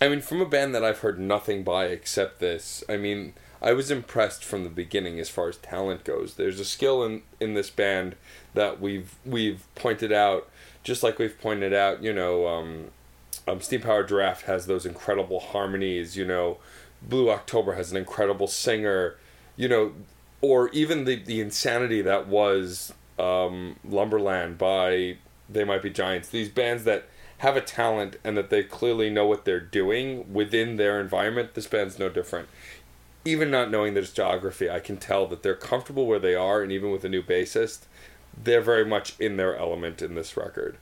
I 0.00 0.08
mean, 0.08 0.20
from 0.20 0.40
a 0.40 0.46
band 0.46 0.74
that 0.74 0.84
I've 0.84 0.98
heard 0.98 1.18
nothing 1.18 1.62
by 1.62 1.86
except 1.86 2.40
this, 2.40 2.84
I 2.88 2.96
mean, 2.96 3.32
I 3.62 3.72
was 3.72 3.90
impressed 3.90 4.44
from 4.44 4.64
the 4.64 4.70
beginning 4.70 5.18
as 5.18 5.30
far 5.30 5.48
as 5.48 5.56
talent 5.56 6.04
goes. 6.04 6.34
There's 6.34 6.60
a 6.60 6.64
skill 6.64 7.02
in, 7.02 7.22
in 7.40 7.54
this 7.54 7.70
band 7.70 8.16
that 8.54 8.80
we've 8.80 9.14
we've 9.24 9.66
pointed 9.74 10.12
out, 10.12 10.48
just 10.84 11.02
like 11.02 11.18
we've 11.18 11.40
pointed 11.40 11.72
out. 11.72 12.02
You 12.02 12.12
know, 12.12 12.46
um, 12.46 12.84
um, 13.48 13.60
Steam 13.60 13.80
Powered 13.80 14.08
Giraffe 14.08 14.42
has 14.42 14.66
those 14.66 14.84
incredible 14.84 15.40
harmonies. 15.40 16.16
You 16.16 16.26
know, 16.26 16.58
Blue 17.00 17.30
October 17.30 17.74
has 17.74 17.90
an 17.90 17.96
incredible 17.96 18.46
singer. 18.46 19.16
You 19.56 19.68
know, 19.68 19.92
or 20.42 20.68
even 20.70 21.04
the 21.04 21.16
the 21.16 21.40
insanity 21.40 22.02
that 22.02 22.28
was 22.28 22.92
um, 23.18 23.76
Lumberland 23.84 24.58
by 24.58 25.16
They 25.48 25.64
Might 25.64 25.82
Be 25.82 25.90
Giants. 25.90 26.28
These 26.28 26.48
bands 26.48 26.84
that 26.84 27.06
have 27.38 27.56
a 27.56 27.60
talent 27.60 28.16
and 28.24 28.36
that 28.36 28.50
they 28.50 28.62
clearly 28.62 29.10
know 29.10 29.26
what 29.26 29.44
they're 29.44 29.60
doing 29.60 30.32
within 30.32 30.76
their 30.76 31.00
environment. 31.00 31.54
This 31.54 31.66
band's 31.66 31.98
no 31.98 32.08
different. 32.08 32.48
Even 33.24 33.50
not 33.50 33.70
knowing 33.70 33.94
there's 33.94 34.12
geography, 34.12 34.70
I 34.70 34.80
can 34.80 34.96
tell 34.96 35.26
that 35.26 35.42
they're 35.42 35.54
comfortable 35.54 36.06
where 36.06 36.18
they 36.20 36.34
are, 36.34 36.62
and 36.62 36.70
even 36.70 36.90
with 36.92 37.04
a 37.04 37.08
new 37.08 37.22
bassist, 37.22 37.80
they're 38.42 38.60
very 38.60 38.84
much 38.84 39.18
in 39.18 39.36
their 39.36 39.56
element 39.56 40.00
in 40.00 40.14
this 40.14 40.36
record. 40.36 40.78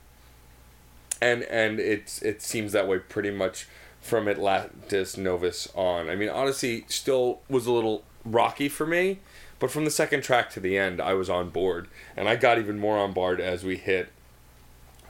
And 1.21 1.43
and 1.43 1.79
it's 1.79 2.21
it 2.21 2.41
seems 2.41 2.71
that 2.73 2.87
way 2.87 2.99
pretty 2.99 3.31
much 3.31 3.67
from 3.99 4.27
Atlantis 4.27 5.17
Novus 5.17 5.67
on. 5.73 6.09
I 6.09 6.15
mean, 6.15 6.29
Odyssey 6.29 6.85
still 6.87 7.39
was 7.49 7.65
a 7.65 7.71
little 7.71 8.03
rocky 8.23 8.69
for 8.69 8.85
me, 8.85 9.19
but 9.59 9.71
from 9.71 9.85
the 9.85 9.91
second 9.91 10.21
track 10.21 10.49
to 10.51 10.59
the 10.59 10.77
end, 10.77 11.01
I 11.01 11.13
was 11.13 11.29
on 11.29 11.49
board, 11.49 11.87
and 12.15 12.27
I 12.27 12.35
got 12.35 12.57
even 12.57 12.79
more 12.79 12.97
on 12.97 13.13
board 13.13 13.39
as 13.39 13.63
we 13.63 13.77
hit 13.77 14.09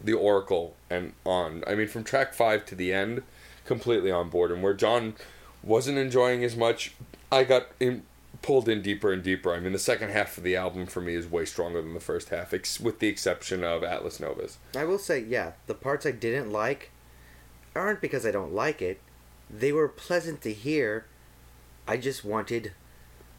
the 0.01 0.13
Oracle 0.13 0.76
and 0.89 1.13
on. 1.26 1.63
I 1.65 1.76
mean, 1.76 1.88
from 1.88 2.03
track 2.03 2.34
five 2.34 2.65
to 2.67 2.76
the 2.76 2.93
end, 2.93 3.23
completely 3.65 4.11
on 4.11 4.30
board. 4.30 4.51
And 4.51 4.61
where 4.61 4.73
John 4.73 5.15
wasn't 5.63 5.97
enjoying 5.97 6.43
as 6.43 6.55
much, 6.55 6.93
I 7.31 7.43
got 7.43 7.67
in, 7.80 8.03
pulled 8.41 8.69
in 8.69 8.81
deeper 8.81 9.11
and 9.11 9.23
deeper. 9.23 9.53
I 9.53 9.59
mean, 9.59 9.73
the 9.73 9.80
second 9.80 10.11
half 10.11 10.38
of 10.38 10.43
the 10.43 10.55
album 10.55 10.85
for 10.85 11.01
me 11.01 11.15
is 11.15 11.27
way 11.27 11.45
stronger 11.45 11.81
than 11.81 11.93
the 11.93 11.99
first 11.99 12.30
half, 12.30 12.53
ex- 12.53 12.80
with 12.80 12.99
the 12.99 13.07
exception 13.07 13.63
of 13.63 13.84
Atlas 13.84 14.19
Novus. 14.19 14.59
I 14.76 14.84
will 14.84 14.99
say, 14.99 15.19
yeah, 15.19 15.53
the 15.65 15.73
parts 15.73 16.05
I 16.05 16.11
didn't 16.11 16.51
like 16.51 16.91
aren't 17.76 18.01
because 18.01 18.26
I 18.26 18.31
don't 18.31 18.53
like 18.53 18.81
it. 18.81 19.01
They 19.49 19.72
were 19.72 19.88
pleasant 19.88 20.41
to 20.41 20.53
hear. 20.53 21.05
I 21.88 21.97
just 21.97 22.23
wanted 22.23 22.73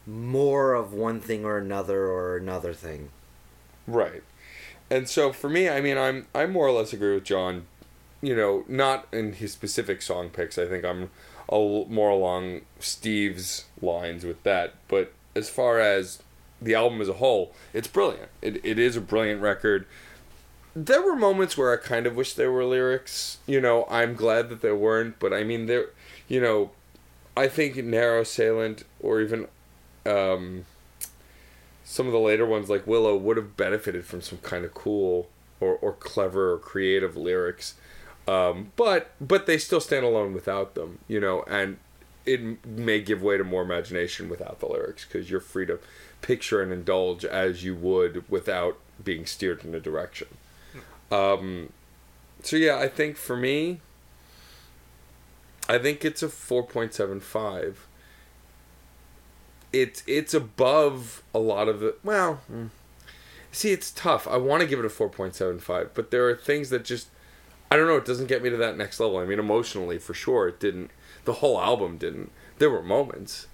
more 0.07 0.73
of 0.73 0.93
one 0.93 1.19
thing 1.19 1.43
or 1.43 1.57
another 1.57 2.05
or 2.05 2.37
another 2.37 2.73
thing. 2.73 3.09
Right. 3.85 4.23
And 4.89 5.09
so 5.09 5.33
for 5.33 5.49
me, 5.49 5.67
I 5.69 5.81
mean, 5.81 5.97
I'm 5.97 6.27
I 6.33 6.45
more 6.45 6.67
or 6.67 6.71
less 6.71 6.93
agree 6.93 7.13
with 7.13 7.25
John. 7.25 7.67
You 8.21 8.35
know, 8.35 8.63
not 8.67 9.07
in 9.11 9.33
his 9.33 9.51
specific 9.51 10.01
song 10.01 10.29
picks. 10.29 10.57
I 10.57 10.65
think 10.65 10.83
I'm 10.83 11.11
a 11.49 11.85
more 11.87 12.09
along 12.09 12.61
Steve's 12.79 13.65
lines 13.81 14.25
with 14.25 14.41
that. 14.43 14.73
But 14.87 15.13
as 15.35 15.49
far 15.49 15.79
as 15.79 16.23
the 16.61 16.73
album 16.73 17.01
as 17.01 17.09
a 17.09 17.13
whole, 17.13 17.53
it's 17.73 17.87
brilliant. 17.87 18.29
It 18.41 18.63
it 18.63 18.79
is 18.79 18.95
a 18.95 19.01
brilliant 19.01 19.41
record. 19.41 19.85
There 20.75 21.01
were 21.01 21.15
moments 21.15 21.57
where 21.57 21.73
I 21.73 21.77
kind 21.77 22.05
of 22.05 22.15
wish 22.15 22.33
there 22.33 22.51
were 22.51 22.65
lyrics. 22.65 23.37
You 23.45 23.59
know, 23.59 23.85
I'm 23.89 24.15
glad 24.15 24.49
that 24.49 24.61
there 24.61 24.75
weren't. 24.75 25.19
But 25.19 25.33
I 25.33 25.43
mean, 25.43 25.65
there. 25.65 25.87
You 26.27 26.41
know, 26.41 26.71
I 27.35 27.47
think 27.47 27.75
Narrow 27.75 28.23
Salient 28.23 28.83
or 28.99 29.21
even. 29.21 29.47
Um, 30.07 30.65
some 31.83 32.05
of 32.05 32.11
the 32.11 32.19
later 32.19 32.45
ones 32.45 32.69
like 32.69 32.85
Willow 32.85 33.15
would 33.15 33.37
have 33.37 33.55
benefited 33.55 34.05
from 34.05 34.21
some 34.21 34.39
kind 34.39 34.65
of 34.65 34.73
cool 34.73 35.29
or, 35.59 35.75
or 35.75 35.93
clever 35.93 36.53
or 36.53 36.57
creative 36.57 37.15
lyrics. 37.15 37.75
Um, 38.27 38.73
but 38.75 39.11
but 39.21 39.45
they 39.45 39.57
still 39.57 39.79
stand 39.79 40.05
alone 40.05 40.33
without 40.33 40.75
them, 40.75 40.99
you 41.07 41.19
know, 41.19 41.43
and 41.43 41.77
it 42.25 42.65
may 42.65 42.99
give 42.99 43.23
way 43.23 43.37
to 43.37 43.43
more 43.43 43.61
imagination 43.61 44.27
without 44.27 44.59
the 44.59 44.67
lyrics 44.67 45.05
because 45.05 45.31
you're 45.31 45.39
free 45.39 45.65
to 45.65 45.79
picture 46.21 46.61
and 46.61 46.73
indulge 46.73 47.23
as 47.23 47.63
you 47.63 47.73
would 47.73 48.29
without 48.29 48.77
being 49.01 49.25
steered 49.25 49.63
in 49.63 49.73
a 49.73 49.79
direction. 49.79 50.27
Um, 51.09 51.71
so 52.43 52.57
yeah, 52.57 52.77
I 52.77 52.89
think 52.89 53.15
for 53.15 53.37
me, 53.37 53.79
I 55.69 55.77
think 55.77 56.03
it's 56.03 56.21
a 56.21 56.27
four 56.27 56.63
point 56.63 56.93
seven 56.93 57.21
five 57.21 57.86
it's 59.81 60.03
it's 60.07 60.33
above 60.33 61.23
a 61.33 61.39
lot 61.39 61.67
of 61.67 61.79
the 61.79 61.95
well 62.03 62.41
mm. 62.51 62.69
see 63.51 63.71
it's 63.71 63.91
tough. 63.91 64.27
I 64.27 64.37
want 64.37 64.61
to 64.61 64.67
give 64.67 64.79
it 64.79 64.85
a 64.85 64.89
4.75 64.89 65.89
but 65.93 66.11
there 66.11 66.27
are 66.27 66.35
things 66.35 66.69
that 66.69 66.85
just 66.85 67.07
i 67.71 67.75
don't 67.75 67.87
know 67.87 67.97
it 67.97 68.05
doesn't 68.05 68.27
get 68.27 68.43
me 68.43 68.49
to 68.49 68.57
that 68.57 68.77
next 68.77 68.99
level. 68.99 69.17
I 69.17 69.25
mean 69.25 69.39
emotionally 69.39 69.97
for 69.97 70.13
sure 70.13 70.47
it 70.47 70.59
didn't 70.59 70.91
the 71.25 71.33
whole 71.33 71.59
album 71.59 71.97
didn't. 71.97 72.31
There 72.57 72.69
were 72.69 72.83
moments 72.83 73.47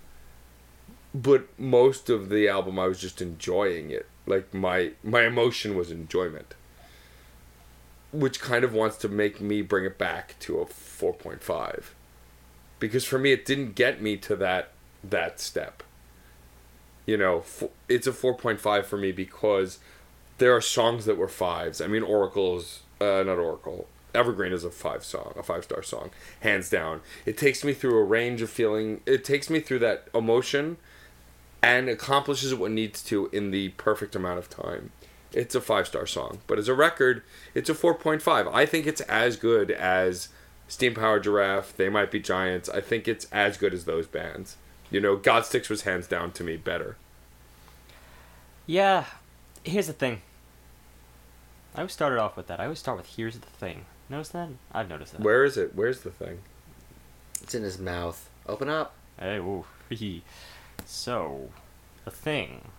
but 1.16 1.48
most 1.60 2.10
of 2.10 2.30
the 2.30 2.48
album 2.48 2.80
i 2.80 2.88
was 2.88 3.00
just 3.00 3.22
enjoying 3.22 3.91
it. 3.91 4.08
Like 4.26 4.54
my 4.54 4.91
my 5.04 5.24
emotion 5.24 5.76
was 5.76 5.91
enjoyment 5.91 6.56
which 8.14 8.40
kind 8.40 8.64
of 8.64 8.74
wants 8.74 8.95
to 8.98 9.10
make 9.10 9.41
me 9.41 9.64
bring 9.64 9.86
it 9.86 9.98
back 9.98 10.36
to 10.40 10.60
a 10.60 10.66
4.5 10.66 11.86
because 12.80 13.04
for 13.04 13.18
me 13.18 13.32
it 13.32 13.44
didn't 13.44 13.74
get 13.74 14.02
me 14.02 14.16
to 14.18 14.36
that 14.36 14.70
that 15.04 15.40
step 15.40 15.84
you 17.05 17.17
know, 17.17 17.43
it's 17.89 18.07
a 18.07 18.11
4.5 18.11 18.85
for 18.85 18.97
me 18.97 19.11
because 19.11 19.80
there 20.38 20.55
are 20.55 20.61
songs 20.61 21.05
that 21.05 21.17
were 21.17 21.27
fives. 21.27 21.81
I 21.81 21.88
mean, 21.88 22.03
Oracle's, 22.03 22.81
uh, 22.99 23.23
not 23.25 23.38
Oracle, 23.38 23.88
Evergreen 24.13 24.53
is 24.53 24.63
a 24.63 24.69
five 24.69 25.03
song, 25.03 25.34
a 25.38 25.43
five 25.43 25.63
star 25.63 25.81
song, 25.81 26.11
hands 26.41 26.69
down. 26.69 27.01
It 27.25 27.38
takes 27.38 27.63
me 27.63 27.73
through 27.73 27.97
a 27.97 28.03
range 28.03 28.41
of 28.41 28.49
feeling, 28.49 29.01
it 29.05 29.23
takes 29.23 29.49
me 29.49 29.59
through 29.59 29.80
that 29.80 30.07
emotion 30.13 30.77
and 31.61 31.89
accomplishes 31.89 32.53
what 32.53 32.71
needs 32.71 33.01
to 33.03 33.30
in 33.31 33.51
the 33.51 33.69
perfect 33.69 34.15
amount 34.15 34.39
of 34.39 34.49
time. 34.49 34.91
It's 35.31 35.55
a 35.55 35.61
five 35.61 35.88
star 35.88 36.05
song, 36.05 36.39
but 36.45 36.59
as 36.59 36.67
a 36.67 36.75
record, 36.75 37.23
it's 37.55 37.69
a 37.69 37.73
4.5. 37.73 38.53
I 38.53 38.65
think 38.65 38.85
it's 38.85 39.01
as 39.01 39.35
good 39.35 39.71
as 39.71 40.30
Steam 40.67 40.93
Powered 40.93 41.23
Giraffe, 41.23 41.75
They 41.75 41.89
Might 41.89 42.11
Be 42.11 42.19
Giants. 42.19 42.69
I 42.69 42.81
think 42.81 43.07
it's 43.07 43.25
as 43.31 43.57
good 43.57 43.73
as 43.73 43.85
those 43.85 44.05
bands. 44.05 44.57
You 44.94 45.02
know, 45.02 45.18
Godsticks 45.18 45.70
was 45.72 45.82
hands 45.82 46.06
down 46.06 46.32
to 46.34 46.44
me 46.44 46.56
better. 46.56 46.98
Yeah, 48.68 49.06
here's 49.64 49.88
the 49.88 49.94
thing. 49.94 50.22
I 51.74 51.80
always 51.80 51.94
started 51.94 52.20
off 52.20 52.38
with 52.38 52.45
that. 52.48 52.60
I 52.60 52.65
always 52.65 52.78
start 52.78 52.98
with 52.98 53.07
"Here's 53.15 53.40
the 53.40 53.48
thing." 53.48 53.86
Notice 54.07 54.30
that? 54.30 54.49
I've 54.72 54.88
noticed 54.88 55.14
that. 55.14 55.22
Where 55.22 55.44
is 55.44 55.57
it? 55.57 55.72
Where's 55.74 56.02
the 56.02 56.11
thing? 56.11 56.41
It's 57.41 57.56
in 57.56 57.64
his 57.64 57.80
mouth. 57.80 58.30
Open 58.48 58.70
up. 58.70 58.94
Hey, 59.20 59.38
ooh. 59.38 59.65
So, 60.86 61.49
the 62.06 62.11
thing, 62.11 62.70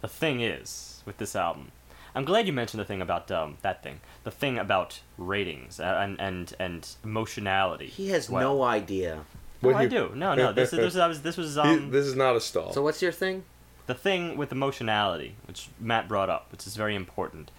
the 0.00 0.08
thing 0.08 0.40
is 0.40 1.02
with 1.04 1.18
this 1.18 1.34
album. 1.34 1.72
I'm 2.14 2.24
glad 2.24 2.46
you 2.46 2.52
mentioned 2.52 2.80
the 2.80 2.84
thing 2.84 3.02
about 3.02 3.30
um, 3.32 3.58
that 3.62 3.82
thing. 3.82 4.00
The 4.22 4.30
thing 4.30 4.58
about 4.58 5.00
ratings 5.16 5.80
and 5.80 6.20
and 6.20 6.54
and 6.60 6.88
emotionality. 7.02 7.86
He 7.86 8.10
has 8.10 8.30
Well, 8.30 8.42
no 8.54 8.62
idea. 8.62 9.24
No, 9.62 9.68
What 9.70 9.76
I 9.76 9.82
you- 9.84 9.88
do. 9.88 10.12
No, 10.14 10.34
no. 10.34 10.52
This 10.52 10.72
is 10.72 10.78
this 10.78 10.94
was 10.94 11.22
this 11.22 11.36
was 11.36 11.54
He- 11.54 11.60
um 11.60 11.90
this 11.90 12.06
is 12.06 12.14
not 12.14 12.36
a 12.36 12.40
stall. 12.40 12.72
So 12.72 12.82
what's 12.82 13.02
your 13.02 13.12
thing? 13.12 13.44
the 13.86 13.94
thing 13.94 14.36
with 14.36 14.52
emotionality, 14.52 15.34
which 15.46 15.68
Matt 15.80 16.06
brought 16.08 16.28
up, 16.28 16.52
which 16.52 16.66
is 16.66 16.76
very 16.76 16.94
important, 16.94 17.50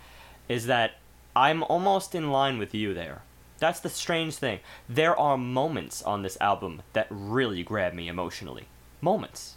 is 0.48 0.68
that 0.68 0.92
I'm 1.36 1.64
almost 1.64 2.14
in 2.14 2.32
line 2.32 2.60
with 2.60 2.76
you 2.76 2.94
there. 2.94 3.24
That's 3.58 3.80
the 3.80 3.90
strange 3.90 4.36
thing. 4.36 4.60
There 4.88 5.20
are 5.20 5.38
moments 5.40 6.04
on 6.04 6.22
this 6.22 6.38
album 6.40 6.84
that 6.94 7.08
really 7.10 7.64
grab 7.64 7.94
me 7.96 8.08
emotionally. 8.08 8.68
Moments. 9.02 9.56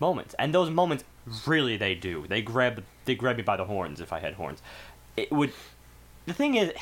Moments. 0.00 0.34
And 0.38 0.54
those 0.54 0.70
moments 0.70 1.04
really 1.46 1.76
they 1.76 1.94
do. 1.94 2.24
They 2.26 2.40
grab 2.40 2.82
they 3.04 3.14
grab 3.14 3.36
me 3.36 3.42
by 3.42 3.58
the 3.58 3.66
horns 3.66 4.00
if 4.00 4.10
I 4.10 4.20
had 4.20 4.34
horns. 4.34 4.62
It 5.18 5.30
would 5.30 5.52
the 6.24 6.32
thing 6.32 6.54
is 6.54 6.72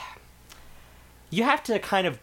you 1.30 1.43
have 1.43 1.62
to 1.64 1.78
kind 1.80 2.06
of 2.06 2.20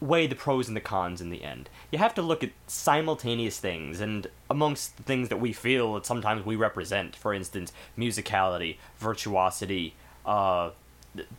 weigh 0.00 0.26
the 0.26 0.34
pros 0.34 0.66
and 0.68 0.76
the 0.76 0.80
cons 0.80 1.20
in 1.20 1.30
the 1.30 1.44
end. 1.44 1.68
You 1.90 1.98
have 1.98 2.14
to 2.14 2.22
look 2.22 2.42
at 2.42 2.50
simultaneous 2.66 3.58
things, 3.58 4.00
and 4.00 4.26
amongst 4.48 4.96
the 4.96 5.02
things 5.02 5.28
that 5.28 5.38
we 5.38 5.52
feel 5.52 5.94
that 5.94 6.06
sometimes 6.06 6.44
we 6.44 6.56
represent, 6.56 7.14
for 7.14 7.34
instance, 7.34 7.72
musicality, 7.98 8.78
virtuosity, 8.98 9.94
uh, 10.24 10.70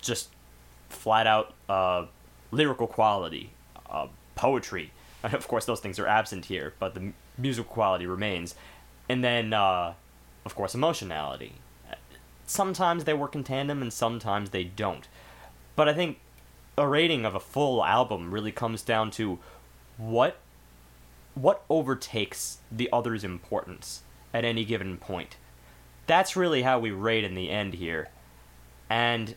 just 0.01 0.29
flat 0.89 1.25
out 1.25 1.53
uh, 1.69 2.05
lyrical 2.51 2.87
quality, 2.87 3.51
uh, 3.89 4.07
poetry. 4.35 4.91
And 5.23 5.33
of 5.33 5.47
course, 5.47 5.65
those 5.65 5.79
things 5.79 5.97
are 5.97 6.07
absent 6.07 6.45
here, 6.45 6.73
but 6.79 6.93
the 6.93 7.13
musical 7.37 7.73
quality 7.73 8.05
remains. 8.05 8.55
And 9.09 9.23
then, 9.23 9.53
uh, 9.53 9.93
of 10.45 10.55
course, 10.55 10.75
emotionality. 10.75 11.53
Sometimes 12.45 13.05
they 13.05 13.13
work 13.13 13.33
in 13.33 13.43
tandem, 13.43 13.81
and 13.81 13.91
sometimes 13.93 14.49
they 14.49 14.65
don't. 14.65 15.07
But 15.75 15.87
I 15.87 15.93
think 15.93 16.19
a 16.77 16.87
rating 16.87 17.25
of 17.25 17.35
a 17.35 17.39
full 17.39 17.83
album 17.83 18.33
really 18.33 18.51
comes 18.51 18.81
down 18.81 19.11
to 19.11 19.39
what 19.97 20.37
what 21.33 21.63
overtakes 21.69 22.57
the 22.71 22.89
other's 22.91 23.23
importance 23.23 24.01
at 24.33 24.43
any 24.43 24.65
given 24.65 24.97
point. 24.97 25.37
That's 26.05 26.35
really 26.35 26.63
how 26.63 26.79
we 26.79 26.91
rate 26.91 27.23
in 27.23 27.35
the 27.35 27.49
end 27.49 27.75
here. 27.75 28.09
And 28.89 29.35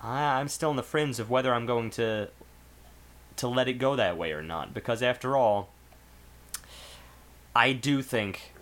I, 0.00 0.38
I'm 0.40 0.48
still 0.48 0.70
in 0.70 0.76
the 0.76 0.82
fringe 0.82 1.18
of 1.18 1.30
whether 1.30 1.54
I'm 1.54 1.66
going 1.66 1.90
to 1.90 2.28
to 3.36 3.48
let 3.48 3.68
it 3.68 3.74
go 3.74 3.96
that 3.96 4.16
way 4.16 4.32
or 4.32 4.42
not. 4.42 4.74
Because 4.74 5.02
after 5.02 5.36
all, 5.36 5.70
I 7.54 7.72
do 7.72 8.02
think 8.02 8.52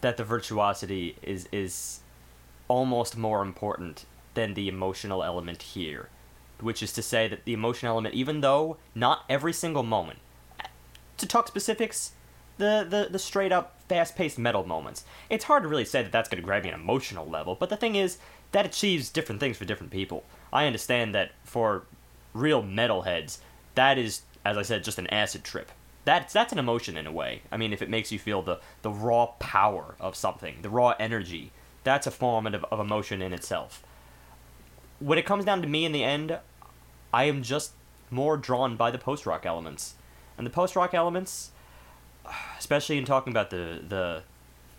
that 0.00 0.16
the 0.16 0.24
virtuosity 0.24 1.16
is 1.22 1.48
is 1.50 2.00
almost 2.68 3.16
more 3.16 3.42
important 3.42 4.04
than 4.34 4.54
the 4.54 4.68
emotional 4.68 5.22
element 5.22 5.62
here. 5.62 6.08
Which 6.62 6.82
is 6.82 6.92
to 6.92 7.02
say 7.02 7.28
that 7.28 7.44
the 7.44 7.52
emotion 7.52 7.88
element, 7.88 8.14
even 8.14 8.40
though 8.40 8.78
not 8.94 9.24
every 9.28 9.52
single 9.52 9.82
moment, 9.82 10.20
to 11.18 11.26
talk 11.26 11.48
specifics, 11.48 12.12
the, 12.58 12.86
the, 12.88 13.08
the 13.10 13.18
straight 13.18 13.52
up 13.52 13.80
fast 13.88 14.16
paced 14.16 14.38
metal 14.38 14.64
moments, 14.64 15.04
it's 15.28 15.44
hard 15.44 15.64
to 15.64 15.68
really 15.68 15.84
say 15.84 16.02
that 16.02 16.12
that's 16.12 16.28
going 16.28 16.40
to 16.40 16.46
grab 16.46 16.62
me 16.62 16.68
an 16.68 16.74
emotional 16.74 17.26
level, 17.26 17.56
but 17.56 17.68
the 17.68 17.76
thing 17.76 17.96
is, 17.96 18.18
that 18.52 18.66
achieves 18.66 19.10
different 19.10 19.40
things 19.40 19.56
for 19.56 19.64
different 19.64 19.92
people. 19.92 20.24
I 20.52 20.66
understand 20.66 21.14
that 21.14 21.32
for 21.44 21.84
real 22.34 22.62
metalheads, 22.62 23.38
that 23.74 23.98
is, 23.98 24.22
as 24.44 24.56
I 24.56 24.62
said, 24.62 24.84
just 24.84 24.98
an 24.98 25.06
acid 25.08 25.42
trip. 25.42 25.72
That's 26.04 26.32
that's 26.32 26.52
an 26.52 26.58
emotion 26.58 26.96
in 26.96 27.06
a 27.06 27.12
way. 27.12 27.42
I 27.50 27.56
mean, 27.56 27.72
if 27.72 27.80
it 27.80 27.88
makes 27.88 28.12
you 28.12 28.18
feel 28.18 28.42
the, 28.42 28.60
the 28.82 28.90
raw 28.90 29.26
power 29.38 29.94
of 30.00 30.16
something, 30.16 30.56
the 30.62 30.68
raw 30.68 30.94
energy, 30.98 31.52
that's 31.84 32.06
a 32.06 32.10
form 32.10 32.46
of, 32.46 32.64
of 32.70 32.80
emotion 32.80 33.22
in 33.22 33.32
itself. 33.32 33.82
When 34.98 35.18
it 35.18 35.26
comes 35.26 35.44
down 35.44 35.62
to 35.62 35.68
me 35.68 35.84
in 35.84 35.92
the 35.92 36.04
end, 36.04 36.38
I 37.12 37.24
am 37.24 37.42
just 37.42 37.72
more 38.10 38.36
drawn 38.36 38.76
by 38.76 38.90
the 38.90 38.98
post 38.98 39.26
rock 39.26 39.44
elements, 39.46 39.94
and 40.36 40.46
the 40.46 40.50
post 40.50 40.76
rock 40.76 40.94
elements, 40.94 41.50
especially 42.58 42.98
in 42.98 43.04
talking 43.04 43.32
about 43.32 43.50
the 43.50 43.80
the 43.86 44.22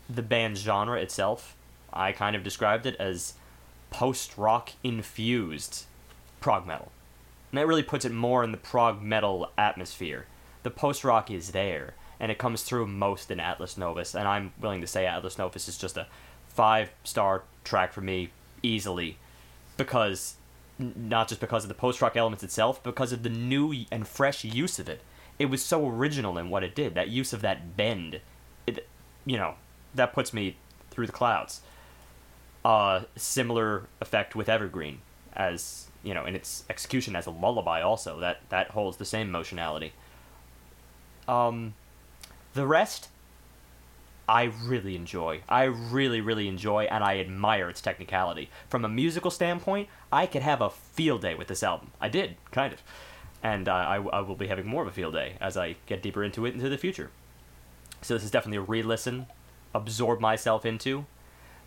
the 0.09 0.21
band's 0.21 0.61
genre 0.61 0.99
itself, 0.99 1.55
I 1.91 2.11
kind 2.11 2.35
of 2.35 2.43
described 2.43 2.85
it 2.85 2.95
as 2.95 3.33
post 3.89 4.37
rock 4.37 4.71
infused 4.83 5.85
prog 6.41 6.65
metal. 6.67 6.91
And 7.51 7.59
that 7.59 7.67
really 7.67 7.83
puts 7.83 8.03
it 8.03 8.11
more 8.11 8.43
in 8.43 8.51
the 8.51 8.57
prog 8.57 9.01
metal 9.01 9.51
atmosphere. 9.57 10.25
The 10.63 10.71
post 10.71 11.03
rock 11.03 11.29
is 11.29 11.51
there, 11.51 11.93
and 12.19 12.31
it 12.31 12.37
comes 12.37 12.63
through 12.63 12.87
most 12.87 13.29
in 13.29 13.39
Atlas 13.39 13.77
Novus, 13.77 14.15
and 14.15 14.27
I'm 14.27 14.53
willing 14.59 14.81
to 14.81 14.87
say 14.87 15.05
Atlas 15.05 15.37
Novus 15.37 15.67
is 15.67 15.77
just 15.77 15.97
a 15.97 16.07
five 16.47 16.91
star 17.03 17.43
track 17.63 17.93
for 17.93 18.01
me, 18.01 18.31
easily, 18.61 19.17
because 19.77 20.35
not 20.79 21.27
just 21.27 21.41
because 21.41 21.63
of 21.63 21.67
the 21.69 21.75
post 21.75 22.01
rock 22.01 22.15
elements 22.15 22.43
itself, 22.43 22.81
because 22.83 23.11
of 23.11 23.23
the 23.23 23.29
new 23.29 23.85
and 23.91 24.07
fresh 24.07 24.43
use 24.43 24.79
of 24.79 24.89
it. 24.89 25.01
It 25.39 25.47
was 25.47 25.63
so 25.63 25.87
original 25.87 26.37
in 26.37 26.49
what 26.49 26.63
it 26.63 26.75
did. 26.75 26.93
That 26.93 27.09
use 27.09 27.33
of 27.33 27.41
that 27.41 27.75
bend, 27.75 28.21
it, 28.67 28.87
you 29.25 29.37
know, 29.37 29.55
that 29.95 30.13
puts 30.13 30.33
me 30.33 30.57
through 30.91 31.07
the 31.07 31.11
clouds 31.11 31.61
uh, 32.65 33.01
similar 33.15 33.87
effect 34.01 34.35
with 34.35 34.47
Evergreen 34.47 34.99
as 35.35 35.87
you 36.03 36.13
know 36.13 36.25
in 36.25 36.35
its 36.35 36.63
execution 36.69 37.15
as 37.15 37.25
a 37.25 37.31
lullaby. 37.31 37.81
Also, 37.81 38.19
that 38.19 38.41
that 38.49 38.69
holds 38.69 38.97
the 38.97 39.05
same 39.05 39.27
emotionality. 39.27 39.93
Um, 41.27 41.73
the 42.53 42.67
rest, 42.67 43.09
I 44.27 44.43
really 44.43 44.95
enjoy. 44.95 45.41
I 45.49 45.63
really, 45.63 46.21
really 46.21 46.47
enjoy, 46.47 46.83
and 46.85 47.03
I 47.03 47.19
admire 47.19 47.69
its 47.69 47.81
technicality. 47.81 48.49
From 48.69 48.85
a 48.85 48.89
musical 48.89 49.31
standpoint, 49.31 49.89
I 50.11 50.25
could 50.25 50.43
have 50.43 50.61
a 50.61 50.69
field 50.69 51.21
day 51.21 51.35
with 51.35 51.47
this 51.47 51.63
album. 51.63 51.91
I 51.99 52.09
did, 52.09 52.37
kind 52.51 52.73
of. 52.73 52.81
And 53.41 53.67
uh, 53.67 53.73
I, 53.73 53.95
I 53.95 54.21
will 54.21 54.35
be 54.35 54.47
having 54.47 54.65
more 54.65 54.81
of 54.81 54.87
a 54.87 54.91
field 54.91 55.13
day 55.13 55.35
as 55.41 55.57
I 55.57 55.75
get 55.85 56.01
deeper 56.01 56.23
into 56.23 56.45
it 56.45 56.53
into 56.53 56.69
the 56.69 56.77
future. 56.77 57.11
So 58.01 58.13
this 58.13 58.23
is 58.23 58.31
definitely 58.31 58.57
a 58.57 58.61
re-listen, 58.61 59.27
absorb 59.73 60.21
myself 60.21 60.65
into. 60.65 61.05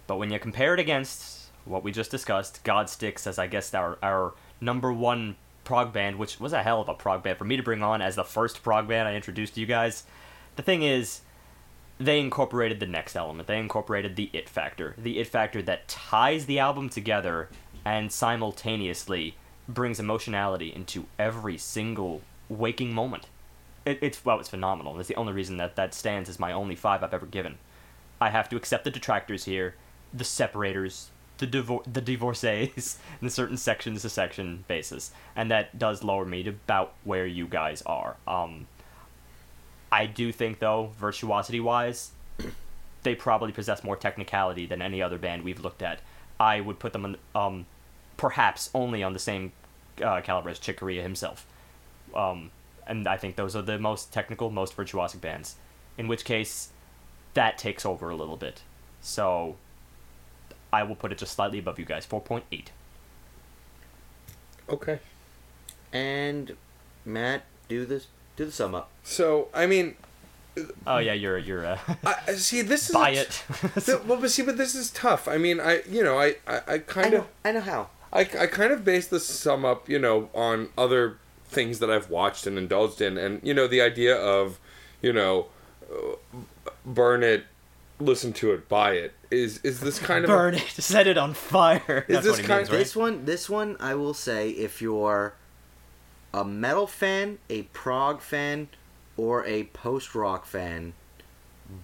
But 0.07 0.17
when 0.17 0.31
you 0.31 0.39
compare 0.39 0.73
it 0.73 0.81
against 0.81 1.51
what 1.67 1.83
we 1.83 1.93
just 1.93 2.11
discussed, 2.11 2.65
Godsticks 2.65 3.27
as 3.27 3.39
I 3.39 3.47
guess 3.47 3.75
our 3.75 3.99
our 4.03 4.33
number 4.61 4.93
one 4.93 5.37
prog 5.65 5.93
band, 5.93 6.17
which 6.17 6.41
was 6.41 6.53
a 6.53 6.63
hell 6.63 6.81
of 6.81 6.89
a 6.89 6.95
prog 6.95 7.23
band 7.23 7.37
for 7.37 7.45
me 7.45 7.57
to 7.57 7.63
bring 7.63 7.83
on 7.83 8.01
as 8.01 8.15
the 8.17 8.25
first 8.25 8.63
prog 8.63 8.89
band 8.89 9.09
I 9.09 9.15
introduced 9.15 9.55
to 9.55 9.61
you 9.61 9.67
guys. 9.67 10.05
The 10.55 10.63
thing 10.63 10.83
is, 10.83 11.21
they 11.99 12.21
incorporated 12.21 12.81
the 12.81 12.87
next 12.87 13.17
element. 13.17 13.49
They 13.49 13.59
incorporated 13.59 14.17
the 14.17 14.31
it 14.33 14.49
factor. 14.49 14.95
The 14.99 15.19
it 15.19 15.27
factor 15.27 15.63
that 15.63 15.89
ties 15.89 16.47
the 16.47 16.59
album 16.59 16.89
together 16.89 17.49
and 17.85 18.13
simultaneously 18.13 19.37
brings 19.69 19.99
emotionality 19.99 20.73
into 20.73 21.07
every 21.19 21.59
single 21.59 22.23
waking 22.49 22.93
moment. 22.93 23.27
It, 23.85 23.99
it's 24.03 24.25
well, 24.25 24.41
it's 24.41 24.49
phenomenal. 24.49 24.99
It's 24.99 25.09
the 25.09 25.17
only 25.17 25.33
reason 25.33 25.57
that 25.57 25.77
that 25.77 25.95
stands 25.95 26.29
as 26.29 26.39
my 26.39 26.53
only 26.53 26.75
five 26.75 27.03
I've 27.03 27.15
ever 27.15 27.27
given. 27.27 27.59
I 28.21 28.31
have 28.31 28.49
to 28.51 28.57
accept 28.57 28.85
the 28.85 28.91
detractors 28.91 29.45
here, 29.45 29.75
the 30.13 30.25
separators, 30.25 31.11
the 31.39 31.47
divor- 31.47 31.85
the 31.91 32.01
divorcees 32.01 32.99
in 33.21 33.25
the 33.27 33.31
certain 33.31 33.57
sections 33.57 34.03
to 34.03 34.09
section 34.09 34.65
basis, 34.69 35.13
and 35.35 35.51
that 35.51 35.79
does 35.79 36.03
lower 36.03 36.25
me 36.25 36.43
to 36.43 36.51
about 36.51 36.95
where 37.05 37.27
you 37.27 37.47
guys 37.47 37.83
are. 37.83 38.17
Um, 38.27 38.67
I 39.91 40.07
do 40.07 40.33
think 40.33 40.59
though, 40.59 40.93
virtuosity 40.99 41.61
wise, 41.61 42.11
they 43.03 43.15
probably 43.15 43.53
possess 43.53 43.85
more 43.85 43.97
technicality 43.97 44.67
than 44.67 44.83
any 44.83 45.01
other 45.03 45.19
band 45.19 45.43
we've 45.43 45.61
looked 45.61 45.83
at. 45.83 46.01
I 46.39 46.61
would 46.61 46.79
put 46.79 46.93
them 46.93 47.05
on, 47.05 47.17
um, 47.35 47.67
perhaps 48.17 48.71
only 48.75 49.03
on 49.03 49.13
the 49.13 49.19
same 49.19 49.53
uh, 50.03 50.21
caliber 50.21 50.51
as 50.51 50.59
Chick 50.59 50.79
Corea 50.79 51.03
himself. 51.03 51.47
Um, 52.15 52.51
and 52.87 53.07
I 53.07 53.17
think 53.17 53.37
those 53.37 53.57
are 53.57 53.63
the 53.63 53.79
most 53.79 54.13
technical, 54.13 54.51
most 54.51 54.77
virtuosic 54.77 55.21
bands. 55.21 55.57
In 55.99 56.09
which 56.09 56.25
case, 56.25 56.71
that 57.35 57.59
takes 57.59 57.87
over 57.87 58.11
a 58.11 58.17
little 58.17 58.37
bit. 58.37 58.63
So, 59.01 59.57
I 60.73 60.83
will 60.83 60.95
put 60.95 61.13
it 61.13 61.19
just 61.19 61.35
slightly 61.35 61.59
above 61.59 61.79
you 61.79 61.85
guys, 61.85 62.07
4.8. 62.07 62.67
Okay. 64.69 64.99
And 65.93 66.57
Matt, 67.05 67.45
do 67.69 67.87
this. 67.87 68.09
Do 68.37 68.45
the 68.45 68.53
sum 68.53 68.75
up. 68.75 68.91
So 69.03 69.49
I 69.55 69.67
mean, 69.67 69.97
Oh 70.87 70.99
yeah, 70.99 71.13
you're 71.13 71.39
you're 71.39 71.67
uh, 71.67 71.79
I 72.05 72.15
I- 72.29 72.33
see 72.35 72.63
this 72.63 72.89
is 72.89 72.95
buy 72.95 73.11
it. 73.11 73.43
th- 73.85 74.03
well, 74.07 74.21
but 74.21 74.31
see, 74.31 74.43
but 74.43 74.57
this 74.57 74.75
is 74.75 74.91
tough. 74.91 75.29
I 75.29 75.37
mean, 75.39 75.61
I 75.61 75.83
you 75.89 76.03
know, 76.03 76.19
I 76.19 76.37
I, 76.47 76.57
I 76.57 76.63
I 76.75 76.79
kind 76.79 77.13
know. 77.13 77.19
of 77.19 77.27
I 77.45 77.53
know 77.53 77.61
how. 77.61 77.89
I, 78.13 78.21
I 78.21 78.47
kind 78.47 78.73
of 78.73 78.83
base 78.85 79.09
the 79.09 79.21
sum 79.21 79.65
up, 79.67 79.89
you 79.89 79.99
know, 79.99 80.31
on 80.33 80.69
other 80.79 81.19
things 81.45 81.81
that 81.81 81.91
I've 81.91 82.09
watched 82.09 82.47
and 82.47 82.57
indulged 82.57 83.01
in, 83.03 83.19
and 83.19 83.41
you 83.43 83.53
know, 83.53 83.67
the 83.67 83.83
idea 83.83 84.17
of, 84.17 84.59
you 85.03 85.13
know, 85.13 85.47
uh, 85.93 86.15
burn 86.87 87.23
it, 87.23 87.45
listen 88.01 88.33
to 88.35 88.53
it, 88.53 88.69
buy 88.69 88.93
it 88.93 89.13
is 89.31 89.59
is 89.65 89.81
this 89.81 89.99
kind 89.99 90.25
of 90.25 90.31
a- 90.31 90.33
Burn 90.33 90.55
it, 90.55 90.63
set 90.69 91.07
it 91.07 91.19
on 91.19 91.35
fire. 91.35 92.07
Is 92.09 92.15
That's 92.15 92.27
this 92.27 92.37
what 92.39 92.47
kind- 92.47 92.59
means, 92.61 92.71
right? 92.71 92.79
This 92.79 92.97
one, 92.97 93.25
this 93.27 93.51
one, 93.51 93.77
I 93.81 93.95
will 93.97 94.15
say, 94.15 94.51
if 94.51 94.81
you're 94.81 95.35
a 96.37 96.45
metal 96.45 96.87
fan, 96.87 97.39
a 97.51 97.63
prog 97.63 98.21
fan, 98.21 98.69
or 99.17 99.45
a 99.47 99.65
post 99.65 100.15
rock 100.15 100.45
fan, 100.47 100.93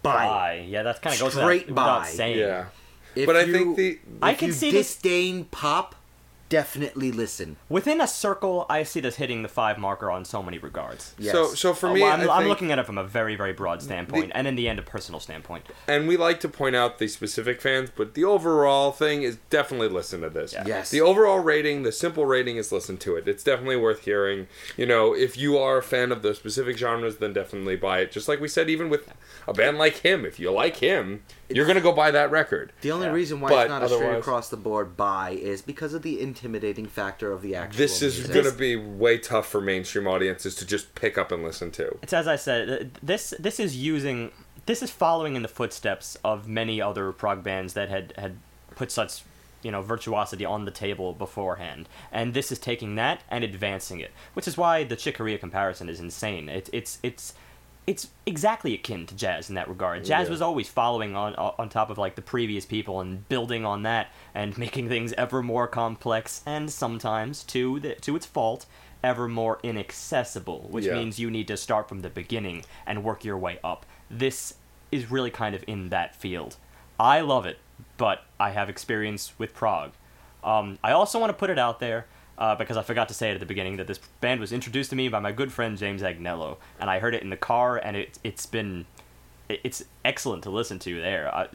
buy. 0.03 0.27
Buy. 0.27 0.67
Yeah, 0.69 0.83
that's 0.83 0.99
kind 1.01 1.15
of 1.15 1.21
goes 1.21 1.33
Straight 1.35 1.67
without, 1.69 2.01
without 2.01 2.07
saying. 2.07 2.39
yeah. 2.39 2.67
If 3.15 3.27
But 3.27 3.37
I 3.37 3.51
think 3.51 3.77
the 3.77 3.99
I 4.23 4.33
if 4.33 4.39
can 4.39 4.49
you 4.49 4.53
see 4.55 4.71
this- 4.71 4.95
disdain 4.95 5.45
pop, 5.47 5.95
definitely 6.53 7.11
listen. 7.11 7.57
Within 7.71 7.99
a 7.99 8.07
circle, 8.07 8.67
I 8.69 8.83
see 8.83 9.01
this 9.01 9.17
hitting 9.17 9.43
the 9.43 9.49
five 9.49 9.79
marker 9.79 10.11
on 10.11 10.27
so 10.27 10.43
many 10.43 10.59
regards. 10.59 11.15
Yes. 11.19 11.33
so 11.33 11.55
so 11.55 11.73
for 11.73 11.89
Uh, 11.89 11.95
me, 11.95 12.03
well, 12.03 12.13
I'm, 12.13 12.29
I 12.29 12.35
I'm 12.43 12.47
looking 12.47 12.71
at 12.71 12.79
it 12.79 12.85
from 12.85 12.99
a 12.99 13.05
very, 13.05 13.37
very 13.37 13.55
broad 13.55 13.81
standpoint, 13.81 14.33
and 14.35 14.47
in 14.47 14.55
the 14.55 14.69
end, 14.69 14.79
a 14.79 14.83
personal 14.83 15.19
standpoint. 15.19 15.65
and 15.89 16.07
we 16.07 16.19
like 16.19 16.41
to 16.41 16.51
point 16.51 16.77
out 16.77 16.99
the 16.99 17.09
specific 17.09 17.63
fans, 17.63 17.89
but 17.97 18.13
the 18.13 18.25
overall 18.25 18.93
thing 18.93 19.23
is 19.23 19.39
definitely 19.49 19.89
listen 19.89 20.21
to 20.21 20.29
this. 20.29 20.53
Yeah. 20.53 20.65
Yes. 20.67 20.91
The 20.91 21.01
overall 21.01 21.39
rating, 21.39 21.85
the 21.85 21.93
simple 21.93 22.27
rating 22.27 22.59
is 22.59 22.71
listen 22.71 22.99
to 22.99 23.17
it. 23.17 23.27
It's 23.27 23.43
definitely 23.43 23.77
worth 23.77 24.01
hearing. 24.01 24.47
You 24.77 24.85
know, 24.85 25.15
if 25.15 25.39
you 25.39 25.57
are 25.57 25.79
a 25.79 25.83
fan 25.83 26.13
of 26.13 26.21
the 26.21 26.35
specific 26.35 26.77
genres, 26.77 27.17
then 27.17 27.33
definitely 27.33 27.77
buy 27.77 28.01
it. 28.01 28.13
Just 28.13 28.29
like 28.29 28.41
we 28.41 28.49
said, 28.49 28.69
even 28.69 28.91
with 28.91 29.11
a 29.49 29.55
band 29.55 29.79
like 29.79 29.97
him, 29.99 30.27
if 30.27 30.39
you 30.39 30.51
like 30.53 30.77
him, 30.77 31.23
you're 31.49 31.67
gonna 31.67 31.81
go 31.81 31.93
buy 31.93 32.11
that 32.11 32.31
record. 32.31 32.73
The 32.83 32.91
only 32.93 33.07
Yeah. 33.07 33.13
reason 33.13 33.41
why 33.41 33.49
But 33.51 33.61
it's 33.63 33.69
not 33.71 33.83
a 33.83 33.89
straight 33.89 34.19
across 34.19 34.49
the 34.51 34.57
board 34.57 34.97
buy 34.97 35.31
is 35.31 35.63
because 35.63 35.95
of 35.95 36.03
the 36.03 36.21
intimidating 36.43 36.87
factor 36.87 37.31
of 37.33 37.41
the 37.41 37.55
actual. 37.55 37.79
This 37.79 38.03
is 38.03 38.27
going 38.27 38.45
to 38.45 38.53
be 38.53 38.75
way 38.75 39.19
tough 39.19 39.49
for 39.49 39.61
mainstream 39.61 40.09
audiences 40.09 40.57
to 40.57 40.67
just 40.67 40.95
pick 40.95 41.17
up 41.17 41.31
and 41.31 41.43
listen 41.45 41.71
to. 41.73 41.99
It's 42.03 42.13
as 42.13 42.27
I 42.27 42.37
said. 42.37 42.99
This 43.03 43.33
this 43.39 43.61
is 43.61 43.77
using 43.77 44.33
this 44.67 44.83
is 44.83 44.91
following 44.91 45.37
in 45.37 45.43
the 45.43 45.49
footsteps 45.49 46.19
of 46.25 46.49
many 46.49 46.81
other 46.81 47.13
prog 47.13 47.45
bands 47.45 47.75
that 47.75 47.89
had 47.89 48.13
had 48.17 48.39
put 48.75 48.91
such 48.91 49.23
you 49.63 49.71
know 49.71 49.83
virtuosity 49.83 50.45
on 50.45 50.65
the 50.65 50.73
table 50.73 51.13
beforehand, 51.13 51.89
and 52.11 52.35
this 52.35 52.51
is 52.51 52.59
taking 52.59 52.97
that 52.97 53.23
and 53.31 53.45
advancing 53.45 54.01
it, 54.01 54.11
which 54.35 54.49
is 54.49 54.57
why 54.57 54.83
the 54.83 54.97
Chick 54.97 55.17
Corea 55.17 55.39
comparison 55.39 55.89
is 55.89 56.01
insane. 56.01 56.49
It's 56.49 56.71
it's 56.73 56.99
it's 57.03 57.35
it's 57.87 58.09
exactly 58.27 58.75
akin 58.75 59.07
to 59.07 59.15
jazz 59.17 59.49
in 59.49 59.57
that 59.57 59.69
regard. 59.69 60.05
Jazz 60.05 60.27
Yeah. 60.27 60.31
was 60.31 60.41
always 60.43 60.69
following 60.69 61.17
on 61.17 61.35
on 61.35 61.69
top 61.69 61.91
of 61.91 61.99
like 61.99 62.15
the 62.15 62.23
previous 62.23 62.65
people 62.65 63.01
and 63.01 63.29
building 63.29 63.65
on 63.65 63.83
that 63.83 64.09
and 64.35 64.57
making 64.67 64.89
things 64.89 65.13
ever 65.15 65.43
more 65.43 65.67
complex 65.67 66.43
and 66.47 66.71
sometimes 66.71 67.43
to 67.45 67.81
the, 67.81 67.95
to 67.97 68.15
its 68.17 68.27
fault 68.27 68.67
ever 69.03 69.27
more 69.27 69.59
inaccessible, 69.65 70.69
which 70.71 70.85
Yeah. 70.85 70.95
means 70.95 71.19
you 71.19 71.31
need 71.31 71.49
to 71.49 71.57
start 71.57 71.89
from 71.89 72.01
the 72.03 72.09
beginning 72.11 72.65
and 72.87 73.03
work 73.03 73.25
your 73.25 73.37
way 73.37 73.59
up. 73.65 73.85
This 74.09 74.55
is 74.93 75.11
really 75.11 75.31
kind 75.31 75.55
of 75.57 75.65
in 75.67 75.89
that 75.89 76.15
field. 76.15 76.57
I 77.01 77.21
love 77.21 77.47
it, 77.47 77.59
but 77.97 78.23
I 78.39 78.51
have 78.51 78.69
experience 78.69 79.33
with 79.39 79.55
prog. 79.55 79.93
Um, 80.45 80.79
I 80.85 80.93
also 80.93 81.19
want 81.19 81.31
to 81.31 81.35
put 81.35 81.51
it 81.51 81.59
out 81.59 81.81
there 81.81 82.07
uh, 82.43 82.57
because 82.57 82.77
I 82.77 82.83
forgot 82.83 83.07
to 83.07 83.15
say 83.15 83.31
it 83.31 83.35
at 83.35 83.41
the 83.41 83.47
beginning 83.47 83.77
that 83.77 83.87
this 83.87 84.01
band 84.21 84.41
was 84.41 84.53
introduced 84.53 84.91
to 84.91 84.97
me 84.97 85.09
by 85.09 85.21
my 85.21 85.31
good 85.31 85.53
friend 85.53 85.79
James 85.79 86.03
Agnello, 86.03 86.57
and 86.81 86.91
I 86.91 86.99
heard 86.99 87.15
it 87.15 87.23
in 87.23 87.31
the 87.31 87.37
car, 87.37 87.77
and 87.77 87.97
it 87.97 88.19
it's 88.25 88.47
been 88.47 88.85
it's 89.49 89.85
excellent 90.05 90.43
to 90.43 90.51
listen 90.51 90.81
to 90.81 91.01
there. 91.01 91.33
Uh, 91.33 91.47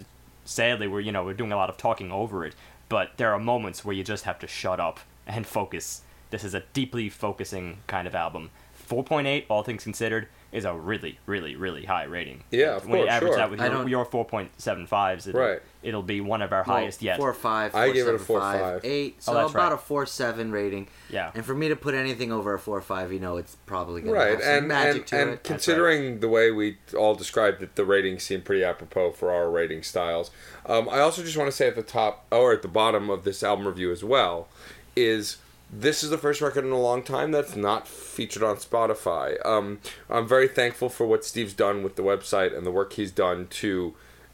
sadly, 0.45 0.87
we're 0.87 1.01
you 1.01 1.11
know 1.11 1.25
we're 1.25 1.33
doing 1.33 1.51
a 1.51 1.57
lot 1.57 1.69
of 1.69 1.75
talking 1.75 2.09
over 2.09 2.45
it, 2.45 2.55
but 2.87 3.11
there 3.17 3.33
are 3.33 3.39
moments 3.39 3.83
where 3.83 3.93
you 3.93 4.03
just 4.05 4.23
have 4.23 4.39
to 4.39 4.47
shut 4.47 4.79
up 4.79 5.01
and 5.27 5.45
focus. 5.57 6.03
This 6.29 6.45
is 6.45 6.53
a 6.53 6.63
deeply 6.71 7.09
focusing 7.09 7.79
kind 7.87 8.07
of 8.07 8.15
album. 8.15 8.49
4.8, 8.89 9.45
all 9.49 9.63
things 9.63 9.83
considered, 9.83 10.29
is 10.53 10.63
a 10.63 10.73
really, 10.73 11.19
really, 11.25 11.57
really 11.57 11.83
high 11.83 12.03
rating. 12.05 12.43
Yeah, 12.51 12.77
of 12.77 12.87
when 12.87 12.99
you 12.99 13.05
course, 13.05 13.13
average 13.15 13.29
sure. 13.31 13.37
that 13.37 13.51
with 13.51 13.59
I 13.59 13.65
your, 13.65 13.73
don't- 13.73 13.89
your 13.89 14.05
4.75s, 14.05 15.27
it'll, 15.27 15.41
Right. 15.41 15.61
It'll 15.87 16.03
be 16.03 16.19
one 16.21 16.41
of 16.41 16.51
our 16.51 16.63
Well, 16.67 16.77
highest 16.77 17.01
yet. 17.01 17.17
Four 17.17 17.33
five. 17.33 17.73
I 17.73 17.85
four, 17.87 17.93
gave 17.93 18.07
it 18.07 18.09
a 18.09 18.19
seven, 18.19 18.25
four, 18.25 18.39
five, 18.41 18.59
five. 18.61 18.81
eight. 18.85 19.23
So 19.23 19.31
Oh, 19.33 19.45
about 19.47 19.53
right. 19.55 19.71
a 19.71 19.77
four 19.77 20.05
seven 20.05 20.51
rating. 20.51 20.87
Yeah. 21.09 21.31
And 21.33 21.45
for 21.45 21.53
me 21.55 21.69
to 21.69 21.75
put 21.75 21.95
anything 21.95 22.31
over 22.31 22.53
a 22.53 22.59
four 22.59 22.81
five, 22.81 23.13
you 23.13 23.19
know, 23.19 23.37
it's 23.37 23.55
probably 23.65 24.01
gonna 24.01 24.13
Right, 24.13 24.29
have 24.31 24.41
some 24.43 24.49
and 24.53 24.67
magic 24.67 24.95
and, 25.01 25.07
to 25.07 25.21
and 25.21 25.29
it. 25.31 25.43
considering 25.43 26.19
the 26.19 26.27
way 26.29 26.51
we 26.51 26.77
all 26.97 27.15
described 27.15 27.63
it, 27.63 27.75
the 27.75 27.85
ratings 27.85 28.23
seem 28.23 28.41
pretty 28.41 28.63
apropos 28.63 29.11
for 29.13 29.31
our 29.31 29.49
rating 29.49 29.81
styles. 29.81 30.29
Um, 30.65 30.89
I 30.89 30.99
also 30.99 31.23
just 31.23 31.37
want 31.37 31.49
to 31.49 31.55
say 31.55 31.67
at 31.67 31.75
the 31.75 31.83
top 31.83 32.25
or 32.31 32.51
at 32.53 32.61
the 32.61 32.67
bottom 32.67 33.09
of 33.09 33.23
this 33.23 33.41
album 33.41 33.65
review 33.67 33.91
as 33.91 34.03
well 34.03 34.49
is 34.95 35.37
this 35.71 36.03
is 36.03 36.09
the 36.09 36.17
first 36.17 36.41
record 36.41 36.63
in 36.65 36.71
a 36.71 36.79
long 36.79 37.03
time 37.03 37.31
that's 37.31 37.55
not 37.55 37.87
featured 37.87 38.41
on 38.43 38.55
Spotify. 38.55 39.43
Um, 39.45 39.79
I'm 40.09 40.27
very 40.27 40.47
thankful 40.47 40.89
for 40.89 41.05
what 41.05 41.25
Steve's 41.25 41.53
done 41.53 41.83
with 41.83 41.95
the 41.97 42.03
website 42.03 42.55
and 42.57 42.65
the 42.65 42.71
work 42.71 42.93
he's 42.93 43.11
done 43.11 43.47
to 43.47 43.93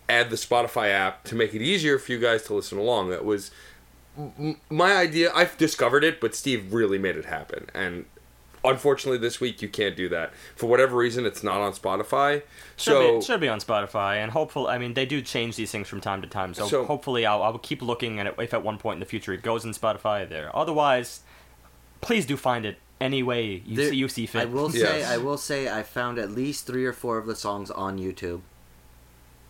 add 0.09 0.29
the 0.29 0.35
Spotify 0.35 0.89
app 0.89 1.23
to 1.25 1.35
make 1.35 1.53
it 1.53 1.61
easier 1.61 1.97
for 1.97 2.11
you 2.11 2.19
guys 2.19 2.43
to 2.43 2.53
listen 2.53 2.77
along. 2.77 3.09
That 3.09 3.23
was 3.25 3.51
my 4.69 4.95
idea. 4.95 5.31
I've 5.33 5.57
discovered 5.57 6.03
it, 6.03 6.19
but 6.21 6.35
Steve 6.35 6.73
really 6.73 6.97
made 6.97 7.15
it 7.17 7.25
happen. 7.25 7.67
And 7.73 8.05
unfortunately, 8.63 9.17
this 9.17 9.39
week 9.41 9.61
you 9.61 9.67
can't 9.69 9.95
do 9.95 10.07
that 10.09 10.33
for 10.55 10.67
whatever 10.67 10.95
reason. 10.95 11.25
It's 11.25 11.43
not 11.43 11.61
on 11.61 11.73
Spotify. 11.73 12.43
Should, 12.77 12.91
So 12.93 13.19
be, 13.19 13.25
should 13.25 13.39
be 13.39 13.47
on 13.47 13.59
Spotify, 13.59 14.17
and 14.17 14.31
hopefully, 14.31 14.67
I 14.67 14.77
mean, 14.77 14.93
they 14.93 15.05
do 15.05 15.21
change 15.21 15.55
these 15.55 15.71
things 15.71 15.87
from 15.87 16.01
time 16.01 16.21
to 16.21 16.27
time. 16.27 16.53
So, 16.53 16.67
So- 16.67 16.85
hopefully, 16.85 17.25
I'll, 17.25 17.41
I'll 17.41 17.57
keep 17.57 17.81
looking 17.81 18.19
at 18.19 18.27
it. 18.27 18.35
If 18.37 18.53
at 18.53 18.63
one 18.63 18.77
point 18.77 18.95
in 18.97 18.99
the 18.99 19.05
future 19.05 19.33
it 19.33 19.41
goes 19.41 19.65
in 19.65 19.71
Spotify, 19.71 20.27
there. 20.27 20.55
Otherwise, 20.55 21.21
please 22.01 22.25
do 22.25 22.37
find 22.37 22.65
it 22.65 22.77
any 23.01 23.23
way 23.23 23.63
you 23.65 23.75
There- 23.75 23.89
see 23.89 23.95
you 23.95 24.07
see 24.07 24.25
fit. 24.27 24.41
I 24.43 24.45
will 24.45 24.69
say, 24.71 24.99
Yes. 24.99 25.09
I 25.09 25.17
will 25.17 25.37
say, 25.37 25.69
I 25.69 25.81
found 25.83 26.19
at 26.19 26.29
least 26.31 26.67
three 26.67 26.85
or 26.85 26.93
four 26.93 27.17
of 27.17 27.25
the 27.25 27.35
songs 27.35 27.71
on 27.71 27.97
YouTube. 27.97 28.41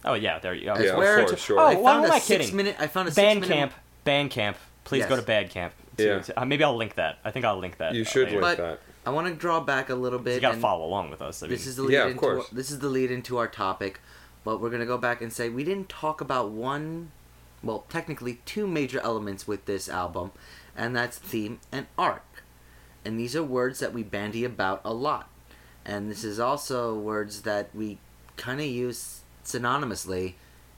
Oh 0.06 0.14
yeah, 0.16 0.40
there 0.40 0.54
you 0.54 0.66
go. 0.66 0.76
Yeah, 0.76 0.90
of 0.90 0.96
swear- 0.96 1.26
course, 1.26 1.40
sure. 1.42 1.60
Oh, 1.60 1.80
why 1.80 1.92
found 1.94 2.06
am 2.06 2.12
I 2.12 2.20
six 2.20 2.42
kidding? 2.46 2.56
minute. 2.58 2.76
I 2.80 2.88
found 2.88 3.08
a 3.08 3.12
six 3.12 3.48
minute. 3.48 3.72
Bandcamp, 4.06 4.30
Bandcamp. 4.30 4.56
Please 4.84 5.06
go 5.06 5.16
to 5.16 5.24
Yes. 5.26 5.54
Bandcamp. 5.54 5.72
To, 5.98 6.04
Yeah. 6.04 6.20
to- 6.20 6.42
uh, 6.42 6.46
maybe 6.46 6.64
I'll 6.64 6.76
link 6.76 6.96
that. 6.96 7.20
I 7.24 7.32
think 7.32 7.46
I'll 7.46 7.58
link 7.58 7.78
that. 7.78 7.94
you 7.96 8.04
should 8.04 8.28
later. 8.30 8.42
link 8.42 8.58
But- 8.58 8.64
that. 8.64 8.80
I 9.06 9.10
want 9.10 9.28
to 9.28 9.34
draw 9.34 9.60
back 9.60 9.90
a 9.90 9.96
little 9.96 10.18
bit. 10.20 10.36
You 10.36 10.40
gotta 10.42 10.58
follow 10.58 10.86
along 10.86 11.10
with 11.10 11.22
us. 11.22 11.44
I 11.44 11.48
mean, 11.48 11.52
This 11.58 11.68
is 11.68 11.76
the 11.76 11.84
lead 11.84 11.94
Yeah, 11.94 12.08
into 12.08 12.20
course. 12.20 12.48
this 12.50 12.72
is 12.72 12.80
the 12.80 12.88
lead 12.88 13.12
into 13.12 13.38
our 13.38 13.48
topic, 13.50 14.00
but 14.46 14.60
we're 14.62 14.70
gonna 14.70 14.86
go 14.86 14.98
back 14.98 15.22
and 15.22 15.32
say 15.32 15.50
we 15.50 15.64
didn't 15.66 15.90
talk 15.90 16.22
about 16.22 16.52
one, 16.52 17.12
well, 17.62 17.86
technically 17.90 18.40
two 18.46 18.66
major 18.66 19.02
elements 19.02 19.46
with 19.46 19.66
this 19.66 19.90
album, 19.90 20.32
and 20.76 20.96
that's 20.96 21.18
theme 21.18 21.60
and 21.70 21.88
arc, 21.98 22.24
and 23.04 23.20
these 23.20 23.36
are 23.36 23.44
words 23.44 23.80
that 23.80 23.92
we 23.92 24.04
bandy 24.04 24.46
about 24.46 24.80
a 24.86 24.94
lot, 24.94 25.28
and 25.86 26.10
this 26.10 26.24
is 26.24 26.40
also 26.40 26.94
words 26.96 27.42
that 27.42 27.70
we 27.76 27.98
kind 28.38 28.62
of 28.62 28.68
use 28.68 29.23
synonymously 29.44 30.34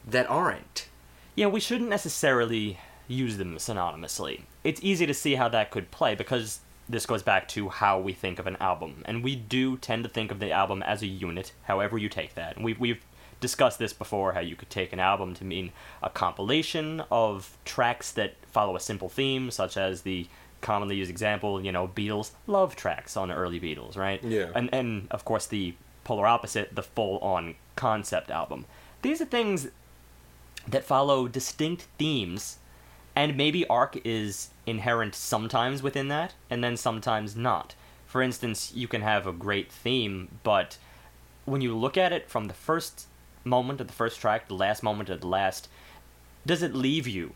that 0.08 0.30
aren't. 0.30 0.88
Yeah, 1.36 1.48
we 1.48 1.60
shouldn't 1.60 1.90
necessarily 1.90 2.80
use 3.08 3.38
them 3.38 3.58
synonymously. 3.58 4.42
It's 4.64 4.82
easy 4.84 5.06
to 5.06 5.14
see 5.14 5.36
how 5.36 5.50
that 5.50 5.72
could 5.72 5.92
play 5.92 6.16
because 6.16 6.60
this 6.88 7.06
goes 7.06 7.24
back 7.24 7.48
to 7.50 7.70
how 7.70 8.00
we 8.00 8.14
think 8.14 8.40
of 8.40 8.48
an 8.48 8.58
album, 8.60 9.04
and 9.06 9.24
we 9.24 9.36
do 9.36 9.78
tend 9.78 10.04
to 10.04 10.10
think 10.10 10.32
of 10.32 10.40
the 10.40 10.52
album 10.52 10.84
as 10.84 11.02
a 11.02 11.08
unit, 11.08 11.52
however 11.64 11.98
you 11.98 12.10
take 12.10 12.36
that. 12.36 12.56
And 12.56 12.64
we've 12.64 12.80
we've 12.80 13.04
discussed 13.40 13.80
this 13.80 13.94
before, 13.94 14.34
how 14.34 14.40
you 14.40 14.56
could 14.56 14.70
take 14.70 14.94
an 14.94 15.00
album 15.00 15.34
to 15.36 15.44
mean 15.44 15.72
a 16.02 16.10
compilation 16.10 17.04
of 17.12 17.58
tracks 17.66 18.12
that 18.14 18.36
follow 18.52 18.76
a 18.76 18.80
simple 18.80 19.10
theme, 19.10 19.52
such 19.52 19.78
as 19.78 20.02
the 20.02 20.28
commonly 20.62 20.96
used 20.96 21.12
example, 21.12 21.64
you 21.64 21.72
know, 21.72 21.88
Beatles 21.88 22.32
love 22.48 22.76
tracks 22.76 23.16
on 23.18 23.32
early 23.32 23.60
Beatles, 23.60 23.98
right? 23.98 24.24
Yeah. 24.24 24.52
And 24.56 24.74
and 24.74 25.08
of 25.12 25.26
course 25.26 25.46
the 25.48 25.76
polar 26.06 26.26
opposite, 26.26 26.74
the 26.74 26.84
full 26.84 27.18
on 27.20 27.56
concept 27.76 28.32
album. 28.32 28.64
These 29.02 29.20
are 29.20 29.26
things 29.26 29.68
that 30.66 30.86
follow 30.86 31.28
distinct 31.28 31.88
themes, 31.98 32.60
and 33.16 33.36
maybe 33.36 33.68
arc 33.68 33.98
is 34.06 34.50
inherent 34.66 35.14
sometimes 35.14 35.84
within 35.84 36.08
that, 36.08 36.34
and 36.50 36.64
then 36.64 36.78
sometimes 36.78 37.36
not. 37.36 37.76
For 38.08 38.22
instance, 38.22 38.72
you 38.74 38.88
can 38.88 39.02
have 39.02 39.28
a 39.28 39.34
great 39.34 39.70
theme, 39.70 40.30
but 40.44 40.78
when 41.44 41.62
you 41.62 41.76
look 41.76 41.98
at 41.98 42.14
it 42.14 42.30
from 42.30 42.46
the 42.46 42.54
first 42.54 43.08
moment 43.44 43.82
of 43.82 43.88
the 43.88 43.94
first 43.94 44.20
track, 44.20 44.48
the 44.48 44.56
last 44.56 44.82
moment 44.82 45.10
of 45.10 45.22
the 45.22 45.28
last, 45.28 45.68
does 46.46 46.64
it 46.64 46.74
leave 46.74 47.08
you 47.08 47.34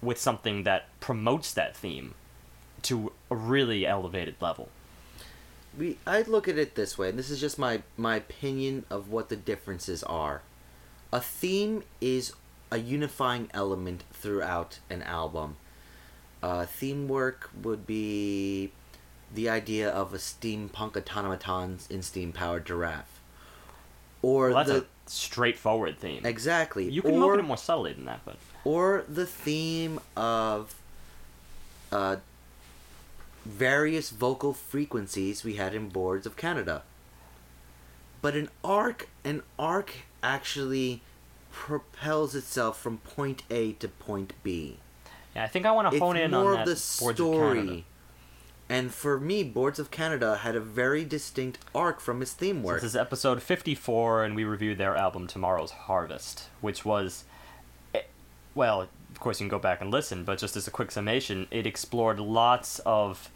with 0.00 0.18
something 0.18 0.64
that 0.64 0.88
promotes 1.00 1.52
that 1.52 1.76
theme 1.76 2.14
to 2.82 3.12
a 3.30 3.36
really 3.36 3.86
elevated 3.86 4.34
level? 4.40 4.68
We 5.76 5.98
I 6.06 6.22
look 6.22 6.48
at 6.48 6.58
it 6.58 6.74
this 6.74 6.98
way, 6.98 7.08
and 7.08 7.18
this 7.18 7.30
is 7.30 7.40
just 7.40 7.58
my 7.58 7.82
my 7.96 8.16
opinion 8.16 8.84
of 8.90 9.10
what 9.10 9.28
the 9.28 9.36
differences 9.36 10.02
are. 10.04 10.42
A 11.12 11.20
theme 11.20 11.82
is 12.00 12.32
a 12.70 12.78
unifying 12.78 13.50
element 13.52 14.04
throughout 14.12 14.78
an 14.90 15.02
album. 15.02 15.56
Uh, 16.42 16.64
theme 16.66 17.06
work 17.08 17.50
would 17.62 17.86
be 17.86 18.72
the 19.32 19.48
idea 19.48 19.88
of 19.88 20.12
a 20.12 20.18
steampunk 20.18 20.96
automaton 20.96 21.78
in 21.88 22.02
steam 22.02 22.32
powered 22.32 22.66
giraffe, 22.66 23.20
or 24.20 24.48
Well, 24.48 24.64
that's 24.64 24.70
the 24.70 24.78
a 24.78 24.84
straightforward 25.06 25.98
theme. 25.98 26.24
exactly. 26.24 26.88
You 26.90 27.02
can 27.02 27.14
or, 27.14 27.18
look 27.20 27.32
at 27.34 27.38
it 27.40 27.42
more 27.46 27.56
subtly 27.56 27.92
than 27.92 28.06
that, 28.06 28.20
but 28.24 28.36
or 28.64 29.04
the 29.08 29.26
theme 29.26 30.00
of 30.16 30.74
uh, 31.92 32.16
various 33.44 34.10
vocal 34.10 34.52
frequencies 34.52 35.44
we 35.44 35.54
had 35.54 35.74
in 35.74 35.88
Boards 35.88 36.26
of 36.26 36.36
Canada. 36.36 36.82
But 38.20 38.34
an 38.34 38.48
arc, 38.62 39.08
an 39.24 39.42
arc 39.58 39.92
actually 40.22 41.02
propels 41.50 42.34
itself 42.34 42.80
from 42.80 42.98
point 42.98 43.42
A 43.50 43.72
to 43.74 43.88
point 43.88 44.32
B. 44.42 44.78
yeah, 45.34 45.44
I 45.44 45.48
think 45.48 45.66
I 45.66 45.72
want 45.72 45.88
to 45.90 45.94
It's 45.96 46.00
hone 46.02 46.16
in 46.16 46.30
more 46.30 46.54
on 46.54 46.60
of 46.60 46.66
that. 46.66 46.66
the 46.66 46.72
of 46.72 46.78
Canada. 46.98 47.14
story. 47.14 47.84
And 48.68 48.94
for 48.94 49.20
me, 49.20 49.42
Boards 49.42 49.78
of 49.78 49.90
Canada 49.90 50.36
had 50.38 50.56
a 50.56 50.60
very 50.60 51.04
distinct 51.04 51.58
arc 51.74 52.00
from 52.00 52.22
its 52.22 52.32
theme 52.32 52.62
work. 52.62 52.76
This 52.80 52.90
is 52.90 52.96
episode 52.96 53.42
54, 53.42 54.24
and 54.24 54.34
we 54.34 54.44
reviewed 54.44 54.78
their 54.78 54.96
album 54.96 55.26
Tomorrow's 55.26 55.72
Harvest, 55.72 56.48
which 56.62 56.84
was. 56.84 57.24
eh, 57.94 58.02
Well, 58.54 58.88
course, 59.22 59.40
you 59.40 59.44
can 59.44 59.50
go 59.50 59.58
back 59.58 59.80
and 59.80 59.90
listen, 59.90 60.24
but 60.24 60.38
just 60.38 60.56
as 60.56 60.66
a 60.66 60.70
quick 60.70 60.90
summation, 60.90 61.46
it 61.50 61.66
explored 61.66 62.18
lots 62.20 62.78
of 62.80 63.30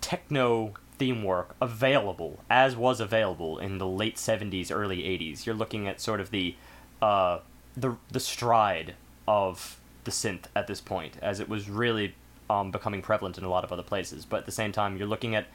techno 0.00 0.74
theme 0.98 1.22
work 1.22 1.54
available, 1.60 2.40
as 2.50 2.76
was 2.76 3.00
available 3.00 3.58
in 3.58 3.78
the 3.78 3.86
late 3.86 4.16
70s, 4.16 4.70
early 4.70 4.98
80s. 4.98 5.46
You're 5.46 5.54
looking 5.54 5.88
at 5.88 6.00
sort 6.00 6.20
of 6.20 6.30
the. 6.30 6.54
Uh, 7.00 7.40
the, 7.80 7.96
the 8.10 8.20
stride 8.20 8.94
of 9.26 9.80
the 10.04 10.10
synth 10.10 10.44
at 10.56 10.66
this 10.66 10.80
point, 10.80 11.14
as 11.22 11.40
it 11.40 11.48
was 11.48 11.68
really 11.68 12.14
um, 12.50 12.70
becoming 12.70 13.02
prevalent 13.02 13.38
in 13.38 13.44
a 13.44 13.48
lot 13.48 13.64
of 13.64 13.72
other 13.72 13.82
places. 13.82 14.24
But 14.24 14.38
at 14.38 14.46
the 14.46 14.52
same 14.52 14.72
time, 14.72 14.96
you're 14.96 15.06
looking 15.06 15.34
at 15.34 15.46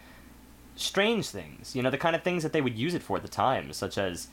strange 0.75 1.30
things. 1.30 1.75
You 1.75 1.81
know, 1.81 1.89
the 1.89 1.97
kind 1.97 2.15
of 2.15 2.23
things 2.23 2.43
that 2.43 2.53
they 2.53 2.61
would 2.61 2.77
use 2.77 2.93
it 2.93 3.01
for 3.01 3.17
at 3.17 3.23
the 3.23 3.30
time, 3.30 3.73
such 3.73 3.97
as 3.97 4.27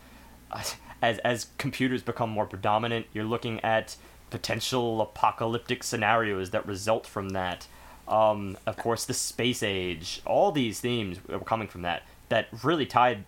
as 1.03 1.19
as 1.19 1.47
computers 1.59 2.03
become 2.03 2.31
more 2.31 2.47
predominant, 2.47 3.07
you're 3.13 3.25
looking 3.25 3.61
at 3.61 3.97
potential 4.31 5.01
apocalyptic 5.03 5.83
scenarios 5.83 6.51
that 6.51 6.67
result 6.67 7.07
from 7.07 7.31
that. 7.31 7.67
Um, 8.09 8.57
of 8.67 8.77
course, 8.77 9.05
the 9.05 9.15
space 9.15 9.63
age. 9.63 10.21
All 10.27 10.51
these 10.53 10.81
themes 10.81 11.19
were 11.29 11.41
coming 11.41 11.69
from 11.69 11.83
that. 11.83 12.03
That 12.29 12.49
really 12.65 12.87
tied, 12.87 13.25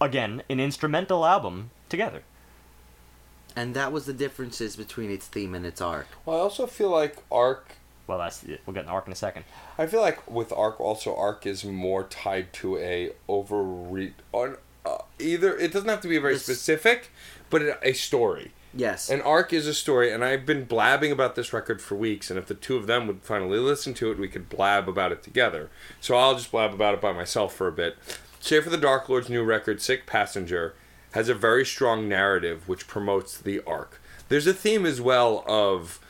again, 0.00 0.42
an 0.48 0.60
instrumental 0.60 1.24
album 1.26 1.70
together. 1.88 2.22
And 3.54 3.74
that 3.74 3.92
was 3.92 4.06
the 4.06 4.12
differences 4.14 4.76
between 4.76 5.10
its 5.10 5.26
theme 5.26 5.54
and 5.54 5.66
its 5.66 5.80
arc. 5.80 6.06
Well, 6.24 6.36
I 6.38 6.40
also 6.40 6.66
feel 6.66 6.88
like 6.90 7.18
Arc. 7.30 7.72
Well, 8.06 8.18
that's 8.18 8.44
we'll 8.66 8.74
get 8.74 8.84
an 8.84 8.90
arc 8.90 9.06
in 9.06 9.12
a 9.12 9.16
second. 9.16 9.44
I 9.78 9.86
feel 9.86 10.00
like 10.00 10.28
with 10.30 10.52
Arc, 10.52 10.80
also 10.80 11.14
Arc 11.14 11.46
is 11.46 11.64
more 11.64 12.04
tied 12.04 12.52
to 12.54 12.76
a 12.78 13.12
overreach 13.28 14.14
on 14.32 14.56
uh, 14.84 14.98
either. 15.18 15.56
It 15.56 15.72
doesn't 15.72 15.88
have 15.88 16.00
to 16.00 16.08
be 16.08 16.18
very 16.18 16.34
This- 16.34 16.44
specific, 16.44 17.10
but 17.50 17.62
a- 17.62 17.88
a 17.88 17.92
story. 17.92 18.52
Yes. 18.74 19.10
An 19.10 19.20
arc 19.20 19.52
is 19.52 19.66
a 19.66 19.74
story, 19.74 20.12
and 20.12 20.24
I've 20.24 20.46
been 20.46 20.64
blabbing 20.64 21.12
about 21.12 21.34
this 21.34 21.52
record 21.52 21.82
for 21.82 21.94
weeks. 21.94 22.30
And 22.30 22.38
if 22.38 22.46
the 22.46 22.54
two 22.54 22.76
of 22.76 22.86
them 22.86 23.06
would 23.06 23.22
finally 23.22 23.58
listen 23.58 23.94
to 23.94 24.10
it, 24.10 24.18
we 24.18 24.28
could 24.28 24.48
blab 24.48 24.88
about 24.88 25.12
it 25.12 25.22
together. 25.22 25.70
So 26.00 26.16
I'll 26.16 26.34
just 26.34 26.50
blab 26.50 26.72
about 26.72 26.94
it 26.94 27.00
by 27.00 27.12
myself 27.12 27.54
for 27.54 27.68
a 27.68 27.72
bit. 27.72 27.96
Say 28.40 28.60
for 28.60 28.70
the 28.70 28.76
Dark 28.76 29.08
Lord's 29.08 29.28
new 29.28 29.44
record, 29.44 29.80
Sick 29.80 30.06
Passenger, 30.06 30.74
has 31.12 31.28
a 31.28 31.34
very 31.34 31.64
strong 31.64 32.08
narrative 32.08 32.68
which 32.68 32.86
promotes 32.86 33.38
the 33.38 33.60
arc. 33.66 34.00
There's 34.28 34.46
a 34.46 34.54
theme 34.54 34.86
as 34.86 35.00
well 35.00 35.44
of, 35.46 36.00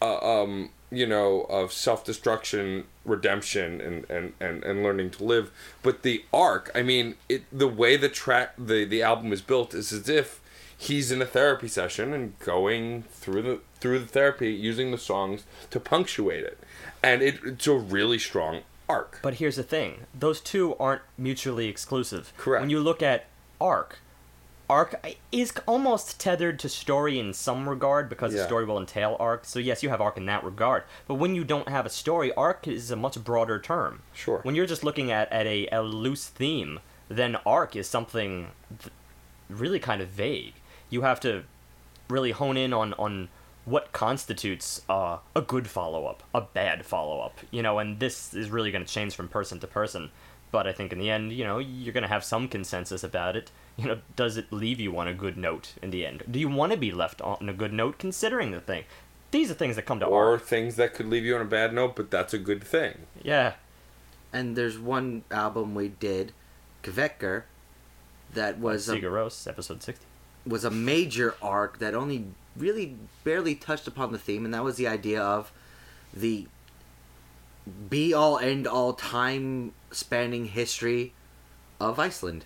uh, 0.00 0.18
um, 0.18 0.70
you 0.90 1.06
know, 1.06 1.42
of 1.42 1.72
self 1.72 2.04
destruction, 2.04 2.84
redemption, 3.04 3.80
and, 3.80 4.10
and, 4.10 4.32
and, 4.40 4.64
and 4.64 4.82
learning 4.82 5.10
to 5.10 5.24
live. 5.24 5.50
But 5.82 6.02
the 6.02 6.24
arc, 6.32 6.70
I 6.74 6.82
mean, 6.82 7.16
it 7.28 7.44
the 7.52 7.68
way 7.68 7.96
the 7.96 8.08
track 8.08 8.54
the, 8.56 8.84
the 8.84 9.02
album 9.02 9.32
is 9.32 9.42
built 9.42 9.74
is 9.74 9.92
as 9.92 10.08
if 10.08 10.40
he's 10.78 11.10
in 11.10 11.22
a 11.22 11.26
therapy 11.26 11.68
session 11.68 12.12
and 12.12 12.38
going 12.38 13.02
through 13.10 13.42
the 13.42 13.60
through 13.80 13.98
the 13.98 14.06
therapy 14.06 14.52
using 14.52 14.90
the 14.90 14.98
songs 14.98 15.44
to 15.70 15.78
punctuate 15.80 16.44
it 16.44 16.58
and 17.02 17.22
it, 17.22 17.38
it's 17.44 17.66
a 17.66 17.74
really 17.74 18.18
strong 18.18 18.62
arc 18.88 19.18
But 19.22 19.34
here's 19.34 19.56
the 19.56 19.62
thing: 19.62 20.06
those 20.18 20.40
two 20.40 20.76
aren't 20.76 21.02
mutually 21.18 21.68
exclusive. 21.68 22.32
Correct. 22.36 22.60
When 22.62 22.70
you 22.70 22.80
look 22.80 23.02
at 23.02 23.26
arc, 23.60 23.98
arc 24.70 24.94
is 25.32 25.52
almost 25.66 26.20
tethered 26.20 26.58
to 26.60 26.68
story 26.68 27.18
in 27.18 27.32
some 27.32 27.68
regard 27.68 28.08
because 28.08 28.32
the 28.32 28.44
story 28.44 28.64
will 28.64 28.78
entail 28.78 29.16
arc. 29.18 29.44
So 29.44 29.58
yes, 29.58 29.82
you 29.82 29.88
have 29.88 30.00
arc 30.00 30.16
in 30.16 30.26
that 30.26 30.44
regard. 30.44 30.84
But 31.08 31.14
when 31.14 31.34
you 31.34 31.42
don't 31.44 31.68
have 31.68 31.86
a 31.86 31.90
story, 31.90 32.32
arc 32.34 32.68
is 32.68 32.90
a 32.90 32.96
much 32.96 33.22
broader 33.22 33.58
term. 33.60 34.02
Sure. 34.12 34.40
When 34.42 34.54
you're 34.54 34.66
just 34.66 34.84
looking 34.84 35.10
at 35.10 35.32
at 35.32 35.46
a, 35.46 35.66
a 35.72 35.82
loose 35.82 36.28
theme, 36.28 36.78
then 37.08 37.36
arc 37.44 37.74
is 37.76 37.88
something 37.88 38.48
th- 38.78 38.92
really 39.48 39.78
kind 39.80 40.00
of 40.00 40.08
vague. 40.08 40.54
You 40.90 41.02
have 41.02 41.20
to 41.20 41.44
really 42.08 42.30
hone 42.32 42.56
in 42.56 42.72
on 42.72 42.92
on 42.94 43.28
what 43.64 43.92
constitutes 43.92 44.82
uh, 44.88 45.18
a 45.34 45.40
good 45.40 45.68
follow 45.68 46.06
up, 46.06 46.22
a 46.34 46.40
bad 46.40 46.86
follow 46.86 47.20
up. 47.20 47.38
You 47.50 47.62
know, 47.62 47.78
and 47.78 47.98
this 47.98 48.32
is 48.32 48.48
really 48.50 48.70
going 48.70 48.84
to 48.84 48.92
change 48.92 49.14
from 49.14 49.28
person 49.28 49.58
to 49.60 49.66
person. 49.66 50.10
But 50.52 50.66
I 50.68 50.72
think 50.72 50.92
in 50.92 50.98
the 51.00 51.10
end, 51.10 51.32
you 51.32 51.42
know, 51.44 51.58
you're 51.58 51.92
going 51.92 52.02
to 52.02 52.08
have 52.08 52.22
some 52.24 52.46
consensus 52.48 53.02
about 53.02 53.34
it. 53.36 53.50
You 53.76 53.86
know, 53.88 53.98
does 54.14 54.36
it 54.38 54.50
leave 54.52 54.80
you 54.80 54.96
on 54.98 55.06
a 55.08 55.12
good 55.12 55.36
note 55.36 55.74
in 55.82 55.90
the 55.90 56.06
end? 56.06 56.22
Do 56.30 56.38
you 56.38 56.48
want 56.48 56.72
to 56.72 56.78
be 56.78 56.92
left 56.92 57.20
on 57.20 57.48
a 57.48 57.52
good 57.52 57.72
note 57.74 57.98
considering 57.98 58.52
the 58.52 58.60
thing? 58.60 58.84
These 59.32 59.50
are 59.50 59.54
things 59.54 59.76
that 59.76 59.82
come 59.82 60.00
to 60.00 60.06
or 60.06 60.30
art. 60.34 60.46
things 60.46 60.76
that 60.76 60.94
could 60.94 61.06
leave 61.06 61.24
you 61.26 61.34
on 61.34 61.42
a 61.42 61.44
bad 61.44 61.74
note 61.74 61.94
but 61.96 62.10
that's 62.10 62.32
a 62.32 62.38
good 62.38 62.62
thing 62.64 63.00
Yeah. 63.22 63.54
and 64.32 64.56
there's 64.56 64.78
one 64.78 65.24
album 65.30 65.74
we 65.74 65.88
did, 65.88 66.32
Kveikur, 66.82 67.42
that 68.32 68.58
was 68.58 68.88
a, 68.88 68.96
Rós, 68.98 69.46
episode 69.46 69.82
60. 69.82 70.06
Was 70.46 70.64
a 70.64 70.70
major 70.70 71.34
arc 71.42 71.78
that 71.78 71.94
only 71.94 72.26
really 72.56 72.96
barely 73.24 73.54
touched 73.54 73.86
upon 73.86 74.12
the 74.12 74.18
theme, 74.18 74.44
and 74.44 74.54
that 74.54 74.64
was 74.64 74.76
the 74.76 74.86
idea 74.86 75.20
of 75.20 75.52
the 76.14 76.46
be 77.90 78.14
all 78.14 78.38
end 78.38 78.66
all 78.66 78.92
time 78.92 79.72
spanning 79.90 80.46
history 80.46 81.12
of 81.80 81.98
Iceland. 81.98 82.44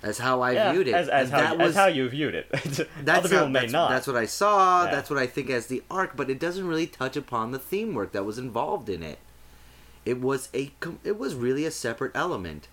That's 0.00 0.18
how 0.18 0.40
I 0.42 0.52
yeah, 0.52 0.72
viewed 0.72 0.88
it. 0.88 0.94
As, 0.94 1.08
as, 1.08 1.30
how, 1.30 1.56
that 1.56 1.60
as 1.60 1.74
how 1.74 1.86
you 1.86 2.08
viewed 2.08 2.34
it. 2.34 2.48
that's 2.52 2.80
Other 2.80 3.28
people 3.28 3.38
how, 3.38 3.48
may 3.48 3.60
that's, 3.60 3.72
not. 3.72 3.90
That's 3.90 4.06
what 4.06 4.16
I 4.16 4.26
saw. 4.26 4.84
Yeah. 4.84 4.92
That's 4.92 5.10
what 5.10 5.18
I 5.18 5.26
think 5.26 5.50
as 5.50 5.66
the 5.66 5.82
arc, 5.90 6.16
but 6.16 6.30
it 6.30 6.38
doesn't 6.38 6.66
really 6.66 6.86
touch 6.86 7.16
upon 7.16 7.50
the 7.50 7.58
theme 7.58 7.94
work 7.94 8.12
that 8.12 8.24
was 8.24 8.38
involved 8.38 8.88
in 8.88 9.02
it. 9.02 9.18
It 10.04 10.20
was 10.20 10.48
a. 10.54 10.70
It 11.02 11.18
was 11.18 11.34
really 11.34 11.64
a 11.64 11.70
separate 11.70 12.12
element. 12.14 12.68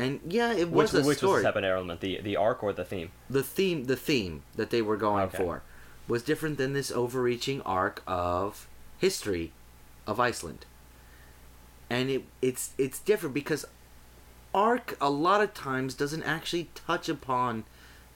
And 0.00 0.20
yeah, 0.26 0.52
it 0.52 0.70
which 0.70 0.92
was 0.92 1.04
a 1.04 1.06
which 1.06 1.18
story. 1.18 1.32
was 1.34 1.42
the 1.42 1.48
separate 1.48 1.64
element? 1.64 2.00
The 2.00 2.20
the 2.22 2.36
arc 2.36 2.62
or 2.62 2.72
the 2.72 2.84
theme? 2.84 3.10
the 3.28 3.42
theme 3.42 3.84
the 3.84 3.96
theme 3.96 4.42
that 4.56 4.70
they 4.70 4.82
were 4.82 4.96
going 4.96 5.24
Okay. 5.24 5.36
for 5.38 5.62
was 6.08 6.22
different 6.22 6.58
than 6.58 6.72
this 6.72 6.90
overreaching 6.90 7.60
arc 7.62 8.02
of 8.06 8.66
history 8.98 9.52
of 10.06 10.18
Iceland. 10.18 10.64
And 11.88 12.08
it 12.10 12.24
it's 12.40 12.72
it's 12.78 12.98
different 12.98 13.34
because 13.34 13.64
arc 14.54 14.96
a 15.00 15.10
lot 15.10 15.40
of 15.40 15.54
times 15.54 15.94
doesn't 15.94 16.22
actually 16.24 16.68
touch 16.74 17.08
upon 17.08 17.64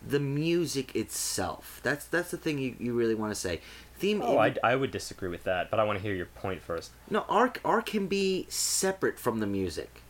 the 0.06 0.20
music 0.20 0.94
itself. 0.94 1.81
That's 1.82 2.05
that's 2.06 2.31
the 2.31 2.36
thing 2.36 2.59
you, 2.59 2.77
you 2.78 2.93
really 2.94 3.15
want 3.15 3.32
to 3.32 3.40
say. 3.40 3.61
Theme 3.98 4.23
Oh, 4.23 4.39
I, 4.39 4.55
I 4.62 4.74
would 4.74 4.90
disagree 4.90 5.28
with 5.28 5.44
that, 5.44 5.70
but 5.70 5.78
I 5.78 5.85
want 5.85 5.98
to 5.98 6.02
hear 6.02 6.15
your 6.15 6.27
point 6.27 6.61
first. 6.62 6.90
no, 7.11 7.24
arc 7.28 7.61
arc 7.65 7.86
can 7.86 8.06
be 8.06 8.47
separate 8.48 9.19
from 9.19 9.40
the 9.40 9.47
music. 9.47 10.01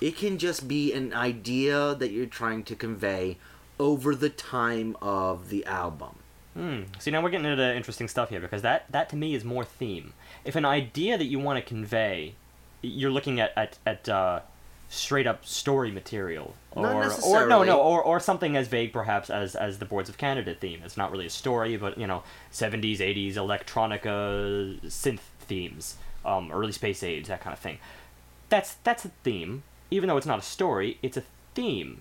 It 0.00 0.16
can 0.16 0.38
just 0.38 0.68
be 0.68 0.92
an 0.92 1.12
idea 1.14 1.94
that 1.94 2.10
you're 2.10 2.26
trying 2.26 2.64
to 2.64 2.76
convey 2.76 3.38
over 3.78 4.14
the 4.14 4.30
time 4.30 4.96
of 5.00 5.48
the 5.48 5.64
album. 5.66 6.16
Hmm. 6.54 6.82
See, 6.98 7.10
now 7.10 7.20
we're 7.20 7.30
getting 7.30 7.46
into 7.46 7.74
interesting 7.74 8.06
stuff 8.06 8.30
here 8.30 8.40
because 8.40 8.62
that 8.62 8.90
that 8.92 9.08
to 9.10 9.16
me 9.16 9.34
is 9.34 9.44
more 9.44 9.64
theme. 9.64 10.12
If 10.44 10.54
an 10.54 10.64
idea 10.64 11.18
that 11.18 11.24
you 11.24 11.40
want 11.40 11.58
to 11.58 11.62
convey, 11.62 12.34
you're 12.80 13.10
looking 13.10 13.40
at 13.40 13.52
at 13.56 13.78
at 13.84 14.08
uh, 14.08 14.40
straight 14.88 15.26
up 15.26 15.44
story 15.44 15.90
material, 15.90 16.54
or 16.70 17.10
or 17.24 17.46
no 17.48 17.64
no 17.64 17.80
or 17.80 18.00
or 18.00 18.20
something 18.20 18.56
as 18.56 18.68
vague 18.68 18.92
perhaps 18.92 19.30
as 19.30 19.56
as 19.56 19.80
the 19.80 19.84
Boards 19.84 20.08
of 20.08 20.16
Canada 20.16 20.54
theme. 20.54 20.80
It's 20.84 20.96
not 20.96 21.10
really 21.10 21.26
a 21.26 21.30
story, 21.30 21.76
but 21.76 21.98
you 21.98 22.06
know, 22.06 22.22
70s, 22.52 22.98
80s 22.98 23.34
electronica 23.34 24.80
synth 24.84 25.20
themes, 25.40 25.96
um, 26.24 26.52
early 26.52 26.72
space 26.72 27.02
age, 27.02 27.26
that 27.26 27.40
kind 27.40 27.52
of 27.52 27.58
thing. 27.58 27.78
That's 28.48 28.74
that's 28.84 29.04
a 29.04 29.10
theme. 29.24 29.64
Even 29.90 30.08
though 30.08 30.16
it's 30.16 30.26
not 30.26 30.38
a 30.38 30.42
story, 30.42 30.98
it's 31.02 31.16
a 31.16 31.24
theme 31.54 32.00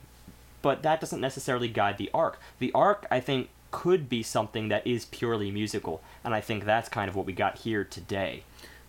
but 0.63 0.81
that 0.81 0.99
doesn't 0.99 1.21
necessarily 1.21 1.67
guide 1.67 1.99
the 1.99 2.09
arc. 2.13 2.39
The 2.57 2.71
arc, 2.73 3.05
I 3.11 3.19
think, 3.19 3.49
could 3.69 4.09
be 4.09 4.23
something 4.23 4.69
that 4.69 4.87
is 4.87 5.05
purely 5.05 5.51
musical, 5.51 6.01
and 6.23 6.33
I 6.33 6.41
think 6.41 6.63
that's 6.63 6.89
kind 6.89 7.09
of 7.09 7.15
what 7.15 7.27
we 7.27 7.33
got 7.33 7.59
here 7.59 7.83
today. 7.83 8.43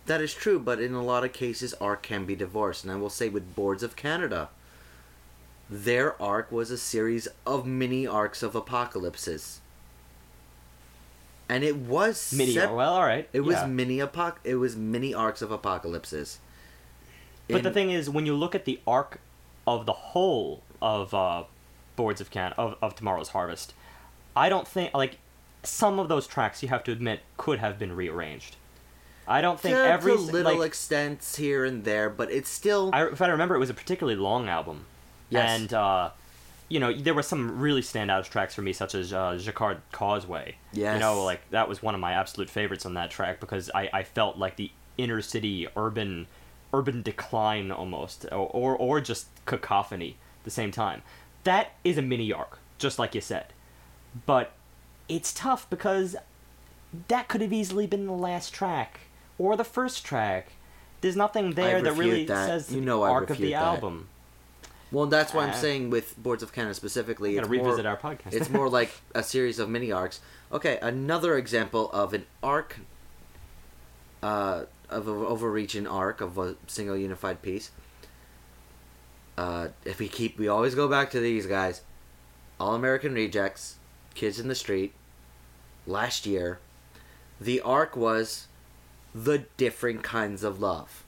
That 0.07 0.21
is 0.21 0.33
true, 0.33 0.57
but 0.57 0.79
in 0.79 0.93
a 0.93 1.03
lot 1.03 1.25
of 1.25 1.33
cases, 1.33 1.73
arc 1.75 2.01
can 2.01 2.25
be 2.25 2.35
divorced. 2.35 2.83
And 2.83 2.93
I 2.93 2.95
will 2.95 3.09
say 3.09 3.27
with 3.27 3.55
Boards 3.55 3.83
of 3.83 3.95
Canada, 3.95 4.49
their 5.69 6.19
arc 6.21 6.51
was 6.51 6.71
a 6.71 6.77
series 6.77 7.27
of 7.45 7.65
mini 7.67 8.07
arcs 8.07 8.41
of 8.41 8.55
apocalypses. 8.55 9.59
And 11.49 11.63
it 11.63 11.75
was 11.75 12.31
Mini, 12.33 12.53
sep- 12.53 12.71
well, 12.71 12.93
all 12.93 13.03
right. 13.03 13.27
It 13.33 13.41
was 13.41 13.67
mini 13.67 13.97
apoc- 13.97 14.37
It 14.43 14.55
was 14.55 14.75
mini 14.75 15.13
arcs 15.13 15.41
of 15.41 15.51
apocalypses. 15.51 16.39
But 17.47 17.63
the 17.63 17.71
thing 17.71 17.91
is, 17.91 18.09
when 18.09 18.25
you 18.25 18.35
look 18.35 18.55
at 18.55 18.65
the 18.65 18.79
arc 18.87 19.19
of 19.67 19.85
the 19.85 19.93
whole 19.93 20.63
of 20.81 21.13
uh, 21.13 21.43
Boards 21.95 22.21
of 22.21 22.31
Can 22.31 22.53
of, 22.53 22.75
of 22.81 22.95
Tomorrow's 22.95 23.29
Harvest, 23.29 23.73
I 24.35 24.49
don't 24.49 24.67
think 24.67 24.93
like 24.93 25.19
some 25.63 25.99
of 25.99 26.09
those 26.09 26.27
tracks 26.27 26.61
you 26.63 26.69
have 26.69 26.83
to 26.85 26.91
admit 26.91 27.21
could 27.37 27.59
have 27.59 27.77
been 27.79 27.95
rearranged. 27.95 28.55
I 29.27 29.41
don't 29.41 29.59
think 29.59 29.75
to, 29.75 29.83
every 29.83 30.13
to 30.13 30.19
little 30.19 30.59
like, 30.59 30.67
extents 30.67 31.35
here 31.35 31.65
and 31.65 31.83
there, 31.83 32.09
but 32.09 32.31
it's 32.31 32.49
still 32.49 32.91
I, 32.93 33.07
if 33.07 33.21
I 33.21 33.27
remember, 33.27 33.55
it 33.55 33.59
was 33.59 33.71
a 33.71 33.73
particularly 33.73 34.19
long 34.19 34.47
album. 34.47 34.85
Yes. 35.29 35.59
And, 35.59 35.73
uh, 35.73 36.11
you 36.69 36.79
know, 36.79 36.93
there 36.93 37.15
were 37.15 37.23
some 37.23 37.59
really 37.59 37.81
standout 37.81 38.29
tracks 38.29 38.53
for 38.53 38.61
me, 38.61 38.73
such 38.73 38.93
as 38.93 39.13
uh, 39.13 39.37
Jacquard 39.41 39.81
Causeway. 39.91 40.57
Yes. 40.73 40.93
You 40.93 40.99
know, 40.99 41.23
like, 41.23 41.41
that 41.49 41.67
was 41.67 41.81
one 41.81 41.95
of 41.95 42.01
my 42.01 42.13
absolute 42.13 42.49
favorites 42.49 42.85
on 42.85 42.93
that 42.93 43.09
track 43.09 43.39
because 43.39 43.71
I, 43.73 43.89
I 43.91 44.03
felt 44.03 44.37
like 44.37 44.57
the 44.57 44.69
inner 44.97 45.21
city 45.21 45.67
urban 45.75 46.27
urban 46.77 47.01
decline 47.01 47.71
almost, 47.71 48.25
or, 48.31 48.47
or, 48.49 48.75
or 48.75 49.01
just 49.01 49.27
cacophony 49.45 50.17
at 50.39 50.43
the 50.43 50.51
same 50.51 50.71
time. 50.71 51.01
That 51.43 51.71
is 51.83 51.97
a 51.97 52.01
mini 52.01 52.31
arc, 52.33 52.59
just 52.77 52.97
like 52.99 53.13
you 53.15 53.21
said. 53.21 53.45
But 54.25 54.51
it's 55.07 55.33
tough 55.33 55.69
because 55.69 56.15
that 57.07 57.27
could 57.27 57.41
have 57.41 57.53
easily 57.53 57.85
been 57.87 58.05
the 58.07 58.13
last 58.13 58.53
track 58.53 59.01
or 59.37 59.55
the 59.55 59.63
first 59.63 60.05
track. 60.05 60.53
There's 61.01 61.15
nothing 61.15 61.51
there 61.51 61.81
that 61.81 61.93
really 61.93 62.25
that. 62.25 62.47
says 62.47 62.73
You 62.73 62.81
know 62.81 63.03
I 63.03 63.09
arc 63.11 63.29
of 63.29 63.37
the 63.37 63.51
that. 63.51 63.61
album. 63.61 64.07
well. 64.91 65.05
That's 65.05 65.33
why 65.33 65.43
I'm 65.43 65.49
Uh, 65.51 65.53
saying 65.53 65.89
with 65.91 66.17
Boards 66.17 66.41
of 66.41 66.51
Canada 66.53 66.73
specifically. 66.73 67.35
We 67.35 67.39
revisit 67.41 67.83
more, 67.85 67.91
our 67.93 67.97
podcast. 67.97 68.33
it's 68.33 68.49
more 68.49 68.69
like 68.69 68.91
a 69.13 69.21
series 69.21 69.59
of 69.59 69.69
mini 69.69 69.91
arcs. 69.91 70.19
Okay, 70.51 70.79
another 70.81 71.37
example 71.37 71.91
of 71.91 72.13
an 72.13 72.25
arc, 72.41 72.77
uh, 74.23 74.63
of 74.89 75.07
an 75.07 75.13
overreaching 75.13 75.87
arc 75.87 76.21
of 76.21 76.37
a 76.37 76.55
single 76.67 76.97
unified 76.97 77.41
piece. 77.41 77.71
Uh, 79.37 79.69
if 79.83 79.99
we 79.99 80.07
keep, 80.07 80.37
we 80.37 80.47
always 80.47 80.75
go 80.75 80.87
back 80.87 81.11
to 81.11 81.19
these 81.19 81.45
guys. 81.45 81.81
All 82.59 82.73
American 82.73 83.13
Rejects, 83.13 83.75
Kids 84.13 84.39
in 84.39 84.47
the 84.47 84.55
Street, 84.55 84.93
last 85.85 86.25
year. 86.25 86.59
The 87.39 87.59
arc 87.61 87.97
was 87.97 88.47
the 89.13 89.45
different 89.57 90.03
kinds 90.03 90.43
of 90.43 90.61
love. 90.61 91.03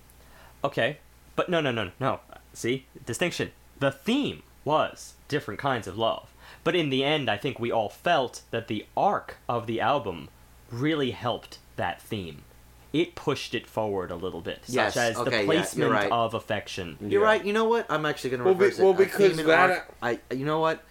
Okay, 0.63 0.97
but 1.35 1.49
no, 1.49 1.61
no, 1.61 1.71
no, 1.71 1.91
no. 1.99 2.19
See, 2.53 2.85
distinction. 3.05 3.51
The 3.79 3.91
theme 3.91 4.43
was 4.65 5.13
different 5.27 5.59
kinds 5.59 5.87
of 5.87 5.97
love, 5.97 6.33
but 6.63 6.75
in 6.75 6.89
the 6.89 7.03
end, 7.03 7.29
I 7.29 7.37
think 7.37 7.59
we 7.59 7.71
all 7.71 7.89
felt 7.89 8.41
that 8.51 8.67
the 8.67 8.85
arc 8.97 9.37
of 9.47 9.67
the 9.67 9.79
album 9.79 10.29
really 10.69 11.11
helped 11.11 11.59
that 11.77 12.01
theme. 12.01 12.43
It 12.93 13.15
pushed 13.15 13.53
it 13.53 13.67
forward 13.67 14.11
a 14.11 14.15
little 14.15 14.41
bit, 14.41 14.61
Yes, 14.67 14.93
such 14.93 15.11
as 15.11 15.17
okay, 15.17 15.29
the 15.29 15.35
you're 15.37 15.45
placement 15.45 15.91
right. 15.91 16.11
of 16.11 16.33
affection. 16.33 16.97
You're 17.01 17.21
Yeah. 17.21 17.27
right. 17.27 17.43
You 17.45 17.51
know 17.53 17.65
what? 17.65 17.85
I'm 17.89 18.05
actually 18.05 18.29
going 18.31 18.39
to 18.39 18.45
Well, 18.45 18.53
be- 18.55 18.63
reverse 18.65 18.79
it. 18.79 18.83
well, 18.83 18.93
because 18.93 19.35
theme 19.37 19.45
that- 19.45 19.69
arc- 19.69 19.93
I. 20.01 20.19
You 20.33 20.45
know 20.45 20.59
what? 20.59 20.83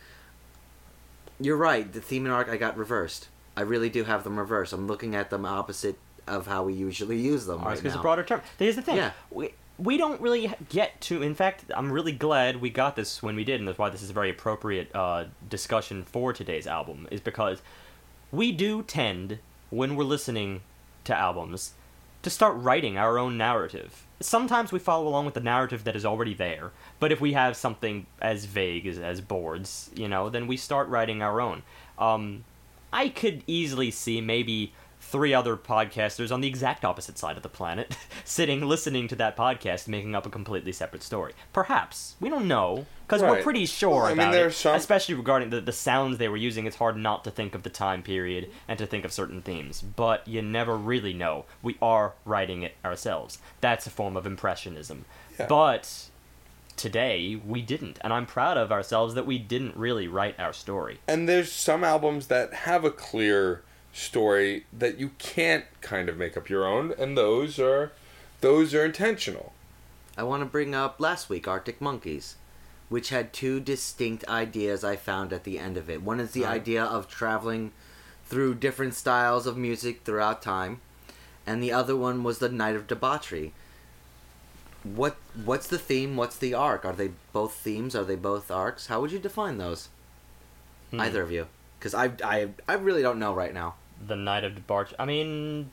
You're 1.40 1.56
right. 1.56 1.90
The 1.92 2.00
theme 2.00 2.24
and 2.24 2.34
arc 2.34 2.48
I 2.48 2.56
got 2.56 2.76
reversed. 2.76 3.28
I 3.56 3.62
really 3.62 3.88
do 3.88 4.04
have 4.04 4.24
them 4.24 4.38
reversed. 4.38 4.72
I'm 4.72 4.86
looking 4.86 5.14
at 5.14 5.30
them 5.30 5.44
opposite 5.44 5.98
of 6.26 6.46
how 6.46 6.64
we 6.64 6.74
usually 6.74 7.18
use 7.18 7.46
them 7.46 7.58
Arc 7.60 7.68
right 7.76 7.84
is 7.84 7.92
a 7.94 7.96
now. 7.96 8.02
broader 8.02 8.22
term. 8.24 8.42
Here's 8.58 8.76
the 8.76 8.82
thing. 8.82 8.96
Yeah. 8.96 9.12
We, 9.30 9.52
we 9.78 9.96
don't 9.96 10.20
really 10.20 10.52
get 10.68 11.00
to. 11.02 11.22
In 11.22 11.34
fact, 11.34 11.64
I'm 11.74 11.92
really 11.92 12.12
glad 12.12 12.60
we 12.60 12.68
got 12.70 12.96
this 12.96 13.22
when 13.22 13.36
we 13.36 13.44
did, 13.44 13.60
and 13.60 13.68
that's 13.68 13.78
why 13.78 13.90
this 13.90 14.02
is 14.02 14.10
a 14.10 14.14
very 14.14 14.30
appropriate 14.30 14.94
uh, 14.94 15.24
discussion 15.48 16.02
for 16.04 16.32
today's 16.32 16.66
album. 16.66 17.06
Is 17.10 17.20
because 17.20 17.62
we 18.32 18.52
do 18.52 18.82
tend, 18.82 19.38
when 19.70 19.94
we're 19.96 20.04
listening 20.04 20.62
to 21.04 21.14
albums, 21.16 21.74
to 22.22 22.30
start 22.30 22.56
writing 22.56 22.96
our 22.98 23.18
own 23.18 23.36
narrative. 23.36 24.04
Sometimes 24.20 24.72
we 24.72 24.78
follow 24.78 25.06
along 25.06 25.26
with 25.26 25.34
the 25.34 25.40
narrative 25.40 25.84
that 25.84 25.94
is 25.94 26.04
already 26.04 26.34
there, 26.34 26.72
but 26.98 27.12
if 27.12 27.20
we 27.20 27.34
have 27.34 27.56
something 27.56 28.06
as 28.20 28.46
vague 28.46 28.86
as, 28.86 28.98
as 28.98 29.20
boards, 29.20 29.90
you 29.94 30.08
know, 30.08 30.30
then 30.30 30.46
we 30.46 30.56
start 30.56 30.88
writing 30.88 31.22
our 31.22 31.40
own. 31.40 31.62
Um, 31.98 32.44
I 32.92 33.08
could 33.10 33.42
easily 33.46 33.90
see 33.90 34.20
maybe 34.20 34.72
three 35.06 35.32
other 35.32 35.56
podcasters 35.56 36.32
on 36.32 36.40
the 36.40 36.48
exact 36.48 36.84
opposite 36.84 37.16
side 37.16 37.36
of 37.36 37.42
the 37.44 37.48
planet 37.48 37.96
sitting 38.24 38.60
listening 38.62 39.06
to 39.08 39.14
that 39.16 39.36
podcast 39.36 39.86
making 39.86 40.14
up 40.14 40.26
a 40.26 40.30
completely 40.30 40.72
separate 40.72 41.02
story. 41.02 41.32
Perhaps. 41.52 42.16
We 42.20 42.28
don't 42.28 42.48
know 42.48 42.86
because 43.06 43.22
we're 43.22 43.40
pretty 43.42 43.66
sure 43.66 43.90
Well, 44.02 44.06
I 44.06 44.08
mean, 44.10 44.18
about 44.18 44.32
there's 44.32 44.54
it 44.54 44.58
some- 44.58 44.74
especially 44.74 45.14
regarding 45.14 45.50
the, 45.50 45.60
the 45.60 45.70
sounds 45.72 46.18
they 46.18 46.28
were 46.28 46.36
using. 46.36 46.66
It's 46.66 46.76
hard 46.76 46.96
not 46.96 47.22
to 47.24 47.30
think 47.30 47.54
of 47.54 47.62
the 47.62 47.70
time 47.70 48.02
period 48.02 48.50
and 48.66 48.78
to 48.80 48.86
think 48.86 49.04
of 49.04 49.12
certain 49.12 49.40
themes 49.42 49.80
but 49.80 50.26
you 50.26 50.42
never 50.42 50.76
really 50.76 51.12
know. 51.12 51.44
We 51.62 51.76
are 51.80 52.14
writing 52.24 52.62
it 52.62 52.74
ourselves. 52.84 53.38
That's 53.60 53.86
a 53.86 53.90
form 53.90 54.16
of 54.16 54.26
impressionism. 54.26 55.04
Yeah. 55.38 55.46
but 55.46 56.08
today 56.76 57.40
we 57.46 57.62
didn't 57.62 57.98
and 58.02 58.12
i'm 58.12 58.26
proud 58.26 58.56
of 58.58 58.70
ourselves 58.70 59.14
that 59.14 59.24
we 59.24 59.38
didn't 59.38 59.74
really 59.76 60.06
write 60.08 60.38
our 60.38 60.52
story. 60.52 60.98
And 61.08 61.28
there's 61.28 61.50
some 61.52 61.82
albums 61.84 62.26
that 62.26 62.52
have 62.52 62.84
a 62.84 62.90
clear 62.90 63.62
story 63.96 64.66
that 64.72 64.98
you 64.98 65.10
can't 65.18 65.64
kind 65.80 66.08
of 66.08 66.16
make 66.18 66.36
up 66.36 66.50
your 66.50 66.66
own, 66.66 66.92
and 66.98 67.16
those 67.16 67.58
are 67.58 67.92
those 68.42 68.74
are 68.74 68.84
intentional. 68.84 69.52
I 70.18 70.22
want 70.22 70.42
to 70.42 70.46
bring 70.46 70.74
up 70.74 71.00
last 71.00 71.28
week 71.30 71.48
Arctic 71.48 71.80
Monkeys, 71.80 72.36
which 72.90 73.08
had 73.08 73.32
two 73.32 73.58
distinct 73.58 74.28
ideas 74.28 74.84
I 74.84 74.96
found 74.96 75.32
at 75.32 75.44
the 75.44 75.58
end 75.58 75.76
of 75.76 75.88
it. 75.88 76.02
One 76.02 76.20
is 76.20 76.32
the 76.32 76.42
Right. 76.42 76.60
idea 76.60 76.84
of 76.84 77.08
traveling 77.08 77.72
through 78.26 78.56
different 78.56 78.94
styles 78.94 79.46
of 79.46 79.56
music 79.56 80.02
throughout 80.04 80.42
time, 80.42 80.80
and 81.46 81.62
the 81.62 81.72
other 81.72 81.96
one 81.96 82.22
was 82.22 82.38
the 82.38 82.48
night 82.50 82.76
of 82.76 82.86
debauchery. 82.86 83.52
What 84.82 85.16
what's 85.34 85.66
the 85.66 85.78
theme? 85.78 86.16
What's 86.16 86.36
the 86.36 86.52
arc? 86.54 86.84
Are 86.84 86.92
they 86.92 87.12
both 87.32 87.54
themes? 87.54 87.96
Are 87.96 88.04
they 88.04 88.14
both 88.16 88.50
arcs? 88.50 88.86
How 88.88 89.00
would 89.00 89.10
you 89.10 89.18
define 89.18 89.56
those? 89.58 89.88
Hmm. 90.90 91.00
Either 91.00 91.22
of 91.22 91.30
you, 91.32 91.46
because 91.78 91.94
I 91.94 92.12
I 92.22 92.48
I 92.68 92.74
really 92.74 93.02
don't 93.02 93.18
know 93.18 93.34
right 93.34 93.54
now. 93.54 93.74
The 94.04 94.16
night 94.16 94.44
of 94.44 94.54
debauch. 94.54 94.92
I 94.98 95.04
mean, 95.04 95.70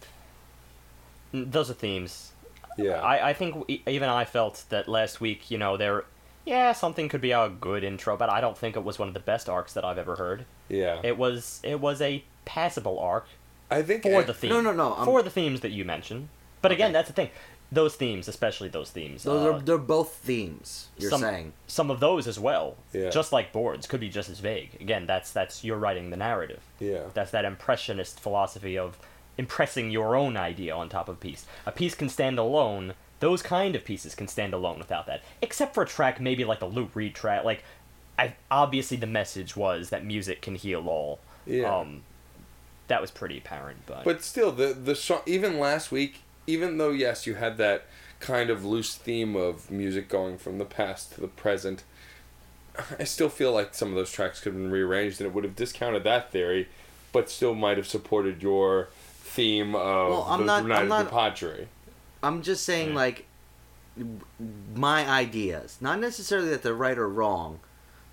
those 1.33 1.69
are 1.69 1.73
themes. 1.73 2.31
Yeah. 2.77 2.99
I, 3.01 3.29
I 3.29 3.33
think 3.33 3.69
even 3.85 4.09
I 4.09 4.25
felt 4.25 4.63
that 4.69 4.87
last 4.87 5.21
week. 5.21 5.51
You 5.51 5.57
know, 5.57 5.77
there, 5.77 6.05
yeah, 6.45 6.71
something 6.71 7.09
could 7.09 7.21
be 7.21 7.31
a 7.31 7.49
good 7.49 7.83
intro, 7.83 8.17
but 8.17 8.29
I 8.29 8.41
don't 8.41 8.57
think 8.57 8.75
it 8.75 8.83
was 8.83 8.97
one 8.99 9.07
of 9.07 9.13
the 9.13 9.19
best 9.19 9.47
arcs 9.49 9.73
that 9.73 9.85
I've 9.85 9.97
ever 9.97 10.15
heard. 10.15 10.45
yeah. 10.69 10.99
It 11.03 11.17
was 11.17 11.59
it 11.63 11.79
was 11.79 12.01
a 12.01 12.23
passable 12.45 12.99
arc 12.99 13.25
I 13.71 13.81
think 13.81 14.03
for 14.03 14.21
the 14.23 14.33
theme. 14.33 14.49
No, 14.49 14.61
no, 14.61 14.73
no, 14.73 14.93
I'm- 14.93 15.05
for 15.05 15.21
the 15.23 15.29
themes 15.29 15.61
that 15.61 15.71
you 15.71 15.85
mentioned. 15.85 16.29
But 16.61 16.71
again, 16.71 16.93
that's 16.93 17.07
the 17.09 17.13
thing. 17.13 17.29
Those 17.73 17.95
themes, 17.95 18.27
especially 18.27 18.69
those 18.69 18.91
themes, 18.91 19.23
Those 19.23 19.45
uh, 19.45 19.53
are 19.53 19.59
they're 19.59 19.77
both 19.77 20.13
themes. 20.13 20.89
You're 20.97 21.09
some, 21.09 21.21
saying. 21.21 21.53
some 21.65 21.89
of 21.89 21.99
those 21.99 22.27
as 22.27 22.39
well. 22.39 22.75
Yeah. 22.91 23.09
Just 23.09 23.31
like 23.31 23.51
boards 23.51 23.87
could 23.87 23.99
be 23.99 24.09
just 24.09 24.29
as 24.29 24.39
vague. 24.39 24.77
Again, 24.79 25.07
that's 25.07 25.31
that's 25.31 25.63
you're 25.63 25.77
writing 25.77 26.09
the 26.09 26.17
narrative. 26.17 26.61
yeah. 26.79 27.03
That's 27.13 27.31
that 27.31 27.45
impressionist 27.45 28.19
philosophy 28.19 28.77
of 28.77 28.97
impressing 29.37 29.89
your 29.89 30.15
own 30.15 30.37
idea 30.37 30.75
on 30.75 30.89
top 30.89 31.09
of 31.09 31.15
a 31.15 31.19
piece. 31.19 31.45
A 31.65 31.71
piece 31.71 31.95
can 31.95 32.09
stand 32.09 32.37
alone. 32.37 32.93
Those 33.19 33.41
kind 33.41 33.75
of 33.75 33.83
pieces 33.83 34.13
can 34.13 34.27
stand 34.27 34.53
alone 34.53 34.77
without 34.77 35.07
that. 35.07 35.21
Except 35.41 35.73
for 35.73 35.83
a 35.83 35.87
track 35.87 36.19
maybe 36.21 36.45
like 36.45 36.59
the 36.59 36.67
Lou 36.67 36.89
Reed 36.93 37.15
track. 37.15 37.43
Like, 37.43 37.63
I, 38.19 38.35
obviously 38.51 38.97
the 38.97 39.07
message 39.07 39.55
was 39.55 39.89
that 39.89 40.05
music 40.05 40.41
can 40.41 40.55
heal 40.55 40.87
all. 40.87 41.19
Yeah. 41.47 41.75
Um, 41.75 42.03
that 42.89 43.01
was 43.01 43.09
pretty 43.09 43.37
apparent, 43.37 43.79
but, 43.87 44.03
But 44.03 44.23
still, 44.23 44.51
the 44.51 44.73
the 44.73 44.93
song 44.93 45.21
even 45.25 45.57
last 45.57 45.91
week, 45.91 46.21
even 46.47 46.77
though 46.77 46.91
yes, 46.91 47.25
you 47.27 47.35
had 47.35 47.57
that 47.57 47.85
kind 48.19 48.49
of 48.49 48.63
loose 48.63 48.95
theme 48.95 49.35
of 49.35 49.69
music 49.69 50.07
going 50.09 50.37
from 50.37 50.57
the 50.57 50.65
past 50.65 51.13
to 51.13 51.21
the 51.21 51.27
present, 51.27 51.83
I 52.99 53.03
still 53.03 53.29
feel 53.29 53.51
like 53.51 53.73
some 53.75 53.89
of 53.89 53.95
those 53.95 54.11
tracks 54.11 54.39
could 54.39 54.53
have 54.53 54.61
been 54.61 54.71
rearranged, 54.71 55.19
and 55.21 55.27
it 55.27 55.33
would 55.33 55.43
have 55.43 55.55
discounted 55.55 56.03
that 56.05 56.31
theory, 56.31 56.67
but 57.11 57.29
still 57.29 57.53
might 57.53 57.77
have 57.77 57.87
supported 57.87 58.41
your 58.41 58.89
theme 59.21 59.75
of 59.75 60.09
Well, 60.09 60.25
I'm 60.27 60.39
the 60.41 60.45
not- 60.45 60.65
night 60.65 60.75
I'm 60.77 60.83
of 60.83 60.89
not- 60.89 61.05
debauchery. 61.05 61.67
I'm 62.23 62.41
just 62.41 62.63
saying, 62.65 62.89
Yeah. 62.89 62.95
like, 62.95 63.25
my 64.75 65.07
ideas. 65.07 65.77
Not 65.81 65.99
necessarily 65.99 66.49
that 66.49 66.63
they're 66.63 66.73
right 66.73 66.97
or 66.97 67.07
wrong, 67.07 67.59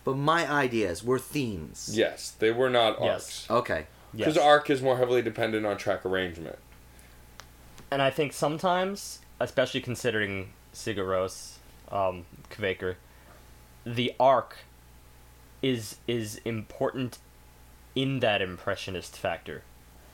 but 0.04 0.16
my 0.16 0.50
ideas 0.50 1.02
were 1.02 1.18
themes. 1.18 1.90
Yes, 1.92 2.32
they 2.38 2.50
were 2.50 2.68
not 2.70 2.98
Yes. 3.00 3.46
arcs. 3.48 3.50
Okay. 3.50 3.86
Because 4.14 4.36
yes. 4.36 4.44
arc 4.44 4.68
is 4.68 4.82
more 4.82 4.98
heavily 4.98 5.22
dependent 5.22 5.64
on 5.64 5.76
track 5.78 6.04
arrangement. 6.04 6.58
And 7.90 8.00
I 8.00 8.10
think 8.10 8.32
sometimes, 8.32 9.20
especially 9.40 9.80
considering 9.80 10.52
Sigur 10.72 11.06
Rós, 11.06 11.54
um, 11.90 12.24
Kveikur, 12.50 12.96
the 13.84 14.14
arc 14.20 14.58
is 15.62 15.96
is 16.06 16.40
important 16.44 17.18
in 17.94 18.20
that 18.20 18.40
impressionist 18.40 19.16
factor, 19.16 19.62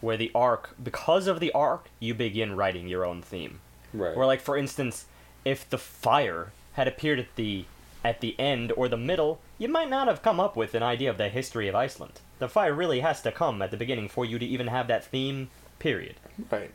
where 0.01 0.17
the 0.17 0.31
arc, 0.35 0.75
because 0.83 1.27
of 1.27 1.41
the 1.41 1.53
arc, 1.53 1.89
you 2.01 2.15
begin 2.15 2.57
writing 2.57 2.89
your 2.89 3.05
own 3.05 3.23
theme. 3.23 3.61
Right. 3.93 4.17
Where, 4.17 4.27
like, 4.27 4.41
for 4.41 4.57
instance, 4.57 5.07
if 5.45 5.69
the 5.69 5.79
fire 5.79 6.53
had 6.73 6.89
appeared 6.89 7.19
at 7.19 7.37
the 7.37 7.67
at 8.05 8.21
the 8.21 8.39
end 8.39 8.73
or 8.77 8.89
the 8.89 8.97
middle, 8.97 9.41
you 9.59 9.69
might 9.69 9.91
not 9.91 10.07
have 10.07 10.23
come 10.23 10.39
up 10.39 10.57
with 10.57 10.75
an 10.75 10.83
idea 10.83 11.11
of 11.11 11.19
the 11.19 11.29
history 11.29 11.69
of 11.69 11.75
Iceland. 11.75 12.21
The 12.39 12.49
fire 12.49 12.73
really 12.73 13.01
has 13.01 13.21
to 13.23 13.33
come 13.33 13.61
at 13.63 13.71
the 13.71 13.77
beginning 13.77 14.09
for 14.09 14.25
you 14.25 14.39
to 14.39 14.47
even 14.47 14.69
have 14.69 14.87
that 14.89 15.05
theme. 15.05 15.51
Period. 15.79 16.17
right. 16.51 16.71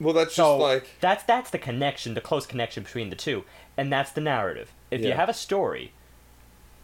Well, 0.00 0.14
that's 0.14 0.34
So 0.34 0.52
just 0.58 0.60
like 0.60 0.90
that's 1.00 1.24
that's 1.24 1.50
the 1.50 1.58
connection, 1.58 2.14
the 2.14 2.20
close 2.20 2.46
connection 2.46 2.82
between 2.84 3.10
the 3.10 3.16
two, 3.16 3.44
and 3.76 3.92
that's 3.92 4.12
the 4.12 4.20
narrative. 4.20 4.72
If 4.90 5.02
you 5.02 5.12
have 5.12 5.28
a 5.28 5.34
story, 5.34 5.92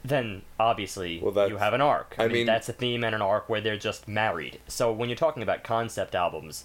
then 0.05 0.43
obviously 0.61 1.21
Well, 1.23 1.49
you 1.49 1.57
have 1.57 1.73
an 1.75 1.81
arc. 1.81 2.15
I, 2.19 2.25
I 2.25 2.27
mean, 2.27 2.35
mean- 2.39 2.47
that's 2.47 2.69
a 2.69 2.73
theme 2.73 3.05
and 3.05 3.15
an 3.15 3.23
arc 3.23 3.49
where 3.49 3.61
they're 3.61 3.79
just 3.79 4.07
married. 4.09 4.61
So 4.69 4.93
when 4.93 5.09
you're 5.09 5.17
talking 5.17 5.43
about 5.43 5.63
concept 5.65 6.15
albums, 6.15 6.65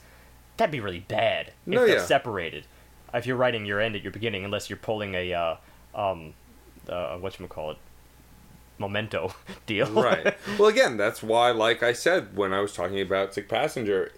that'd 0.58 0.72
be 0.72 0.80
really 0.82 1.00
bad 1.00 1.48
if 1.48 1.54
No, 1.66 1.86
they're 1.86 1.98
yeah. 1.98 2.06
separated. 2.06 2.66
If 3.14 3.26
you're 3.26 3.38
writing 3.38 3.66
your 3.66 3.80
end 3.80 3.96
at 3.96 4.04
your 4.04 4.12
beginning, 4.12 4.44
unless 4.46 4.70
you're 4.70 4.78
pulling 4.78 5.16
a 5.16 5.34
uh, 5.34 5.56
um, 5.96 6.34
uh, 6.88 7.18
what 7.18 7.38
call 7.50 7.72
it, 7.72 7.78
memento 8.78 9.34
deal. 9.66 9.88
right. 9.92 10.36
Well, 10.60 10.68
again, 10.70 10.98
that's 10.98 11.24
why, 11.24 11.52
like 11.52 11.82
I 11.82 11.94
said 11.94 12.36
when 12.36 12.54
I 12.54 12.60
was 12.60 12.74
talking 12.74 13.00
about 13.00 13.34
Sick 13.34 13.48
Passenger, 13.50 14.12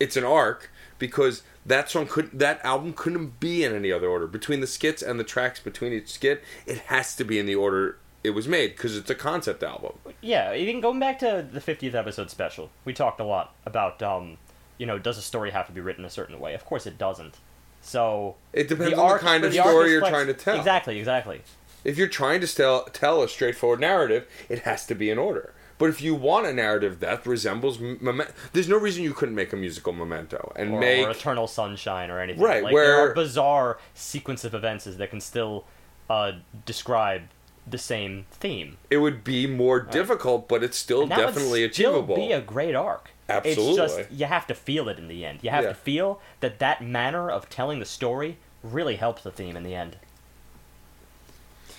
it's 0.00 0.16
an 0.16 0.24
arc 0.24 0.70
because 0.98 1.42
that 1.64 1.90
song 1.90 2.06
could 2.06 2.30
that 2.38 2.64
album 2.64 2.92
couldn't 2.92 3.40
be 3.40 3.64
in 3.64 3.74
any 3.74 3.90
other 3.92 4.08
order 4.08 4.26
between 4.26 4.60
the 4.60 4.66
skits 4.66 5.02
and 5.02 5.18
the 5.18 5.24
tracks 5.24 5.60
between 5.60 5.92
each 5.92 6.08
skit. 6.08 6.42
It 6.66 6.78
has 6.86 7.16
to 7.16 7.24
be 7.24 7.38
in 7.38 7.46
the 7.46 7.54
order 7.54 7.98
it 8.26 8.30
was 8.30 8.48
made 8.48 8.72
because 8.76 8.96
it's 8.96 9.08
a 9.08 9.14
concept 9.14 9.62
album. 9.62 9.92
Yeah, 10.20 10.52
even 10.52 10.80
going 10.80 10.98
back 10.98 11.20
to 11.20 11.46
the 11.50 11.60
50th 11.60 11.94
episode 11.94 12.28
special, 12.28 12.70
we 12.84 12.92
talked 12.92 13.20
a 13.20 13.24
lot 13.24 13.54
about, 13.64 14.02
um, 14.02 14.38
you 14.78 14.86
know, 14.86 14.98
does 14.98 15.16
a 15.16 15.22
story 15.22 15.52
have 15.52 15.66
to 15.66 15.72
be 15.72 15.80
written 15.80 16.04
a 16.04 16.10
certain 16.10 16.40
way? 16.40 16.52
Of 16.54 16.64
course 16.64 16.86
it 16.86 16.98
doesn't. 16.98 17.36
So 17.82 18.34
It 18.52 18.66
depends 18.66 18.98
on 18.98 18.98
arc- 18.98 19.20
the 19.20 19.26
kind 19.26 19.44
of 19.44 19.52
the 19.52 19.60
story 19.60 19.92
you're 19.92 20.00
trying 20.00 20.26
to 20.26 20.34
tell. 20.34 20.58
Exactly, 20.58 20.98
exactly. 20.98 21.42
If 21.84 21.96
you're 21.96 22.08
trying 22.08 22.40
to 22.40 22.52
tell 22.52 22.86
tell 22.86 23.22
a 23.22 23.28
straightforward 23.28 23.78
narrative, 23.78 24.26
it 24.48 24.60
has 24.60 24.86
to 24.86 24.96
be 24.96 25.08
in 25.08 25.18
order. 25.18 25.54
But 25.78 25.90
if 25.90 26.00
you 26.00 26.14
want 26.14 26.46
a 26.46 26.52
narrative 26.54 27.00
that 27.00 27.26
resembles, 27.26 27.78
Mem- 27.78 28.22
there's 28.52 28.68
no 28.68 28.78
reason 28.78 29.02
you 29.04 29.12
couldn't 29.12 29.34
make 29.34 29.52
a 29.52 29.56
musical 29.56 29.92
Memento 29.92 30.52
and 30.56 30.72
Or, 30.74 30.80
make 30.80 31.06
or 31.06 31.10
Eternal 31.10 31.46
Sunshine 31.46 32.10
or 32.10 32.18
anything. 32.20 32.42
Right, 32.42 32.62
like, 32.62 32.74
there 32.74 32.82
where- 32.82 33.10
are 33.10 33.14
bizarre 33.14 33.78
sequence 33.94 34.44
of 34.44 34.54
events 34.54 34.86
is 34.86 34.96
that 34.96 35.10
can 35.10 35.20
still 35.20 35.64
uh, 36.08 36.32
describe 36.64 37.22
the 37.66 37.76
same 37.78 38.26
theme. 38.30 38.76
it 38.90 38.98
would 38.98 39.24
be 39.24 39.44
more 39.46 39.80
difficult, 39.80 40.48
but 40.48 40.62
it's 40.62 40.76
still 40.78 41.02
And 41.02 41.10
that 41.10 41.16
definitely 41.18 41.62
would 41.62 41.74
still 41.74 41.90
achievable. 41.96 42.14
be 42.16 42.30
a 42.32 42.40
great 42.40 42.76
arc. 42.76 43.10
Absolutely. 43.28 43.82
It's 43.84 43.96
just 43.96 44.10
you 44.12 44.26
have 44.26 44.46
to 44.46 44.54
feel 44.54 44.88
it 44.88 44.98
in 45.00 45.08
the 45.08 45.24
end. 45.26 45.40
You 45.42 45.50
have 45.50 45.64
Yeah. 45.64 45.70
to 45.70 45.74
feel 45.74 46.20
that 46.40 46.60
that 46.60 46.80
manner 46.80 47.28
of 47.28 47.48
telling 47.50 47.80
the 47.80 47.84
story 47.84 48.38
really 48.62 48.94
helps 48.96 49.22
the 49.24 49.32
theme 49.32 49.56
in 49.56 49.64
the 49.64 49.74
end. 49.74 49.96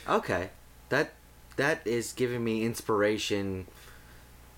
Okay, 0.08 0.50
that 0.90 1.14
that 1.56 1.82
is 1.86 2.14
giving 2.14 2.44
me 2.44 2.64
inspiration 2.64 3.68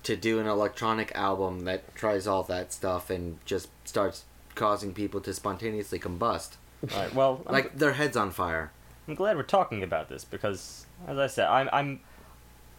to 0.02 0.16
do 0.16 0.38
an 0.38 0.46
electronic 0.46 1.12
album 1.14 1.64
that 1.64 1.94
tries 1.94 2.26
all 2.26 2.42
that 2.44 2.72
stuff 2.72 3.10
and 3.10 3.38
just 3.44 3.68
starts 3.84 4.24
causing 4.54 4.92
people 4.92 5.20
to 5.20 5.34
spontaneously 5.34 5.98
combust, 5.98 6.56
All 6.92 6.98
right. 6.98 7.14
Well, 7.14 7.42
I'm, 7.46 7.52
like 7.52 7.76
their 7.76 7.92
heads 7.92 8.16
on 8.16 8.30
fire. 8.30 8.72
I'm 9.08 9.14
glad 9.14 9.36
we're 9.36 9.42
talking 9.42 9.82
about 9.82 10.08
this 10.08 10.24
because, 10.24 10.86
as 11.06 11.18
I 11.18 11.26
said, 11.26 11.48
I'm 11.48 11.68
I'm 11.72 12.00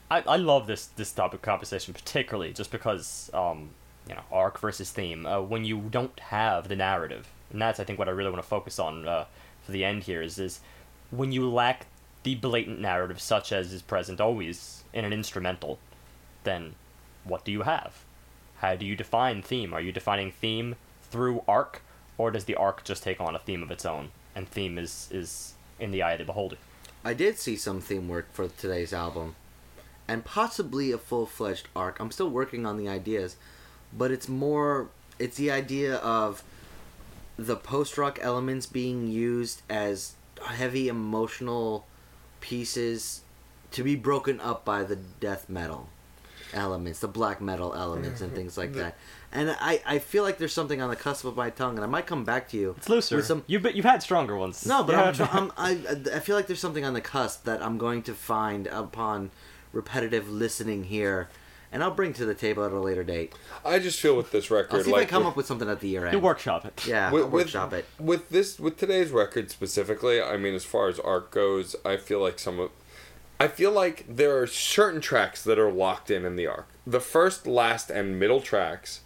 I, 0.10 0.24
I 0.28 0.36
love 0.38 0.68
this 0.68 0.88
this 0.88 1.12
topic 1.12 1.40
of 1.40 1.42
conversation 1.42 1.94
particularly 1.94 2.54
just 2.54 2.70
because 2.70 3.32
um 3.34 3.70
you 4.08 4.16
know 4.16 4.22
arc 4.32 4.60
versus 4.60 4.92
theme 4.92 5.26
uh, 5.26 5.42
when 5.42 5.64
you 5.64 5.80
don't 5.90 6.20
have 6.20 6.68
the 6.68 6.76
narrative 6.76 7.30
and 7.52 7.62
that's 7.62 7.80
I 7.80 7.86
think 7.86 7.98
what 7.98 8.10
I 8.10 8.12
really 8.12 8.30
want 8.30 8.44
to 8.44 8.48
focus 8.48 8.78
on 8.78 9.08
uh, 9.08 9.26
for 9.64 9.72
the 9.72 9.86
end 9.86 10.04
here 10.04 10.22
is 10.22 10.38
is 10.38 10.60
when 11.12 11.32
you 11.32 11.50
lack 11.50 11.88
the 12.24 12.36
blatant 12.36 12.80
narrative 12.80 13.22
such 13.22 13.52
as 13.52 13.72
is 13.72 13.82
present 13.82 14.20
always 14.20 14.84
in 14.94 15.06
an 15.06 15.14
instrumental 15.14 15.80
then 16.44 16.76
what 17.24 17.46
do 17.46 17.52
you 17.52 17.64
have 17.64 18.04
how 18.58 18.76
do 18.76 18.86
you 18.86 18.96
define 18.96 19.42
theme 19.42 19.74
are 19.74 19.82
you 19.82 19.92
defining 19.92 20.32
theme 20.32 20.76
through 21.10 21.44
arc 21.48 21.82
or 22.18 22.32
does 22.32 22.46
the 22.46 22.56
arc 22.56 22.84
just 22.84 23.04
take 23.04 23.20
on 23.20 23.36
a 23.36 23.40
theme 23.40 23.64
of 23.64 23.72
its 23.72 23.86
own 23.86 24.10
and 24.36 24.48
theme 24.48 24.78
is 24.78 25.10
is 25.12 25.54
in 25.80 25.92
the 25.92 26.02
eye 26.02 26.14
of 26.14 26.20
the 26.20 26.26
beholder 26.26 26.58
I 27.04 27.14
did 27.14 27.40
see 27.40 27.56
some 27.56 27.82
theme 27.82 28.08
work 28.08 28.32
for 28.32 28.48
today's 28.48 28.94
album, 28.94 29.36
and 30.08 30.24
possibly 30.24 30.92
a 30.92 31.00
full 31.00 31.26
fledged 31.26 31.68
arc. 31.76 32.00
I'm 32.00 32.12
still 32.12 32.30
working 32.30 32.66
on 32.66 32.78
the 32.78 32.88
ideas, 32.88 33.38
but 33.92 34.12
it's 34.12 34.30
more. 34.30 34.90
It's 35.18 35.38
the 35.38 35.50
idea 35.50 35.96
of 35.98 36.44
the 37.38 37.56
post 37.56 37.98
rock 37.98 38.20
elements 38.22 38.68
being 38.68 39.08
used 39.08 39.64
as 39.68 40.14
heavy 40.46 40.88
emotional 40.88 41.86
pieces 42.40 43.22
to 43.72 43.84
be 43.84 43.96
broken 43.96 44.40
up 44.40 44.64
by 44.64 44.84
the 44.84 44.96
death 44.96 45.50
metal 45.50 45.90
elements, 46.54 47.00
the 47.00 47.08
black 47.08 47.42
metal 47.42 47.74
elements, 47.74 48.22
and 48.22 48.34
things 48.34 48.58
like 48.58 48.74
that. 48.82 48.98
And 49.32 49.56
I, 49.62 49.82
I 49.86 50.00
feel 50.00 50.24
like 50.24 50.38
there's 50.38 50.54
something 50.54 50.82
on 50.82 50.90
the 50.90 50.96
cusp 50.96 51.24
of 51.26 51.36
my 51.38 51.50
tongue, 51.50 51.76
and 51.78 51.84
I 51.84 51.88
might 51.88 52.06
come 52.06 52.24
back 52.26 52.50
to 52.50 52.58
you. 52.58 52.76
It's 52.78 52.90
looser. 52.90 53.16
With 53.18 53.26
some, 53.26 53.44
You've 53.48 53.62
been- 53.62 53.76
you've 53.76 53.86
had 53.86 54.04
stronger 54.04 54.36
ones. 54.36 54.66
no, 54.66 54.84
but 54.84 54.94
Yeah, 54.94 55.02
I'm, 55.04 55.14
try- 55.14 55.30
I'm, 55.32 55.52
I, 55.58 56.16
I 56.16 56.20
feel 56.20 56.36
like 56.36 56.48
there's 56.48 56.60
something 56.60 56.84
on 56.84 56.94
the 56.94 57.02
cusp 57.02 57.46
that 57.46 57.62
I'm 57.64 57.78
going 57.78 58.02
to 58.04 58.14
find 58.14 58.68
upon 58.68 59.32
repetitive 59.72 60.30
listening 60.30 60.84
here, 60.86 61.30
and 61.72 61.82
I'll 61.82 61.92
bring 61.92 62.12
to 62.14 62.26
the 62.26 62.34
table 62.36 62.66
at 62.66 62.74
a 62.74 62.80
later 62.80 63.06
date. 63.06 63.34
I 63.64 63.80
just 63.80 64.02
feel 64.02 64.18
with 64.18 64.32
this 64.34 64.52
record, 64.52 64.76
I'll 64.80 64.84
see 64.84 64.92
like 64.92 65.04
if 65.04 65.08
I 65.08 65.10
come 65.12 65.24
with- 65.24 65.32
up 65.32 65.38
with 65.38 65.46
something 65.46 65.70
at 65.70 65.80
the 65.80 65.88
year 65.88 66.06
end. 66.06 66.14
you 66.14 66.20
workshop 66.20 66.66
it. 66.66 66.86
Yeah, 66.86 67.10
with, 67.12 67.24
I'll 67.24 67.30
with- 67.30 67.44
workshop 67.46 67.72
it. 67.72 67.86
with 68.00 68.28
this 68.30 68.60
with 68.60 68.76
today's 68.78 69.12
record 69.12 69.50
specifically 69.50 70.22
i 70.22 70.36
mean 70.36 70.54
as 70.54 70.66
far 70.66 70.90
as 70.90 71.00
art 71.00 71.32
goes 71.32 71.76
i 71.86 71.96
feel 71.96 72.20
like 72.20 72.38
some 72.40 72.60
of 72.60 72.70
i 73.42 73.48
feel 73.48 73.72
like 73.72 74.06
there 74.08 74.38
are 74.38 74.48
certain 74.48 75.02
tracks 75.02 75.44
that 75.44 75.60
are 75.60 75.72
locked 75.72 76.10
in 76.10 76.26
in 76.26 76.36
the 76.36 76.48
arc 76.48 76.68
the 76.86 77.00
first 77.00 77.48
last 77.48 77.90
and 77.90 78.20
middle 78.20 78.42
tracks 78.42 79.02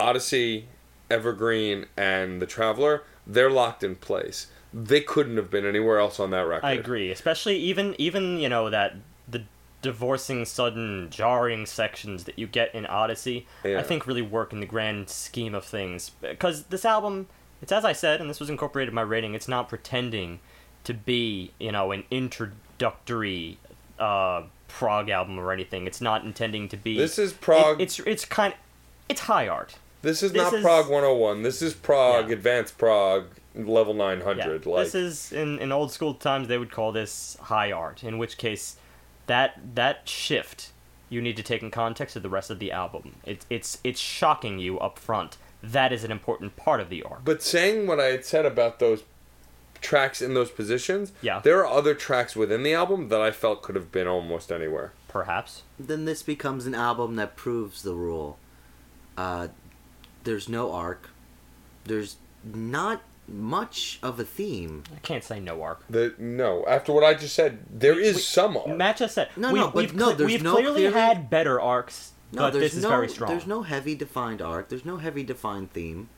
odyssey 0.00 0.68
evergreen 1.10 1.86
and 1.96 2.40
the 2.40 2.46
traveler 2.46 3.02
they're 3.26 3.50
locked 3.50 3.82
in 3.82 3.94
place 3.94 4.48
they 4.74 5.00
couldn't 5.00 5.36
have 5.36 5.50
been 5.50 5.64
anywhere 5.64 5.98
else 5.98 6.18
on 6.18 6.30
that 6.30 6.40
record 6.40 6.66
I 6.66 6.72
agree, 6.72 7.10
especially 7.10 7.56
even 7.58 7.94
even 7.96 8.38
you 8.38 8.48
know 8.48 8.70
that 8.70 8.96
the 9.28 9.44
divorcing 9.82 10.44
sudden 10.44 11.08
jarring 11.10 11.64
sections 11.64 12.24
that 12.24 12.38
you 12.38 12.46
get 12.46 12.74
in 12.74 12.84
Odyssey. 12.86 13.46
Yeah. 13.64 13.78
I 13.78 13.82
think 13.82 14.06
really 14.06 14.22
work 14.22 14.52
in 14.52 14.60
the 14.60 14.66
grand 14.66 15.08
scheme 15.08 15.54
of 15.54 15.64
things 15.64 16.10
because 16.20 16.64
this 16.64 16.84
album, 16.84 17.28
it's 17.62 17.70
as 17.70 17.84
I 17.84 17.92
said, 17.92 18.20
and 18.20 18.28
this 18.28 18.40
was 18.40 18.50
incorporated 18.50 18.88
in 18.88 18.94
my 18.94 19.02
rating. 19.02 19.34
It's 19.34 19.46
not 19.46 19.68
pretending 19.68 20.40
to 20.82 20.92
be 20.92 21.52
you 21.60 21.70
know 21.70 21.92
an 21.92 22.04
introductory 22.84 23.58
uh, 23.98 24.42
prog 24.68 25.08
album 25.10 25.38
or 25.38 25.52
anything. 25.52 25.86
It's 25.86 26.00
not 26.00 26.24
intending 26.24 26.68
to 26.68 26.76
be. 26.76 26.96
this 26.96 27.18
is 27.18 27.32
prog 27.32 27.80
It, 27.80 27.84
it's 27.84 27.98
it's 28.00 28.24
kind. 28.24 28.54
It's 29.08 29.22
high 29.22 29.48
art. 29.48 29.76
this 30.02 30.22
is 30.22 30.32
this 30.32 30.42
not 30.42 30.54
is- 30.54 30.62
prog 30.62 30.86
101 30.88 31.42
this 31.42 31.60
is 31.62 31.74
prog 31.74 32.28
Yeah. 32.28 32.34
advanced 32.34 32.78
prog 32.78 33.26
level 33.54 33.94
900 33.94 34.64
Yeah, 34.66 34.72
like 34.72 34.84
this 34.84 34.94
is 34.94 35.32
in, 35.32 35.58
in 35.60 35.70
old 35.70 35.92
school 35.92 36.14
times 36.14 36.48
they 36.48 36.58
would 36.58 36.70
call 36.72 36.90
this 36.92 37.36
high 37.42 37.70
art. 37.70 38.02
In 38.02 38.18
which 38.18 38.36
case, 38.38 38.76
that 39.26 39.60
that 39.74 40.08
shift 40.08 40.70
you 41.10 41.20
need 41.22 41.36
to 41.36 41.42
take 41.42 41.62
in 41.62 41.70
context 41.70 42.16
of 42.16 42.22
the 42.22 42.28
rest 42.28 42.50
of 42.50 42.58
the 42.58 42.72
album. 42.72 43.16
It's 43.24 43.46
it's 43.50 43.78
it's 43.84 44.00
shocking 44.00 44.58
you 44.58 44.78
up 44.80 44.98
front. 44.98 45.36
That 45.62 45.92
is 45.92 46.04
an 46.04 46.10
important 46.10 46.56
part 46.56 46.80
of 46.80 46.90
the 46.90 47.02
arc. 47.04 47.24
But 47.24 47.42
saying 47.42 47.86
what 47.86 47.98
I 47.98 48.06
had 48.06 48.24
said 48.26 48.44
about 48.44 48.80
those 48.80 49.02
tracks 49.84 50.20
in 50.20 50.34
those 50.34 50.50
positions, 50.50 51.12
Yeah. 51.22 51.38
there 51.40 51.58
are 51.60 51.66
other 51.66 51.94
tracks 51.94 52.34
within 52.34 52.62
the 52.64 52.74
album 52.74 53.08
that 53.10 53.20
I 53.20 53.30
felt 53.30 53.62
could 53.62 53.76
have 53.76 53.92
been 53.92 54.08
almost 54.08 54.50
anywhere. 54.50 54.92
Perhaps. 55.08 55.62
Then 55.78 56.06
this 56.06 56.22
becomes 56.24 56.66
an 56.66 56.74
album 56.74 57.14
that 57.16 57.36
proves 57.36 57.82
the 57.82 57.94
rule. 57.94 58.38
Uh, 59.16 59.48
there's 60.24 60.48
no 60.48 60.72
arc. 60.72 61.10
There's 61.84 62.16
not 62.42 63.02
much 63.28 63.98
of 64.02 64.18
a 64.18 64.24
theme. 64.24 64.82
I 64.94 64.98
can't 65.00 65.22
say 65.22 65.38
no 65.40 65.62
arc. 65.62 65.84
The 65.88 66.14
no, 66.18 66.64
after 66.66 66.92
what 66.92 67.04
I 67.04 67.14
just 67.14 67.34
said, 67.34 67.58
there 67.70 67.98
is 67.98 68.16
we- 68.16 68.20
some 68.22 68.56
art. 68.56 68.76
Matt 68.76 68.96
just 68.98 69.14
said 69.14 69.28
No, 69.36 69.52
we, 69.52 69.58
no, 69.60 69.66
but 69.66 69.74
we've, 69.76 69.94
no, 69.94 70.12
there's 70.12 70.30
we've 70.32 70.42
no 70.42 70.54
clearly 70.54 70.80
clearly- 70.82 70.98
had 70.98 71.30
better 71.30 71.60
arcs, 71.60 72.12
No, 72.32 72.42
but 72.42 72.52
there's 72.54 72.64
this 72.72 72.74
is 72.78 72.82
no, 72.82 72.88
very 72.90 73.08
strong. 73.08 73.30
There's 73.30 73.46
no 73.46 73.62
heavy 73.62 73.94
defined 73.94 74.42
arc. 74.42 74.68
There's 74.68 74.84
no 74.84 74.96
heavy 74.96 75.22
defined 75.22 75.72
theme. 75.72 76.08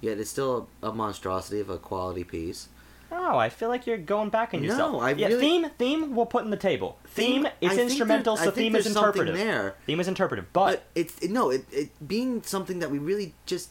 Yet 0.00 0.18
it's 0.18 0.30
still 0.30 0.68
a, 0.82 0.88
a 0.88 0.92
monstrosity 0.92 1.60
of 1.60 1.70
a 1.70 1.78
quality 1.78 2.24
piece. 2.24 2.68
Oh, 3.14 3.36
I 3.36 3.50
feel 3.50 3.68
like 3.68 3.86
you're 3.86 3.98
going 3.98 4.30
back 4.30 4.54
on 4.54 4.62
No. 4.66 4.98
I 5.00 5.10
yeah, 5.12 5.26
really- 5.28 5.40
theme 5.40 5.70
theme 5.78 6.14
we'll 6.16 6.26
put 6.26 6.44
in 6.44 6.50
the 6.50 6.56
table. 6.56 6.98
Theme, 7.06 7.46
I 7.46 7.52
it's 7.60 7.74
think 7.74 7.90
instrumental, 7.90 8.36
there- 8.36 8.42
I 8.42 8.46
so 8.46 8.50
think 8.52 8.72
theme 8.72 8.76
is 8.76 8.84
there's 8.84 8.94
something 8.94 9.20
interpretive. 9.22 9.46
there. 9.46 9.74
Theme 9.86 10.00
is 10.00 10.08
interpretive, 10.08 10.52
but 10.52 10.64
But 10.70 10.82
it's 10.94 11.18
it, 11.20 11.30
no, 11.30 11.50
it, 11.50 11.64
it 11.70 11.90
being 12.08 12.42
something 12.42 12.78
that 12.78 12.90
we 12.90 12.98
really 12.98 13.34
just 13.46 13.68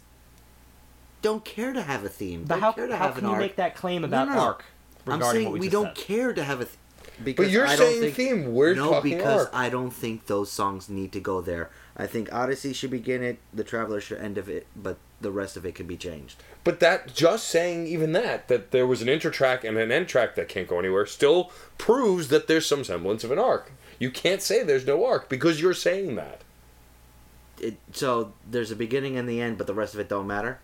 don't 1.22 1.44
care 1.46 1.74
to 1.74 1.82
have 1.82 2.04
a 2.04 2.10
theme. 2.10 2.44
But 2.44 2.56
don't 2.56 2.62
how, 2.62 2.72
care 2.74 2.88
to 2.88 2.98
how 2.98 3.06
have 3.08 3.16
can 3.16 3.24
an 3.26 3.30
you 3.30 3.34
arc. 3.36 3.42
make 3.42 3.56
that 3.58 3.76
claim 3.76 4.04
about 4.04 4.28
no, 4.28 4.34
no. 4.36 4.40
arc 4.42 4.66
I'm 5.08 5.22
saying 5.24 5.46
what 5.46 5.54
we, 5.54 5.60
we 5.62 5.66
just 5.68 5.72
don't 5.74 5.98
said? 5.98 6.06
care 6.08 6.34
to 6.34 6.44
have 6.44 6.62
a. 6.62 6.66
Th- 6.66 6.78
because 7.24 7.46
but 7.48 7.52
you're 7.52 7.68
I 7.68 7.76
saying 7.76 8.02
think, 8.02 8.16
theme. 8.16 8.54
We're 8.54 8.74
no, 8.76 8.92
talking 8.92 9.18
because 9.18 9.46
arc. 9.46 9.50
I 9.56 9.70
don't 9.70 9.92
think 9.92 10.28
those 10.28 10.52
songs 10.52 10.90
need 10.90 11.12
to 11.14 11.20
go 11.20 11.42
there. 11.42 11.70
I 11.98 12.08
think 12.08 12.34
Odyssey 12.34 12.74
should 12.74 12.90
begin 12.92 13.22
it, 13.22 13.40
The 13.54 13.64
Traveler 13.64 14.00
should 14.02 14.20
end 14.20 14.38
of 14.38 14.48
it, 14.50 14.66
but 14.76 14.98
the 15.22 15.32
rest 15.32 15.58
of 15.58 15.66
it 15.66 15.76
can 15.76 15.88
be 15.88 15.98
changed. 15.98 16.42
But 16.64 16.80
that 16.80 17.14
just 17.14 17.48
saying 17.48 17.88
even 17.88 18.12
that 18.14 18.48
that 18.48 18.72
there 18.72 18.88
was 18.88 19.02
an 19.02 19.10
intro 19.10 19.32
track 19.32 19.64
and 19.64 19.78
an 19.78 19.92
end 19.92 20.08
track 20.08 20.36
that 20.36 20.50
can't 20.50 20.68
go 20.68 20.80
anywhere 20.80 21.06
still 21.06 21.52
proves 21.78 22.28
that 22.30 22.48
there's 22.48 22.66
some 22.66 22.84
semblance 22.84 23.24
of 23.24 23.32
an 23.32 23.40
arc. 23.40 23.72
You 24.00 24.12
can't 24.12 24.42
say 24.42 24.64
there's 24.64 24.86
no 24.86 25.06
arc 25.06 25.30
because 25.30 25.62
you're 25.62 25.74
saying 25.74 26.16
that. 26.16 26.42
It, 27.60 27.78
so 27.92 28.34
there's 28.50 28.72
a 28.72 28.76
beginning 28.76 29.18
and 29.18 29.30
the 29.30 29.40
end, 29.40 29.58
but 29.58 29.68
the 29.68 29.74
rest 29.74 29.94
of 29.94 30.00
it 30.00 30.10
don't 30.10 30.28
matter. 30.28 30.60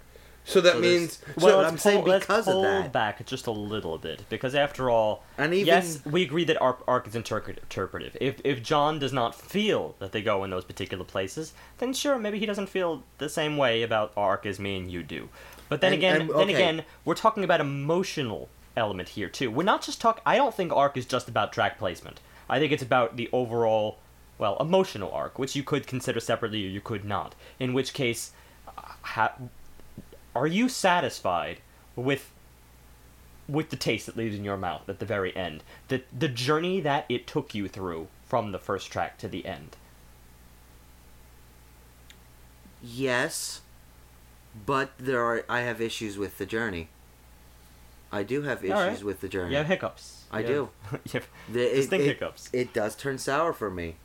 So 0.49 0.61
that 0.61 0.73
So 0.75 0.79
means 0.79 1.19
So 1.37 1.45
Well, 1.45 1.65
I'm 1.65 1.77
saying 1.77 2.03
pull, 2.03 2.09
let's 2.11 2.25
because 2.25 2.47
of 2.47 2.53
pull 2.53 2.61
that. 2.63 2.93
back 2.93 3.25
just 3.25 3.47
a 3.47 3.51
little 3.51 3.97
bit 3.97 4.23
because 4.29 4.55
after 4.55 4.89
all, 4.89 5.23
And 5.37 5.53
even 5.53 5.67
yes, 5.67 5.99
we 6.05 6.23
agree 6.23 6.45
that 6.45 6.59
arc, 6.61 6.79
arc 6.87 7.05
is 7.05 7.15
interpretive. 7.15 8.15
If 8.21 8.39
if 8.45 8.63
John 8.63 8.97
does 8.97 9.11
not 9.11 9.35
feel 9.35 9.95
that 9.99 10.13
they 10.13 10.21
go 10.21 10.45
in 10.45 10.49
those 10.49 10.63
particular 10.63 11.03
places, 11.03 11.51
then 11.79 11.93
sure, 11.93 12.17
maybe 12.17 12.39
he 12.39 12.45
doesn't 12.45 12.67
feel 12.69 13.03
the 13.17 13.27
same 13.27 13.57
way 13.57 13.83
about 13.83 14.13
arc 14.15 14.45
as 14.45 14.57
me 14.57 14.77
and 14.77 14.89
you 14.89 15.03
do. 15.03 15.27
But 15.67 15.81
then 15.81 15.91
And- 15.91 15.99
again, 16.01 16.21
and- 16.21 16.29
then 16.29 16.49
again, 16.49 16.85
we're 17.03 17.15
talking 17.15 17.43
about 17.43 17.59
emotional 17.59 18.47
element 18.77 19.09
here 19.09 19.27
too. 19.27 19.51
We're 19.51 19.63
not 19.63 19.81
just 19.81 19.99
talking. 19.99 20.23
I 20.25 20.37
don't 20.37 20.55
think 20.55 20.71
arc 20.71 20.95
is 20.95 21.05
just 21.05 21.27
about 21.27 21.51
track 21.51 21.77
placement. 21.77 22.21
I 22.49 22.57
think 22.59 22.71
it's 22.71 22.83
about 22.83 23.17
the 23.17 23.27
overall, 23.33 23.97
well, 24.37 24.55
emotional 24.61 25.11
arc, 25.11 25.37
which 25.37 25.57
you 25.57 25.63
could 25.63 25.85
consider 25.87 26.21
separately 26.21 26.63
or 26.65 26.69
you 26.69 26.79
could 26.79 27.03
not. 27.03 27.35
In 27.59 27.73
which 27.73 27.91
case, 27.93 28.31
uh, 28.65 28.81
ha- 29.01 29.33
are 30.35 30.47
you 30.47 30.69
satisfied 30.69 31.59
with 31.95 32.31
with 33.47 33.69
the 33.69 33.75
taste 33.75 34.05
that 34.05 34.17
leaves 34.17 34.35
in 34.35 34.43
your 34.43 34.57
mouth 34.57 34.87
at 34.89 34.99
the 34.99 35.05
very 35.05 35.35
end 35.35 35.63
the 35.87 36.01
the 36.17 36.27
journey 36.27 36.79
that 36.79 37.05
it 37.09 37.25
took 37.25 37.55
you 37.55 37.67
through 37.67 38.07
from 38.25 38.51
the 38.51 38.59
first 38.59 38.91
track 38.91 39.17
to 39.17 39.27
the 39.27 39.45
end 39.45 39.77
yes, 42.81 43.61
but 44.65 44.91
there 44.97 45.23
are. 45.23 45.43
I 45.49 45.61
have 45.61 45.81
issues 45.81 46.17
with 46.17 46.37
the 46.37 46.45
journey. 46.45 46.89
I 48.11 48.23
do 48.23 48.43
have 48.43 48.63
issues 48.63 48.71
right. 48.71 49.03
with 49.03 49.19
the 49.19 49.27
journey. 49.27 49.51
you 49.51 49.57
have 49.57 49.67
hiccups 49.67 50.23
I 50.31 50.39
You 50.39 50.47
do. 50.47 50.69
have- 51.11 51.27
The, 51.51 51.59
distinct 51.69 52.05
it, 52.05 52.07
hiccups 52.07 52.49
It 52.53 52.73
does 52.73 52.95
turn 52.95 53.17
sour 53.17 53.51
for 53.51 53.69
me. 53.69 53.95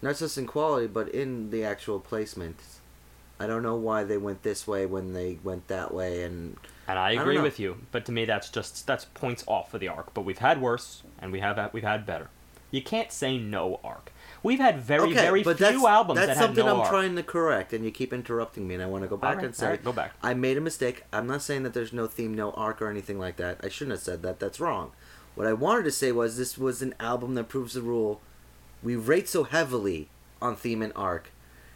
Not 0.00 0.16
just 0.16 0.38
in 0.38 0.46
quality, 0.46 0.86
but 0.86 1.08
in 1.10 1.50
the 1.50 1.62
actual 1.62 2.00
placement. 2.00 2.56
I 3.40 3.46
don't 3.46 3.62
know 3.62 3.76
why 3.76 4.04
they 4.04 4.16
went 4.16 4.42
this 4.42 4.66
way 4.66 4.86
when 4.86 5.12
they 5.12 5.38
went 5.42 5.68
that 5.68 5.92
way, 5.92 6.22
and 6.22 6.56
and 6.86 6.98
i 6.98 7.12
agree 7.12 7.36
know. 7.36 7.42
with 7.42 7.58
you 7.58 7.78
but 7.92 8.04
to 8.04 8.12
me 8.12 8.26
that's 8.26 8.50
just 8.50 8.86
that's 8.86 9.06
points 9.06 9.42
off 9.46 9.70
for 9.70 9.78
the 9.78 9.88
arc 9.88 10.12
but 10.12 10.20
we've 10.20 10.38
had 10.38 10.60
worse 10.60 11.02
and 11.18 11.32
we 11.32 11.40
have 11.40 11.72
we've 11.72 11.82
had 11.82 12.04
better 12.04 12.28
You 12.70 12.82
can't 12.82 13.12
say 13.12 13.38
no 13.38 13.78
arc. 13.84 14.10
We've 14.42 14.58
had 14.58 14.80
very, 14.80 15.04
okay, 15.12 15.14
very 15.14 15.42
but 15.44 15.56
few 15.58 15.66
that's, 15.66 15.84
albums 15.84 16.16
that's 16.18 16.26
that 16.30 16.36
have 16.36 16.44
something 16.46 16.66
no 16.66 16.74
I'm 16.74 16.80
arc. 16.80 16.90
trying 16.90 17.14
to 17.16 17.22
correct, 17.22 17.72
and 17.72 17.84
you 17.84 17.90
keep 17.92 18.12
interrupting 18.12 18.66
me, 18.68 18.74
and 18.74 18.82
I 18.82 18.86
want 18.86 19.04
to 19.04 19.08
go 19.08 19.16
back 19.16 19.36
Alright, 19.36 19.44
and 19.46 19.54
say 19.54 19.66
alright, 19.66 19.84
go 19.84 19.92
back. 19.92 20.10
I 20.22 20.34
made 20.34 20.58
a 20.58 20.60
mistake. 20.60 21.04
I'm 21.12 21.26
not 21.28 21.40
saying 21.40 21.62
that 21.62 21.72
there's 21.72 21.92
no 21.92 22.06
theme, 22.08 22.34
no 22.34 22.50
arc, 22.50 22.82
or 22.82 22.90
anything 22.90 23.18
like 23.20 23.36
that. 23.36 23.60
I 23.62 23.68
shouldn't 23.70 23.92
have 23.96 24.02
said 24.02 24.22
that. 24.24 24.40
That's 24.40 24.58
wrong. 24.60 24.90
What 25.36 25.46
I 25.46 25.52
wanted 25.52 25.84
to 25.84 25.92
say 25.92 26.10
was 26.12 26.36
this 26.36 26.58
was 26.58 26.82
an 26.82 26.94
album 26.98 27.34
that 27.36 27.48
proves 27.48 27.74
the 27.74 27.80
rule. 27.82 28.20
We 28.82 28.96
rate 28.96 29.28
so 29.28 29.44
heavily 29.44 30.08
on 30.42 30.56
theme 30.56 30.82
and 30.82 30.92
arc, 30.96 31.30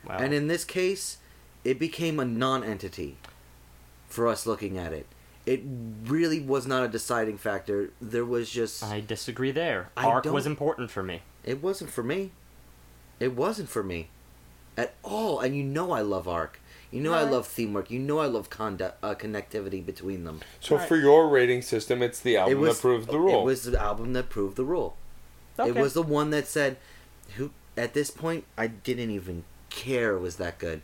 Wow. 0.07 0.19
and 0.19 0.35
in 0.35 0.49
this 0.49 0.65
case, 0.65 1.19
it 1.65 1.79
became 1.79 2.19
a 2.21 2.25
non-entity 2.25 3.17
for 4.09 4.27
us 4.27 4.47
looking 4.47 4.79
at 4.79 4.93
it. 4.93 5.07
It 5.47 5.63
really 6.07 6.41
was 6.41 6.67
not 6.67 6.85
a 6.85 6.89
deciding 6.89 7.39
factor. 7.39 7.91
There 8.01 8.25
was 8.25 8.51
just 8.51 8.83
I 8.85 9.01
disagree 9.01 9.51
there. 9.51 9.91
I 9.97 10.05
arc 10.07 10.25
was 10.27 10.45
don't- 10.45 10.53
important 10.53 10.91
for 10.91 11.03
me. 11.03 11.23
it 11.45 11.63
wasn't 11.63 11.91
for 11.91 12.03
me. 12.03 12.33
It 13.21 13.35
wasn't 13.35 13.69
for 13.69 13.83
me 13.83 14.09
at 14.77 14.95
all. 15.03 15.41
And 15.41 15.57
you 15.57 15.63
know 15.65 15.91
I 15.93 16.03
love 16.03 16.29
arc. 16.29 16.61
You 16.91 17.01
know 17.01 17.13
I 17.13 17.19
Alright. 17.19 17.33
love 17.33 17.47
theme 17.47 17.73
work. 17.75 17.91
You 17.91 17.99
know 17.99 18.19
I 18.19 18.27
love 18.27 18.49
condu- 18.51 18.93
uh, 19.03 19.15
connectivity 19.15 19.85
between 19.85 20.25
them. 20.25 20.41
So 20.61 20.75
Alright. 20.77 20.89
for 20.89 20.97
your 20.97 21.29
rating 21.29 21.63
system, 21.63 22.03
it's 22.03 22.21
the 22.21 22.37
album 22.37 22.53
it 22.53 22.61
was 22.61 22.77
that 22.77 22.81
proves 22.83 23.07
the 23.07 23.19
rule. 23.19 23.41
It 23.43 23.45
was 23.45 23.65
the 23.65 23.81
album 23.81 24.13
that 24.15 24.29
proved 24.31 24.57
the 24.57 24.65
rule. 24.65 24.97
Okay. 25.59 25.71
It 25.71 25.77
was 25.77 25.93
the 25.95 26.03
one 26.03 26.31
that 26.31 26.47
said, 26.47 26.77
"Who?" 27.37 27.51
At 27.77 27.93
this 27.95 28.11
point, 28.11 28.45
I 28.57 28.69
didn't 28.69 29.11
even 29.11 29.45
care 29.71 30.15
it 30.17 30.21
was 30.21 30.37
that 30.37 30.59
good. 30.59 30.83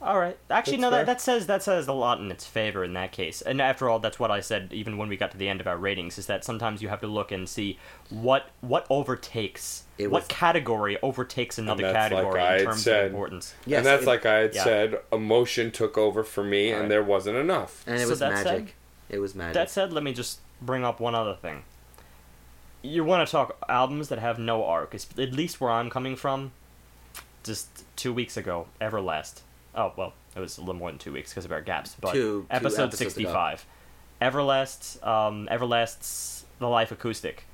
All 0.00 0.16
right. 0.18 0.38
Actually, 0.48 0.76
That's 0.76 0.80
no. 0.82 0.90
fair. 0.90 0.98
That, 1.00 1.06
that 1.06 1.20
says 1.20 1.46
that 1.48 1.62
says 1.64 1.88
a 1.88 1.92
lot 1.92 2.20
in 2.20 2.30
its 2.30 2.46
favor 2.46 2.84
in 2.84 2.92
that 2.94 3.10
case. 3.10 3.42
And 3.42 3.60
after 3.60 3.88
all, 3.90 3.98
that's 3.98 4.18
what 4.20 4.30
I 4.30 4.38
said. 4.40 4.72
Even 4.72 4.96
when 4.96 5.08
we 5.08 5.16
got 5.16 5.32
to 5.32 5.36
the 5.36 5.48
end 5.48 5.60
of 5.60 5.66
our 5.66 5.76
ratings, 5.76 6.18
is 6.18 6.26
that 6.26 6.44
sometimes 6.44 6.80
you 6.80 6.88
have 6.88 7.00
to 7.00 7.08
look 7.08 7.32
and 7.32 7.48
see 7.48 7.78
what 8.08 8.48
what 8.60 8.86
overtakes 8.90 9.82
It 9.98 10.08
what 10.10 10.22
was- 10.22 10.28
category 10.28 10.98
overtakes 11.02 11.58
another 11.58 11.82
that's 11.82 12.12
like 12.12 12.22
category 12.22 12.58
in 12.60 12.64
terms 12.66 12.82
said. 12.84 13.06
of 13.06 13.10
importance. 13.10 13.54
Yes, 13.66 13.78
and 13.78 13.86
that's 13.86 14.04
it- 14.04 14.06
like 14.06 14.24
I 14.24 14.34
had 14.34 14.54
yeah. 14.54 14.62
said, 14.64 15.00
emotion 15.12 15.72
took 15.72 15.98
over 15.98 16.22
for 16.22 16.44
me, 16.44 16.68
Alright. 16.68 16.82
and 16.82 16.90
there 16.90 17.02
wasn't 17.02 17.36
enough. 17.36 17.82
And 17.86 17.96
it 17.96 18.02
So 18.04 18.10
was 18.10 18.18
that 18.20 18.32
magic. 18.34 18.44
said- 18.46 18.72
it 19.10 19.18
was 19.18 19.34
magic. 19.34 19.54
That 19.54 19.68
said, 19.70 19.92
let 19.92 20.04
me 20.04 20.12
just 20.12 20.38
bring 20.62 20.84
up 20.84 21.00
one 21.00 21.16
other 21.16 21.34
thing. 21.34 21.64
You 22.82 23.02
want 23.02 23.26
to 23.26 23.32
talk 23.32 23.56
albums 23.68 24.10
that 24.10 24.20
have 24.20 24.38
no 24.38 24.64
arc? 24.64 24.94
At 24.94 25.32
least 25.32 25.60
where 25.60 25.72
I'm 25.72 25.90
coming 25.90 26.14
from. 26.14 26.52
Just 27.42 27.84
two 27.96 28.12
weeks 28.12 28.36
ago, 28.36 28.66
Everlast. 28.80 29.40
Oh 29.78 29.92
well, 29.96 30.12
it 30.36 30.40
was 30.40 30.58
a 30.58 30.60
little 30.60 30.74
more 30.74 30.90
than 30.90 30.98
two 30.98 31.12
weeks 31.12 31.30
because 31.30 31.44
of 31.46 31.52
our 31.52 31.60
gaps. 31.62 31.96
But 32.00 32.12
Two- 32.12 32.18
two 32.42 32.46
episode 32.50 32.84
episodes 32.84 32.94
ago. 32.94 33.04
sixty-five, 33.08 33.64
Everlast, 34.20 35.06
um, 35.06 35.48
Everlast's 35.50 36.44
The 36.58 36.68
Life 36.68 36.90
Acoustic, 36.92 37.44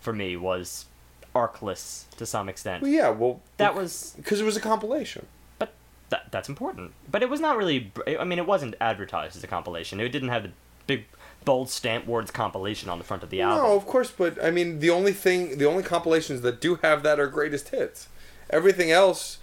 for 0.00 0.12
me 0.12 0.36
was 0.36 0.86
arcless 1.34 2.04
to 2.16 2.26
some 2.26 2.48
extent. 2.48 2.82
Well, 2.82 2.90
yeah, 2.90 3.08
well, 3.10 3.40
That 3.56 3.74
was 3.74 4.14
because 4.16 4.40
it 4.40 4.44
was 4.44 4.56
a 4.56 4.60
compilation. 4.60 5.26
but 5.58 5.72
that 6.10 6.30
that's 6.30 6.48
important. 6.48 6.92
But 7.10 7.22
it 7.22 7.28
was 7.30 7.40
not 7.40 7.56
really. 7.56 7.90
I 8.18 8.24
mean, 8.24 8.38
it 8.38 8.46
wasn't 8.46 8.74
advertised 8.80 9.36
as 9.36 9.42
a 9.44 9.46
compilation. 9.48 10.00
It 10.00 10.10
didn't 10.10 10.28
have 10.28 10.44
the 10.44 10.50
big 10.86 11.04
bold 11.44 11.68
stamp 11.68 12.06
words 12.06 12.30
compilation 12.30 12.88
on 12.88 12.98
the 12.98 13.04
front 13.04 13.22
of 13.24 13.30
the 13.30 13.40
album. 13.40 13.64
No, 13.64 13.76
of 13.76 13.84
course, 13.86 14.10
but 14.16 14.42
I 14.44 14.50
mean, 14.52 14.78
the 14.78 14.90
only 14.90 15.12
thing, 15.12 15.58
the 15.58 15.64
only 15.66 15.82
compilations 15.82 16.42
that 16.42 16.60
do 16.60 16.76
have 16.76 17.02
that 17.02 17.18
are 17.18 17.26
greatest 17.26 17.70
hits. 17.70 18.08
Everything 18.50 18.90
else, 18.92 19.38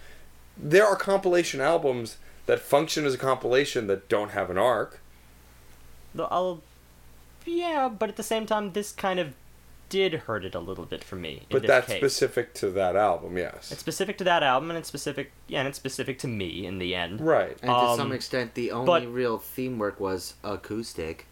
there 0.55 0.85
are 0.85 0.95
compilation 0.95 1.59
albums 1.59 2.15
that 2.49 2.59
function 2.59 3.05
as 3.05 3.13
a 3.13 3.17
compilation 3.17 3.85
that 3.87 4.09
don't 4.09 4.31
have 4.31 4.49
an 4.49 4.57
arc. 4.57 4.99
The- 6.15 6.23
I'll, 6.25 6.61
yeah, 7.45 7.87
but 7.87 8.09
at 8.09 8.15
the 8.17 8.23
same 8.23 8.45
time, 8.47 8.73
this 8.73 8.91
kind 8.91 9.19
of 9.19 9.33
did 9.89 10.13
hurt 10.13 10.43
it 10.43 10.55
a 10.55 10.59
little 10.59 10.85
bit 10.85 11.03
for 11.03 11.15
me. 11.15 11.33
in 11.33 11.45
But 11.51 11.61
this 11.61 11.69
that's 11.69 11.87
case. 11.87 11.97
specific 11.97 12.53
to 12.55 12.69
that 12.71 12.95
album, 12.95 13.37
yes. 13.37 13.71
It's 13.71 13.79
specific 13.79 14.17
to 14.17 14.23
that 14.23 14.41
album, 14.41 14.71
and 14.71 14.79
it's 14.79 14.87
specific. 14.87 15.31
Yeah, 15.47 15.59
and 15.59 15.67
it's 15.67 15.77
specific 15.77 16.17
to 16.19 16.27
me 16.27 16.65
in 16.65 16.79
the 16.79 16.95
end. 16.95 17.21
right. 17.21 17.51
and 17.61 17.71
to 17.71 17.95
some 17.95 18.07
um, 18.07 18.11
extent, 18.11 18.55
the 18.55 18.71
only 18.71 18.85
but- 18.87 19.07
real 19.13 19.37
theme 19.37 19.77
work 19.77 19.99
was 19.99 20.33
acoustic. 20.43 21.27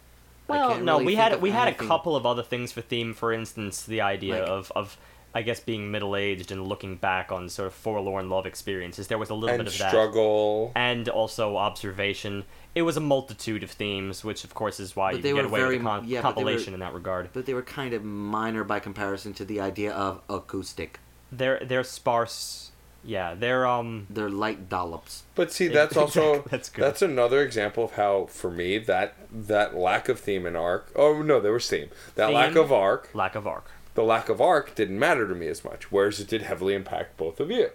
I 0.49 0.53
Well, 0.53 0.69
can't 0.69 0.84
no, 0.85 0.94
really 0.94 1.06
we 1.07 1.15
had 1.15 1.41
we 1.41 1.49
had 1.49 1.68
a 1.68 1.73
couple 1.73 2.15
of 2.15 2.26
other 2.26 2.41
things 2.44 2.72
for 2.72 2.81
theme. 2.81 3.14
For 3.14 3.34
instance, 3.34 3.84
the 3.84 3.99
idea 4.02 4.39
Like- 4.41 4.49
of 4.49 4.72
of 4.76 4.98
I 5.35 5.41
guess 5.43 5.59
being 5.59 5.91
middle 5.91 6.15
aged 6.15 6.51
and 6.51 6.65
looking 6.67 6.95
back 6.95 7.31
on 7.31 7.47
sort 7.49 7.67
of 7.67 7.73
forlorn 7.73 8.29
love 8.29 8.45
experiences. 8.47 9.07
There 9.07 9.17
was 9.19 9.29
a 9.29 9.35
little 9.35 9.49
And 9.55 9.65
bit 9.65 9.73
of 9.73 9.77
that. 9.79 9.89
struggle. 9.89 10.71
and 10.75 11.07
also 11.09 11.57
observation. 11.57 12.43
It 12.73 12.81
was 12.83 12.97
a 12.97 13.01
multitude 13.01 13.61
of 13.63 13.69
themes, 13.71 14.23
which 14.23 14.43
of 14.43 14.53
course 14.53 14.79
is 14.79 14.95
why 14.95 15.11
But 15.11 15.17
you 15.17 15.23
they 15.23 15.29
get 15.33 15.35
were 15.43 15.47
away 15.49 15.59
very- 15.59 15.77
with 15.77 15.85
a 15.85 15.89
con- 15.89 16.05
yeah, 16.07 16.21
but 16.21 16.35
they 16.35 16.43
were- 16.43 16.49
compilation 16.51 16.73
in 16.73 16.79
that 16.79 16.93
regard. 16.93 17.29
But 17.33 17.45
they 17.45 17.53
were 17.53 17.61
kind 17.61 17.93
of 17.93 18.03
minor 18.03 18.63
by 18.63 18.79
comparison 18.79 19.33
to 19.35 19.45
the 19.45 19.59
idea 19.59 19.91
of 19.93 20.21
acoustic. 20.29 20.99
They're 21.31 21.59
they're 21.63 21.83
sparse. 21.83 22.71
Yeah, 23.03 23.35
they're 23.35 23.65
um. 23.67 24.07
They're 24.09 24.29
light 24.29 24.69
dollops. 24.69 25.23
But 25.35 25.51
see, 25.51 25.67
that's 25.79 25.95
also 25.95 26.31
Exactly, 26.31 26.49
that's 26.51 26.69
good. 26.69 26.83
that's 26.83 27.01
another 27.01 27.41
example 27.43 27.83
of 27.83 27.91
how, 27.93 28.25
for 28.25 28.49
me, 28.49 28.79
that 28.79 29.13
that 29.31 29.75
lack 29.75 30.09
of 30.09 30.19
theme 30.19 30.45
and 30.45 30.57
arc. 30.57 30.91
Oh 30.95 31.21
no, 31.21 31.39
there 31.39 31.51
was 31.53 31.69
theme. 31.69 31.89
That 32.15 32.31
lack 32.31 32.55
of 32.55 32.71
arc. 32.71 33.09
lack 33.13 33.35
of 33.35 33.45
arc. 33.45 33.65
The 33.97 34.03
lack 34.03 34.29
of 34.29 34.39
arc 34.39 34.75
didn't 34.75 34.99
matter 34.99 35.27
to 35.27 35.33
me 35.33 35.47
as 35.47 35.65
much, 35.65 35.91
whereas 35.91 36.19
it 36.19 36.27
did 36.27 36.43
heavily 36.43 36.75
impact 36.75 37.17
both 37.17 37.39
of 37.39 37.49
you. 37.49 37.71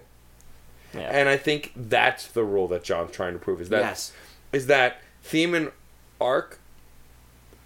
Yeah. 0.95 1.01
And 1.11 1.29
I 1.29 1.37
think 1.37 1.73
that's 1.75 2.29
the 2.29 2.45
rule 2.45 2.69
that 2.69 2.85
John's 2.85 3.11
trying 3.11 3.33
to 3.33 3.41
prove 3.41 3.61
is 3.61 3.71
that 3.71 3.81
yes. 3.81 4.13
is 4.53 4.69
that 4.69 5.03
theme 5.25 5.53
and 5.53 5.73
arc 6.21 6.61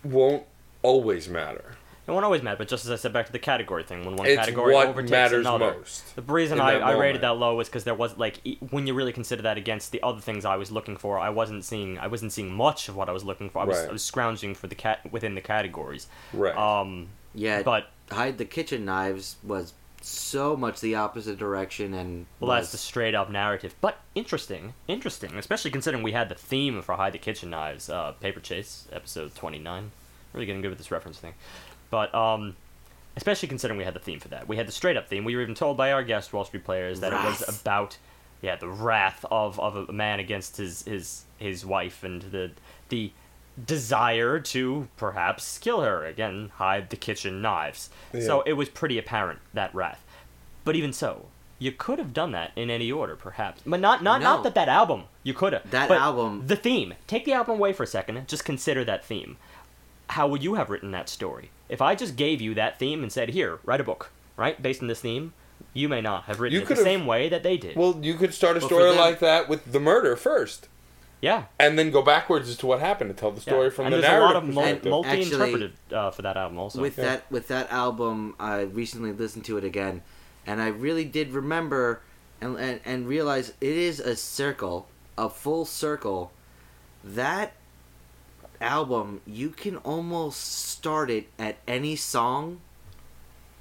won't 0.03 0.45
always 0.83 1.29
matter. 1.29 1.75
It 2.07 2.13
won't 2.13 2.25
always 2.25 2.41
matter, 2.41 2.57
but 2.57 2.69
just 2.69 2.87
as 2.87 2.91
I 2.91 2.97
said 2.97 3.13
back 3.13 3.27
to 3.27 3.33
the 3.33 3.39
category 3.39 3.83
thing, 3.83 4.07
when 4.07 4.17
one 4.17 4.27
It's 4.27 4.39
category 4.39 4.73
what 4.73 4.87
overtakes 4.89 5.11
matters 5.11 5.41
another. 5.45 5.75
most. 5.77 6.17
The 6.17 6.23
reason 6.23 6.59
I, 6.59 6.79
I 6.79 6.97
rated 6.97 7.21
that 7.21 7.37
low 7.37 7.57
was 7.57 7.69
because 7.69 7.85
there 7.85 7.95
was 7.95 8.17
like 8.17 8.41
e- 8.45 8.57
when 8.71 8.87
you 8.87 8.95
really 8.95 9.13
consider 9.13 9.43
that 9.43 9.59
against 9.59 9.93
the 9.93 10.03
other 10.03 10.21
things 10.23 10.47
I 10.47 10.57
was 10.57 10.71
looking 10.73 10.97
for, 10.97 11.19
I 11.19 11.29
wasn't 11.29 11.63
seeing 11.63 11.99
I 11.99 12.07
wasn't 12.07 12.33
seeing 12.33 12.51
much 12.55 12.89
of 12.89 12.97
what 12.97 13.11
I 13.11 13.13
was 13.13 13.23
looking 13.23 13.51
for. 13.51 13.59
I 13.61 13.65
was, 13.67 13.77
Right. 13.81 13.89
I 13.91 13.93
was 13.93 14.03
scrounging 14.03 14.55
for 14.55 14.67
the 14.67 14.75
cat 14.77 15.01
within 15.13 15.35
the 15.35 15.43
categories. 15.43 16.07
Right. 16.33 16.57
Um, 16.57 17.09
Yeah. 17.35 17.61
but 17.63 17.91
Hide 18.11 18.39
the 18.39 18.45
Kitchen 18.45 18.85
Knives 18.85 19.37
was 19.43 19.75
so 20.01 20.57
much 20.57 20.81
the 20.81 20.95
opposite 20.95 21.39
direction 21.39 21.93
and 21.93 22.27
Well, 22.39 22.53
that's 22.53 22.71
the 22.73 22.79
straight 22.79 23.15
up 23.15 23.31
narrative. 23.31 23.75
But 23.81 23.99
interesting, 24.15 24.75
interesting, 24.87 25.37
especially 25.37 25.71
considering 25.71 26.03
we 26.03 26.13
had 26.13 26.29
the 26.29 26.35
theme 26.35 26.81
for 26.83 26.95
Hide 26.95 27.13
the 27.13 27.19
Kitchen 27.19 27.51
Knives, 27.51 27.91
uh, 27.91 28.13
Paper 28.13 28.41
Chase, 28.41 28.87
episode 28.93 29.35
29. 29.35 29.91
Really 30.33 30.47
getting 30.47 30.63
good 30.63 30.69
with 30.69 30.79
this 30.79 30.91
reference 30.91 31.19
thing. 31.19 31.35
But, 31.91 32.15
um, 32.15 32.57
especially 33.17 33.49
considering 33.49 33.79
we 33.79 33.85
had 33.85 33.95
the 33.95 34.01
theme 34.01 34.21
for 34.21 34.29
that. 34.29 34.47
We 34.47 34.57
had 34.57 34.69
the 34.69 34.73
straight 34.73 34.97
up 34.97 35.09
theme. 35.09 35.25
We 35.25 35.35
were 35.35 35.43
even 35.43 35.55
told 35.55 35.77
by 35.77 35.93
our 35.93 36.05
guest 36.05 36.33
Wall 36.33 36.45
Street 36.45 36.65
players 36.65 37.01
that 37.01 37.13
it 37.13 37.25
was 37.25 37.61
about, 37.61 37.99
yeah, 38.43 38.57
the 38.57 38.69
wrath 38.69 39.25
of, 39.31 39.59
of 39.59 39.89
a 39.89 39.93
man 39.93 40.21
against 40.21 40.59
his, 40.59 40.83
his, 40.83 41.25
his 41.39 41.65
wife 41.65 42.05
and 42.05 42.23
the, 42.23 42.51
the 42.91 43.11
desire 43.65 44.39
to 44.41 44.89
perhaps 44.97 45.59
kill 45.59 45.81
her. 45.81 46.05
Again, 46.05 46.51
hide 46.57 46.91
the 46.91 46.97
kitchen 46.97 47.41
knives. 47.41 47.91
So 48.13 48.43
it 48.43 48.55
was 48.55 48.69
pretty 48.69 48.99
apparent, 48.99 49.39
that 49.55 49.75
wrath. 49.75 50.05
But 50.65 50.77
even 50.77 50.93
so, 50.93 51.27
you 51.59 51.73
could 51.73 51.99
have 51.99 52.13
done 52.13 52.33
that 52.33 52.53
in 52.57 52.71
any 52.71 52.91
order, 52.93 53.17
perhaps. 53.17 53.63
But 53.65 53.81
not 53.81 54.03
not 54.03 54.21
No. 54.21 54.25
not 54.35 54.43
that 54.45 54.55
that 54.57 54.69
album. 54.69 55.05
You 55.23 55.33
could 55.35 55.53
have. 55.55 55.71
That 55.71 55.89
But 55.89 55.99
album- 55.99 56.47
The 56.47 56.57
theme. 56.57 56.95
Take 57.07 57.25
the 57.25 57.33
album 57.33 57.55
away 57.57 57.73
for 57.73 57.83
a 57.83 57.87
second. 57.87 58.29
Just 58.29 58.45
consider 58.45 58.85
that 58.85 59.05
theme. 59.05 59.37
How 60.11 60.27
would 60.27 60.43
you 60.43 60.55
have 60.55 60.71
written 60.71 60.91
that 60.93 61.09
story? 61.09 61.51
If 61.69 61.81
I 61.83 61.95
just 61.95 62.15
gave 62.17 62.41
you 62.41 62.55
that 62.55 62.79
theme 62.79 63.03
and 63.03 63.11
said, 63.13 63.31
"Here, 63.31 63.59
write 63.65 63.81
a 63.81 63.85
book," 63.85 64.11
right, 64.37 64.61
based 64.63 64.83
on 64.83 64.89
this 64.89 65.01
theme, 65.01 65.33
you 65.73 65.89
may 65.89 66.01
not 66.01 66.25
have 66.25 66.39
written 66.41 66.55
You 66.57 66.63
it 66.63 66.69
the 66.69 66.75
have- 66.75 66.85
same 66.85 67.07
way 67.07 67.29
that 67.29 67.43
they 67.43 67.57
did. 67.57 67.75
well, 67.77 67.99
you 68.03 68.15
could 68.15 68.33
start 68.35 68.57
a 68.57 68.61
Well, 68.61 68.69
story 68.69 68.91
them- 68.91 68.99
like 68.99 69.19
that 69.21 69.49
with 69.49 69.73
the 69.73 69.81
murder 69.81 70.15
first, 70.15 70.69
yeah. 71.21 71.45
and 71.59 71.79
then 71.79 71.91
go 71.91 72.03
backwards 72.03 72.49
as 72.49 72.57
to 72.59 72.67
what 72.67 72.81
happened 72.81 73.11
to 73.11 73.15
tell 73.15 73.31
the 73.31 73.41
story 73.41 73.65
yeah. 73.69 73.71
from 73.71 73.87
and 73.87 73.95
the 73.95 74.01
there's 74.01 74.23
a 74.23 74.25
lot 74.25 74.37
of 74.37 74.45
mul- 74.45 74.79
multi-interpreted 74.85 75.73
uh, 75.93 76.11
for 76.11 76.23
that 76.23 76.37
album 76.37 76.59
also. 76.59 76.81
with 76.81 76.99
Yeah. 76.99 77.05
that 77.05 77.31
with 77.31 77.49
that 77.49 77.71
album 77.71 78.35
i 78.39 78.61
recently 78.61 79.13
listened 79.13 79.45
to 79.47 79.57
it 79.59 79.65
again 79.65 80.03
and 80.47 80.61
i 80.61 80.69
really 80.69 81.05
did 81.05 81.31
remember 81.33 82.01
and, 82.41 82.57
and, 82.59 82.81
and 82.85 83.09
realize 83.09 83.51
it 83.61 83.77
is 83.77 84.01
a 84.01 84.17
circle 84.17 84.89
a 85.17 85.29
full 85.29 85.65
circle 85.65 86.33
that 87.03 87.53
album 88.61 89.21
you 89.27 89.51
can 89.51 89.77
almost 89.79 90.41
start 90.41 91.11
it 91.11 91.29
at 91.39 91.57
any 91.67 91.97
song 91.97 92.61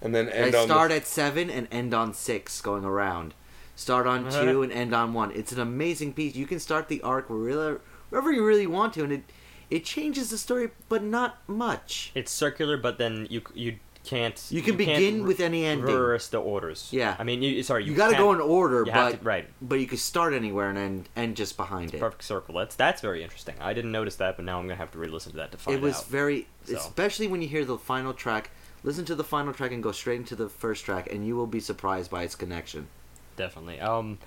and 0.01 0.13
then 0.15 0.27
and 0.27 0.47
end 0.47 0.55
on 0.55 0.67
start 0.67 0.89
the, 0.89 0.95
at 0.97 1.05
seven 1.07 1.49
and 1.49 1.67
end 1.71 1.93
on 1.93 2.13
six 2.13 2.61
going 2.61 2.85
around 2.85 3.33
start 3.75 4.07
on 4.07 4.25
Uh-huh. 4.27 4.43
two 4.51 4.63
and 4.63 4.71
end 4.71 4.93
on 4.95 5.13
one 5.13 5.31
it's 5.31 5.51
an 5.51 5.59
amazing 5.59 6.13
piece 6.13 6.35
you 6.35 6.47
can 6.47 6.59
start 6.59 6.87
the 6.87 7.01
arc 7.01 7.29
wherever, 7.29 7.81
wherever 8.09 8.31
you 8.31 8.45
really 8.45 8.67
want 8.67 8.93
to 8.93 9.03
and 9.03 9.11
it 9.13 9.23
it 9.69 9.83
changes 9.83 10.29
the 10.29 10.37
story 10.37 10.69
but 10.89 11.01
not 11.03 11.37
much 11.47 12.11
it's 12.15 12.31
circular, 12.31 12.77
but 12.77 12.97
then 12.97 13.27
you 13.29 13.41
you 13.53 13.75
can't. 14.03 14.39
You 14.51 14.61
can 14.61 14.77
can't 14.77 14.99
begin 14.99 15.23
with 15.25 15.39
any 15.39 15.65
ending. 15.65 15.87
Reverse 15.87 16.27
the 16.27 16.37
orders. 16.37 16.89
Yeah. 16.91 17.15
I 17.17 17.23
mean, 17.23 17.41
you 17.41 17.63
sorry. 17.63 17.83
you, 17.85 17.89
You, 17.93 17.97
got 17.97 18.11
to 18.11 18.15
go 18.17 18.31
in 18.33 18.39
order 18.39 18.85
but 18.85 19.09
to- 19.13 19.17
right. 19.25 19.49
but 19.63 19.79
you 19.79 19.87
could 19.87 19.97
start 19.97 20.35
anywhere 20.35 20.69
and 20.69 20.77
end, 20.77 21.09
end 21.15 21.35
just 21.35 21.57
behind 21.57 21.91
it 21.91 21.99
Perfect 21.99 22.23
circle. 22.23 22.53
That's 22.53 22.75
that's 22.75 23.01
very 23.01 23.23
interesting. 23.23 23.55
I 23.59 23.73
didn't 23.73 23.91
notice 23.91 24.15
that, 24.17 24.35
but 24.35 24.45
now 24.45 24.59
I'm 24.59 24.65
gonna 24.67 24.75
have 24.75 24.91
to 24.91 24.99
re-listen 24.99 25.31
to 25.31 25.37
that 25.37 25.51
to 25.53 25.57
find 25.57 25.77
out. 25.77 25.79
it 25.79 25.83
was 25.83 25.97
out. 25.97 26.05
very 26.05 26.47
So. 26.65 26.75
especially 26.77 27.25
when 27.27 27.41
you 27.41 27.47
hear 27.47 27.65
the 27.65 27.79
final 27.79 28.13
track 28.13 28.51
listen 28.83 29.05
to 29.05 29.15
the 29.15 29.23
final 29.23 29.51
track 29.51 29.71
and 29.71 29.81
go 29.81 29.91
straight 29.91 30.17
into 30.19 30.35
the 30.35 30.49
first 30.49 30.85
track, 30.85 31.11
and 31.11 31.25
you 31.25 31.35
will 31.35 31.47
be 31.47 31.59
surprised 31.59 32.11
by 32.11 32.21
its 32.21 32.35
connection. 32.35 32.87
Definitely. 33.35 33.79
Um, 33.79 34.17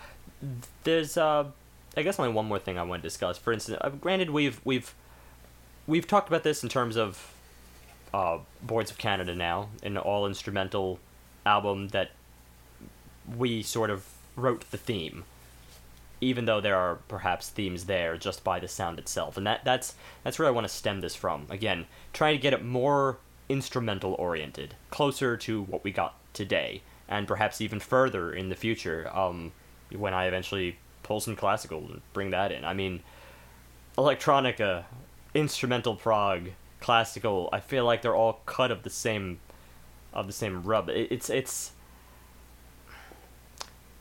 there's 0.84 1.16
uh, 1.16 1.46
I 1.96 2.02
guess 2.02 2.18
only 2.18 2.32
one 2.32 2.46
more 2.46 2.58
thing 2.58 2.78
I 2.78 2.82
want 2.82 3.02
to 3.02 3.06
discuss. 3.08 3.38
For 3.38 3.52
instance, 3.52 3.78
uh, 3.80 3.90
granted 3.90 4.30
we've 4.30 4.60
we've 4.64 4.94
we've 5.86 6.06
talked 6.06 6.28
about 6.28 6.42
this 6.44 6.62
in 6.62 6.68
terms 6.68 6.96
of 6.96 7.34
uh, 8.12 8.38
Boards 8.62 8.90
of 8.90 8.98
Canada 8.98 9.34
now, 9.34 9.70
an 9.82 9.96
all 9.96 10.26
instrumental 10.26 10.98
album 11.44 11.88
that 11.88 12.10
we 13.36 13.62
sort 13.62 13.90
of 13.90 14.06
wrote 14.36 14.70
the 14.70 14.76
theme, 14.76 15.24
even 16.20 16.44
though 16.44 16.60
there 16.60 16.76
are 16.76 16.96
perhaps 17.08 17.48
themes 17.48 17.84
there 17.84 18.16
just 18.16 18.44
by 18.44 18.58
the 18.60 18.68
sound 18.68 18.98
itself, 18.98 19.36
and 19.36 19.46
that 19.46 19.64
that's 19.64 19.94
that's 20.22 20.38
where 20.38 20.48
I 20.48 20.52
want 20.52 20.66
to 20.66 20.72
stem 20.72 21.00
this 21.00 21.14
from. 21.14 21.46
Again, 21.50 21.86
trying 22.12 22.36
to 22.36 22.42
get 22.42 22.52
it 22.52 22.64
more 22.64 23.18
instrumental 23.48 24.14
oriented, 24.14 24.74
closer 24.90 25.36
to 25.38 25.62
what 25.62 25.82
we 25.82 25.90
got 25.90 26.14
today, 26.32 26.82
and 27.08 27.26
perhaps 27.26 27.60
even 27.60 27.80
further 27.80 28.32
in 28.32 28.48
the 28.48 28.56
future. 28.56 29.10
Um, 29.12 29.52
when 29.96 30.14
I 30.14 30.26
eventually 30.26 30.78
pull 31.02 31.20
some 31.20 31.36
classical 31.36 31.78
and 31.78 32.02
bring 32.12 32.30
that 32.30 32.52
in. 32.52 32.64
I 32.64 32.74
mean, 32.74 33.02
electronica, 33.96 34.84
instrumental 35.34 35.94
prog, 35.94 36.50
classical. 36.80 37.48
I 37.52 37.60
feel 37.60 37.84
like 37.84 38.02
they're 38.02 38.14
all 38.14 38.40
cut 38.46 38.70
of 38.70 38.82
the 38.82 38.90
same, 38.90 39.40
of 40.12 40.26
the 40.26 40.32
same 40.32 40.62
rub. 40.62 40.88
It, 40.88 41.10
it's 41.10 41.30
it's. 41.30 41.72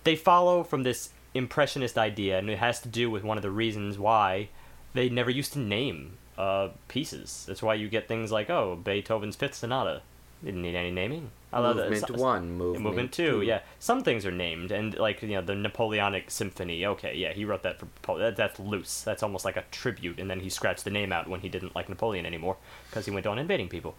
They 0.04 0.16
follow 0.16 0.64
from 0.64 0.84
this 0.84 1.10
impressionist 1.34 1.98
idea, 1.98 2.38
and 2.38 2.50
it 2.50 2.60
has 2.60 2.80
to 2.82 2.90
do 2.90 3.10
with 3.10 3.24
one 3.24 3.38
of 3.38 3.44
the 3.44 3.52
reasons 3.52 3.98
why 3.98 4.50
they 4.94 5.10
never 5.10 5.30
used 5.30 5.54
to 5.54 5.60
name 5.60 6.18
uh, 6.38 6.70
pieces. 6.88 7.46
That's 7.48 7.62
why 7.62 7.76
you 7.76 7.90
get 7.90 8.08
things 8.08 8.32
like 8.32 8.50
oh 8.50 8.76
Beethoven's 8.76 9.36
Fifth 9.36 9.56
Sonata 9.56 10.02
didn't 10.44 10.62
need 10.62 10.76
any 10.76 10.92
naming. 10.92 11.32
I 11.52 11.60
love 11.60 11.78
that. 11.78 11.90
movement 11.90 12.18
So- 12.18 12.24
one, 12.24 12.52
movement, 12.52 12.84
Movement 12.84 13.12
two, 13.14 13.42
yeah. 13.42 13.62
Some 13.80 14.04
things 14.04 14.26
are 14.26 14.32
named, 14.32 14.72
and 14.72 14.98
like 14.98 15.22
you 15.22 15.30
know 15.30 15.42
the 15.42 15.56
Napoleonic 15.56 16.30
Symphony. 16.30 16.86
Okay, 16.86 17.16
yeah, 17.16 17.34
he 17.34 17.46
wrote 17.46 17.64
that 17.64 17.82
for. 18.02 18.18
That, 18.20 18.36
that's 18.36 18.60
loose. 18.60 19.02
That's 19.02 19.24
almost 19.24 19.46
like 19.46 19.58
a 19.58 19.64
tribute, 19.72 20.20
and 20.20 20.30
then 20.30 20.42
he 20.42 20.50
scratched 20.50 20.84
the 20.84 20.90
name 20.90 21.12
out 21.14 21.28
when 21.28 21.40
he 21.40 21.50
didn't 21.50 21.76
like 21.76 21.90
Napoleon 21.90 22.26
anymore 22.26 22.58
because 22.90 23.06
he 23.06 23.12
went 23.12 23.26
on 23.26 23.40
invading 23.40 23.70
people. 23.70 23.96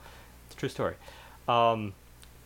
It's 0.47 0.57
a 0.57 0.59
true 0.59 0.69
story. 0.69 0.95
Um, 1.49 1.95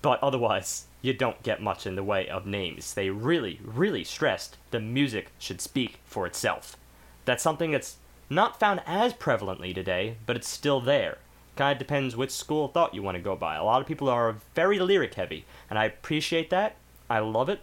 but 0.02 0.22
otherwise, 0.22 0.86
you 1.00 1.12
don't 1.12 1.42
get 1.42 1.60
much 1.60 1.86
in 1.86 1.96
the 1.96 2.04
way 2.04 2.28
of 2.28 2.46
names. 2.46 2.94
They 2.94 3.10
really, 3.10 3.60
really 3.64 4.04
stressed 4.04 4.56
the 4.70 4.80
music 4.80 5.30
should 5.38 5.60
speak 5.60 5.98
for 6.04 6.26
itself. 6.26 6.76
That's 7.24 7.42
something 7.42 7.72
that's 7.72 7.96
not 8.30 8.58
found 8.58 8.80
as 8.86 9.12
prevalently 9.12 9.74
today, 9.74 10.16
but 10.26 10.36
it's 10.36 10.48
still 10.48 10.80
there. 10.80 11.18
Kind 11.56 11.72
of 11.72 11.78
depends 11.78 12.16
which 12.16 12.30
school 12.30 12.64
of 12.66 12.72
thought 12.72 12.94
you 12.94 13.02
want 13.02 13.16
to 13.16 13.22
go 13.22 13.36
by. 13.36 13.56
A 13.56 13.64
lot 13.64 13.80
of 13.82 13.86
people 13.86 14.08
are 14.08 14.36
very 14.54 14.78
lyric 14.78 15.14
heavy, 15.14 15.44
and 15.68 15.78
I 15.78 15.84
appreciate 15.84 16.48
that. 16.50 16.76
I 17.10 17.18
love 17.18 17.48
it. 17.50 17.60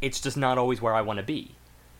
It's 0.00 0.20
just 0.20 0.36
not 0.36 0.58
always 0.58 0.80
where 0.80 0.94
I 0.94 1.00
want 1.02 1.18
to 1.18 1.22
be. 1.22 1.52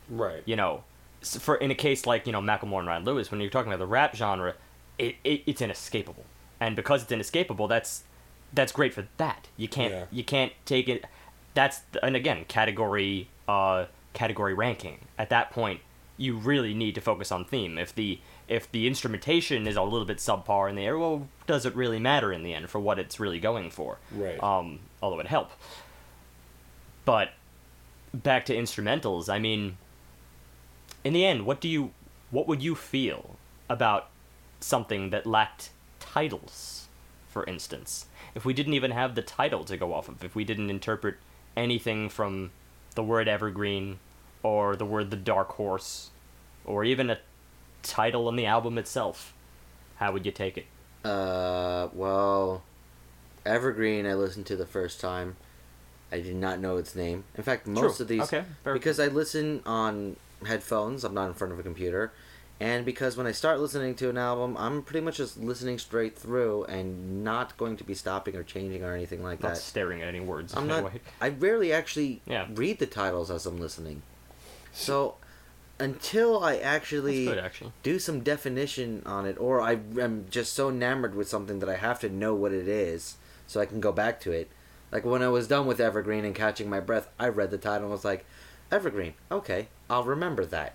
Right. 0.08 0.42
You 0.44 0.56
know, 0.56 0.84
for 1.22 1.56
in 1.56 1.70
a 1.70 1.74
case 1.74 2.06
like 2.06 2.26
you 2.26 2.32
know 2.32 2.40
Macklemore 2.40 2.78
and 2.80 2.88
Ryan 2.88 3.04
Lewis, 3.04 3.30
when 3.30 3.40
you're 3.40 3.50
talking 3.50 3.72
about 3.72 3.80
the 3.82 3.86
rap 3.86 4.14
genre, 4.14 4.54
it, 4.98 5.16
it 5.24 5.42
it's 5.46 5.60
inescapable, 5.60 6.24
and 6.60 6.76
because 6.76 7.02
it's 7.02 7.12
inescapable, 7.12 7.68
that's 7.68 8.04
that's 8.52 8.72
great 8.72 8.94
for 8.94 9.06
that. 9.16 9.48
You 9.56 9.68
can't 9.68 9.92
Yeah. 9.92 10.04
you 10.10 10.24
can't 10.24 10.52
take 10.64 10.88
it. 10.88 11.04
That's 11.54 11.80
and 12.02 12.14
again 12.16 12.44
category 12.48 13.28
uh 13.48 13.86
category 14.12 14.54
ranking. 14.54 15.00
At 15.18 15.30
that 15.30 15.50
point, 15.50 15.80
you 16.16 16.36
really 16.36 16.74
need 16.74 16.94
to 16.94 17.00
focus 17.00 17.32
on 17.32 17.44
theme. 17.44 17.76
If 17.78 17.94
the 17.94 18.20
if 18.48 18.70
the 18.70 18.86
instrumentation 18.86 19.66
is 19.66 19.76
a 19.76 19.82
little 19.82 20.04
bit 20.04 20.18
subpar 20.18 20.68
in 20.70 20.76
the 20.76 20.84
air, 20.84 20.98
well, 20.98 21.28
does 21.46 21.66
it 21.66 21.74
really 21.74 21.98
matter 21.98 22.32
in 22.32 22.42
the 22.42 22.54
end 22.54 22.70
for 22.70 22.78
what 22.78 22.98
it's 22.98 23.18
really 23.18 23.40
going 23.40 23.70
for? 23.70 23.98
Right. 24.12 24.40
Um, 24.42 24.80
although 25.02 25.20
it 25.20 25.26
help. 25.26 25.50
But 27.04 27.30
back 28.14 28.46
to 28.46 28.54
instrumentals. 28.54 29.28
I 29.28 29.38
mean, 29.38 29.76
in 31.04 31.12
the 31.12 31.24
end, 31.24 31.46
what 31.46 31.60
do 31.60 31.68
you, 31.68 31.92
what 32.30 32.46
would 32.48 32.62
you 32.62 32.74
feel 32.74 33.36
about 33.68 34.08
something 34.60 35.10
that 35.10 35.26
lacked 35.26 35.70
titles, 35.98 36.88
for 37.28 37.44
instance? 37.44 38.06
If 38.34 38.44
we 38.44 38.52
didn't 38.52 38.74
even 38.74 38.90
have 38.90 39.14
the 39.14 39.22
title 39.22 39.64
to 39.64 39.76
go 39.76 39.92
off 39.92 40.08
of, 40.08 40.22
if 40.22 40.34
we 40.34 40.44
didn't 40.44 40.70
interpret 40.70 41.16
anything 41.56 42.08
from 42.08 42.50
the 42.94 43.02
word 43.02 43.28
evergreen, 43.28 43.98
or 44.42 44.76
the 44.76 44.84
word 44.84 45.10
the 45.10 45.16
dark 45.16 45.52
horse, 45.52 46.10
or 46.64 46.84
even 46.84 47.10
a 47.10 47.18
title 47.86 48.28
on 48.28 48.36
the 48.36 48.46
album 48.46 48.78
itself, 48.78 49.32
how 49.96 50.12
would 50.12 50.26
you 50.26 50.32
take 50.32 50.58
it? 50.58 50.66
Uh, 51.04 51.88
well, 51.92 52.62
Evergreen 53.44 54.06
I 54.06 54.14
listened 54.14 54.46
to 54.46 54.56
the 54.56 54.66
first 54.66 55.00
time. 55.00 55.36
I 56.12 56.20
did 56.20 56.36
not 56.36 56.60
know 56.60 56.76
its 56.76 56.94
name. 56.94 57.24
In 57.36 57.42
fact, 57.42 57.66
most 57.66 57.96
True. 57.96 58.04
of 58.04 58.08
these 58.08 58.22
Okay, 58.22 58.44
because 58.64 59.00
I 59.00 59.06
listen 59.08 59.60
on 59.66 60.16
headphones. 60.46 61.04
I'm 61.04 61.14
not 61.14 61.26
in 61.28 61.34
front 61.34 61.52
of 61.52 61.58
a 61.58 61.62
computer, 61.62 62.12
and 62.60 62.84
because 62.84 63.16
when 63.16 63.26
I 63.26 63.32
start 63.32 63.58
listening 63.60 63.94
to 63.96 64.08
an 64.10 64.16
album, 64.18 64.56
I'm 64.56 64.82
pretty 64.82 65.04
much 65.04 65.16
just 65.16 65.36
listening 65.38 65.78
straight 65.78 66.16
through 66.16 66.64
and 66.64 67.24
not 67.24 67.56
going 67.56 67.76
to 67.78 67.84
be 67.84 67.94
stopping 67.94 68.36
or 68.36 68.42
changing 68.44 68.84
or 68.84 68.94
anything 68.94 69.22
like 69.22 69.42
Not 69.42 69.54
that. 69.54 69.60
staring 69.60 70.00
at 70.02 70.08
any 70.08 70.20
words. 70.20 70.54
I'm 70.56 70.66
not. 70.68 70.92
I 71.20 71.28
rarely 71.30 71.72
actually 71.72 72.20
Yeah. 72.26 72.46
read 72.54 72.78
the 72.78 72.86
titles 72.86 73.30
as 73.30 73.44
I'm 73.46 73.58
listening. 73.58 74.02
So 74.72 75.16
until 75.78 76.42
I 76.42 76.56
actually 76.56 77.26
good, 77.26 77.38
actually. 77.38 77.72
do 77.82 77.98
some 77.98 78.20
definition 78.20 79.02
on 79.04 79.26
it, 79.26 79.36
or 79.38 79.60
I 79.60 79.78
am 80.00 80.26
just 80.30 80.54
so 80.54 80.68
enamored 80.70 81.14
with 81.14 81.28
something 81.28 81.58
that 81.60 81.68
I 81.68 81.76
have 81.76 82.00
to 82.00 82.08
know 82.08 82.34
what 82.34 82.52
it 82.52 82.68
is 82.68 83.16
so 83.46 83.60
I 83.60 83.66
can 83.66 83.80
go 83.80 83.92
back 83.92 84.20
to 84.20 84.32
it. 84.32 84.50
Like 84.90 85.04
when 85.04 85.22
I 85.22 85.28
was 85.28 85.48
done 85.48 85.66
with 85.66 85.80
Evergreen 85.80 86.24
and 86.24 86.34
Catching 86.34 86.70
My 86.70 86.80
Breath, 86.80 87.08
I 87.18 87.28
read 87.28 87.50
the 87.50 87.58
title 87.58 87.84
and 87.84 87.90
was 87.90 88.04
like, 88.04 88.24
Evergreen, 88.70 89.14
okay, 89.30 89.68
I'll 89.90 90.04
remember 90.04 90.44
that. 90.46 90.74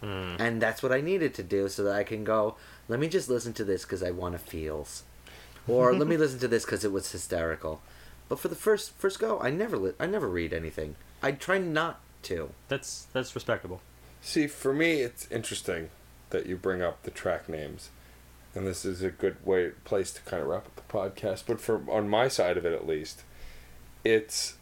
Hmm. 0.00 0.36
And 0.38 0.60
that's 0.60 0.82
what 0.82 0.92
I 0.92 1.00
needed 1.00 1.34
to 1.34 1.42
do 1.42 1.68
so 1.68 1.84
that 1.84 1.94
I 1.94 2.04
can 2.04 2.24
go, 2.24 2.56
let 2.88 3.00
me 3.00 3.08
just 3.08 3.28
listen 3.28 3.52
to 3.54 3.64
this 3.64 3.82
because 3.82 4.02
I 4.02 4.10
want 4.10 4.34
to 4.34 4.38
feels. 4.38 5.04
Or 5.66 5.94
let 5.94 6.08
me 6.08 6.16
listen 6.18 6.38
to 6.40 6.48
this 6.48 6.64
because 6.64 6.84
it 6.84 6.92
was 6.92 7.12
hysterical. 7.12 7.80
But 8.28 8.38
for 8.38 8.48
the 8.48 8.54
first 8.54 8.92
first 8.98 9.18
go, 9.18 9.38
I 9.40 9.50
never 9.50 9.76
li- 9.76 9.92
I 10.00 10.06
never 10.06 10.28
read 10.28 10.52
anything. 10.52 10.96
I 11.22 11.32
try 11.32 11.58
not 11.58 12.00
to. 12.24 12.50
That's 12.68 13.06
that's 13.12 13.34
respectable. 13.34 13.80
See, 14.26 14.46
for 14.46 14.72
me, 14.72 15.02
it's 15.02 15.30
interesting 15.30 15.90
that 16.30 16.46
you 16.46 16.56
bring 16.56 16.80
up 16.80 17.02
the 17.02 17.10
track 17.10 17.46
names, 17.46 17.90
and 18.54 18.66
this 18.66 18.86
is 18.86 19.02
a 19.02 19.10
good 19.10 19.36
way 19.44 19.72
place 19.84 20.12
to 20.12 20.22
kind 20.22 20.42
of 20.42 20.48
wrap 20.48 20.64
up 20.64 20.76
the 20.76 20.82
podcast. 20.82 21.42
But 21.46 21.60
for 21.60 21.82
on 21.90 22.08
my 22.08 22.28
side 22.28 22.56
of 22.56 22.64
it, 22.64 22.72
at 22.72 22.88
least, 22.88 23.22
it's. 24.02 24.56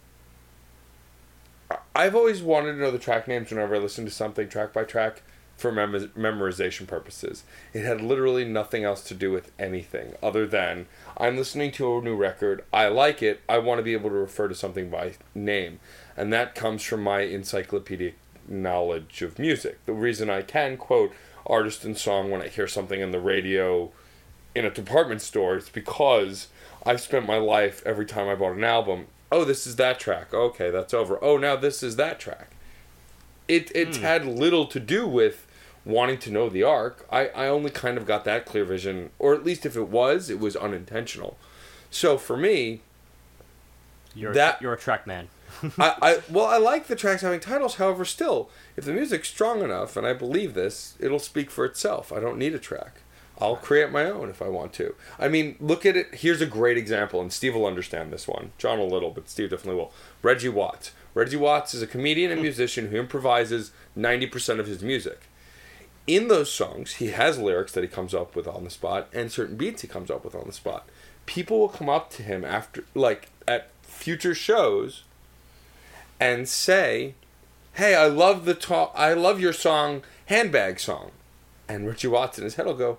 I've 1.94 2.16
always 2.16 2.43
wanted 2.43 2.72
to 2.72 2.78
know 2.78 2.90
the 2.90 2.98
track 2.98 3.28
names 3.28 3.51
whenever 3.51 3.76
I 3.76 3.78
listen 3.78 4.05
to 4.05 4.10
something 4.10 4.48
track 4.48 4.72
by 4.72 4.82
track 4.82 5.22
for 5.56 5.70
mem- 5.70 6.10
memorization 6.18 6.89
purposes. 6.89 7.44
It 7.72 7.84
had 7.84 8.01
literally 8.01 8.44
nothing 8.44 8.82
else 8.82 9.05
to 9.05 9.14
do 9.14 9.30
with 9.30 9.52
anything 9.60 10.14
other 10.20 10.44
than 10.44 10.86
I'm 11.16 11.36
listening 11.36 11.70
to 11.72 11.97
a 11.97 12.02
new 12.02 12.16
record, 12.16 12.64
I 12.72 12.89
like 12.89 13.22
it, 13.22 13.43
I 13.48 13.59
want 13.59 13.78
to 13.78 13.84
be 13.84 13.93
able 13.93 14.10
to 14.10 14.16
refer 14.16 14.48
to 14.48 14.56
something 14.56 14.90
by 14.90 15.14
name. 15.36 15.78
And 16.16 16.32
that 16.32 16.56
comes 16.56 16.82
from 16.82 17.02
my 17.02 17.20
encyclopedic 17.20 18.16
knowledge 18.48 19.23
of 19.23 19.39
music. 19.39 19.85
The 19.86 19.93
reason 19.93 20.31
I 20.31 20.43
can 20.43 20.77
quote 20.77 21.12
artist 21.47 21.85
and 21.85 21.97
song 21.97 22.31
when 22.31 22.43
I 22.43 22.48
hear 22.48 22.69
something 22.69 23.01
in 23.01 23.10
the 23.10 23.20
radio 23.20 23.90
in 24.55 24.64
a 24.64 24.70
department 24.70 25.23
store 25.23 25.56
is 25.56 25.69
because 25.69 26.48
I've 26.85 27.01
spent 27.01 27.27
my 27.27 27.39
life 27.39 27.82
every 27.86 28.06
time 28.06 28.28
I 28.28 28.35
bought 28.35 28.56
an 28.56 28.64
album. 28.64 29.06
Oh, 29.31 29.44
this 29.44 29.66
is 29.66 29.77
that 29.77 29.98
track. 29.98 30.35
Okay, 30.35 30.70
that's 30.70 30.93
over. 30.93 31.19
Oh, 31.23 31.39
now 31.39 31.56
this 31.56 31.82
is 31.82 31.97
that 31.97 32.20
track. 32.20 32.51
It 33.48 33.73
it's 33.74 33.97
hmm. 33.97 34.02
had 34.02 34.27
little 34.27 34.66
to 34.66 34.78
do 34.78 35.06
with 35.06 35.47
wanting 35.85 36.19
to 36.19 36.31
know 36.31 36.48
the 36.48 36.62
arc. 36.62 37.06
I, 37.10 37.28
I 37.28 37.48
only 37.48 37.70
kind 37.70 37.97
of 37.98 38.06
got 38.06 38.24
that 38.24 38.47
clear 38.47 38.64
vision, 38.64 39.10
or 39.19 39.35
at 39.35 39.44
least 39.44 39.66
if 39.66 39.77
it 39.77 39.89
was, 39.89 40.31
it 40.31 40.39
was 40.39 40.55
unintentional. 40.55 41.36
So 41.90 42.19
for 42.19 42.36
me, 42.36 42.82
You're 44.14 44.35
That- 44.35 44.60
you're 44.60 44.74
a 44.74 44.78
track 44.78 45.06
man. 45.06 45.28
I, 45.78 45.94
I 46.02 46.18
well, 46.30 46.46
I 46.46 46.58
like 46.58 46.86
the 46.86 46.96
tracks 46.96 47.22
having 47.22 47.40
titles. 47.40 47.76
However, 47.76 48.04
still, 48.04 48.50
if 48.76 48.84
the 48.84 48.92
music's 48.92 49.28
strong 49.28 49.62
enough, 49.62 49.96
and 49.96 50.06
I 50.06 50.12
believe 50.12 50.54
this, 50.54 50.94
it'll 51.00 51.18
speak 51.18 51.50
for 51.50 51.64
itself. 51.64 52.12
I 52.12 52.20
don't 52.20 52.38
need 52.38 52.54
a 52.54 52.58
track. 52.58 53.00
I'll 53.38 53.56
create 53.56 53.90
my 53.90 54.04
own 54.04 54.28
if 54.28 54.40
I 54.40 54.48
want 54.48 54.72
to. 54.74 54.94
I 55.18 55.28
mean, 55.28 55.56
look 55.58 55.84
at 55.84 55.96
it. 55.96 56.14
Here's 56.14 56.40
a 56.40 56.46
great 56.46 56.78
example, 56.78 57.20
and 57.20 57.32
Steve 57.32 57.54
will 57.54 57.66
understand 57.66 58.12
this 58.12 58.28
one. 58.28 58.52
John 58.58 58.78
a 58.78 58.84
little, 58.84 59.10
but 59.10 59.28
Steve 59.28 59.50
definitely 59.50 59.80
will. 59.80 59.92
Reggie 60.22 60.48
Watts. 60.48 60.92
Reggie 61.14 61.36
Watts 61.36 61.74
is 61.74 61.82
a 61.82 61.86
comedian 61.86 62.30
and 62.30 62.38
hmm. 62.38 62.44
musician 62.44 62.88
who 62.88 62.98
improvises 62.98 63.72
90% 63.96 64.60
of 64.60 64.66
his 64.66 64.82
music. 64.82 65.22
In 66.06 66.28
those 66.28 66.52
songs, 66.52 66.94
he 66.94 67.08
has 67.08 67.38
lyrics 67.38 67.72
that 67.72 67.82
he 67.82 67.88
comes 67.88 68.14
up 68.14 68.34
with 68.34 68.48
on 68.48 68.64
the 68.64 68.70
spot 68.70 69.08
and 69.12 69.30
certain 69.30 69.56
beats 69.56 69.82
he 69.82 69.88
comes 69.88 70.10
up 70.10 70.24
with 70.24 70.34
on 70.34 70.46
the 70.46 70.52
spot. 70.52 70.88
People 71.26 71.60
will 71.60 71.68
come 71.68 71.88
up 71.88 72.10
to 72.10 72.22
him 72.22 72.44
after, 72.44 72.84
like, 72.94 73.28
at 73.46 73.70
future 73.82 74.34
shows 74.34 75.04
and 76.22 76.48
say, 76.48 77.14
"Hey, 77.74 77.94
I 77.94 78.06
love 78.06 78.44
the 78.44 78.54
talk. 78.54 78.92
I 78.94 79.12
love 79.14 79.40
your 79.40 79.52
song, 79.52 80.02
handbag 80.26 80.80
song," 80.80 81.10
and 81.68 81.86
Reggie 81.86 82.08
Watts 82.08 82.38
in 82.38 82.44
his 82.44 82.54
head 82.54 82.66
will 82.66 82.74
go, 82.74 82.98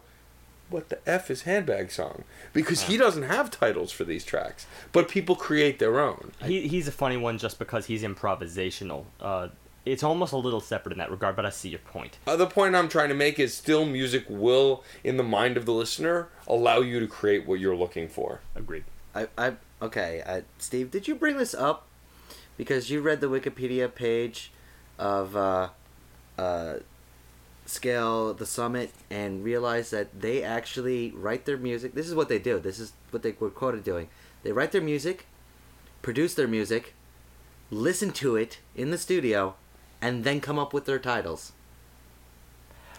what 0.74 0.90
the 0.90 0.98
f 1.08 1.30
is 1.30 1.44
handbag 1.44 1.92
song 1.92 2.24
because 2.52 2.84
he 2.84 2.98
doesn't 2.98 3.24
have 3.24 3.52
titles 3.52 3.92
for 3.92 4.04
these 4.04 4.26
tracks, 4.26 4.66
but 4.92 5.08
people 5.08 5.36
create 5.36 5.80
their 5.80 6.00
own. 6.00 6.32
He, 6.44 6.68
he's 6.68 6.88
a 6.88 6.92
funny 6.92 7.16
one 7.16 7.38
just 7.38 7.60
because 7.60 7.86
he's 7.86 8.04
improvisational. 8.04 9.06
Uh, 9.22 9.50
it's 9.86 10.04
almost 10.04 10.34
a 10.34 10.38
little 10.38 10.62
separate 10.62 10.94
in 10.94 10.98
that 10.98 11.12
regard, 11.12 11.36
but 11.36 11.46
I 11.46 11.50
see 11.50 11.70
your 11.70 11.80
point. 11.80 12.18
Uh, 12.26 12.36
the 12.36 12.48
point 12.48 12.76
I'm 12.76 12.90
trying 12.90 13.10
to 13.10 13.16
make 13.16 13.38
is 13.38 13.54
still 13.54 13.86
music 13.86 14.26
will, 14.30 14.84
in 15.04 15.18
the 15.18 15.24
mind 15.24 15.58
of 15.58 15.66
the 15.66 15.74
listener, 15.74 16.30
allow 16.48 16.80
you 16.80 17.00
to 17.00 17.08
create 17.08 17.46
what 17.46 17.60
you're 17.60 17.76
looking 17.76 18.08
for. 18.08 18.40
Agreed. 18.56 18.86
I, 19.14 19.28
I 19.38 19.54
okay, 19.82 20.24
I, 20.26 20.44
Steve, 20.58 20.90
did 20.90 21.08
you 21.08 21.16
bring 21.16 21.38
this 21.38 21.54
up 21.54 21.86
because 22.58 22.90
you 22.90 23.02
read 23.02 23.22
the 23.22 23.30
Wikipedia 23.30 23.94
page 23.94 24.52
of 25.00 25.36
uh, 25.36 25.70
uh, 26.38 26.76
Scale 27.66 28.34
the 28.34 28.46
Summit 28.46 28.92
and 29.10 29.44
realized 29.44 29.92
that 29.92 30.22
they 30.22 30.44
actually 30.44 31.12
write 31.12 31.46
their 31.46 31.58
music. 31.58 31.94
This 31.94 32.08
is 32.08 32.16
what 32.16 32.30
they 32.30 32.40
do. 32.40 32.60
This 32.60 32.80
is 32.80 32.94
what 33.12 33.24
they 33.24 33.36
were 33.40 33.50
quoted 33.50 33.84
doing. 33.84 34.10
They 34.44 34.52
write 34.52 34.72
their 34.72 34.82
music, 34.82 35.26
produce 36.02 36.34
their 36.34 36.48
music, 36.48 36.94
listen 37.72 38.12
to 38.12 38.36
it 38.36 38.60
in 38.76 38.92
the 38.92 38.98
studio, 38.98 39.56
and 40.02 40.24
then 40.24 40.42
come 40.42 40.60
up 40.60 40.74
with 40.74 40.86
their 40.86 41.00
titles. 41.00 41.54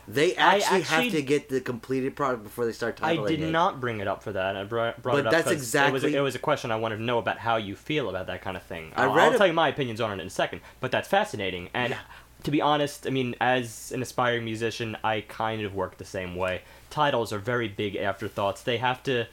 They 0.07 0.37
I 0.37 0.57
actually, 0.57 0.83
have 0.83 1.11
to 1.13 1.23
get 1.23 1.49
the 1.49 1.61
completed 1.61 2.15
product 2.17 2.43
before 2.45 2.67
they 2.67 2.73
start 2.73 2.97
titling 2.99 3.25
I 3.25 3.29
did 3.29 3.41
it. 3.43 3.51
not 3.51 3.81
bring 3.81 4.01
it 4.01 4.09
up 4.09 4.23
for 4.23 4.33
that. 4.33 4.57
I 4.57 4.65
brought, 4.65 5.01
brought 5.03 5.15
But 5.15 5.19
it 5.21 5.27
up 5.27 5.33
that's 5.33 5.45
'cause 5.45 5.53
it 5.53 5.55
was, 5.57 5.63
exactly- 6.05 6.15
it 6.17 6.21
was 6.21 6.35
a 6.35 6.39
question 6.39 6.71
I 6.71 6.77
wanted 6.77 6.97
to 6.99 7.03
know 7.03 7.19
about 7.19 7.39
how 7.39 7.57
you 7.57 7.75
feel 7.75 8.09
about 8.11 8.27
that 8.27 8.43
kind 8.43 8.57
of 8.57 8.63
thing. 8.65 8.93
I 8.97 9.05
I'll, 9.05 9.15
read 9.15 9.25
I'll 9.29 9.35
it- 9.35 9.39
tell 9.39 9.47
you 9.47 9.53
my 9.53 9.69
opinions 9.69 10.01
on 10.01 10.19
it 10.19 10.21
in 10.21 10.27
a 10.27 10.31
second, 10.31 10.61
but 10.81 10.91
that's 10.91 11.09
fascinating. 11.09 11.71
And 11.75 11.97
to 12.43 12.51
be 12.51 12.61
honest, 12.61 13.07
I 13.07 13.11
mean, 13.11 13.35
as 13.41 13.91
an 13.93 14.03
aspiring 14.03 14.45
musician, 14.45 14.97
I 15.03 15.23
kind 15.23 15.63
of 15.63 15.75
work 15.75 15.97
the 15.99 16.05
same 16.05 16.37
way. 16.37 16.63
Titles 16.91 17.33
are 17.33 17.39
very 17.39 17.69
big 17.69 17.97
afterthoughts. 17.97 18.63
They 18.63 18.77
have 18.77 19.03
to, 19.05 19.27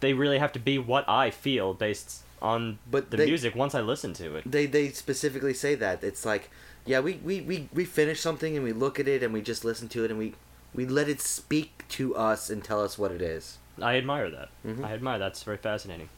they 0.00 0.12
really 0.14 0.38
have 0.38 0.52
to 0.52 0.60
be 0.60 0.78
what 0.78 1.08
I 1.08 1.30
feel 1.30 1.74
based 1.74 2.22
on 2.40 2.78
But 2.90 3.10
the 3.10 3.16
they- 3.16 3.26
music 3.26 3.54
once 3.54 3.74
I 3.74 3.80
listen 3.80 4.14
to 4.14 4.36
it. 4.36 4.50
they 4.50 4.66
they 4.66 4.90
specifically 4.90 5.54
say 5.54 5.74
that 5.76 6.02
it's 6.02 6.24
like 6.24 6.50
yeah 6.84 7.00
we, 7.00 7.14
we, 7.24 7.40
we, 7.40 7.68
we 7.72 7.84
finish 7.84 8.20
something 8.20 8.56
and 8.56 8.64
we 8.64 8.72
look 8.72 8.98
at 9.00 9.06
it 9.08 9.22
and 9.22 9.32
we 9.32 9.40
just 9.40 9.64
listen 9.64 9.88
to 9.88 10.04
it 10.04 10.10
and 10.10 10.18
we 10.18 10.34
we 10.74 10.86
let 10.86 11.08
it 11.08 11.20
speak 11.20 11.84
to 11.88 12.16
us 12.16 12.48
and 12.50 12.64
tell 12.64 12.82
us 12.82 12.98
what 12.98 13.10
it 13.12 13.20
is 13.22 13.58
I 13.80 13.96
admire 13.96 14.28
that. 14.30 14.48
Mhm. 14.66 14.84
I 14.84 14.92
admire 14.92 15.18
that's 15.18 15.42
very 15.42 15.56
fascinating. 15.56 16.08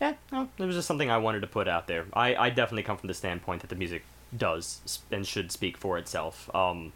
Yeah, 0.00 0.14
no, 0.32 0.48
it 0.58 0.64
was 0.64 0.74
just 0.76 0.88
something 0.88 1.10
I 1.10 1.18
wanted 1.18 1.40
to 1.40 1.46
put 1.46 1.68
out 1.68 1.86
there. 1.86 2.06
I, 2.14 2.34
I 2.34 2.50
definitely 2.50 2.82
come 2.84 2.96
from 2.96 3.08
the 3.08 3.14
standpoint 3.14 3.60
that 3.60 3.68
the 3.68 3.76
music 3.76 4.02
does 4.36 5.00
and 5.10 5.26
should 5.26 5.52
speak 5.52 5.76
for 5.76 5.98
itself. 5.98 6.48
Um, 6.54 6.92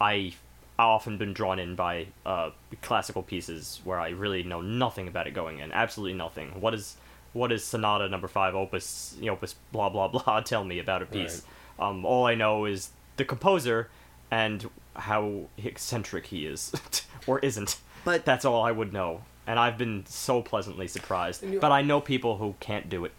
I 0.00 0.32
I've 0.78 0.86
often 0.86 1.18
been 1.18 1.34
drawn 1.34 1.58
in 1.58 1.74
by 1.74 2.06
uh, 2.24 2.50
classical 2.80 3.22
pieces 3.22 3.80
where 3.84 4.00
I 4.00 4.08
really 4.08 4.42
know 4.42 4.62
nothing 4.62 5.08
about 5.08 5.26
it 5.26 5.32
going 5.34 5.58
in, 5.58 5.72
absolutely 5.72 6.14
nothing. 6.16 6.58
What 6.60 6.72
is 6.72 6.96
what 7.34 7.52
is 7.52 7.62
Sonata 7.62 8.08
Number 8.08 8.26
Five, 8.28 8.54
Opus, 8.54 9.14
you 9.20 9.26
know, 9.26 9.32
Opus, 9.34 9.54
blah 9.72 9.90
blah 9.90 10.08
blah? 10.08 10.40
Tell 10.44 10.64
me 10.64 10.78
about 10.78 11.02
a 11.02 11.06
piece. 11.06 11.42
Um, 11.80 12.04
all 12.04 12.26
I 12.26 12.34
know 12.34 12.64
is 12.66 12.90
the 13.16 13.24
composer 13.24 13.88
and 14.30 14.68
how 14.94 15.46
eccentric 15.58 16.26
he 16.26 16.46
is, 16.46 16.72
or 17.26 17.38
isn't. 17.40 17.78
But- 18.04 18.24
that's 18.24 18.44
all 18.44 18.62
I 18.62 18.70
would 18.70 18.92
know, 18.92 19.22
and 19.46 19.58
I've 19.58 19.78
been 19.78 20.04
so 20.06 20.42
pleasantly 20.42 20.86
surprised. 20.88 21.42
You- 21.42 21.58
But 21.60 21.72
I 21.72 21.82
know 21.82 22.00
people 22.00 22.36
who 22.38 22.54
can't 22.60 22.88
do 22.88 23.04
it. 23.04 23.12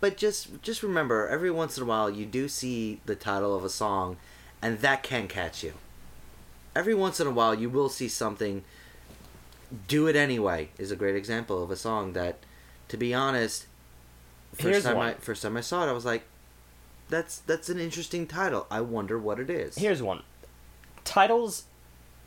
but 0.00 0.16
just 0.16 0.62
just 0.62 0.82
remember 0.82 1.26
every 1.28 1.50
once 1.50 1.76
in 1.76 1.82
a 1.82 1.86
while 1.86 2.10
you 2.10 2.26
do 2.26 2.48
see 2.48 3.00
the 3.06 3.14
title 3.16 3.56
of 3.56 3.64
a 3.64 3.68
song 3.70 4.16
and 4.62 4.80
that 4.80 5.02
can 5.02 5.26
catch 5.26 5.64
you 5.64 5.72
every 6.74 6.94
once 6.94 7.18
in 7.18 7.26
a 7.26 7.30
while 7.30 7.54
you 7.54 7.70
will 7.70 7.88
see 7.88 8.06
something 8.08 8.62
do 9.88 10.06
it 10.06 10.14
anyway 10.14 10.68
is 10.78 10.90
a 10.90 10.96
great 10.96 11.16
example 11.16 11.62
of 11.62 11.70
a 11.70 11.76
song 11.76 12.12
that 12.12 12.36
to 12.88 12.96
be 12.98 13.14
honest 13.14 13.66
first 14.52 14.62
Here's 14.62 14.84
time 14.84 14.96
one. 14.96 15.08
I 15.08 15.14
first 15.14 15.42
time 15.42 15.56
I 15.56 15.60
saw 15.62 15.84
it 15.86 15.88
I 15.88 15.92
was 15.92 16.04
like 16.04 16.24
that's 17.08 17.38
that's 17.38 17.68
an 17.68 17.78
interesting 17.78 18.26
title 18.26 18.66
I 18.70 18.80
wonder 18.80 19.18
what 19.18 19.38
it 19.38 19.50
is 19.50 19.76
Here's 19.76 20.02
one. 20.02 20.22
Titles 21.04 21.64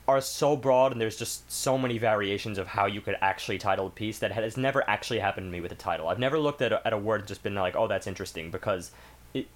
are 0.09 0.21
so 0.21 0.55
broad, 0.55 0.91
and 0.91 0.99
there's 0.99 1.17
just 1.17 1.49
so 1.51 1.77
many 1.77 1.99
variations 1.99 2.57
of 2.57 2.65
how 2.67 2.87
you 2.87 2.99
could 2.99 3.15
actually 3.21 3.59
title 3.59 3.87
a 3.87 3.89
piece 3.91 4.17
that 4.19 4.31
has 4.31 4.57
never 4.57 4.89
actually 4.89 5.19
happened 5.19 5.45
to 5.45 5.51
me 5.51 5.61
with 5.61 5.71
a 5.71 5.75
title. 5.75 6.07
I've 6.07 6.17
never 6.17 6.39
looked 6.39 6.63
at 6.63 6.71
a, 6.73 6.85
at 6.87 6.93
a 6.93 6.97
word 6.97 7.21
and 7.21 7.27
just 7.27 7.43
been 7.43 7.53
like, 7.53 7.75
"Oh, 7.75 7.87
that's 7.87 8.07
interesting," 8.07 8.49
because 8.49 8.91
it 9.35 9.47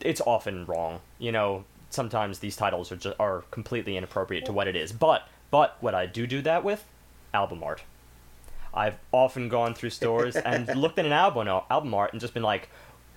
it's 0.00 0.20
often 0.20 0.66
wrong. 0.66 1.00
You 1.18 1.32
know, 1.32 1.64
sometimes 1.88 2.40
these 2.40 2.54
titles 2.54 2.92
are 2.92 2.96
just 2.96 3.16
are 3.18 3.44
completely 3.50 3.96
inappropriate 3.96 4.44
to 4.44 4.52
what 4.52 4.68
it 4.68 4.76
is. 4.76 4.92
But 4.92 5.26
but 5.50 5.78
what 5.80 5.94
I 5.94 6.04
do 6.04 6.26
do 6.26 6.42
that 6.42 6.64
with, 6.64 6.84
album 7.32 7.62
art. 7.62 7.82
I've 8.74 8.96
often 9.12 9.48
gone 9.48 9.74
through 9.74 9.90
stores 9.90 10.36
and 10.36 10.68
looked 10.76 10.98
at 10.98 11.06
an 11.06 11.12
album 11.12 11.48
uh, 11.48 11.60
album 11.70 11.94
art 11.94 12.12
and 12.12 12.20
just 12.20 12.34
been 12.34 12.42
like, 12.42 12.68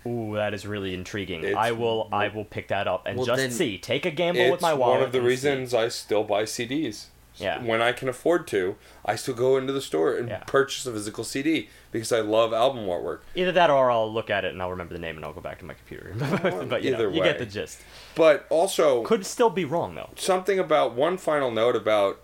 "Ooh, 0.06 0.36
that 0.36 0.54
is 0.54 0.66
really 0.68 0.94
intriguing. 0.94 1.42
It's- 1.44 1.56
I 1.58 1.72
will 1.72 2.10
I 2.12 2.28
will 2.28 2.46
pick 2.46 2.68
that 2.70 2.88
up 2.88 3.06
and 3.06 3.18
Well, 3.18 3.26
just 3.26 3.58
see. 3.58 3.78
Take 3.78 4.06
a 4.06 4.12
gamble 4.12 4.52
with 4.52 4.62
my 4.62 4.74
wallet." 4.74 4.96
one 5.00 5.04
of 5.04 5.12
the 5.12 5.18
and 5.20 5.26
see. 5.26 5.30
reasons 5.30 5.74
I 5.74 5.88
still 5.90 6.24
buy 6.24 6.44
CDs. 6.44 7.08
Yeah. 7.40 7.64
When 7.64 7.84
I 7.84 7.92
can 7.92 8.10
afford 8.10 8.48
to, 8.48 8.78
I 9.06 9.16
still 9.16 9.36
go 9.36 9.58
into 9.58 9.72
the 9.72 9.82
store 9.82 10.16
and 10.18 10.28
Yeah. 10.28 10.40
purchase 10.48 10.88
a 10.88 10.92
physical 10.92 11.24
CD 11.24 11.70
because 11.92 12.12
I 12.12 12.20
love 12.22 12.52
album 12.52 12.88
artwork. 12.88 13.20
Either 13.36 13.52
that 13.52 13.70
or 13.70 13.92
I'll 13.92 14.12
look 14.12 14.32
at 14.32 14.44
it 14.44 14.54
and 14.54 14.62
I'll 14.62 14.72
remember 14.72 14.96
the 14.96 15.00
name 15.00 15.18
and 15.18 15.24
I'll 15.26 15.34
go 15.34 15.42
back 15.42 15.60
to 15.60 15.66
my 15.66 15.76
computer. 15.76 16.16
but 16.68 16.82
you, 16.82 16.90
know, 16.92 16.98
Either 16.98 17.10
you 17.12 17.22
get 17.22 17.38
the 17.38 17.46
gist. 17.46 17.80
But 18.16 18.48
also, 18.50 19.04
Could 19.04 19.24
still 19.24 19.52
be 19.52 19.66
wrong 19.66 19.94
though. 19.94 20.10
something 20.16 20.58
about 20.58 20.94
one 20.96 21.18
final 21.20 21.52
note 21.52 21.76
about 21.76 22.22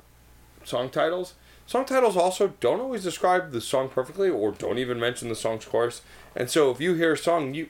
song 0.64 0.90
titles. 0.90 1.36
Song 1.66 1.86
titles 1.86 2.18
also 2.18 2.54
don't 2.60 2.82
always 2.82 3.04
describe 3.04 3.52
the 3.52 3.62
song 3.62 3.90
perfectly 3.90 4.30
or 4.30 4.52
don't 4.52 4.78
even 4.78 5.00
mention 5.00 5.30
the 5.30 5.36
song's 5.36 5.66
chorus. 5.66 6.02
And 6.36 6.50
so 6.50 6.72
if 6.72 6.82
you 6.82 6.94
hear 6.94 7.14
a 7.14 7.18
song, 7.18 7.54
you 7.54 7.70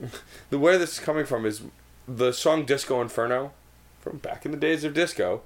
the 0.50 0.58
way 0.58 0.76
this 0.76 0.94
is 0.94 1.00
coming 1.00 1.24
from 1.24 1.46
is 1.46 1.62
the 2.08 2.32
song 2.32 2.64
Disco 2.64 3.00
Inferno 3.00 3.52
from 4.00 4.18
back 4.18 4.44
in 4.44 4.50
the 4.50 4.56
days 4.56 4.84
of 4.84 4.94
disco. 4.94 5.42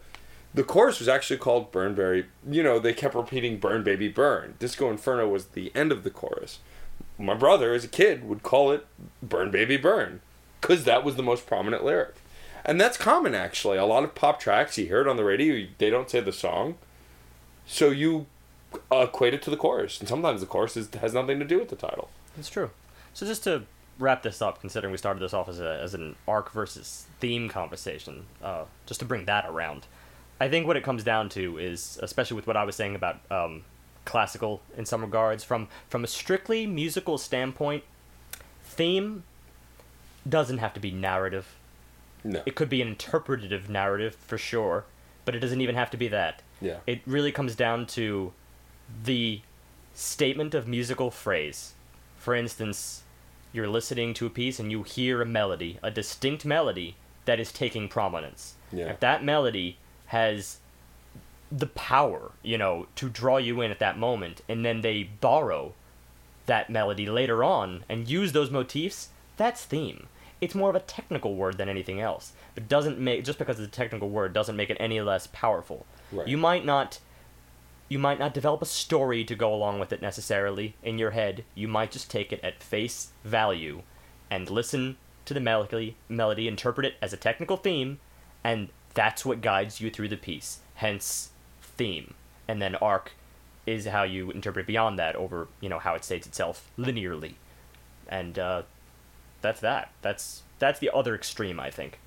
The 0.55 0.62
chorus 0.62 1.01
was 1.01 1.09
actually 1.09 1.39
called 1.39 1.73
Burn. 1.73 2.24
You 2.48 2.62
know, 2.62 2.78
they 2.78 2.93
kept 2.93 3.15
repeating 3.15 3.59
Burn 3.59 3.82
Baby 3.82 4.09
Burn. 4.09 4.55
Disco 4.61 4.89
Inferno 4.89 5.28
was 5.28 5.47
the 5.47 5.73
end 5.74 5.90
of 5.90 6.05
the 6.05 6.11
chorus. 6.11 6.61
My 7.19 7.35
brother, 7.35 7.74
as 7.74 7.85
a 7.85 7.89
kid, 7.89 8.24
would 8.24 8.44
call 8.44 8.70
it 8.70 8.86
Burn 9.20 9.51
Baby 9.51 9.77
Burn 9.77 10.20
because 10.61 10.85
that 10.85 11.05
was 11.05 11.16
the 11.16 11.23
most 11.23 11.47
prominent 11.47 11.85
lyric. 11.85 12.15
And 12.65 12.81
that's 12.81 12.97
common, 12.97 13.35
actually. 13.35 13.77
A 13.77 13.85
lot 13.85 14.05
of 14.05 14.15
pop 14.15 14.40
tracks, 14.40 14.78
you 14.78 14.86
hear 14.86 15.01
it 15.01 15.09
on 15.09 15.16
the 15.16 15.24
radio, 15.24 15.66
they 15.78 15.90
don't 15.90 16.09
say 16.09 16.20
the 16.20 16.32
song. 16.32 16.77
So 17.66 17.90
you 17.90 18.26
equate 18.92 19.34
it 19.34 19.42
to 19.42 19.50
the 19.50 19.56
chorus. 19.56 20.00
And 20.00 20.08
sometimes 20.08 20.40
the 20.40 20.46
chorus 20.46 20.76
is, 20.76 20.88
has 21.00 21.14
nothing 21.14 21.38
to 21.38 21.44
do 21.44 21.58
with 21.58 21.68
the 21.68 21.76
title. 21.76 22.10
It's 22.38 22.48
true. 22.48 22.70
So 23.12 23.26
just 23.26 23.44
to 23.44 23.62
wrap 23.98 24.22
this 24.22 24.42
up, 24.42 24.60
considering 24.60 24.90
we 24.90 24.98
started 24.98 25.20
this 25.20 25.32
off 25.32 25.48
as, 25.48 25.60
a, 25.60 25.80
as 25.80 25.94
an 25.94 26.16
arc 26.26 26.52
versus 26.52 27.06
theme 27.20 27.48
conversation, 27.48 28.26
uh, 28.42 28.64
just 28.86 29.00
to 29.00 29.06
bring 29.06 29.24
that 29.26 29.46
around, 29.48 29.86
I 30.40 30.48
think 30.48 30.66
what 30.66 30.76
it 30.76 30.82
comes 30.82 31.04
down 31.04 31.28
to 31.30 31.58
is, 31.58 31.98
especially 32.02 32.34
with 32.34 32.46
what 32.46 32.56
I 32.56 32.64
was 32.64 32.74
saying 32.74 32.96
about 32.96 33.20
um, 33.30 33.64
classical 34.04 34.62
in 34.76 34.84
some 34.84 35.00
regards, 35.00 35.44
from 35.44 35.68
from 35.88 36.02
a 36.02 36.08
strictly 36.08 36.66
musical 36.66 37.18
standpoint, 37.18 37.84
theme 38.64 39.22
doesn't 40.28 40.58
have 40.58 40.74
to 40.74 40.80
be 40.80 40.90
narrative. 40.90 41.56
No. 42.24 42.42
It 42.46 42.56
could 42.56 42.68
be 42.68 42.82
an 42.82 42.88
interpretative 42.88 43.68
narrative 43.68 44.16
for 44.16 44.38
sure, 44.38 44.86
but 45.24 45.34
it 45.34 45.40
doesn't 45.40 45.60
even 45.60 45.74
have 45.74 45.90
to 45.90 45.96
be 45.96 46.09
that. 46.09 46.42
Yeah. 46.60 46.78
It 46.86 47.01
really 47.06 47.32
comes 47.32 47.55
down 47.55 47.86
to 47.86 48.32
the 49.05 49.40
statement 49.94 50.55
of 50.55 50.68
musical 50.68 51.10
phrase. 51.10 51.74
For 52.18 52.34
instance, 52.34 53.02
you're 53.52 53.68
listening 53.68 54.14
to 54.14 54.26
a 54.26 54.30
piece 54.30 54.59
and 54.59 54.70
you 54.70 54.82
hear 54.82 55.22
a 55.22 55.26
melody, 55.26 55.78
a 55.82 55.90
distinct 55.90 56.44
melody 56.44 56.96
that 57.24 57.40
is 57.40 57.52
taking 57.52 57.88
prominence. 57.88 58.55
Yeah. 58.72 58.86
If 58.86 59.01
that 59.01 59.24
melody 59.24 59.78
has 60.06 60.59
the 61.51 61.66
power, 61.66 62.32
you 62.42 62.59
know, 62.59 62.86
to 62.96 63.09
draw 63.09 63.36
you 63.36 63.60
in 63.60 63.70
at 63.70 63.78
that 63.78 63.98
moment, 63.98 64.42
and 64.48 64.64
then 64.64 64.80
they 64.80 65.05
borrow 65.05 65.72
that 66.46 66.68
melody 66.68 67.06
later 67.06 67.44
on 67.44 67.84
and 67.88 68.09
use 68.09 68.32
those 68.32 68.51
motifs, 68.51 69.09
that's 69.36 69.64
theme. 69.64 70.09
It's 70.40 70.55
more 70.55 70.70
of 70.70 70.77
a 70.77 70.81
technical 70.81 71.35
word 71.35 71.59
than 71.59 71.69
anything 71.69 72.01
else. 72.01 72.32
It 72.56 72.69
doesn't 72.69 72.98
make 72.98 73.24
just 73.24 73.39
because 73.39 73.59
it's 73.59 73.69
a 73.69 73.70
technical 73.70 74.11
word 74.11 74.32
doesn't 74.32 74.56
make 74.56 74.70
it 74.70 74.77
any 74.81 75.01
less 75.01 75.27
powerful. 75.28 75.86
Right. 76.12 76.28
You 76.28 76.36
might 76.36 76.65
not 76.65 76.98
you 77.89 77.98
might 77.98 78.19
not 78.19 78.35
develop 78.35 78.62
a 78.62 78.66
story 78.66 79.24
to 79.24 79.35
go 79.35 79.55
along 79.55 79.78
with 79.78 79.93
it 79.93 80.02
necessarily 80.02 80.74
in 80.82 80.98
your 80.98 81.11
head. 81.11 81.44
You 81.55 81.69
might 81.69 81.93
just 81.93 82.11
take 82.11 82.32
it 82.32 82.40
at 82.43 82.62
face 82.62 83.12
value 83.24 83.82
and 84.31 84.51
listen 84.51 84.97
to 85.27 85.35
the 85.35 85.40
melody, 85.40 85.97
melody 86.09 86.48
interpret 86.48 86.86
it 86.86 86.94
as 87.01 87.12
a 87.12 87.19
technical 87.19 87.56
theme, 87.56 88.01
and 88.43 88.69
that's 88.94 89.24
what 89.24 89.40
guides 89.40 89.81
you 89.81 89.90
through 89.90 90.09
the 90.09 90.16
piece. 90.16 90.61
Hence, 90.77 91.31
theme. 91.62 92.15
And 92.48 92.61
then 92.61 92.74
arc 92.77 93.12
is 93.66 93.86
how 93.86 94.02
you 94.02 94.31
interpret 94.31 94.66
beyond 94.66 94.98
that 94.98 95.16
over, 95.16 95.48
you 95.61 95.69
know, 95.69 95.78
how 95.78 95.94
it 95.94 96.05
states 96.05 96.27
itself 96.27 96.70
linearly. 96.78 97.35
And 98.09 98.39
uh, 98.39 98.62
that's 99.44 99.60
that. 99.60 99.90
That's 100.02 100.42
that's 100.58 100.78
the 100.80 100.90
other 100.92 101.14
extreme, 101.14 101.60
I 101.60 101.70
think. 101.70 101.98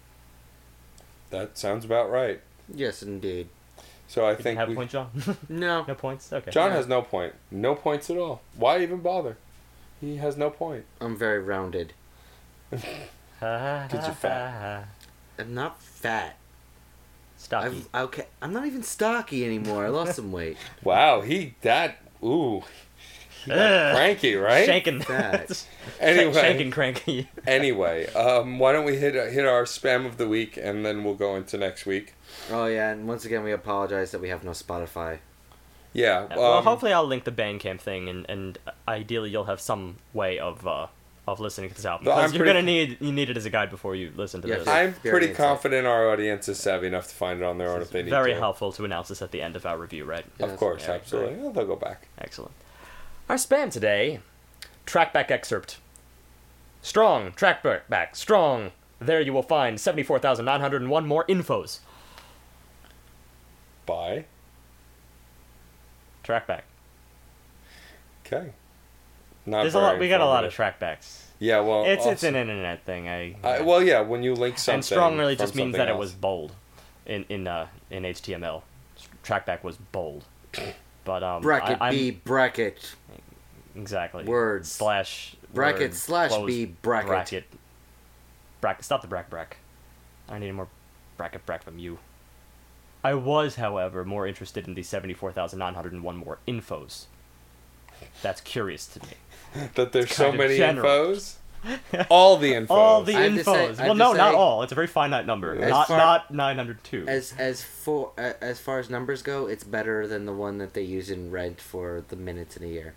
That 1.29 1.57
sounds 1.57 1.85
about 1.85 2.09
right. 2.09 2.41
yes 2.73 3.01
indeed 3.03 3.47
So 4.07 4.25
I 4.25 4.31
You 4.31 4.37
think 4.37 4.57
have 4.59 4.69
a 4.69 4.75
point, 4.75 4.91
John? 4.91 5.09
No. 5.49 5.85
no 5.87 5.95
points. 5.95 6.31
Okay. 6.33 6.51
John 6.51 6.71
has 6.71 6.87
no 6.87 7.01
point. 7.01 7.33
No 7.51 7.75
points 7.75 8.09
at 8.09 8.17
all. 8.17 8.41
Why 8.55 8.81
even 8.81 8.99
bother? 9.01 9.37
He 10.01 10.17
has 10.17 10.37
no 10.37 10.49
point. 10.49 10.85
I'm 11.01 11.17
very 11.17 11.39
rounded. 11.39 11.93
Because 12.69 12.83
you're 14.07 14.15
fat. 14.15 14.87
I'm 15.39 15.53
not 15.53 15.81
fat. 15.81 16.37
Stocky. 17.37 17.67
I've, 17.67 18.03
okay, 18.05 18.25
I'm 18.41 18.51
not 18.53 18.65
even 18.65 18.81
stocky 18.83 19.45
anymore. 19.45 19.85
I 19.85 19.89
lost 19.89 20.15
some 20.15 20.31
weight. 20.31 20.57
Wow, 20.83 21.21
he 21.21 21.55
that 21.61 21.97
ooh, 22.23 22.61
he 22.61 22.63
got 22.63 22.86
Ugh. 23.45 23.95
cranky, 23.95 24.35
right? 24.35 24.67
Shanking. 24.67 25.03
Fat. 25.03 25.65
Anyway, 25.99 26.33
Shanking 26.33 26.71
cranky. 26.71 27.27
anyway, 27.47 28.05
um, 28.13 28.59
why 28.59 28.71
don't 28.73 28.85
we 28.85 28.97
hit 28.97 29.15
hit 29.31 29.45
our 29.45 29.63
spam 29.63 30.05
of 30.05 30.17
the 30.17 30.27
week 30.27 30.55
and 30.57 30.85
then 30.85 31.03
we'll 31.03 31.15
go 31.15 31.35
into 31.35 31.57
next 31.57 31.85
week. 31.85 32.13
Oh 32.51 32.65
yeah, 32.65 32.91
and 32.91 33.07
once 33.07 33.25
again 33.25 33.43
we 33.43 33.51
apologize 33.51 34.11
that 34.11 34.19
we 34.21 34.29
have 34.29 34.43
no 34.43 34.51
Spotify. 34.51 35.19
Yeah. 35.93 36.27
Um, 36.29 36.37
well, 36.37 36.61
hopefully 36.61 36.93
I'll 36.93 37.05
link 37.07 37.23
the 37.23 37.31
Bandcamp 37.31 37.79
thing, 37.79 38.09
and, 38.09 38.25
and 38.29 38.57
ideally 38.87 39.29
you'll 39.31 39.45
have 39.45 39.59
some 39.61 39.95
way 40.13 40.37
of 40.37 40.67
uh, 40.67 40.87
of 41.27 41.39
listening 41.39 41.69
to 41.69 41.75
this 41.75 41.85
album. 41.85 42.05
Well, 42.07 42.17
Because 42.17 42.33
you're 42.33 42.43
pretty- 42.45 42.59
gonna 42.59 42.65
need 42.65 42.97
you 42.99 43.11
need 43.11 43.29
it 43.31 43.37
as 43.37 43.45
a 43.45 43.49
guide 43.49 43.69
before 43.71 43.95
you 43.95 44.11
listen 44.15 44.41
to 44.43 44.47
Yeah, 44.47 44.57
this. 44.57 44.67
I- 44.67 44.83
I'm 44.83 44.93
pretty 44.93 45.29
insightful. 45.29 45.35
confident 45.37 45.87
our 45.87 46.11
audience 46.11 46.47
is 46.49 46.59
savvy 46.59 46.87
enough 46.87 47.07
to 47.07 47.15
find 47.15 47.39
it 47.41 47.45
on 47.45 47.57
their 47.57 47.69
own 47.69 47.81
if 47.81 47.89
they 47.91 48.01
need 48.03 48.09
it. 48.09 48.11
Very 48.11 48.33
to. 48.33 48.39
helpful 48.39 48.71
to 48.73 48.85
announce 48.85 49.07
this 49.07 49.21
at 49.23 49.31
the 49.31 49.41
end 49.41 49.55
of 49.55 49.65
our 49.65 49.77
review, 49.79 50.03
right? 50.05 50.25
Yeah. 50.39 50.45
Of 50.47 50.57
course, 50.57 50.83
Yeah, 50.85 50.93
absolutely. 50.95 51.39
Oh, 51.43 51.51
they'll 51.51 51.65
go 51.65 51.75
back. 51.75 52.07
Excellent. 52.19 52.51
Our 53.29 53.35
spam 53.35 53.69
today, 53.71 54.21
trackback 54.85 55.29
excerpt. 55.31 55.79
Strong, 56.81 57.33
trackback 57.33 57.81
back, 57.89 58.15
strong. 58.15 58.71
There 58.99 59.19
you 59.19 59.33
will 59.33 59.43
find 59.43 59.79
74,901 59.79 61.05
more 61.05 61.25
infos. 61.25 61.79
Bye. 63.85 64.25
Trackback. 66.23 66.61
Okay. 68.25 68.51
Not 69.45 69.63
There's 69.63 69.75
a 69.75 69.79
lot. 69.79 69.99
We 69.99 70.09
got 70.09 70.21
a 70.21 70.25
lot 70.25 70.45
of 70.45 70.53
trackbacks. 70.53 71.23
Yeah, 71.39 71.59
well, 71.59 71.85
It's 71.85 72.05
it's 72.05 72.23
an 72.23 72.35
internet 72.35 72.83
thing. 72.85 73.07
I. 73.07 73.35
I, 73.43 73.61
well, 73.61 73.83
yeah, 73.83 74.01
when 74.01 74.23
you 74.23 74.33
link 74.33 74.57
something. 74.57 74.75
and 74.75 74.85
strong 74.85 75.17
really 75.17 75.35
just 75.35 75.55
means 75.55 75.75
that 75.75 75.87
it 75.87 75.97
was 75.97 76.11
bold, 76.13 76.53
in 77.05 77.25
in 77.29 77.47
uh 77.47 77.67
in 77.89 78.03
HTML. 78.03 78.63
Trackback 79.23 79.63
was 79.63 79.77
bold. 79.77 80.25
But 81.07 81.23
um, 81.23 81.41
Bracket 81.41 81.77
I, 81.81 81.85
I'm- 81.85 81.93
B 81.93 82.11
bracket 82.11 82.93
exactly 83.77 84.25
words. 84.25 84.69
slash 84.69 85.37
Bracket 85.53 85.81
word, 85.81 85.93
slash 85.95 86.31
B 86.45 86.65
bracket. 86.65 87.07
bracket 87.07 87.45
bracket. 88.59 88.83
Stop 88.83 89.01
the 89.01 89.07
brack 89.07 89.29
brack. 89.29 89.55
I 90.27 90.37
need 90.37 90.51
more 90.51 90.67
bracket 91.15 91.45
brack 91.45 91.63
from 91.63 91.79
you. 91.79 91.99
I 93.05 93.13
was, 93.13 93.55
however, 93.55 94.03
more 94.03 94.27
interested 94.27 94.67
in 94.67 94.73
the 94.73 94.83
seventy-four 94.83 95.31
thousand 95.31 95.59
nine 95.59 95.75
hundred 95.75 95.93
and 95.93 96.03
one 96.03 96.17
more 96.17 96.39
infos. 96.45 97.05
That's 98.21 98.41
curious 98.41 98.85
to 98.87 98.99
me. 98.99 99.13
that 99.75 99.93
there's 99.93 100.11
so 100.11 100.33
many 100.33 100.57
general. 100.57 100.85
infos. 100.85 101.35
All 102.09 102.37
the 102.37 102.53
infos. 102.53 102.69
All 102.69 103.03
the 103.03 103.15
I 103.15 103.21
have 103.21 103.35
say- 103.35 103.51
infos. 103.51 103.77
Well, 103.79 103.93
to 103.93 103.95
no, 103.95 104.13
not 104.13 104.35
all. 104.35 104.63
It's 104.63 104.71
a 104.71 104.75
very 104.75 104.87
finite 104.87 105.25
number. 105.25 105.55
As 105.55 105.69
not 105.69 105.87
far- 105.87 105.97
not 105.97 106.33
nine 106.33 106.55
hundred 106.57 106.83
two. 106.83 107.05
As 107.07 107.33
as 107.37 107.61
for 107.63 108.11
uh, 108.17 108.33
as 108.41 108.59
far 108.59 108.79
as 108.79 108.89
numbers 108.89 109.21
go, 109.21 109.47
it's 109.47 109.63
better 109.63 110.07
than 110.07 110.25
the 110.25 110.33
one 110.33 110.57
that 110.59 110.73
they 110.73 110.81
use 110.83 111.09
in 111.09 111.31
Rent 111.31 111.59
for 111.61 112.03
the 112.07 112.15
minutes 112.15 112.57
in 112.57 112.63
a 112.63 112.67
year. 112.67 112.93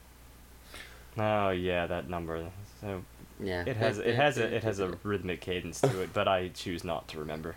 Oh 1.18 1.50
yeah, 1.50 1.86
that 1.86 2.08
number. 2.08 2.46
So 2.80 3.02
Yeah. 3.42 3.64
it 3.66 3.76
has 3.76 3.98
it 3.98 4.14
has 4.14 4.38
a 4.38 4.54
it 4.54 4.64
has 4.64 4.78
a 4.78 4.96
rhythmic 5.02 5.40
cadence 5.40 5.80
to 5.80 6.00
it, 6.02 6.10
but 6.14 6.28
I 6.28 6.48
choose 6.48 6.84
not 6.84 7.08
to 7.08 7.18
remember. 7.18 7.56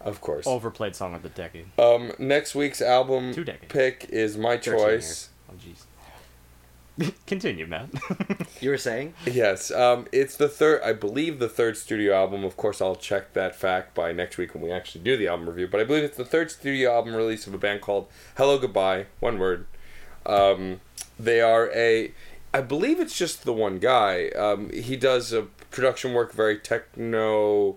Of 0.00 0.20
course. 0.20 0.46
Overplayed 0.46 0.94
song 0.94 1.14
of 1.14 1.22
the 1.22 1.30
decade. 1.30 1.66
Um, 1.78 2.12
next 2.18 2.54
week's 2.54 2.82
album 2.82 3.34
pick 3.68 4.06
is 4.10 4.36
my 4.36 4.56
13 4.58 4.78
choice. 4.78 5.28
Oh 5.50 5.54
jeez. 5.54 5.84
Continue, 7.26 7.66
Matt. 7.66 7.88
You 8.60 8.70
were 8.70 8.78
saying? 8.78 9.12
Yes, 9.26 9.70
um, 9.70 10.06
it's 10.10 10.36
the 10.36 10.48
third, 10.48 10.80
I 10.82 10.94
believe, 10.94 11.38
the 11.38 11.50
third 11.50 11.76
studio 11.76 12.14
album. 12.14 12.44
Of 12.44 12.56
course, 12.56 12.80
I'll 12.80 12.96
check 12.96 13.34
that 13.34 13.54
fact 13.54 13.94
by 13.94 14.12
next 14.12 14.38
week 14.38 14.54
when 14.54 14.62
we 14.62 14.72
actually 14.72 15.02
do 15.02 15.18
the 15.18 15.28
album 15.28 15.48
review. 15.48 15.68
But 15.68 15.80
I 15.80 15.84
believe 15.84 16.02
it's 16.02 16.16
the 16.16 16.24
third 16.24 16.50
studio 16.50 16.94
album 16.94 17.14
release 17.14 17.46
of 17.46 17.52
a 17.52 17.58
band 17.58 17.82
called 17.82 18.06
Hellogoodbye. 18.38 19.06
One 19.20 19.38
word. 19.38 19.66
Um, 20.24 20.80
they 21.18 21.42
are 21.42 21.70
a, 21.74 22.12
I 22.54 22.62
believe 22.62 23.00
it's 23.00 23.18
just 23.18 23.44
the 23.44 23.52
one 23.52 23.78
guy. 23.80 24.28
Um, 24.28 24.70
he 24.70 24.96
does 24.96 25.32
a 25.32 25.42
production 25.70 26.14
work 26.14 26.32
very 26.32 26.58
techno, 26.58 27.76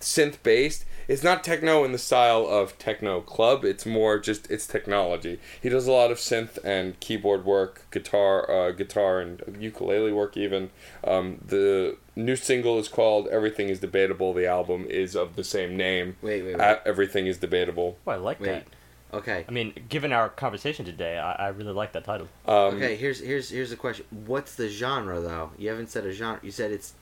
synth 0.00 0.42
based. 0.42 0.84
It's 1.08 1.22
not 1.22 1.44
techno 1.44 1.84
in 1.84 1.92
the 1.92 1.98
style 1.98 2.46
of 2.46 2.78
techno 2.78 3.20
club. 3.20 3.64
It's 3.64 3.84
more 3.86 4.18
just 4.18 4.50
it's 4.50 4.66
technology. 4.66 5.38
He 5.60 5.68
does 5.68 5.86
a 5.86 5.92
lot 5.92 6.10
of 6.10 6.18
synth 6.18 6.58
and 6.64 6.98
keyboard 7.00 7.44
work, 7.44 7.86
guitar, 7.90 8.50
uh, 8.50 8.70
guitar 8.72 9.20
and 9.20 9.56
ukulele 9.60 10.12
work. 10.12 10.36
Even 10.36 10.70
um, 11.02 11.38
the 11.46 11.96
new 12.16 12.36
single 12.36 12.78
is 12.78 12.88
called 12.88 13.28
"Everything 13.28 13.68
Is 13.68 13.80
Debatable." 13.80 14.32
The 14.32 14.46
album 14.46 14.86
is 14.88 15.14
of 15.14 15.36
the 15.36 15.44
same 15.44 15.76
name. 15.76 16.16
Wait, 16.22 16.42
wait, 16.42 16.56
wait. 16.56 16.60
Uh, 16.60 16.78
Everything 16.86 17.26
is 17.26 17.38
debatable. 17.38 17.98
oh, 18.06 18.10
I 18.10 18.16
like 18.16 18.40
Wait. 18.40 18.46
that. 18.48 18.66
Okay. 19.12 19.44
I 19.48 19.52
mean, 19.52 19.72
given 19.88 20.12
our 20.12 20.28
conversation 20.28 20.84
today, 20.84 21.18
I, 21.18 21.32
I 21.34 21.48
really 21.48 21.72
like 21.72 21.92
that 21.92 22.04
title. 22.04 22.26
Um, 22.46 22.74
Okay, 22.76 22.96
here's 22.96 23.20
here's 23.20 23.48
here's 23.50 23.70
the 23.70 23.76
question. 23.76 24.06
What's 24.10 24.54
the 24.56 24.68
genre 24.68 25.20
though? 25.20 25.50
You 25.56 25.68
haven't 25.68 25.90
said 25.90 26.04
a 26.04 26.12
genre. 26.12 26.40
You 26.42 26.50
said 26.50 26.72
it's 26.72 26.94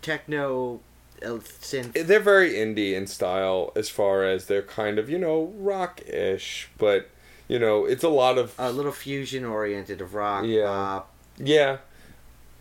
techno 0.00 0.80
Uh, 1.22 1.38
synth. 1.38 2.06
They're 2.06 2.20
very 2.20 2.52
indie 2.52 2.94
in 2.94 3.06
style 3.06 3.72
as 3.76 3.88
far 3.88 4.24
as 4.24 4.46
they're 4.46 4.62
kind 4.62 4.98
of 4.98 5.08
you 5.10 5.18
know 5.18 5.52
rock-ish, 5.56 6.68
but 6.78 7.08
you 7.48 7.58
know 7.58 7.84
it's 7.84 8.04
a 8.04 8.08
lot 8.08 8.38
of 8.38 8.54
a 8.58 8.70
little 8.72 8.92
fusion 8.92 9.44
oriented 9.44 10.00
of 10.00 10.14
rock, 10.14 10.44
Yeah. 10.46 10.66
pop. 10.66 11.12
yeah. 11.38 11.78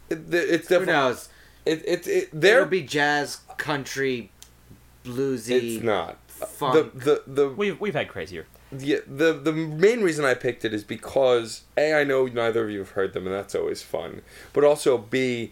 It, 0.10 0.34
it's 0.34 0.68
Who 0.70 0.76
definitely 0.76 0.94
knows? 0.94 1.30
it, 1.66 1.84
it, 1.86 2.08
it, 2.08 2.30
There 2.32 2.40
they're 2.54 2.60
would 2.62 2.70
be 2.70 2.82
jazz, 2.84 3.42
country, 3.58 4.32
bluesy. 5.04 5.76
It's 5.76 5.84
not. 5.84 6.18
funk. 6.30 6.94
The 6.94 7.00
the 7.00 7.24
the, 7.28 7.50
We've 7.50 7.80
we've 7.80 7.94
had 7.96 8.08
crazier. 8.08 8.46
the 8.72 9.02
the 9.08 9.34
the 9.34 9.52
main 9.54 10.02
reason 10.02 10.24
I 10.26 10.34
picked 10.34 10.66
it 10.66 10.74
is 10.74 10.84
because 10.84 11.64
a 11.78 11.94
I 11.94 12.04
know 12.04 12.26
neither 12.26 12.64
of 12.66 12.70
you 12.70 12.80
have 12.80 12.92
heard 12.92 13.14
them 13.14 13.26
and 13.26 13.36
that's 13.36 13.56
always 13.56 13.82
fun, 13.82 14.22
but 14.54 14.64
also 14.64 14.98
b 14.98 15.52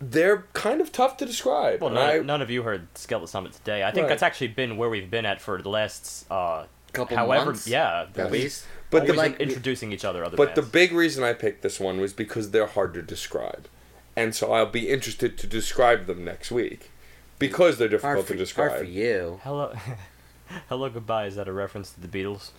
they're 0.00 0.44
kind 0.52 0.80
of 0.80 0.92
tough 0.92 1.16
to 1.18 1.26
describe. 1.26 1.80
Well, 1.80 1.90
none, 1.90 2.08
I- 2.10 2.18
none 2.20 2.40
of 2.42 2.50
you 2.50 2.62
heard 2.62 2.86
Skeleton 2.96 3.26
Summit 3.28 3.52
today. 3.52 3.82
I 3.82 3.90
think 3.90 4.04
Right. 4.04 4.08
that's 4.10 4.22
actually 4.22 4.48
been 4.48 4.76
where 4.76 4.88
we've 4.88 5.10
been 5.10 5.26
at 5.26 5.40
for 5.40 5.60
the 5.60 5.68
last 5.68 6.24
uh, 6.30 6.64
Couple 6.92 7.16
however, 7.16 7.46
months, 7.46 7.66
yeah. 7.66 8.06
at 8.16 8.30
least. 8.32 8.64
But 8.90 9.02
always 9.02 9.16
the- 9.16 9.26
in- 9.42 9.48
introducing 9.48 9.92
each 9.92 10.04
other. 10.04 10.24
Other 10.24 10.36
but 10.36 10.54
the 10.54 10.62
big 10.62 10.92
reason 10.92 11.22
I 11.24 11.32
picked 11.34 11.62
this 11.62 11.78
one 11.80 12.00
was 12.00 12.12
because 12.12 12.50
they're 12.52 12.66
hard 12.66 12.94
to 12.94 13.02
describe, 13.02 13.68
and 14.16 14.34
so 14.34 14.52
I'll 14.52 14.66
be 14.66 14.88
interested 14.88 15.36
to 15.38 15.46
describe 15.46 16.06
them 16.06 16.24
next 16.24 16.50
week 16.50 16.90
because 17.38 17.76
they're 17.78 17.88
Hard 17.88 18.00
difficult 18.00 18.26
for, 18.26 18.32
to 18.32 18.38
describe. 18.38 18.68
hard 18.70 18.80
for 18.80 18.86
you. 18.90 19.40
hello, 19.44 19.74
hello, 20.68 20.88
goodbye. 20.88 21.26
Is 21.26 21.36
that 21.36 21.48
a 21.48 21.52
reference 21.52 21.90
to 21.92 22.00
the 22.00 22.08
Beatles? 22.08 22.50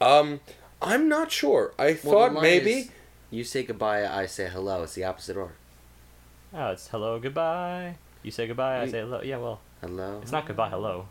Um, 0.00 0.40
I'm 0.80 1.08
not 1.08 1.30
sure. 1.30 1.72
I 1.78 1.98
Well, 2.02 2.30
thought 2.30 2.42
maybe. 2.42 2.72
is, 2.72 2.90
you 3.30 3.44
say 3.44 3.62
goodbye, 3.64 4.06
I 4.06 4.24
say 4.26 4.48
hello. 4.48 4.84
It's 4.84 4.94
the 4.94 5.04
opposite 5.04 5.36
order. 5.36 5.54
Oh, 6.54 6.70
it's 6.70 6.88
hello, 6.88 7.18
goodbye. 7.18 7.96
You 8.22 8.30
say 8.30 8.46
goodbye. 8.46 8.80
I 8.80 8.88
say 8.88 9.00
hello. 9.00 9.20
Yeah, 9.22 9.38
well, 9.38 9.60
Hello. 9.80 10.20
it's 10.22 10.32
not 10.32 10.46
goodbye, 10.46 10.68
hello, 10.70 11.08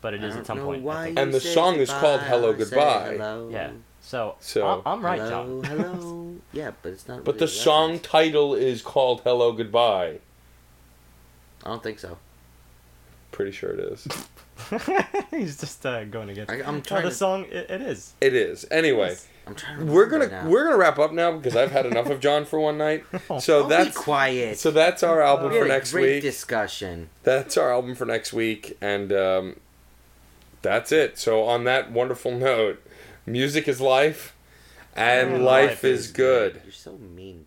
but 0.00 0.14
it 0.14 0.22
I 0.22 0.26
is 0.26 0.36
at 0.36 0.46
some 0.46 0.60
point. 0.60 0.82
Why. 0.82 1.12
And 1.16 1.34
the 1.34 1.40
say 1.40 1.52
song 1.52 1.76
is 1.76 1.90
called 1.90 2.20
Hello, 2.22 2.52
Goodbye. 2.52 3.12
hello. 3.16 3.48
Yeah. 3.50 3.72
So, 4.00 4.36
So- 4.40 4.66
I'm, 4.66 4.82
I'm 5.00 5.04
right, 5.04 5.18
hello, 5.18 5.62
John. 5.62 5.64
hello. 5.78 6.34
Yeah, 6.52 6.70
but 6.82 6.92
it's 6.92 7.08
not. 7.08 7.24
But 7.24 7.34
really 7.34 7.38
the 7.40 7.44
a 7.44 7.48
song 7.48 7.90
reference. 7.92 8.06
title 8.08 8.54
is 8.54 8.80
called 8.82 9.20
"Hello 9.22 9.52
Goodbye." 9.52 10.18
I 11.64 11.68
don't 11.70 11.82
think 11.82 11.98
so. 11.98 12.18
Pretty 13.32 13.50
sure 13.52 13.70
it 13.70 13.80
is. 13.80 14.06
He's 15.30 15.58
just 15.58 15.84
uh, 15.84 16.04
going 16.04 16.30
against. 16.30 16.52
I, 16.52 16.62
I'm 16.62 16.76
Oh, 16.76 16.80
trying 16.80 17.02
the 17.02 17.08
to. 17.08 17.14
song. 17.14 17.44
It, 17.46 17.68
it 17.70 17.82
is. 17.82 18.12
It 18.20 18.34
is. 18.34 18.64
Anyway, 18.70 19.08
Yes. 19.08 19.26
I'm 19.46 19.54
trying 19.54 19.78
to. 19.78 19.84
we're 19.84 20.06
gonna 20.06 20.28
now. 20.28 20.48
we're 20.48 20.64
gonna 20.64 20.76
wrap 20.78 20.98
up 20.98 21.12
now 21.12 21.32
because 21.32 21.54
I've 21.56 21.70
had 21.72 21.84
enough 21.86 22.08
of 22.10 22.20
John 22.20 22.44
for 22.44 22.58
one 22.60 22.78
night. 22.78 23.04
So 23.40 23.64
Oh, 23.64 23.68
that's 23.68 23.88
be 23.96 24.02
quiet. 24.02 24.58
so 24.58 24.70
that's 24.70 25.02
our 25.02 25.20
album 25.22 25.50
we 25.52 25.58
for 25.58 25.64
had 25.64 25.70
a 25.70 25.74
next 25.74 25.92
great 25.92 26.14
week. 26.14 26.22
discussion. 26.22 27.10
That's 27.24 27.56
our 27.56 27.72
album 27.72 27.94
for 27.94 28.04
next 28.06 28.32
week, 28.32 28.76
and 28.80 29.12
um, 29.12 29.56
that's 30.62 30.92
it. 30.92 31.18
So 31.18 31.44
on 31.44 31.64
that 31.64 31.90
wonderful 31.92 32.32
note, 32.38 32.82
music 33.26 33.68
is 33.68 33.80
life, 33.80 34.34
and 34.96 35.34
And 35.34 35.44
life, 35.44 35.68
life 35.70 35.84
is 35.84 36.10
good. 36.12 36.60
You're 36.64 36.72
so 36.72 36.92
mean 36.92 37.34
to 37.34 37.38
me. 37.40 37.43